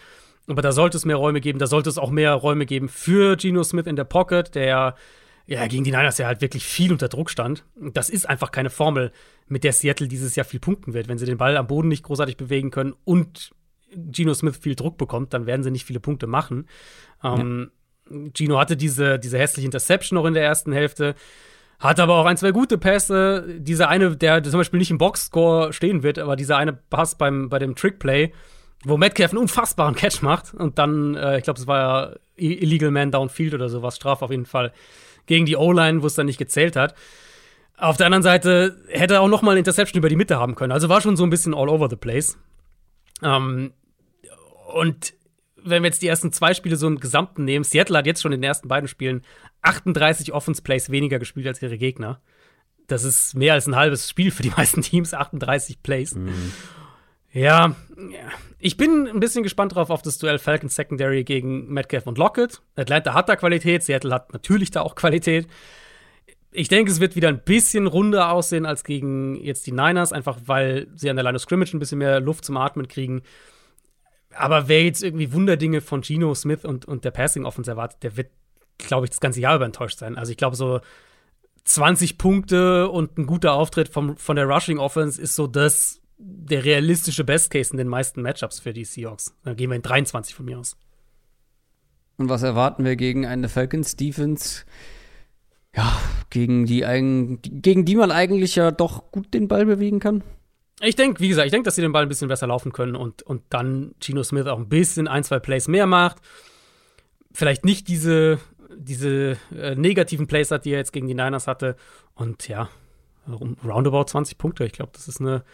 [0.47, 3.37] Aber da sollte es mehr Räume geben, da sollte es auch mehr Räume geben für
[3.37, 4.95] Geno Smith in der Pocket, der
[5.47, 7.65] ja, gegen die Niners ja halt wirklich viel unter Druck stand.
[7.77, 9.13] Das ist einfach keine Formel,
[9.47, 11.09] mit der Seattle dieses Jahr viel punkten wird.
[11.09, 13.53] Wenn sie den Ball am Boden nicht großartig bewegen können und
[13.95, 16.67] Geno Smith viel Druck bekommt, dann werden sie nicht viele Punkte machen.
[17.23, 17.71] Ähm,
[18.11, 18.31] ja.
[18.35, 21.15] Gino hatte diese, diese hässliche Interception noch in der ersten Hälfte,
[21.79, 23.47] hat aber auch ein, zwei gute Pässe.
[23.59, 27.49] Dieser eine, der zum Beispiel nicht im Boxscore stehen wird, aber dieser eine Pass beim,
[27.49, 28.33] bei dem Trickplay,
[28.85, 32.91] wo Metcalf einen unfassbaren Catch macht und dann, äh, ich glaube, es war ja Illegal
[32.91, 34.73] Man Downfield oder sowas, Straf auf jeden Fall
[35.27, 36.95] gegen die O-Line, wo es dann nicht gezählt hat.
[37.77, 40.55] Auf der anderen Seite hätte er auch noch mal eine Interception über die Mitte haben
[40.55, 40.73] können.
[40.73, 42.39] Also war schon so ein bisschen all over the place.
[43.23, 43.73] Ähm,
[44.73, 45.15] und
[45.57, 48.33] wenn wir jetzt die ersten zwei Spiele so im Gesamten nehmen, Seattle hat jetzt schon
[48.33, 49.23] in den ersten beiden Spielen
[49.63, 52.21] 38 Offense Plays weniger gespielt als ihre Gegner.
[52.87, 56.15] Das ist mehr als ein halbes Spiel für die meisten Teams, 38 Plays.
[56.15, 56.53] Mhm.
[57.35, 57.75] Ja,
[58.61, 62.63] ich bin ein bisschen gespannt drauf auf das Duell Falcons Secondary gegen Metcalf und Lockett.
[62.77, 65.49] Atlanta hat da Qualität, Seattle hat natürlich da auch Qualität.
[66.53, 70.39] Ich denke, es wird wieder ein bisschen runder aussehen als gegen jetzt die Niners, einfach
[70.47, 73.23] weil sie an der Line of Scrimmage ein bisschen mehr Luft zum Atmen kriegen.
[74.33, 78.17] Aber wer jetzt irgendwie Wunderdinge von Geno Smith und, und der Passing Offense erwartet, der
[78.17, 78.31] wird,
[78.79, 80.17] glaube ich, das ganze Jahr über enttäuscht sein.
[80.17, 80.81] Also ich glaube, so
[81.65, 86.65] 20 Punkte und ein guter Auftritt vom, von der Rushing Offense ist so das, der
[86.65, 89.35] realistische Best Case in den meisten Matchups für die Seahawks.
[89.43, 90.77] Dann gehen wir in 23 von mir aus.
[92.17, 94.65] Und was erwarten wir gegen eine Falcons Defense?
[95.75, 96.01] Ja,
[96.31, 96.81] gegen die,
[97.43, 100.23] gegen die man eigentlich ja doch gut den Ball bewegen kann.
[100.81, 102.95] Ich denke, wie gesagt, ich denke, dass sie den Ball ein bisschen besser laufen können
[102.95, 106.19] und, und dann Gino Smith auch ein bisschen ein, zwei Plays mehr macht.
[107.33, 108.39] Vielleicht nicht diese,
[108.77, 111.77] diese äh, negativen Plays hat, die er jetzt gegen die Niners hatte.
[112.15, 112.69] Und ja,
[113.65, 114.65] roundabout 20 Punkte.
[114.65, 115.45] Ich glaube, das ist eine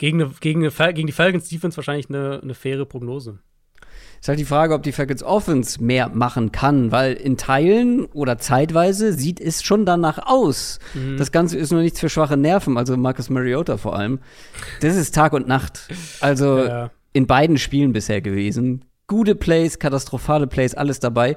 [0.00, 3.38] gegen, eine, gegen, eine, gegen die Falcons Defense wahrscheinlich eine, eine faire Prognose.
[4.18, 8.38] Ist halt die Frage, ob die Falcons Offense mehr machen kann, weil in Teilen oder
[8.38, 10.78] zeitweise sieht es schon danach aus.
[10.94, 11.18] Mhm.
[11.18, 14.20] Das Ganze ist nur nichts für schwache Nerven, also Marcus Mariota vor allem.
[14.80, 15.88] Das ist Tag und Nacht.
[16.20, 16.90] Also ja.
[17.12, 18.86] in beiden Spielen bisher gewesen.
[19.06, 21.36] Gute Plays, katastrophale Plays, alles dabei.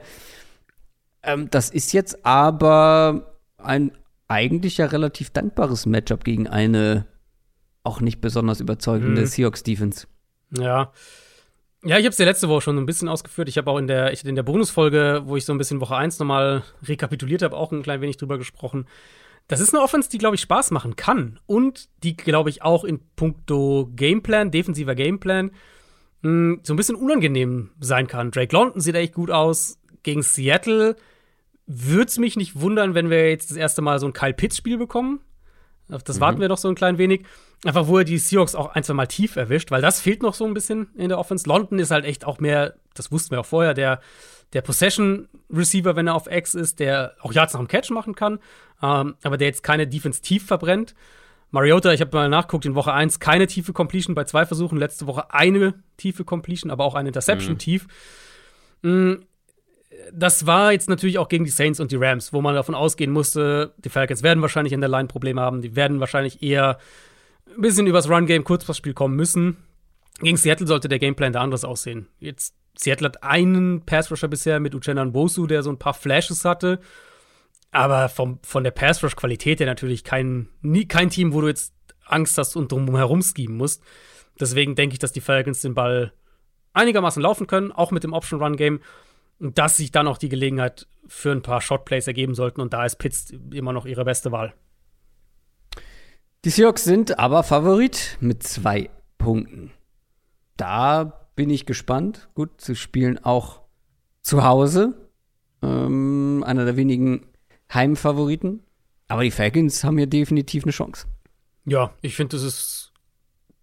[1.21, 3.91] Ähm, das ist jetzt aber ein
[4.29, 7.05] eigentlich ja relativ dankbares Matchup gegen eine
[7.83, 9.25] auch nicht besonders überzeugende mhm.
[9.25, 10.07] Seahawks-Defense.
[10.57, 10.91] Ja.
[11.85, 13.49] Ja, ich habe es ja letzte Woche schon ein bisschen ausgeführt.
[13.49, 15.97] Ich habe auch in der, ich, in der Bonusfolge, wo ich so ein bisschen Woche
[15.97, 18.87] 1 nochmal rekapituliert habe, auch ein klein wenig drüber gesprochen.
[19.47, 21.39] Das ist eine Offense, die, glaube ich, Spaß machen kann.
[21.45, 25.51] Und die, glaube ich, auch in puncto Gameplan, defensiver Gameplan,
[26.21, 28.31] mh, hm, so ein bisschen unangenehm sein kann.
[28.31, 29.79] Drake London sieht echt gut aus.
[30.03, 30.95] Gegen Seattle
[31.65, 34.77] würde es mich nicht wundern, wenn wir jetzt das erste Mal so ein Kyle Pitts-Spiel
[34.77, 35.19] bekommen.
[35.91, 36.21] Auf das mhm.
[36.21, 37.25] warten wir doch so ein klein wenig.
[37.65, 40.33] Einfach, wo er die Seahawks auch ein, zwei Mal tief erwischt, weil das fehlt noch
[40.33, 41.47] so ein bisschen in der Offense.
[41.47, 44.01] London ist halt echt auch mehr, das wussten wir auch vorher, der,
[44.53, 48.39] der Possession-Receiver, wenn er auf X ist, der auch Yards nach dem Catch machen kann,
[48.81, 50.93] ähm, aber der jetzt keine Defense tief verbrennt.
[51.51, 55.07] Mariota, ich habe mal nachguckt, in Woche 1 keine tiefe Completion bei zwei Versuchen, letzte
[55.07, 57.59] Woche eine tiefe Completion, aber auch eine Interception mhm.
[57.59, 57.87] tief.
[58.81, 59.25] Mhm
[60.11, 63.11] das war jetzt natürlich auch gegen die Saints und die Rams, wo man davon ausgehen
[63.11, 66.77] musste, die Falcons werden wahrscheinlich in der Line Probleme haben, die werden wahrscheinlich eher
[67.55, 69.57] ein bisschen übers Run-Game, Kurzpassspiel kommen müssen.
[70.19, 72.07] Gegen Seattle sollte der Gameplan da anders aussehen.
[72.19, 76.79] Jetzt, Seattle hat einen Pass-Rusher bisher mit Uchenna Bosu, der so ein paar Flashes hatte.
[77.71, 81.73] Aber vom, von der Pass-Rush-Qualität her natürlich kein, nie, kein Team, wo du jetzt
[82.05, 83.81] Angst hast und drum herum schieben musst.
[84.39, 86.13] Deswegen denke ich, dass die Falcons den Ball
[86.73, 88.79] einigermaßen laufen können, auch mit dem Option-Run-Game
[89.39, 92.61] dass sich dann auch die Gelegenheit für ein paar Shotplays ergeben sollten.
[92.61, 94.53] Und da ist Pitts immer noch ihre beste Wahl.
[96.45, 99.71] Die Seahawks sind aber Favorit mit zwei Punkten.
[100.57, 102.29] Da bin ich gespannt.
[102.35, 103.61] Gut, sie spielen auch
[104.21, 104.93] zu Hause.
[105.61, 107.27] Ähm, einer der wenigen
[107.73, 108.61] Heimfavoriten.
[109.07, 111.07] Aber die Falcons haben ja definitiv eine Chance.
[111.65, 112.93] Ja, ich finde, das ist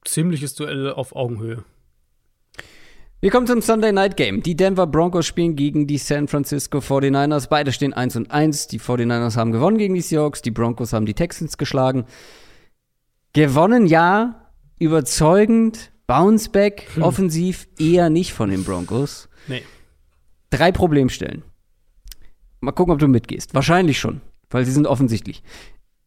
[0.05, 1.65] ziemliches Duell auf Augenhöhe.
[3.23, 4.43] Wir kommen zum Sunday Night Game.
[4.43, 7.51] Die Denver Broncos spielen gegen die San Francisco 49ers.
[7.51, 8.69] Beide stehen 1 und 1.
[8.69, 10.41] Die 49ers haben gewonnen gegen die Seahawks.
[10.41, 12.07] Die Broncos haben die Texans geschlagen.
[13.35, 14.51] Gewonnen, ja.
[14.79, 15.93] Überzeugend.
[16.07, 16.89] Bounceback.
[16.95, 17.03] Hm.
[17.03, 19.29] Offensiv eher nicht von den Broncos.
[19.49, 19.65] Nee.
[20.49, 21.43] Drei Problemstellen.
[22.61, 23.55] Mal gucken, ob du mitgehst.
[23.55, 25.43] Wahrscheinlich schon, weil sie sind offensichtlich.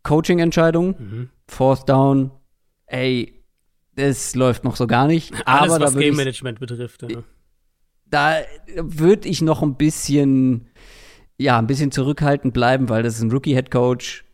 [0.01, 1.29] Coaching-Entscheidungen, mhm.
[1.47, 2.31] Fourth Down,
[2.87, 3.42] ey,
[3.95, 5.33] es läuft noch so gar nicht.
[5.45, 7.03] Alles, aber was Game Management betrifft.
[7.03, 7.23] Ja.
[8.05, 8.37] Da
[8.75, 10.69] würde ich noch ein bisschen,
[11.37, 14.25] ja, ein bisschen zurückhaltend bleiben, weil das ist ein Rookie-Head Coach.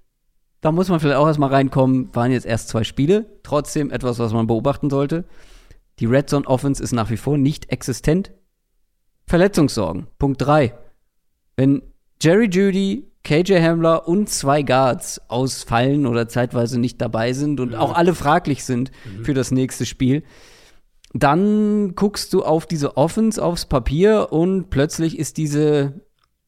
[0.61, 2.13] Da muss man vielleicht auch erstmal reinkommen.
[2.13, 3.39] Waren jetzt erst zwei Spiele.
[3.43, 5.23] Trotzdem etwas, was man beobachten sollte.
[5.99, 8.31] Die Red Zone Offense ist nach wie vor nicht existent.
[9.25, 10.07] Verletzungssorgen.
[10.17, 10.73] Punkt 3.
[11.55, 11.81] Wenn
[12.21, 17.79] Jerry Judy KJ Hamler und zwei Guards ausfallen oder zeitweise nicht dabei sind und ja.
[17.79, 19.25] auch alle fraglich sind mhm.
[19.25, 20.23] für das nächste Spiel,
[21.13, 26.01] dann guckst du auf diese Offense aufs Papier und plötzlich ist diese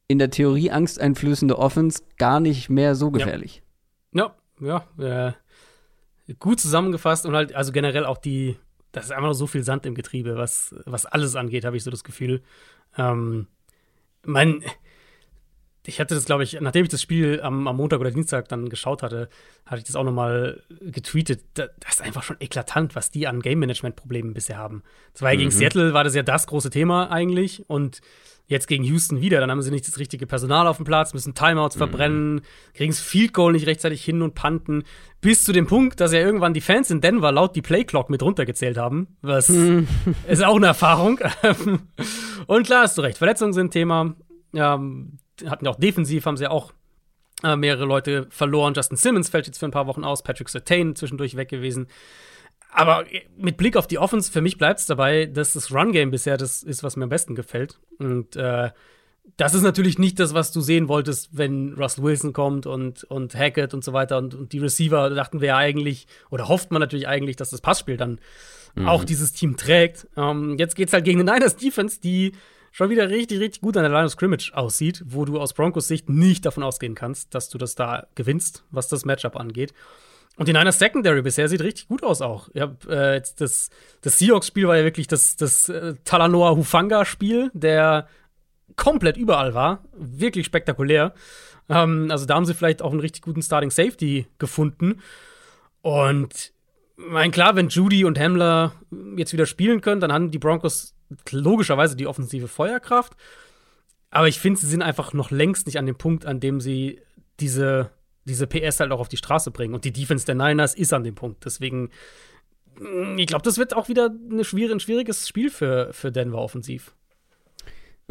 [0.08, 3.64] in der Theorie angsteinflößende Offense gar nicht mehr so gefährlich.
[4.12, 5.34] Ja, ja, ja äh,
[6.40, 8.58] gut zusammengefasst und halt, also generell auch die,
[8.92, 11.84] das ist einfach noch so viel Sand im Getriebe, was, was alles angeht, habe ich
[11.84, 12.42] so das Gefühl.
[12.98, 13.48] Ähm,
[14.26, 14.64] mein,
[15.86, 18.70] ich hatte das, glaube ich, nachdem ich das Spiel am, am, Montag oder Dienstag dann
[18.70, 19.30] geschaut hatte,
[19.66, 21.42] hatte ich das auch nochmal getweetet.
[21.54, 24.84] Das ist einfach schon eklatant, was die an Game-Management-Problemen bisher haben.
[25.14, 25.38] Zwar mhm.
[25.40, 28.02] gegen Seattle war das ja das große Thema eigentlich und
[28.46, 29.40] jetzt gegen Houston wieder.
[29.40, 31.80] Dann haben sie nicht das richtige Personal auf dem Platz, müssen Timeouts mhm.
[31.80, 32.42] verbrennen,
[32.76, 34.84] kriegen das Field Goal nicht rechtzeitig hin und panten.
[35.20, 38.22] Bis zu dem Punkt, dass ja irgendwann die Fans in Denver laut die Playclock mit
[38.22, 39.08] runtergezählt haben.
[39.22, 39.88] Was mhm.
[40.28, 41.20] ist auch eine Erfahrung.
[42.46, 44.14] und klar hast du recht, Verletzungen sind Thema.
[44.54, 45.18] Ähm,
[45.48, 46.74] hatten ja auch defensiv, haben sie ja auch
[47.44, 48.74] äh, mehrere Leute verloren.
[48.74, 51.88] Justin Simmons fällt jetzt für ein paar Wochen aus, Patrick Sertain zwischendurch weg gewesen.
[52.74, 53.06] Aber
[53.38, 56.64] mit Blick auf die Offense, für mich bleibt es dabei, dass das Run-Game bisher das
[56.64, 57.80] ist, was mir am besten gefällt.
[58.00, 58.70] Und äh,
[59.38, 63.36] das ist natürlich nicht das, was du sehen wolltest, wenn Russell Wilson kommt und, und
[63.36, 66.80] Hackett und so weiter und, und die Receiver, dachten wir ja eigentlich, oder hofft man
[66.80, 68.20] natürlich eigentlich, dass das Passspiel dann
[68.76, 68.88] mhm.
[68.88, 70.08] auch dieses Team trägt.
[70.16, 72.34] Ähm, jetzt es halt gegen den Niners Defense, die
[72.72, 75.88] schon wieder richtig, richtig gut an der Line of Scrimmage aussieht, wo du aus Broncos
[75.88, 79.74] Sicht nicht davon ausgehen kannst, dass du das da gewinnst, was das Matchup angeht.
[80.38, 82.50] Und die Niners Secondary bisher sieht richtig gut aus auch.
[82.54, 83.70] Ja, äh, das,
[84.02, 88.08] das Seahawks-Spiel war ja wirklich das, das äh, Talanoa Hufanga-Spiel, der
[88.78, 89.84] komplett überall war.
[89.94, 91.14] Wirklich spektakulär.
[91.70, 95.02] Ähm, also da haben sie vielleicht auch einen richtig guten Starting Safety gefunden.
[95.82, 96.54] Und
[96.96, 98.74] mein klar, wenn Judy und Hamler
[99.18, 100.96] jetzt wieder spielen können, dann haben die Broncos
[101.32, 103.14] logischerweise die offensive Feuerkraft.
[104.10, 107.02] Aber ich finde, sie sind einfach noch längst nicht an dem Punkt, an dem sie
[107.40, 107.92] diese,
[108.26, 109.74] diese PS halt auch auf die Straße bringen.
[109.74, 111.46] Und die Defense der Niners ist an dem Punkt.
[111.46, 111.90] Deswegen,
[112.80, 116.40] mm, ich glaube, das wird auch wieder eine schwierige, ein schwieriges Spiel für, für Denver
[116.40, 116.94] offensiv.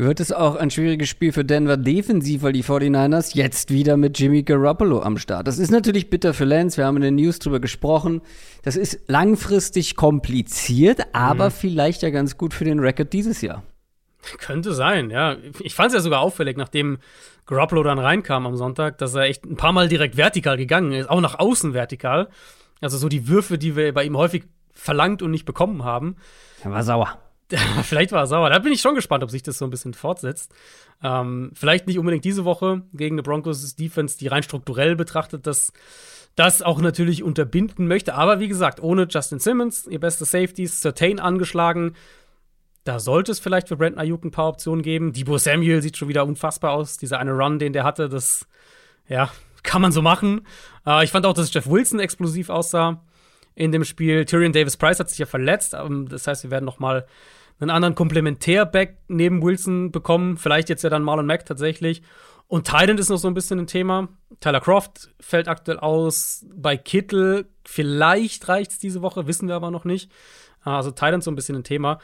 [0.00, 4.18] Wird es auch ein schwieriges Spiel für Denver defensiv, weil die 49ers jetzt wieder mit
[4.18, 5.46] Jimmy Garoppolo am Start.
[5.46, 8.22] Das ist natürlich bitter für Lance, wir haben in den News drüber gesprochen.
[8.62, 11.50] Das ist langfristig kompliziert, aber mhm.
[11.50, 13.62] vielleicht ja ganz gut für den Record dieses Jahr.
[14.38, 15.36] Könnte sein, ja.
[15.58, 16.96] Ich fand es ja sogar auffällig, nachdem
[17.44, 21.10] Garoppolo dann reinkam am Sonntag, dass er echt ein paar Mal direkt vertikal gegangen ist,
[21.10, 22.30] auch nach außen vertikal.
[22.80, 26.16] Also so die Würfe, die wir bei ihm häufig verlangt und nicht bekommen haben.
[26.64, 27.18] Er war sauer.
[27.82, 28.50] vielleicht war er sauer.
[28.50, 30.52] Da bin ich schon gespannt, ob sich das so ein bisschen fortsetzt.
[31.02, 35.72] Ähm, vielleicht nicht unbedingt diese Woche gegen eine Broncos Defense, die rein strukturell betrachtet, dass
[36.36, 38.14] das auch natürlich unterbinden möchte.
[38.14, 41.94] Aber wie gesagt, ohne Justin Simmons, ihr bester Safety, Certain angeschlagen.
[42.84, 45.12] Da sollte es vielleicht für Brandon Ayuk ein paar Optionen geben.
[45.12, 46.96] Debo Samuel sieht schon wieder unfassbar aus.
[46.96, 48.46] Dieser eine Run, den der hatte, das,
[49.06, 49.30] ja,
[49.62, 50.46] kann man so machen.
[50.86, 53.02] Äh, ich fand auch, dass Jeff Wilson explosiv aussah
[53.54, 54.24] in dem Spiel.
[54.24, 55.74] Tyrion Davis Price hat sich ja verletzt.
[55.74, 57.06] Ähm, das heißt, wir werden noch mal
[57.60, 60.36] einen anderen Komplementärback neben Wilson bekommen.
[60.36, 62.02] Vielleicht jetzt ja dann Marlon Mack tatsächlich.
[62.48, 64.08] Und Titan ist noch so ein bisschen ein Thema.
[64.40, 66.44] Tyler Croft fällt aktuell aus.
[66.52, 70.10] Bei Kittel vielleicht reicht es diese Woche, wissen wir aber noch nicht.
[70.62, 72.00] Also Titan so ein bisschen ein Thema.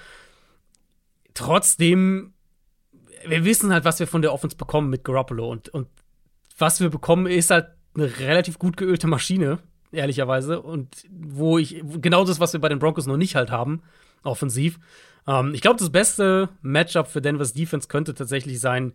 [1.35, 2.33] Trotzdem,
[3.27, 5.51] wir wissen halt, was wir von der Offense bekommen mit Garoppolo.
[5.51, 5.89] Und, und
[6.57, 9.59] was wir bekommen, ist halt eine relativ gut geölte Maschine,
[9.91, 10.63] ehrlicherweise.
[10.63, 13.83] Und wo ich, genau das, was wir bei den Broncos noch nicht halt haben,
[14.23, 14.79] offensiv.
[15.27, 18.95] Ähm, ich glaube, das beste Matchup für Denvers Defense könnte tatsächlich sein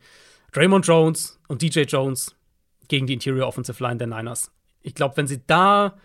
[0.52, 2.36] Draymond Jones und DJ Jones
[2.88, 4.52] gegen die Interior Offensive Line der Niners.
[4.82, 5.98] Ich glaube, wenn sie da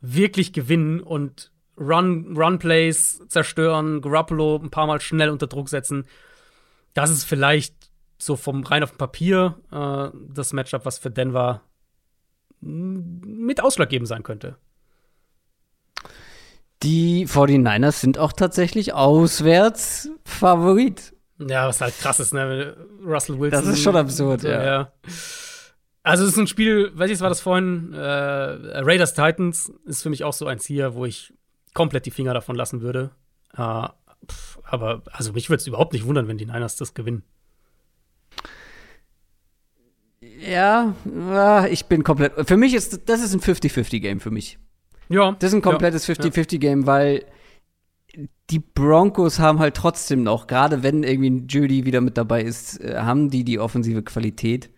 [0.00, 6.06] wirklich gewinnen und Run, Run Plays zerstören, Garoppolo ein paar Mal schnell unter Druck setzen,
[6.94, 7.74] das ist vielleicht
[8.18, 11.62] so vom rein auf dem Papier äh, das Matchup, was für Denver
[12.60, 14.56] mit ausschlaggebend sein könnte.
[16.82, 21.12] Die 49ers sind auch tatsächlich auswärts Favorit.
[21.38, 22.76] Ja, was halt krass ist, ne?
[23.04, 23.64] Russell Wilson.
[23.64, 24.64] Das ist schon absurd, ja.
[24.64, 24.92] ja.
[26.02, 27.92] Also, es ist ein Spiel, welches war das vorhin?
[27.92, 31.32] Äh, Raiders Titans ist für mich auch so eins hier, wo ich
[31.74, 33.10] komplett die Finger davon lassen würde.
[33.56, 33.88] Äh,
[34.28, 37.22] pff, aber, also, mich würde es überhaupt nicht wundern, wenn die Niners das gewinnen.
[40.40, 40.94] Ja,
[41.70, 42.48] ich bin komplett.
[42.48, 44.58] Für mich ist das ist ein 50-50-Game für mich.
[45.08, 45.32] Ja.
[45.38, 47.24] Das ist ein komplettes ja, 50-50-Game, weil
[48.50, 52.98] die Broncos haben halt trotzdem noch, gerade wenn irgendwie Judy wieder mit dabei ist, äh,
[52.98, 54.70] haben die die offensive Qualität,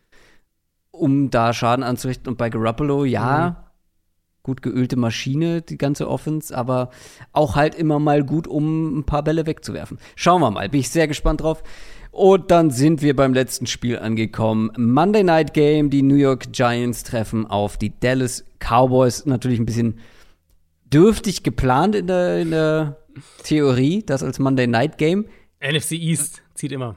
[0.91, 2.29] um da Schaden anzurichten.
[2.29, 3.73] Und bei Garoppolo, ja,
[4.45, 6.91] gut geölte Maschine, die ganze Offense, aber
[7.33, 9.99] auch halt immer mal gut, um ein paar Bälle wegzuwerfen.
[10.15, 11.63] Schauen wir mal, bin ich sehr gespannt drauf.
[12.13, 14.71] Und dann sind wir beim letzten Spiel angekommen.
[14.77, 19.27] Monday Night Game, die New York Giants treffen auf die Dallas Cowboys.
[19.27, 19.99] Natürlich ein bisschen
[20.85, 22.97] dürftig geplant in der, in der
[23.43, 25.27] Theorie, das als Monday Night Game.
[25.61, 26.97] NFC East zieht immer.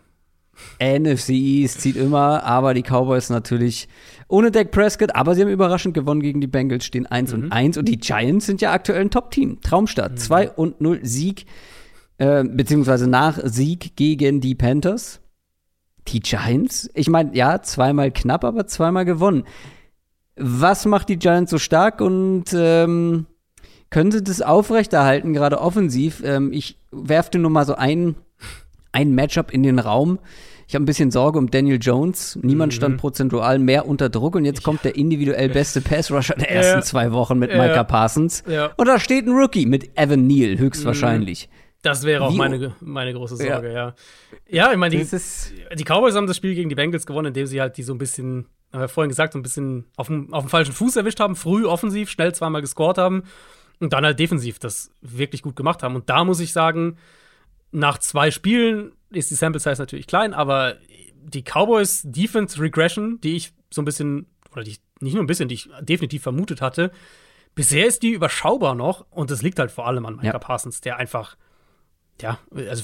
[0.79, 3.87] NFC East zieht immer, aber die Cowboys natürlich
[4.27, 7.43] ohne Dak Prescott, aber sie haben überraschend gewonnen gegen die Bengals, stehen 1 mhm.
[7.43, 9.61] und 1 und die Giants sind ja aktuell ein Top-Team.
[9.61, 10.17] Traumstart, mhm.
[10.17, 11.45] 2 und 0 Sieg,
[12.17, 15.21] äh, beziehungsweise nach Sieg gegen die Panthers.
[16.07, 19.43] Die Giants, ich meine, ja, zweimal knapp, aber zweimal gewonnen.
[20.35, 23.27] Was macht die Giants so stark und ähm,
[23.89, 26.21] können sie das aufrechterhalten, gerade offensiv?
[26.23, 28.15] Ähm, ich werfte nur mal so ein,
[28.91, 30.19] ein Matchup in den Raum.
[30.67, 32.37] Ich habe ein bisschen Sorge um Daniel Jones.
[32.41, 32.99] Niemand stand mhm.
[32.99, 36.81] prozentual mehr unter Druck und jetzt kommt der individuell beste Pass-Rusher der ersten ja.
[36.81, 37.61] zwei Wochen mit ja.
[37.61, 38.43] Micah Parsons.
[38.47, 38.71] Ja.
[38.75, 41.47] Und da steht ein Rookie mit Evan Neal, höchstwahrscheinlich.
[41.47, 41.67] Mhm.
[41.83, 43.93] Das wäre auch meine, meine große Sorge, ja.
[44.49, 45.05] Ja, ich meine, die,
[45.75, 47.97] die Cowboys haben das Spiel gegen die Bengals gewonnen, indem sie halt die so ein
[47.97, 51.21] bisschen, haben wir vorhin gesagt, so ein bisschen auf dem, auf dem falschen Fuß erwischt
[51.21, 53.23] haben, früh offensiv, schnell zweimal gescored haben
[53.79, 55.95] und dann halt defensiv das wirklich gut gemacht haben.
[55.95, 56.97] Und da muss ich sagen,
[57.71, 60.75] nach zwei Spielen ist die Sample Size natürlich klein, aber
[61.23, 65.49] die Cowboys Defense Regression, die ich so ein bisschen, oder die nicht nur ein bisschen,
[65.49, 66.91] die ich definitiv vermutet hatte,
[67.55, 70.39] bisher ist die überschaubar noch und das liegt halt vor allem an Micah ja.
[70.39, 71.37] Parsons, der einfach,
[72.21, 72.83] ja, also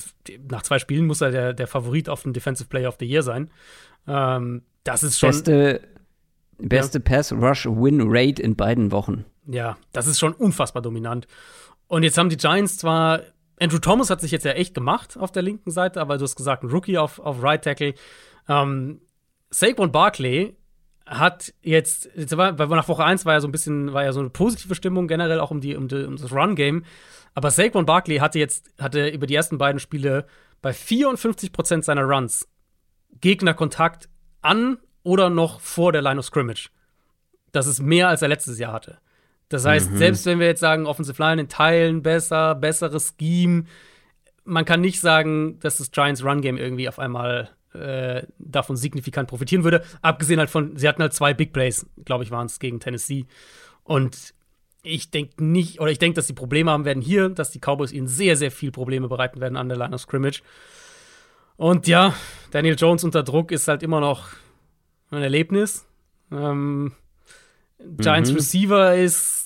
[0.49, 3.23] nach zwei Spielen muss er der, der Favorit auf den Defensive Player of the Year
[3.23, 3.49] sein.
[4.07, 5.29] Ähm, das ist schon.
[5.29, 5.81] Beste,
[6.57, 7.03] beste ja.
[7.03, 9.25] Pass-Rush-Win-Rate in beiden Wochen.
[9.45, 11.27] Ja, das ist schon unfassbar dominant.
[11.87, 13.21] Und jetzt haben die Giants zwar
[13.59, 16.35] Andrew Thomas hat sich jetzt ja echt gemacht auf der linken Seite, aber du hast
[16.35, 17.93] gesagt, ein Rookie auf, auf Right Tackle.
[18.49, 19.01] Ähm,
[19.51, 20.57] Saquon Barkley
[21.05, 24.19] hat jetzt, jetzt war, nach Woche 1 war ja so ein bisschen, war ja so
[24.19, 26.83] eine positive Stimmung generell auch um, die, um, die, um das Run-Game.
[27.35, 30.25] Aber Saquon Barkley hatte jetzt, hatte über die ersten beiden Spiele
[30.61, 32.47] bei 54% seiner Runs
[33.21, 34.09] Gegnerkontakt
[34.41, 36.69] an oder noch vor der Line of Scrimmage.
[37.51, 38.99] Das ist mehr, als er letztes Jahr hatte.
[39.53, 39.97] Das heißt, mhm.
[39.97, 43.65] selbst wenn wir jetzt sagen, Offensive Line in Teilen besser, besseres Scheme,
[44.45, 49.29] man kann nicht sagen, dass das Giants Run Game irgendwie auf einmal äh, davon signifikant
[49.29, 49.83] profitieren würde.
[50.01, 53.27] Abgesehen halt von, sie hatten halt zwei Big Plays, glaube ich, waren es gegen Tennessee.
[53.83, 54.33] Und
[54.81, 57.91] ich denke nicht, oder ich denke, dass sie Probleme haben werden hier, dass die Cowboys
[57.91, 60.41] ihnen sehr, sehr viel Probleme bereiten werden an der Line of Scrimmage.
[61.57, 62.15] Und ja,
[62.49, 64.29] Daniel Jones unter Druck ist halt immer noch
[65.11, 65.85] ein Erlebnis.
[66.31, 66.93] Ähm,
[67.97, 68.37] Giants mhm.
[68.37, 69.42] Receiver ist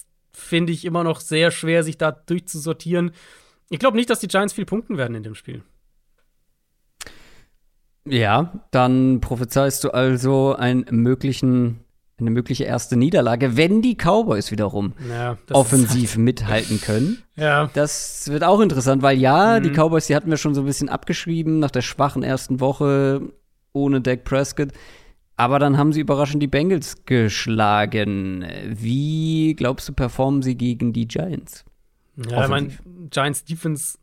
[0.48, 3.12] finde ich immer noch sehr schwer, sich da durchzusortieren.
[3.70, 5.64] Ich glaube nicht, dass die Giants viel punkten werden in dem Spiel.
[8.10, 11.82] Ja, dann prophezeist du also einen möglichen,
[12.20, 17.18] eine mögliche erste Niederlage, wenn die Cowboys wiederum ja, offensiv halt mithalten können.
[17.40, 17.70] Ja.
[17.76, 19.64] Das wird auch interessant, weil ja, mhm.
[19.64, 23.22] die Cowboys, die hatten wir schon so ein bisschen abgeschrieben nach der schwachen ersten Woche
[23.74, 24.70] ohne Dak Prescott.
[25.38, 28.46] Aber dann haben sie überraschend die Bengals geschlagen.
[28.68, 31.64] Wie glaubst du, performen sie gegen die Giants?
[32.16, 32.72] Ja, ich meine,
[33.12, 34.00] Giants Defense.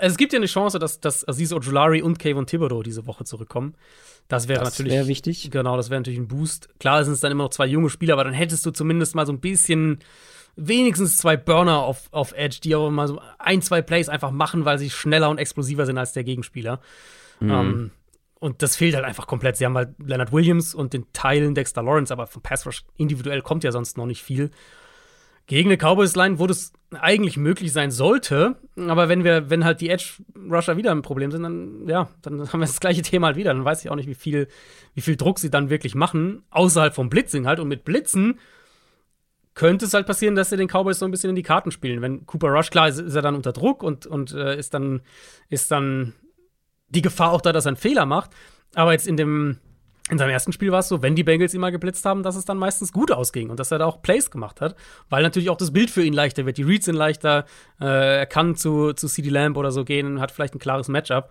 [0.00, 3.74] Es gibt ja eine Chance, dass, dass Aziz Ojulari und Kayvon Thibodeau diese Woche zurückkommen.
[4.28, 4.92] Das wäre natürlich.
[4.92, 5.50] Wär wichtig.
[5.50, 6.68] Genau, das wäre natürlich ein Boost.
[6.78, 9.26] Klar sind es dann immer noch zwei junge Spieler, aber dann hättest du zumindest mal
[9.26, 9.98] so ein bisschen,
[10.54, 14.64] wenigstens zwei Burner auf, auf Edge, die auch mal so ein, zwei Plays einfach machen,
[14.64, 16.80] weil sie schneller und explosiver sind als der Gegenspieler.
[17.40, 17.50] Mhm.
[17.50, 17.90] Ähm,
[18.40, 19.56] und das fehlt halt einfach komplett.
[19.56, 23.42] Sie haben halt Leonard Williams und den Teilen Dexter Lawrence, aber vom Pass Rush individuell
[23.42, 24.50] kommt ja sonst noch nicht viel.
[25.46, 29.88] Gegen eine Cowboys-Line, wo das eigentlich möglich sein sollte, aber wenn wir, wenn halt die
[29.88, 33.52] Edge-Rusher wieder ein Problem sind, dann, ja, dann haben wir das gleiche Thema halt wieder.
[33.54, 34.48] Dann weiß ich auch nicht, wie viel,
[34.94, 37.60] wie viel Druck sie dann wirklich machen, außerhalb vom Blitzing halt.
[37.60, 38.38] Und mit Blitzen
[39.54, 42.02] könnte es halt passieren, dass sie den Cowboys so ein bisschen in die Karten spielen.
[42.02, 45.00] Wenn Cooper Rush, klar, ist, ist er dann unter Druck und, und äh, ist dann,
[45.48, 46.12] ist dann
[46.88, 48.30] die Gefahr auch da, dass er einen Fehler macht.
[48.74, 49.58] Aber jetzt in dem
[50.10, 52.44] in seinem ersten Spiel war es so, wenn die Bengals mal geblitzt haben, dass es
[52.44, 54.74] dann meistens gut ausging und dass er da auch Plays gemacht hat,
[55.10, 56.56] weil natürlich auch das Bild für ihn leichter wird.
[56.56, 57.44] Die Reads sind leichter,
[57.80, 60.88] äh, er kann zu, zu CD Lamb oder so gehen und hat vielleicht ein klares
[60.88, 61.30] Matchup.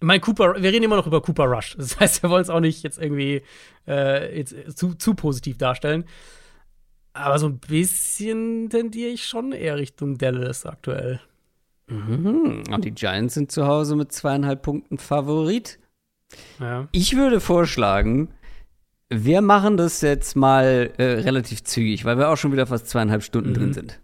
[0.00, 1.76] Mein Cooper, wir reden immer noch über Cooper Rush.
[1.76, 3.42] Das heißt, wir wollen es auch nicht jetzt irgendwie
[3.86, 6.04] äh, jetzt zu, zu positiv darstellen.
[7.12, 11.20] Aber so ein bisschen tendiere ich schon eher Richtung Dallas aktuell.
[11.90, 12.62] Mhm.
[12.72, 15.78] Und die Giants sind zu Hause mit zweieinhalb Punkten Favorit.
[16.60, 16.88] Ja.
[16.92, 18.28] Ich würde vorschlagen,
[19.08, 23.22] wir machen das jetzt mal äh, relativ zügig, weil wir auch schon wieder fast zweieinhalb
[23.22, 23.54] Stunden mhm.
[23.54, 24.00] drin sind.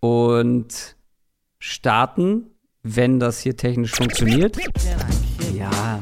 [0.00, 0.96] Und
[1.58, 2.46] starten,
[2.82, 4.56] wenn das hier technisch funktioniert.
[5.54, 6.00] Ja.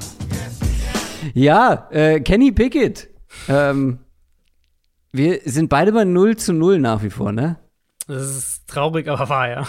[1.35, 3.09] Ja, äh, Kenny Pickett.
[3.49, 3.99] Ähm,
[5.13, 7.59] Wir sind beide bei 0 zu 0 nach wie vor, ne?
[8.07, 9.67] Das ist traurig, aber wahr, ja.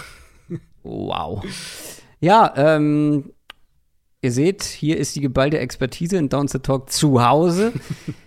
[0.88, 1.44] Wow.
[2.18, 3.32] Ja, ähm,
[4.22, 7.74] ihr seht, hier ist die geballte Expertise in Downset Talk zu Hause.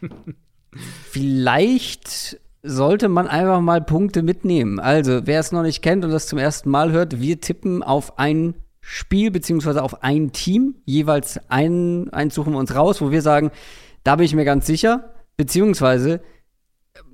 [1.09, 4.80] Vielleicht sollte man einfach mal Punkte mitnehmen.
[4.80, 8.19] Also, wer es noch nicht kennt und das zum ersten Mal hört, wir tippen auf
[8.19, 10.75] ein Spiel beziehungsweise auf ein Team.
[10.85, 13.49] Jeweils einen, einen suchen wir uns raus, wo wir sagen,
[14.03, 15.15] da bin ich mir ganz sicher.
[15.35, 16.22] Beziehungsweise,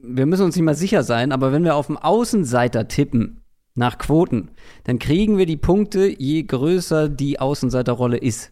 [0.03, 3.41] wir müssen uns nicht mal sicher sein, aber wenn wir auf dem Außenseiter tippen,
[3.77, 4.49] nach Quoten,
[4.83, 8.51] dann kriegen wir die Punkte, je größer die Außenseiterrolle ist.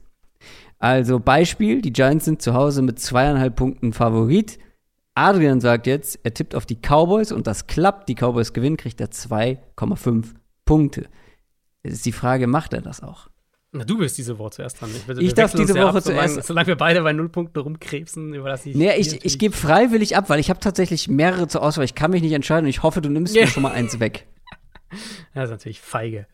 [0.79, 4.59] Also Beispiel, die Giants sind zu Hause mit zweieinhalb Punkten Favorit.
[5.15, 8.99] Adrian sagt jetzt, er tippt auf die Cowboys und das klappt, die Cowboys gewinnen, kriegt
[8.99, 10.25] er 2,5
[10.65, 11.07] Punkte.
[11.83, 13.29] Jetzt ist die Frage, macht er das auch?
[13.71, 14.89] Na, du bist diese Woche zuerst dran.
[14.89, 16.05] Ich, ich darf diese Woche ab, zuerst.
[16.05, 18.75] Solange, solange, wir beide bei null Punkten rumkrebsen, überlasse ich.
[18.75, 21.83] Nee, ich, ich gebe freiwillig ab, weil ich habe tatsächlich mehrere zur Auswahl.
[21.83, 24.27] Ich kann mich nicht entscheiden und ich hoffe, du nimmst mir schon mal eins weg.
[25.33, 26.27] Das ist natürlich feige.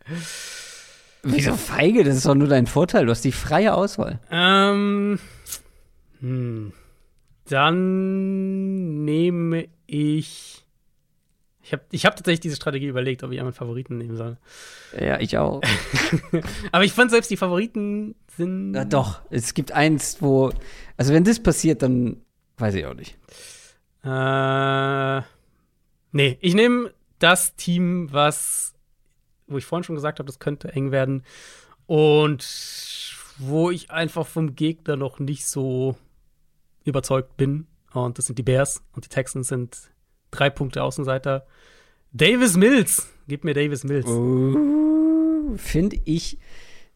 [1.22, 2.04] Wieso feige?
[2.04, 3.06] Das ist doch nur dein Vorteil.
[3.06, 4.18] Du hast die freie Auswahl.
[4.30, 5.18] Ähm.
[6.20, 6.72] Hm.
[7.48, 10.64] Dann nehme ich.
[11.64, 14.36] Ich habe ich hab tatsächlich diese Strategie überlegt, ob ich einen Favoriten nehmen soll.
[14.98, 15.62] Ja, ich auch.
[16.72, 18.74] Aber ich fand selbst die Favoriten sind.
[18.74, 20.50] Ja, doch, es gibt eins, wo.
[20.96, 22.16] Also, wenn das passiert, dann
[22.58, 23.16] weiß ich auch nicht.
[24.04, 25.22] Äh.
[26.14, 26.92] Nee, ich nehme
[27.22, 28.74] das Team, was,
[29.46, 31.24] wo ich vorhin schon gesagt habe, das könnte eng werden.
[31.86, 32.46] Und
[33.38, 35.96] wo ich einfach vom Gegner noch nicht so
[36.84, 37.66] überzeugt bin.
[37.92, 38.82] Und das sind die Bears.
[38.92, 39.90] Und die Texans sind
[40.30, 41.46] drei Punkte Außenseiter.
[42.12, 43.08] Davis Mills.
[43.28, 44.06] Gib mir Davis Mills.
[44.06, 46.38] Uh, Finde ich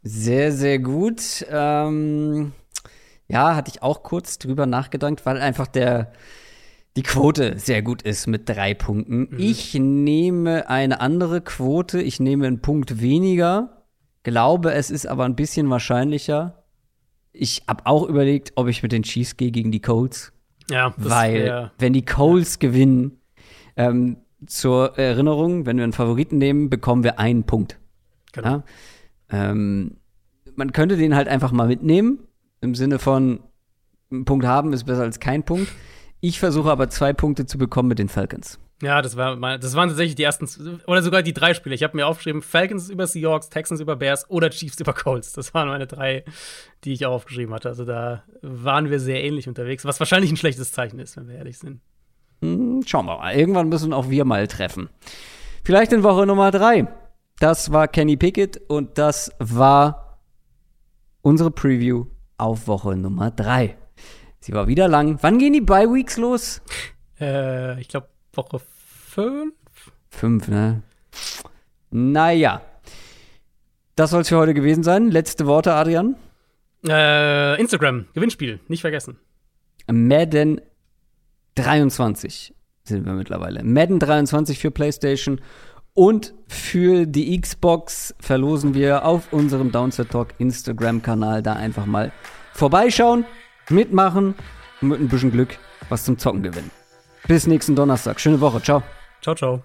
[0.02, 1.44] sehr, sehr gut.
[1.50, 2.52] Ähm,
[3.28, 6.12] ja, hatte ich auch kurz drüber nachgedacht, weil einfach der
[6.96, 9.28] die Quote sehr gut ist mit drei Punkten.
[9.30, 9.38] Mhm.
[9.38, 12.00] Ich nehme eine andere Quote.
[12.00, 13.84] Ich nehme einen Punkt weniger.
[14.22, 16.64] Glaube, es ist aber ein bisschen wahrscheinlicher.
[17.32, 20.32] Ich habe auch überlegt, ob ich mit den Chiefs gehe gegen die Colts.
[20.70, 23.20] Ja, weil wenn die Colts gewinnen,
[23.76, 24.16] ähm,
[24.46, 27.78] zur Erinnerung, wenn wir einen Favoriten nehmen, bekommen wir einen Punkt.
[28.32, 28.48] Genau.
[28.48, 28.64] Ja?
[29.30, 29.98] Ähm,
[30.54, 32.20] man könnte den halt einfach mal mitnehmen,
[32.60, 33.40] im Sinne von,
[34.10, 35.68] einen Punkt haben ist besser als kein Punkt.
[36.26, 38.58] Ich versuche aber zwei Punkte zu bekommen mit den Falcons.
[38.82, 40.48] Ja, das, war mal, das waren tatsächlich die ersten,
[40.88, 41.76] oder sogar die drei Spiele.
[41.76, 45.30] Ich habe mir aufgeschrieben, Falcons über Seahawks, Texans über Bears oder Chiefs über Colts.
[45.34, 46.24] Das waren meine drei,
[46.82, 47.68] die ich auch aufgeschrieben hatte.
[47.68, 51.36] Also da waren wir sehr ähnlich unterwegs, was wahrscheinlich ein schlechtes Zeichen ist, wenn wir
[51.36, 51.80] ehrlich sind.
[52.42, 53.32] Hm, schauen wir mal.
[53.32, 54.88] Irgendwann müssen auch wir mal treffen.
[55.62, 56.88] Vielleicht in Woche Nummer drei.
[57.38, 60.18] Das war Kenny Pickett und das war
[61.22, 62.06] unsere Preview
[62.36, 63.76] auf Woche Nummer drei.
[64.40, 65.18] Sie war wieder lang.
[65.22, 66.62] Wann gehen die Bye Weeks los?
[67.20, 69.54] Äh, ich glaube Woche fünf.
[70.10, 70.82] Fünf, ne?
[71.90, 72.62] Naja.
[73.96, 75.10] Das soll es für heute gewesen sein.
[75.10, 76.16] Letzte Worte, Adrian?
[76.86, 79.18] Äh, Instagram, Gewinnspiel, nicht vergessen.
[79.90, 80.60] Madden
[81.54, 83.64] 23 sind wir mittlerweile.
[83.64, 85.40] Madden 23 für PlayStation
[85.94, 92.12] und für die Xbox verlosen wir auf unserem Downset Talk Instagram-Kanal da einfach mal
[92.52, 93.24] vorbeischauen
[93.70, 94.34] mitmachen
[94.80, 96.70] und mit ein bisschen Glück was zum Zocken gewinnen.
[97.28, 98.20] Bis nächsten Donnerstag.
[98.20, 98.62] Schöne Woche.
[98.62, 98.82] Ciao.
[99.20, 99.62] Ciao, ciao.